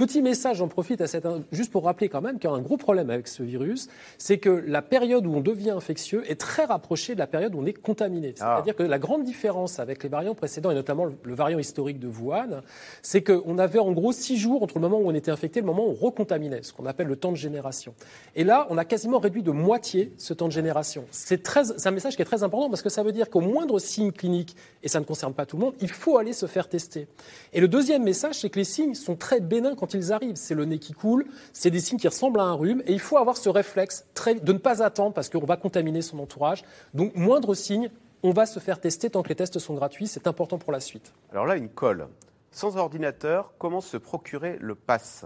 Petit 0.00 0.22
message, 0.22 0.56
j'en 0.56 0.68
profite 0.68 1.02
à 1.02 1.06
cette, 1.06 1.28
juste 1.52 1.70
pour 1.70 1.84
rappeler 1.84 2.08
quand 2.08 2.22
même 2.22 2.38
qu'il 2.38 2.48
y 2.48 2.52
a 2.54 2.56
un 2.56 2.62
gros 2.62 2.78
problème 2.78 3.10
avec 3.10 3.28
ce 3.28 3.42
virus, 3.42 3.88
c'est 4.16 4.38
que 4.38 4.48
la 4.48 4.80
période 4.80 5.26
où 5.26 5.34
on 5.34 5.42
devient 5.42 5.72
infectieux 5.72 6.22
est 6.26 6.40
très 6.40 6.64
rapprochée 6.64 7.12
de 7.12 7.18
la 7.18 7.26
période 7.26 7.54
où 7.54 7.58
on 7.58 7.66
est 7.66 7.74
contaminé. 7.74 8.32
C'est-à-dire 8.34 8.72
ah. 8.78 8.82
que 8.82 8.82
la 8.82 8.98
grande 8.98 9.24
différence 9.24 9.78
avec 9.78 10.02
les 10.02 10.08
variants 10.08 10.34
précédents, 10.34 10.70
et 10.70 10.74
notamment 10.74 11.04
le, 11.04 11.16
le 11.22 11.34
variant 11.34 11.58
historique 11.58 11.98
de 11.98 12.08
Wuhan, 12.08 12.62
c'est 13.02 13.22
qu'on 13.22 13.58
avait 13.58 13.78
en 13.78 13.92
gros 13.92 14.12
six 14.12 14.38
jours 14.38 14.62
entre 14.62 14.76
le 14.76 14.80
moment 14.80 14.96
où 14.96 15.06
on 15.06 15.14
était 15.14 15.30
infecté 15.30 15.58
et 15.58 15.60
le 15.60 15.66
moment 15.66 15.86
où 15.86 15.90
on 15.90 16.06
recontaminait, 16.06 16.62
ce 16.62 16.72
qu'on 16.72 16.86
appelle 16.86 17.06
le 17.06 17.16
temps 17.16 17.32
de 17.32 17.36
génération. 17.36 17.92
Et 18.36 18.44
là, 18.44 18.66
on 18.70 18.78
a 18.78 18.86
quasiment 18.86 19.18
réduit 19.18 19.42
de 19.42 19.50
moitié 19.50 20.14
ce 20.16 20.32
temps 20.32 20.46
de 20.46 20.52
génération. 20.52 21.04
C'est 21.10 21.46
un 21.84 21.90
message 21.90 22.16
qui 22.16 22.22
est 22.22 22.24
très 22.24 22.42
important 22.42 22.70
parce 22.70 22.80
que 22.80 22.88
ça 22.88 23.02
veut 23.02 23.12
dire 23.12 23.28
qu'au 23.28 23.42
moindre 23.42 23.78
signe 23.78 24.12
clinique, 24.12 24.56
et 24.82 24.88
ça 24.88 24.98
ne 24.98 25.04
concerne 25.04 25.34
pas 25.34 25.44
tout 25.44 25.58
le 25.58 25.64
monde, 25.64 25.74
il 25.82 25.90
faut 25.90 26.16
aller 26.16 26.32
se 26.32 26.46
faire 26.46 26.70
tester. 26.70 27.06
Et 27.52 27.60
le 27.60 27.68
deuxième 27.68 28.02
message, 28.02 28.36
c'est 28.36 28.48
que 28.48 28.58
les 28.58 28.64
signes 28.64 28.94
sont 28.94 29.14
très 29.14 29.40
bénins 29.40 29.74
quand 29.74 29.89
ils 29.94 30.12
arrivent. 30.12 30.36
C'est 30.36 30.54
le 30.54 30.64
nez 30.64 30.78
qui 30.78 30.92
coule, 30.92 31.26
c'est 31.52 31.70
des 31.70 31.80
signes 31.80 31.98
qui 31.98 32.08
ressemblent 32.08 32.40
à 32.40 32.44
un 32.44 32.54
rhume, 32.54 32.82
et 32.86 32.92
il 32.92 33.00
faut 33.00 33.16
avoir 33.16 33.36
ce 33.36 33.48
réflexe 33.48 34.06
très, 34.14 34.34
de 34.34 34.52
ne 34.52 34.58
pas 34.58 34.82
attendre 34.82 35.14
parce 35.14 35.28
qu'on 35.28 35.44
va 35.44 35.56
contaminer 35.56 36.02
son 36.02 36.18
entourage. 36.18 36.64
Donc, 36.94 37.14
moindre 37.16 37.54
signe, 37.54 37.90
on 38.22 38.32
va 38.32 38.46
se 38.46 38.60
faire 38.60 38.80
tester 38.80 39.10
tant 39.10 39.22
que 39.22 39.28
les 39.28 39.34
tests 39.34 39.58
sont 39.58 39.74
gratuits. 39.74 40.06
C'est 40.06 40.26
important 40.26 40.58
pour 40.58 40.72
la 40.72 40.80
suite. 40.80 41.12
Alors 41.32 41.46
là, 41.46 41.56
une 41.56 41.68
colle. 41.68 42.08
Sans 42.50 42.76
ordinateur, 42.76 43.52
comment 43.58 43.80
se 43.80 43.96
procurer 43.96 44.58
le 44.60 44.74
pass? 44.74 45.24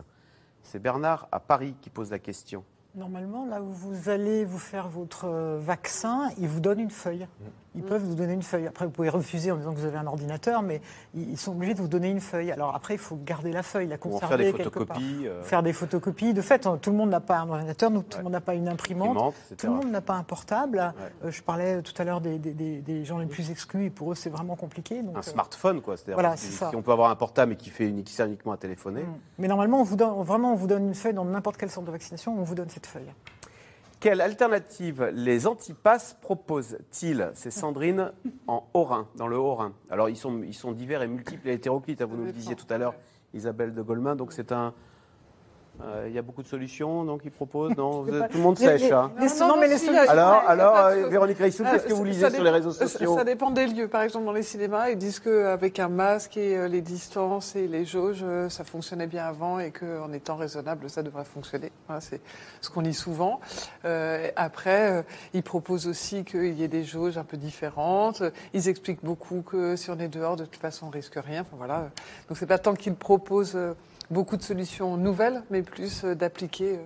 C'est 0.62 0.79
Bernard 0.79 1.29
à 1.33 1.41
Paris 1.41 1.75
qui 1.81 1.91
pose 1.91 2.11
la 2.11 2.19
question. 2.19 2.65
Normalement, 2.95 3.45
là 3.47 3.61
où 3.61 3.73
vous 3.73 4.09
allez 4.09 4.45
vous 4.45 4.59
faire 4.59 4.89
votre 4.89 5.27
vaccin, 5.59 6.31
ils 6.39 6.47
vous 6.47 6.61
donnent 6.61 6.81
une 6.81 6.91
feuille. 6.91 7.27
Ils 7.75 7.83
mmh. 7.83 7.87
peuvent 7.87 8.03
vous 8.03 8.14
donner 8.14 8.33
une 8.35 8.43
feuille. 8.43 8.66
Après, 8.66 8.85
vous 8.85 8.91
pouvez 8.91 9.09
refuser 9.09 9.51
en 9.51 9.57
disant 9.57 9.72
que 9.72 9.79
vous 9.79 9.87
avez 9.87 9.99
un 9.99 10.07
ordinateur, 10.07 10.62
mais 10.62 10.81
ils 11.14 11.39
sont 11.39 11.53
obligés 11.53 11.75
de 11.75 11.81
vous 11.81 11.89
donner 11.89 12.09
une 12.09 12.20
feuille. 12.20 12.53
Alors 12.53 12.75
après, 12.75 12.95
il 12.95 13.01
faut 13.01 13.16
garder 13.16 13.53
la 13.53 13.62
feuille, 13.62 13.89
la 13.89 13.99
conserver 13.99 14.29
faire 14.29 14.39
des 14.39 14.53
quelque 14.53 14.64
photocopies, 14.64 15.25
part. 15.25 15.33
Euh... 15.33 15.43
Faire 15.43 15.62
des 15.62 15.72
photocopies. 15.72 16.35
De 16.35 16.43
fait, 16.43 16.68
tout 16.81 16.91
le 16.91 16.97
monde 16.97 17.11
n'a 17.11 17.20
pas 17.20 17.39
un 17.39 17.49
ordinateur, 17.49 17.91
tout 17.91 18.18
le 18.18 18.25
monde 18.25 18.33
n'a 18.33 18.41
pas 18.41 18.55
une 18.55 18.68
imprimante, 18.68 19.11
Imprimante, 19.11 19.35
tout 19.59 19.66
le 19.66 19.72
monde 19.72 19.91
n'a 19.91 20.01
pas 20.01 20.14
un 20.14 20.22
portable. 20.22 20.79
Ouais. 20.79 21.29
Euh, 21.29 21.31
je 21.31 21.43
parlais 21.43 21.83
tout 21.83 21.95
à 21.99 22.05
l'heure 22.05 22.20
des, 22.20 22.39
des, 22.39 22.53
des, 22.53 22.81
des, 22.81 23.05
gens 23.05 23.18
les 23.18 23.27
plus 23.27 23.51
exclus, 23.51 23.87
et 23.87 23.91
pour 23.91 24.12
eux, 24.12 24.14
c'est 24.14 24.31
vraiment 24.31 24.57
compliqué. 24.57 25.03
Donc, 25.03 25.16
un 25.16 25.22
smartphone, 25.22 25.81
quoi. 25.81 25.97
C'est-à-dire 25.97 26.14
voilà, 26.14 26.35
on 26.75 26.83
peut 26.83 26.93
avoir 26.93 27.11
un 27.11 27.16
portable 27.16 27.53
et 27.53 27.57
qui, 27.57 27.70
fait, 27.70 27.91
qui 28.05 28.12
sert 28.12 28.27
uniquement 28.27 28.53
à 28.53 28.57
téléphoner. 28.57 29.03
Mmh. 29.03 29.18
Mais 29.39 29.49
normalement, 29.49 29.81
on 29.81 29.85
vous 29.85 29.97
donne, 29.97 30.22
vraiment, 30.22 30.53
on 30.53 30.57
vous 30.57 30.66
donne 30.66 30.87
une 30.87 30.95
feuille 30.95 31.14
dans 31.14 31.25
n'importe 31.25 31.57
quel 31.57 31.70
centre 31.70 31.87
de 31.87 31.93
vaccination, 31.93 32.37
on 32.39 32.43
vous 32.43 32.55
donne 32.55 32.68
cette 32.68 32.87
feuille. 32.87 33.12
Quelle 34.05 34.20
alternative 34.20 35.11
les 35.14 35.46
antipasses 35.46 36.18
proposent-ils 36.20 37.30
C'est 37.32 37.50
Sandrine 37.50 38.12
en 38.46 38.68
Haut-Rhin, 38.74 39.09
dans 39.16 39.28
le 39.28 39.38
Haut-Rhin. 39.38 39.72
Alors, 39.88 40.11
ils 40.11 40.16
sont, 40.18 40.42
ils 40.42 40.52
sont 40.52 40.72
divers 40.72 41.00
et 41.00 41.09
multiples 41.09 41.48
et 41.48 41.55
hétéroclites, 41.55 42.02
vous 42.02 42.18
nous 42.18 42.26
le 42.26 42.32
disiez 42.32 42.55
tout 42.55 42.66
à 42.68 42.76
l'heure, 42.76 42.92
Isabelle 43.32 43.72
de 43.72 43.80
Goldman. 43.80 44.14
Donc, 44.14 44.34
c'est 44.34 44.52
un, 44.52 44.74
il 45.81 45.85
euh, 45.87 46.09
y 46.09 46.18
a 46.18 46.22
beaucoup 46.22 46.43
de 46.43 46.47
solutions, 46.47 47.05
donc 47.05 47.22
ils 47.25 47.31
proposent. 47.33 47.77
Non, 47.77 48.05
pas... 48.20 48.29
tout 48.29 48.39
le 48.39 48.43
monde 48.43 48.57
sèche. 48.57 48.91
Hein. 48.93 49.11
Les, 49.18 49.27
non, 49.41 49.49
non, 49.49 49.57
mais 49.59 49.66
les 49.66 49.79
solutions. 49.79 50.09
Alors, 50.09 50.45
alors 50.47 50.77
euh, 50.77 51.09
Véronique 51.09 51.39
Reissoul, 51.39 51.66
qu'est-ce 51.68 51.87
que 51.87 51.93
vous 51.93 52.05
lisez 52.05 52.31
sur 52.31 52.45
les 52.45 52.51
réseaux 52.51 52.70
sociaux 52.70 53.16
Ça 53.16 53.25
dépend 53.25 53.51
des 53.51 53.66
lieux. 53.66 53.89
Par 53.89 54.03
exemple, 54.03 54.25
dans 54.25 54.33
les 54.33 54.45
cinémas, 54.45 54.91
ils 54.91 54.97
disent 54.97 55.18
qu'avec 55.18 55.81
un 55.81 55.89
masque 55.89 56.37
et 56.37 56.57
euh, 56.57 56.68
les 56.68 56.81
distances 56.81 57.57
et 57.57 57.66
les 57.66 57.85
jauges, 57.85 58.25
ça 58.49 58.64
fonctionnait 58.64 59.09
bien 59.09 59.25
avant 59.25 59.59
et 59.59 59.72
qu'en 59.72 60.12
étant 60.12 60.37
raisonnable, 60.37 60.89
ça 60.89 61.03
devrait 61.03 61.25
fonctionner. 61.25 61.72
Voilà, 61.87 62.01
c'est 62.01 62.20
ce 62.61 62.70
qu'on 62.70 62.81
lit 62.81 62.95
souvent. 62.95 63.41
Euh, 63.85 64.31
après, 64.37 65.05
ils 65.33 65.43
proposent 65.43 65.89
aussi 65.89 66.25
qu'il 66.25 66.55
y 66.55 66.62
ait 66.62 66.68
des 66.68 66.85
jauges 66.85 67.18
un 67.18 67.25
peu 67.25 67.37
différentes. 67.37 68.22
Ils 68.53 68.68
expliquent 68.68 69.05
beaucoup 69.05 69.43
que 69.43 69.75
si 69.75 69.91
on 69.91 69.99
est 69.99 70.09
dehors, 70.09 70.37
de 70.37 70.45
toute 70.45 70.61
façon, 70.61 70.87
on 70.87 70.91
risque 70.91 71.16
rien. 71.16 71.41
Enfin, 71.41 71.57
voilà. 71.57 71.91
Donc, 72.29 72.39
c'est 72.39 72.47
pas 72.47 72.59
tant 72.59 72.75
qu'ils 72.75 72.95
proposent 72.95 73.59
beaucoup 74.11 74.36
de 74.36 74.42
solutions 74.42 74.96
nouvelles, 74.96 75.42
mais 75.50 75.62
plus 75.62 76.05
euh, 76.05 76.14
d'appliquer 76.14 76.78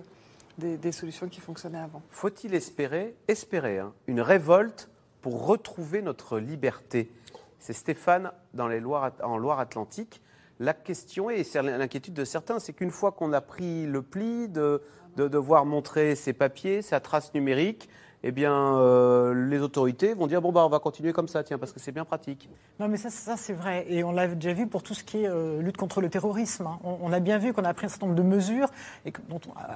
euh, 0.63 0.77
des, 0.77 0.91
solutions 0.91 1.27
qui 1.27 1.41
fonctionnaient 1.41 1.79
avant. 1.79 2.01
Faut-il 2.09 2.53
espérer, 2.53 3.15
espérer 3.27 3.79
hein, 3.79 3.93
une 4.07 4.21
révolte 4.21 4.89
pour 5.21 5.45
retrouver 5.45 6.01
notre 6.01 6.39
liberté? 6.39 7.11
C'est 7.59 7.73
Stéphane 7.73 8.31
dans 8.53 8.67
les 8.67 8.81
en 8.81 9.37
Loire-Atlantique. 9.37 10.21
La 10.59 10.73
question, 10.73 11.29
et 11.29 11.43
c'est 11.43 11.61
l'inquiétude 11.61 12.13
de 12.13 12.25
certains, 12.25 12.59
c'est 12.59 12.73
qu'une 12.73 12.91
fois 12.91 13.11
qu'on 13.11 13.31
a 13.31 13.41
pris 13.41 13.85
le 13.85 14.01
pli 14.01 14.49
de 14.49 14.81
devoir 15.15 15.65
montrer 15.65 16.15
ses 16.15 16.33
papiers, 16.33 16.81
sa 16.81 16.99
trace 16.99 17.33
numérique, 17.33 17.89
eh 18.23 18.31
bien, 18.31 18.77
euh, 18.77 19.33
les 19.33 19.61
autorités 19.61 20.13
vont 20.13 20.27
dire 20.27 20.41
bon 20.41 20.51
bah 20.51 20.65
on 20.65 20.69
va 20.69 20.79
continuer 20.79 21.13
comme 21.13 21.27
ça, 21.27 21.43
tiens, 21.43 21.57
parce 21.57 21.71
que 21.71 21.79
c'est 21.79 21.91
bien 21.91 22.03
pratique. 22.03 22.49
Non, 22.79 22.87
mais 22.87 22.97
ça, 22.97 23.09
c'est 23.37 23.53
vrai, 23.53 23.85
et 23.89 24.03
on 24.03 24.11
l'a 24.11 24.27
déjà 24.27 24.53
vu 24.53 24.67
pour 24.67 24.83
tout 24.83 24.93
ce 24.93 25.03
qui 25.03 25.23
est 25.23 25.29
euh, 25.29 25.61
lutte 25.61 25.77
contre 25.77 26.01
le 26.01 26.09
terrorisme. 26.09 26.67
Hein. 26.67 26.79
On, 26.83 27.13
a 27.13 27.19
bien 27.19 27.37
vu 27.37 27.53
qu'on 27.53 27.63
a 27.63 27.73
pris 27.73 27.85
un 27.85 27.89
certain 27.89 28.07
nombre 28.07 28.17
de 28.17 28.23
mesures 28.23 28.69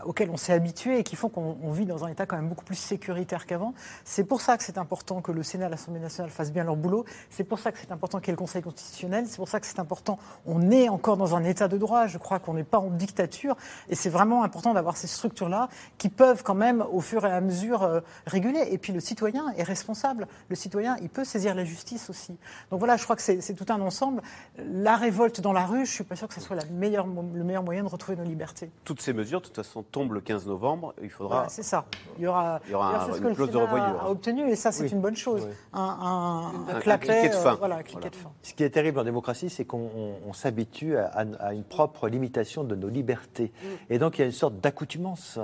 auxquelles 0.06 0.30
on 0.30 0.38
s'est 0.38 0.54
habitué 0.54 1.00
et 1.00 1.04
qui 1.04 1.16
font 1.16 1.30
qu'on 1.30 1.72
vit 1.72 1.86
dans 1.86 2.04
un 2.04 2.10
état 2.10 2.26
quand 2.26 2.36
même 2.36 2.50
beaucoup 2.50 2.66
plus 2.66 2.76
sécuritaire 2.76 3.46
qu'avant. 3.46 3.74
C'est 4.04 4.24
pour 4.26 4.42
ça 4.42 4.58
que 4.58 4.64
c'est 4.64 4.78
important 4.78 5.22
que 5.22 5.32
le 5.32 5.44
Sénat, 5.44 5.70
l'Assemblée 5.70 6.02
nationale 6.02 6.32
fassent 6.32 6.52
bien 6.52 6.64
leur 6.64 6.76
boulot. 6.76 7.06
C'est 7.30 7.44
pour 7.44 7.60
ça 7.60 7.72
que 7.72 7.80
c'est 7.80 7.92
important 7.92 8.20
qu'il 8.20 8.28
y 8.28 8.32
ait 8.32 8.34
le 8.34 8.38
Conseil 8.38 8.62
constitutionnel. 8.62 9.26
C'est 9.28 9.38
pour 9.38 9.50
ça 9.50 9.60
que 9.60 9.66
c'est 9.66 9.80
important. 9.80 10.20
On 10.46 10.70
est 10.70 10.90
encore 10.90 11.18
dans 11.18 11.36
un 11.36 11.44
état 11.44 11.68
de 11.68 11.78
droit. 11.78 12.08
Je 12.08 12.18
crois 12.18 12.40
qu'on 12.40 12.54
n'est 12.54 12.64
pas 12.64 12.80
en 12.80 12.90
dictature, 12.90 13.56
et 13.90 13.96
c'est 13.96 14.10
vraiment 14.10 14.44
important 14.44 14.74
d'avoir 14.74 14.98
ces 14.98 15.08
structures-là 15.08 15.70
qui 15.98 16.10
peuvent 16.10 16.44
quand 16.44 16.56
même, 16.56 16.84
au 16.92 17.00
fur 17.00 17.26
et 17.26 17.32
à 17.32 17.42
mesure, 17.42 17.84
euh, 17.84 18.02
réguler. 18.34 18.68
Et 18.72 18.78
puis 18.78 18.92
le 18.92 19.00
citoyen 19.00 19.50
est 19.58 19.64
responsable. 19.64 20.28
Le 20.50 20.56
citoyen, 20.56 20.98
il 21.02 21.10
peut 21.10 21.24
saisir 21.24 21.56
la 21.56 21.64
justice 21.64 22.10
aussi. 22.10 22.36
Donc 22.72 22.80
voilà, 22.80 22.98
je 22.98 23.04
crois 23.04 23.16
que 23.16 23.22
c'est 23.22 23.54
tout 23.54 23.72
un 23.72 23.80
ensemble. 23.82 24.22
La 24.58 24.98
révolte 24.98 25.42
dans 25.42 25.54
la 25.54 25.66
rue, 25.66 25.86
je 25.86 25.92
suis 25.92 26.04
pas 26.04 26.16
sûr 26.16 26.28
que 26.28 26.34
ce 26.34 26.42
soit 26.42 26.56
la 26.56 26.66
meilleure, 26.66 27.08
le 27.08 27.44
meilleur 27.44 27.64
moyen 27.64 27.84
de 27.84 27.90
retrouver 27.90 28.18
nos 28.18 28.24
libertés. 28.24 28.70
Toutes 28.84 29.02
ces 29.02 29.14
mesures, 29.14 29.40
de 29.40 29.46
toute 29.46 29.56
façon, 29.56 29.84
tombent 29.84 30.14
le 30.14 30.22
15 30.22 30.48
novembre. 30.48 30.94
Il 31.02 31.10
faudra. 31.10 31.36
Voilà, 31.36 31.50
c'est 31.50 31.64
ça. 31.64 31.86
Il 32.18 32.24
y 32.24 32.28
aura, 32.28 32.60
il 32.66 32.72
y 32.72 32.76
aura, 32.76 32.90
il 32.90 32.94
y 32.94 32.96
aura 33.00 33.06
un, 33.06 33.14
ce 33.14 33.22
une 33.22 33.36
clause 33.36 33.52
de 33.52 33.58
revoyure. 33.58 34.02
A 34.02 34.10
obtenu, 34.10 34.50
et 34.50 34.56
ça, 34.56 34.72
c'est 34.72 34.84
oui. 34.84 34.92
une 34.92 35.02
bonne 35.02 35.16
chose. 35.16 35.46
Oui. 35.48 35.54
Un, 35.74 35.82
un, 35.82 36.76
un, 36.76 36.80
claquet, 36.80 37.12
un, 37.12 37.20
cliquet 37.20 37.30
de 37.30 37.42
fin. 37.42 37.54
Euh, 37.54 37.58
voilà, 37.58 37.84
cliquet 37.84 37.94
voilà. 37.94 38.10
de 38.10 38.16
fin. 38.16 38.32
Ce 38.42 38.54
qui 38.54 38.64
est 38.64 38.70
terrible 38.70 39.00
en 39.00 39.04
démocratie, 39.04 39.50
c'est 39.50 39.66
qu'on 39.66 40.34
s'habitue 40.34 40.98
à, 40.98 41.26
à, 41.40 41.54
une 41.54 41.64
propre 41.64 42.10
limitation 42.10 42.64
de 42.64 42.76
nos 42.76 42.90
libertés. 42.90 43.52
Mm. 43.62 43.94
Et 43.94 44.00
donc, 44.00 44.18
il 44.18 44.22
y 44.22 44.24
a 44.24 44.28
une 44.28 44.32
sorte 44.32 44.60
d'accoutumance. 44.60 45.40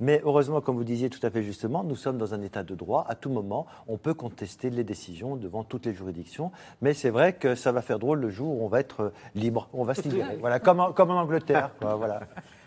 Mais 0.00 0.20
heureusement, 0.24 0.60
comme 0.60 0.76
vous 0.76 0.84
disiez 0.84 1.10
tout 1.10 1.24
à 1.24 1.30
fait 1.30 1.42
justement, 1.42 1.84
nous 1.84 1.96
sommes 1.96 2.18
dans 2.18 2.31
un 2.32 2.42
état 2.42 2.62
de 2.62 2.74
droit. 2.74 3.04
À 3.08 3.14
tout 3.14 3.30
moment, 3.30 3.66
on 3.88 3.96
peut 3.96 4.14
contester 4.14 4.70
les 4.70 4.84
décisions 4.84 5.36
devant 5.36 5.64
toutes 5.64 5.86
les 5.86 5.92
juridictions. 5.92 6.52
Mais 6.80 6.94
c'est 6.94 7.10
vrai 7.10 7.34
que 7.34 7.54
ça 7.54 7.72
va 7.72 7.82
faire 7.82 7.98
drôle 7.98 8.20
le 8.20 8.30
jour 8.30 8.60
où 8.60 8.64
on 8.64 8.68
va 8.68 8.80
être 8.80 9.12
libre, 9.34 9.68
on 9.72 9.84
va 9.84 9.94
se 9.94 10.02
libérer. 10.02 10.36
Voilà, 10.38 10.60
comme 10.60 10.80
en, 10.80 10.92
comme 10.92 11.10
en 11.10 11.20
Angleterre. 11.20 11.70
Quoi, 11.80 11.94
voilà. 11.96 12.20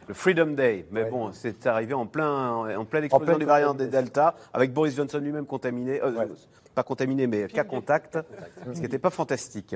Le 0.07 0.13
Freedom 0.13 0.47
Day, 0.47 0.85
mais 0.91 1.03
ouais. 1.03 1.09
bon, 1.09 1.31
c'est 1.31 1.65
arrivé 1.65 1.95
en 1.95 2.05
plein, 2.05 2.77
en 2.77 2.85
pleine 2.85 3.05
explosion 3.05 3.33
en 3.33 3.37
plein 3.37 3.39
du 3.39 3.45
variant 3.45 3.73
des 3.73 3.87
Delta, 3.87 4.35
avec 4.53 4.71
Boris 4.71 4.95
Johnson 4.95 5.17
lui-même 5.17 5.47
contaminé, 5.47 5.99
euh, 5.99 6.11
ouais. 6.11 6.27
pas 6.75 6.83
contaminé, 6.83 7.25
mais 7.25 7.47
cas 7.47 7.63
contact, 7.63 8.19
ce 8.67 8.73
qui 8.73 8.81
n'était 8.81 8.99
pas 8.99 9.09
fantastique. 9.09 9.75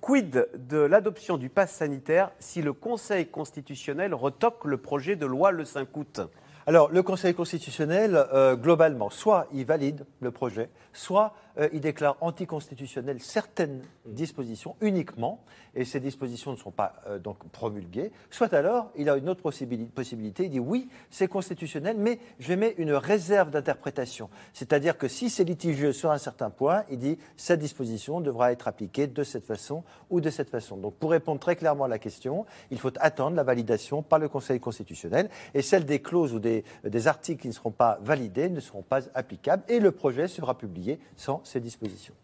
Quid 0.00 0.48
de 0.54 0.78
l'adoption 0.78 1.38
du 1.38 1.48
pass 1.48 1.72
sanitaire 1.72 2.30
si 2.38 2.62
le 2.62 2.72
Conseil 2.72 3.26
constitutionnel 3.26 4.14
retoque 4.14 4.64
le 4.66 4.76
projet 4.76 5.16
de 5.16 5.26
loi 5.26 5.50
le 5.50 5.64
5 5.64 5.96
août? 5.96 6.20
Alors, 6.66 6.90
le 6.90 7.02
Conseil 7.02 7.34
constitutionnel, 7.34 8.16
euh, 8.32 8.56
globalement, 8.56 9.10
soit 9.10 9.48
il 9.52 9.66
valide 9.66 10.06
le 10.20 10.30
projet, 10.30 10.70
soit 10.94 11.34
euh, 11.58 11.68
il 11.72 11.80
déclare 11.80 12.16
anticonstitutionnelles 12.20 13.20
certaines 13.20 13.82
dispositions 14.06 14.76
uniquement, 14.80 15.44
et 15.74 15.84
ces 15.84 16.00
dispositions 16.00 16.52
ne 16.52 16.56
sont 16.56 16.70
pas 16.70 16.96
euh, 17.06 17.18
donc 17.18 17.38
promulguées, 17.50 18.12
soit 18.30 18.52
alors 18.54 18.90
il 18.96 19.08
a 19.08 19.16
une 19.16 19.28
autre 19.28 19.42
possibilité, 19.42 20.44
il 20.44 20.50
dit 20.50 20.60
oui, 20.60 20.88
c'est 21.10 21.28
constitutionnel, 21.28 21.96
mais 21.98 22.18
je 22.38 22.54
mets 22.54 22.74
une 22.78 22.92
réserve 22.92 23.50
d'interprétation. 23.50 24.28
C'est-à-dire 24.52 24.98
que 24.98 25.08
si 25.08 25.30
c'est 25.30 25.44
litigieux 25.44 25.92
sur 25.92 26.10
un 26.10 26.18
certain 26.18 26.50
point, 26.50 26.84
il 26.90 26.98
dit 26.98 27.18
cette 27.36 27.60
disposition 27.60 28.20
devra 28.20 28.52
être 28.52 28.68
appliquée 28.68 29.06
de 29.06 29.24
cette 29.24 29.46
façon 29.46 29.84
ou 30.10 30.20
de 30.20 30.30
cette 30.30 30.50
façon. 30.50 30.76
Donc 30.76 30.94
pour 30.94 31.10
répondre 31.10 31.40
très 31.40 31.56
clairement 31.56 31.84
à 31.84 31.88
la 31.88 31.98
question, 31.98 32.46
il 32.70 32.78
faut 32.78 32.92
attendre 33.00 33.36
la 33.36 33.44
validation 33.44 34.02
par 34.02 34.18
le 34.18 34.28
Conseil 34.28 34.60
constitutionnel, 34.60 35.30
et 35.54 35.62
celles 35.62 35.84
des 35.84 36.00
clauses 36.00 36.34
ou 36.34 36.38
des, 36.38 36.64
des 36.84 37.06
articles 37.08 37.42
qui 37.42 37.48
ne 37.48 37.52
seront 37.52 37.70
pas 37.70 37.98
validés 38.02 38.48
ne 38.48 38.60
seront 38.60 38.82
pas 38.82 39.00
applicables, 39.14 39.62
et 39.68 39.80
le 39.80 39.92
projet 39.92 40.28
sera 40.28 40.56
publié 40.56 40.98
sans 41.16 41.43
ces 41.46 41.60
dispositions. 41.60 42.14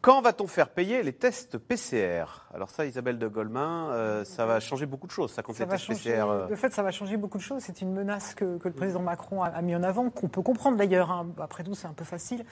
Quand 0.00 0.22
va-t-on 0.22 0.46
faire 0.46 0.70
payer 0.70 1.02
les 1.02 1.12
tests 1.12 1.58
PCR 1.58 2.24
Alors 2.54 2.70
ça, 2.70 2.86
Isabelle 2.86 3.18
de 3.18 3.28
Goldman, 3.28 3.90
euh, 3.90 4.24
ça 4.24 4.46
va 4.46 4.58
changer 4.58 4.86
beaucoup 4.86 5.06
de 5.06 5.12
choses, 5.12 5.30
ça, 5.30 5.42
quand 5.42 5.58
les 5.58 5.66
tests 5.66 5.88
PCR... 5.88 6.26
Euh. 6.26 6.46
De 6.46 6.54
fait, 6.54 6.72
ça 6.72 6.82
va 6.82 6.90
changer 6.90 7.18
beaucoup 7.18 7.36
de 7.36 7.42
choses. 7.42 7.62
C'est 7.62 7.82
une 7.82 7.92
menace 7.92 8.34
que, 8.34 8.58
le 8.64 8.72
président 8.72 9.02
Macron 9.02 9.42
a, 9.42 9.60
mis 9.60 9.76
en 9.76 9.82
avant, 9.82 10.08
qu'on 10.08 10.28
peut 10.28 10.40
comprendre 10.40 10.78
d'ailleurs. 10.78 11.10
Hein. 11.10 11.26
Après 11.38 11.64
tout, 11.64 11.74
c'est 11.74 11.86
un 11.86 11.92
peu 11.92 12.04
facile. 12.04 12.46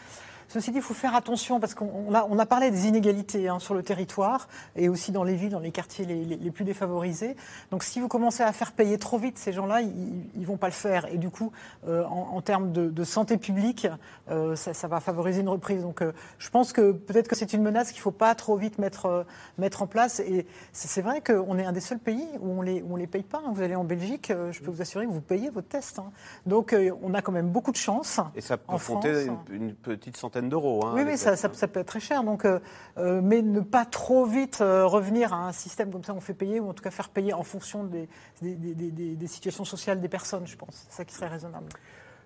Ceci 0.48 0.70
dit, 0.70 0.78
il 0.78 0.82
faut 0.82 0.94
faire 0.94 1.14
attention 1.14 1.60
parce 1.60 1.74
qu'on 1.74 2.14
a, 2.14 2.24
on 2.24 2.38
a 2.38 2.46
parlé 2.46 2.70
des 2.70 2.86
inégalités 2.88 3.48
hein, 3.48 3.58
sur 3.58 3.74
le 3.74 3.82
territoire 3.82 4.48
et 4.76 4.88
aussi 4.88 5.12
dans 5.12 5.22
les 5.22 5.34
villes, 5.34 5.50
dans 5.50 5.60
les 5.60 5.72
quartiers 5.72 6.06
les, 6.06 6.50
plus 6.50 6.64
défavorisés. 6.64 7.36
Donc 7.70 7.84
si 7.84 8.00
vous 8.00 8.08
commencez 8.08 8.42
à 8.42 8.50
faire 8.52 8.72
payer 8.72 8.96
trop 8.96 9.18
vite 9.18 9.36
ces 9.36 9.52
gens-là, 9.52 9.82
ils 9.82 10.40
ne 10.40 10.46
vont 10.46 10.56
pas 10.56 10.68
le 10.68 10.72
faire. 10.72 11.06
Et 11.12 11.18
du 11.18 11.28
coup, 11.28 11.52
euh, 11.86 12.02
en, 12.04 12.40
termes 12.40 12.72
de, 12.72 13.04
santé 13.04 13.36
publique, 13.36 13.86
euh, 14.30 14.56
ça, 14.56 14.88
va 14.88 15.00
favoriser 15.00 15.42
une 15.42 15.50
reprise. 15.50 15.82
Donc 15.82 16.00
euh, 16.00 16.12
je 16.38 16.48
pense 16.48 16.72
que 16.72 16.92
peut-être 16.92 17.28
que 17.28 17.36
c'est 17.36 17.52
une 17.52 17.62
menace 17.62 17.88
qu'il 17.92 17.98
ne 17.98 18.02
faut 18.02 18.10
pas 18.10 18.34
trop 18.34 18.56
vite 18.56 18.78
mettre, 18.78 19.26
mettre 19.58 19.82
en 19.82 19.86
place. 19.86 20.20
Et 20.20 20.46
c'est 20.72 21.02
vrai 21.02 21.20
qu'on 21.20 21.58
est 21.58 21.64
un 21.66 21.72
des 21.72 21.80
seuls 21.80 21.98
pays 21.98 22.26
où 22.40 22.58
on 22.58 22.62
les, 22.62 22.80
ne 22.80 22.96
les 22.96 23.06
paye 23.06 23.22
pas. 23.22 23.42
Hein. 23.44 23.52
Vous 23.52 23.62
allez 23.62 23.74
en 23.74 23.84
Belgique, 23.84 24.32
je 24.50 24.60
peux 24.60 24.70
vous 24.70 24.80
assurer 24.80 25.04
que 25.04 25.10
vous 25.10 25.20
payez 25.20 25.50
votre 25.50 25.68
test. 25.68 25.98
Hein. 25.98 26.10
Donc 26.46 26.74
on 27.02 27.12
a 27.12 27.20
quand 27.20 27.32
même 27.32 27.50
beaucoup 27.50 27.72
de 27.72 27.76
chance. 27.76 28.18
Et 28.34 28.40
ça 28.40 28.56
peut 28.56 28.78
compter 28.78 29.26
une, 29.26 29.38
une 29.50 29.74
petite 29.74 30.16
centaine 30.16 30.37
d'euros. 30.42 30.84
Hein, 30.86 30.92
oui, 30.94 31.02
oui, 31.06 31.18
ça, 31.18 31.36
ça, 31.36 31.48
peut 31.48 31.80
être 31.80 31.86
très 31.86 32.00
cher. 32.00 32.22
Donc, 32.22 32.44
euh, 32.44 32.58
euh, 32.98 33.20
mais 33.22 33.42
ne 33.42 33.60
pas 33.60 33.84
trop 33.84 34.24
vite 34.24 34.60
euh, 34.60 34.86
revenir 34.86 35.32
à 35.32 35.48
un 35.48 35.52
système 35.52 35.90
comme 35.90 36.04
ça, 36.04 36.14
on 36.14 36.20
fait 36.20 36.34
payer, 36.34 36.60
ou 36.60 36.68
en 36.68 36.74
tout 36.74 36.82
cas 36.82 36.90
faire 36.90 37.08
payer 37.08 37.32
en 37.32 37.42
fonction 37.42 37.84
des, 37.84 38.08
des, 38.42 39.26
situations 39.26 39.64
sociales 39.64 40.00
des 40.00 40.08
personnes, 40.08 40.46
je 40.46 40.56
pense. 40.56 40.86
C'est 40.88 40.96
ça 40.96 41.04
qui 41.04 41.14
serait 41.14 41.28
raisonnable. 41.28 41.66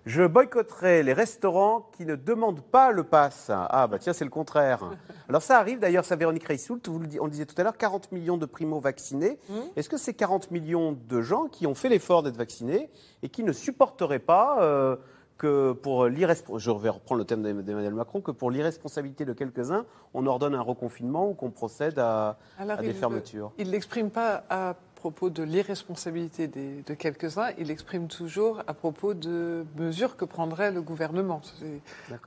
Je 0.05 0.23
boycotterai 0.23 1.01
les 1.01 1.13
restaurants 1.13 1.89
qui 1.93 2.05
ne 2.05 2.15
demandent 2.15 2.61
pas 2.61 2.91
le 2.91 3.05
pass. 3.05 3.49
Ah, 3.49 3.87
bah 3.87 3.99
tiens, 3.99 4.11
c'est 4.11 4.25
le 4.25 4.29
contraire. 4.29 4.91
Alors 5.29 5.41
ça 5.41 5.57
arrive 5.57 5.79
d'ailleurs, 5.79 6.03
ça 6.03 6.17
Véronique 6.17 6.43
Reissoult, 6.43 6.81
on 7.21 7.27
disait 7.29 7.45
tout 7.45 7.55
à 7.57 7.63
l'heure, 7.63 7.77
40 7.77 8.11
millions 8.11 8.37
de 8.37 8.45
primo-vaccinés. 8.45 9.39
Mmh. 9.49 9.53
Est-ce 9.77 9.87
que 9.87 9.97
ces 9.97 10.13
40 10.13 10.51
millions 10.51 10.97
de 11.07 11.21
gens 11.21 11.47
qui 11.47 11.67
ont 11.67 11.75
fait 11.75 11.87
l'effort 11.87 12.21
d'être 12.21 12.35
vaccinés 12.35 12.89
et 13.21 13.29
qui 13.29 13.43
ne 13.43 13.53
supporteraient 13.53 14.19
pas 14.19 14.97
que 15.43 15.73
pour 15.73 16.07
je 16.07 16.71
vais 16.71 16.89
reprendre 16.89 17.19
le 17.19 17.25
thème 17.25 17.43
d'Emmanuel 17.43 17.93
Macron, 17.93 18.21
que 18.21 18.31
pour 18.31 18.49
l'irresponsabilité 18.49 19.25
de 19.25 19.33
quelques-uns, 19.33 19.85
on 20.13 20.25
ordonne 20.25 20.55
un 20.55 20.61
reconfinement 20.61 21.29
ou 21.29 21.33
qu'on 21.33 21.51
procède 21.51 21.99
à, 21.99 22.37
des 22.79 22.93
fermetures. 22.93 23.51
Il 23.57 23.67
ne 23.67 23.71
l'exprime 23.73 24.09
pas 24.09 24.45
à 24.49 24.75
propos 24.95 25.29
de 25.29 25.43
l'irresponsabilité 25.43 26.47
de 26.47 26.93
quelques-uns, 26.93 27.49
il 27.57 27.67
l'exprime 27.67 28.07
toujours 28.07 28.63
à 28.67 28.73
propos 28.73 29.13
de 29.13 29.65
mesures 29.75 30.15
que 30.15 30.23
prendrait 30.23 30.71
le 30.71 30.81
gouvernement. 30.81 31.41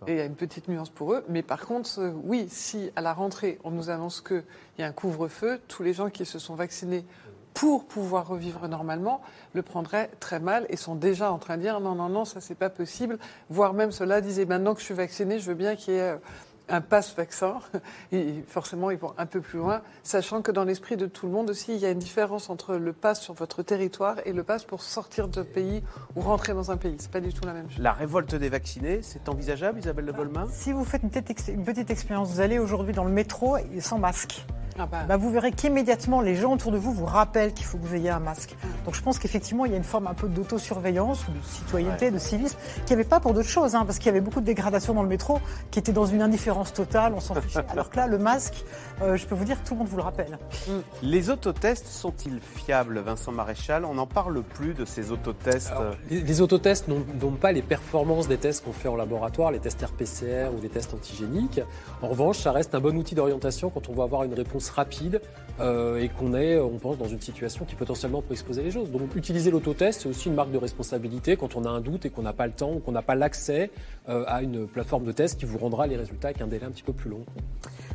Et 0.06 0.12
il 0.12 0.16
y 0.16 0.20
a 0.20 0.26
une 0.26 0.34
petite 0.34 0.68
nuance 0.68 0.90
pour 0.90 1.14
eux. 1.14 1.24
Mais 1.30 1.40
par 1.40 1.64
contre, 1.64 1.98
euh, 1.98 2.12
oui, 2.24 2.48
si 2.50 2.90
à 2.94 3.00
la 3.00 3.14
rentrée, 3.14 3.58
on 3.64 3.70
nous 3.70 3.88
annonce 3.88 4.20
qu'il 4.20 4.44
y 4.78 4.82
a 4.82 4.86
un 4.86 4.92
couvre-feu, 4.92 5.58
tous 5.68 5.82
les 5.84 5.94
gens 5.94 6.10
qui 6.10 6.26
se 6.26 6.38
sont 6.38 6.54
vaccinés 6.54 7.06
pour 7.56 7.86
pouvoir 7.86 8.28
revivre 8.28 8.68
normalement, 8.68 9.22
le 9.54 9.62
prendraient 9.62 10.10
très 10.20 10.40
mal 10.40 10.66
et 10.68 10.76
sont 10.76 10.94
déjà 10.94 11.32
en 11.32 11.38
train 11.38 11.56
de 11.56 11.62
dire 11.62 11.80
non, 11.80 11.94
non, 11.94 12.10
non, 12.10 12.26
ça 12.26 12.42
c'est 12.42 12.54
pas 12.54 12.68
possible. 12.68 13.18
Voire 13.48 13.72
même 13.72 13.92
cela 13.92 14.20
disait 14.20 14.44
maintenant 14.44 14.74
que 14.74 14.80
je 14.80 14.84
suis 14.84 14.94
vacciné, 14.94 15.38
je 15.38 15.46
veux 15.46 15.54
bien 15.54 15.74
qu'il 15.74 15.94
y 15.94 15.96
ait 15.96 16.02
euh, 16.02 16.16
un 16.68 16.82
passe 16.82 17.16
vaccin. 17.16 17.60
Et 18.12 18.44
forcément, 18.46 18.90
ils 18.90 18.98
vont 18.98 19.14
un 19.16 19.24
peu 19.24 19.40
plus 19.40 19.58
loin, 19.58 19.80
sachant 20.02 20.42
que 20.42 20.52
dans 20.52 20.64
l'esprit 20.64 20.98
de 20.98 21.06
tout 21.06 21.24
le 21.24 21.32
monde 21.32 21.48
aussi, 21.48 21.72
il 21.72 21.80
y 21.80 21.86
a 21.86 21.90
une 21.90 21.98
différence 21.98 22.50
entre 22.50 22.76
le 22.76 22.92
passe 22.92 23.22
sur 23.22 23.32
votre 23.32 23.62
territoire 23.62 24.16
et 24.26 24.34
le 24.34 24.42
passe 24.42 24.64
pour 24.64 24.82
sortir 24.82 25.26
de 25.26 25.40
pays 25.42 25.82
ou 26.14 26.20
rentrer 26.20 26.52
dans 26.52 26.70
un 26.70 26.76
pays. 26.76 26.96
C'est 26.98 27.10
pas 27.10 27.22
du 27.22 27.32
tout 27.32 27.46
la 27.46 27.54
même 27.54 27.70
chose. 27.70 27.80
La 27.80 27.92
révolte 27.94 28.34
des 28.34 28.50
vaccinés, 28.50 29.00
c'est 29.00 29.30
envisageable, 29.30 29.78
Isabelle 29.78 30.04
de 30.04 30.12
Goldman 30.12 30.46
Si 30.52 30.72
vous 30.72 30.84
faites 30.84 31.04
une 31.04 31.10
petite, 31.10 31.42
une 31.48 31.64
petite 31.64 31.90
expérience, 31.90 32.32
vous 32.32 32.40
allez 32.42 32.58
aujourd'hui 32.58 32.92
dans 32.92 33.04
le 33.04 33.12
métro 33.12 33.56
sans 33.80 33.98
masque. 33.98 34.44
Ah 34.78 34.86
bah. 34.86 35.04
Bah, 35.08 35.16
vous 35.16 35.30
verrez 35.30 35.52
qu'immédiatement, 35.52 36.20
les 36.20 36.36
gens 36.36 36.52
autour 36.52 36.72
de 36.72 36.78
vous 36.78 36.92
vous 36.92 37.06
rappellent 37.06 37.52
qu'il 37.52 37.66
faut 37.66 37.78
que 37.78 37.86
vous 37.86 37.94
ayez 37.94 38.10
un 38.10 38.20
masque. 38.20 38.56
Donc 38.84 38.94
je 38.94 39.02
pense 39.02 39.18
qu'effectivement, 39.18 39.64
il 39.64 39.72
y 39.72 39.74
a 39.74 39.78
une 39.78 39.84
forme 39.84 40.06
un 40.06 40.14
peu 40.14 40.28
d'autosurveillance, 40.28 41.24
de 41.28 41.46
citoyenneté, 41.46 42.10
de 42.10 42.18
civisme, 42.18 42.58
qui 42.84 42.92
n'y 42.92 43.00
avait 43.00 43.08
pas 43.08 43.20
pour 43.20 43.32
d'autres 43.32 43.48
choses, 43.48 43.74
hein, 43.74 43.84
parce 43.84 43.98
qu'il 43.98 44.06
y 44.06 44.10
avait 44.10 44.20
beaucoup 44.20 44.40
de 44.40 44.46
dégradation 44.46 44.94
dans 44.94 45.02
le 45.02 45.08
métro, 45.08 45.40
qui 45.70 45.78
était 45.78 45.92
dans 45.92 46.06
une 46.06 46.22
indifférence 46.22 46.72
totale, 46.72 47.12
on 47.14 47.20
s'en 47.20 47.34
fichait. 47.36 47.64
Alors 47.70 47.90
que 47.90 47.96
là, 47.96 48.06
le 48.06 48.18
masque, 48.18 48.64
euh, 49.02 49.16
je 49.16 49.26
peux 49.26 49.34
vous 49.34 49.44
dire, 49.44 49.58
tout 49.64 49.74
le 49.74 49.78
monde 49.78 49.88
vous 49.88 49.96
le 49.96 50.02
rappelle. 50.02 50.38
Mm. 50.68 50.72
Les 51.02 51.30
autotests 51.30 51.86
sont-ils 51.86 52.40
fiables, 52.40 52.98
Vincent 53.00 53.32
Maréchal? 53.32 53.84
On 53.84 53.94
n'en 53.94 54.06
parle 54.06 54.42
plus 54.42 54.74
de 54.74 54.84
ces 54.84 55.12
autotests 55.12 55.72
Les, 56.10 56.40
autotests 56.40 56.88
n'ont 56.88 57.32
pas 57.32 57.52
les 57.52 57.62
performances 57.62 58.28
des 58.28 58.38
tests 58.38 58.64
qu'on 58.64 58.72
fait 58.72 58.88
en 58.88 58.96
laboratoire, 58.96 59.50
les 59.50 59.58
tests 59.58 59.82
RPCR 59.82 60.50
ou 60.56 60.62
les 60.62 60.68
tests 60.68 60.94
antigéniques. 60.94 61.60
En 62.02 62.08
revanche, 62.08 62.38
ça 62.38 62.52
reste 62.52 62.74
un 62.74 62.80
bon 62.80 62.96
outil 62.96 63.14
d'orientation 63.14 63.70
quand 63.70 63.88
on 63.88 63.92
veut 63.92 64.02
avoir 64.02 64.24
une 64.24 64.34
réponse 64.34 64.70
rapide 64.70 65.20
euh, 65.60 65.98
et 65.98 66.08
qu'on 66.08 66.34
est, 66.34 66.58
on 66.58 66.78
pense, 66.78 66.98
dans 66.98 67.08
une 67.08 67.20
situation 67.20 67.64
qui 67.64 67.74
potentiellement 67.74 68.22
peut 68.22 68.32
exposer 68.32 68.62
les 68.62 68.70
choses. 68.70 68.90
Donc 68.90 69.14
utiliser 69.14 69.50
l'autotest, 69.50 70.02
c'est 70.02 70.08
aussi 70.08 70.28
une 70.28 70.34
marque 70.34 70.52
de 70.52 70.58
responsabilité 70.58 71.36
quand 71.36 71.56
on 71.56 71.64
a 71.64 71.70
un 71.70 71.80
doute 71.80 72.06
et 72.06 72.10
qu'on 72.10 72.22
n'a 72.22 72.32
pas 72.32 72.46
le 72.46 72.52
temps 72.52 72.72
ou 72.72 72.80
qu'on 72.80 72.92
n'a 72.92 73.02
pas 73.02 73.14
l'accès 73.14 73.70
à 74.06 74.42
une 74.42 74.66
plateforme 74.66 75.04
de 75.04 75.12
test 75.12 75.38
qui 75.38 75.46
vous 75.46 75.58
rendra 75.58 75.86
les 75.86 75.96
résultats 75.96 76.28
avec 76.28 76.40
un 76.40 76.46
délai 76.46 76.66
un 76.66 76.70
petit 76.70 76.82
peu 76.82 76.92
plus 76.92 77.10
long. 77.10 77.24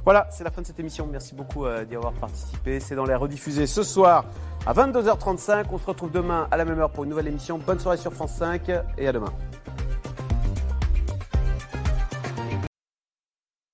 Voilà, 0.03 0.27
c'est 0.31 0.43
la 0.43 0.49
fin 0.49 0.61
de 0.61 0.67
cette 0.67 0.79
émission. 0.79 1.05
Merci 1.05 1.35
beaucoup 1.35 1.65
euh, 1.65 1.85
d'y 1.85 1.95
avoir 1.95 2.13
participé. 2.13 2.79
C'est 2.79 2.95
dans 2.95 3.05
les 3.05 3.13
rediffusés 3.13 3.67
ce 3.67 3.83
soir 3.83 4.25
à 4.65 4.73
22h35. 4.73 5.65
On 5.71 5.77
se 5.77 5.85
retrouve 5.85 6.11
demain 6.11 6.47
à 6.49 6.57
la 6.57 6.65
même 6.65 6.79
heure 6.79 6.91
pour 6.91 7.03
une 7.03 7.11
nouvelle 7.11 7.27
émission. 7.27 7.59
Bonne 7.59 7.79
soirée 7.79 7.97
sur 7.97 8.11
France 8.11 8.33
5 8.33 8.69
et 8.97 9.07
à 9.07 9.13
demain. 9.13 9.33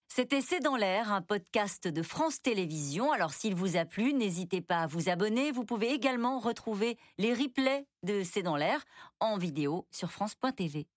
C'était 0.09 0.41
C'est 0.41 0.59
dans 0.59 0.75
l'air, 0.75 1.13
un 1.13 1.21
podcast 1.21 1.88
de 1.88 2.01
France 2.01 2.41
Télévisions. 2.41 3.11
Alors 3.11 3.31
s'il 3.31 3.55
vous 3.55 3.77
a 3.77 3.85
plu, 3.85 4.13
n'hésitez 4.13 4.61
pas 4.61 4.79
à 4.79 4.88
vous 4.88 5.09
abonner. 5.09 5.51
Vous 5.51 5.63
pouvez 5.63 5.91
également 5.91 6.39
retrouver 6.39 6.97
les 7.19 7.33
replays 7.33 7.85
de 8.03 8.23
C'est 8.23 8.41
dans 8.41 8.55
l'air 8.57 8.83
en 9.19 9.38
vidéo 9.38 9.85
sur 9.91 10.11
France.tv. 10.11 10.88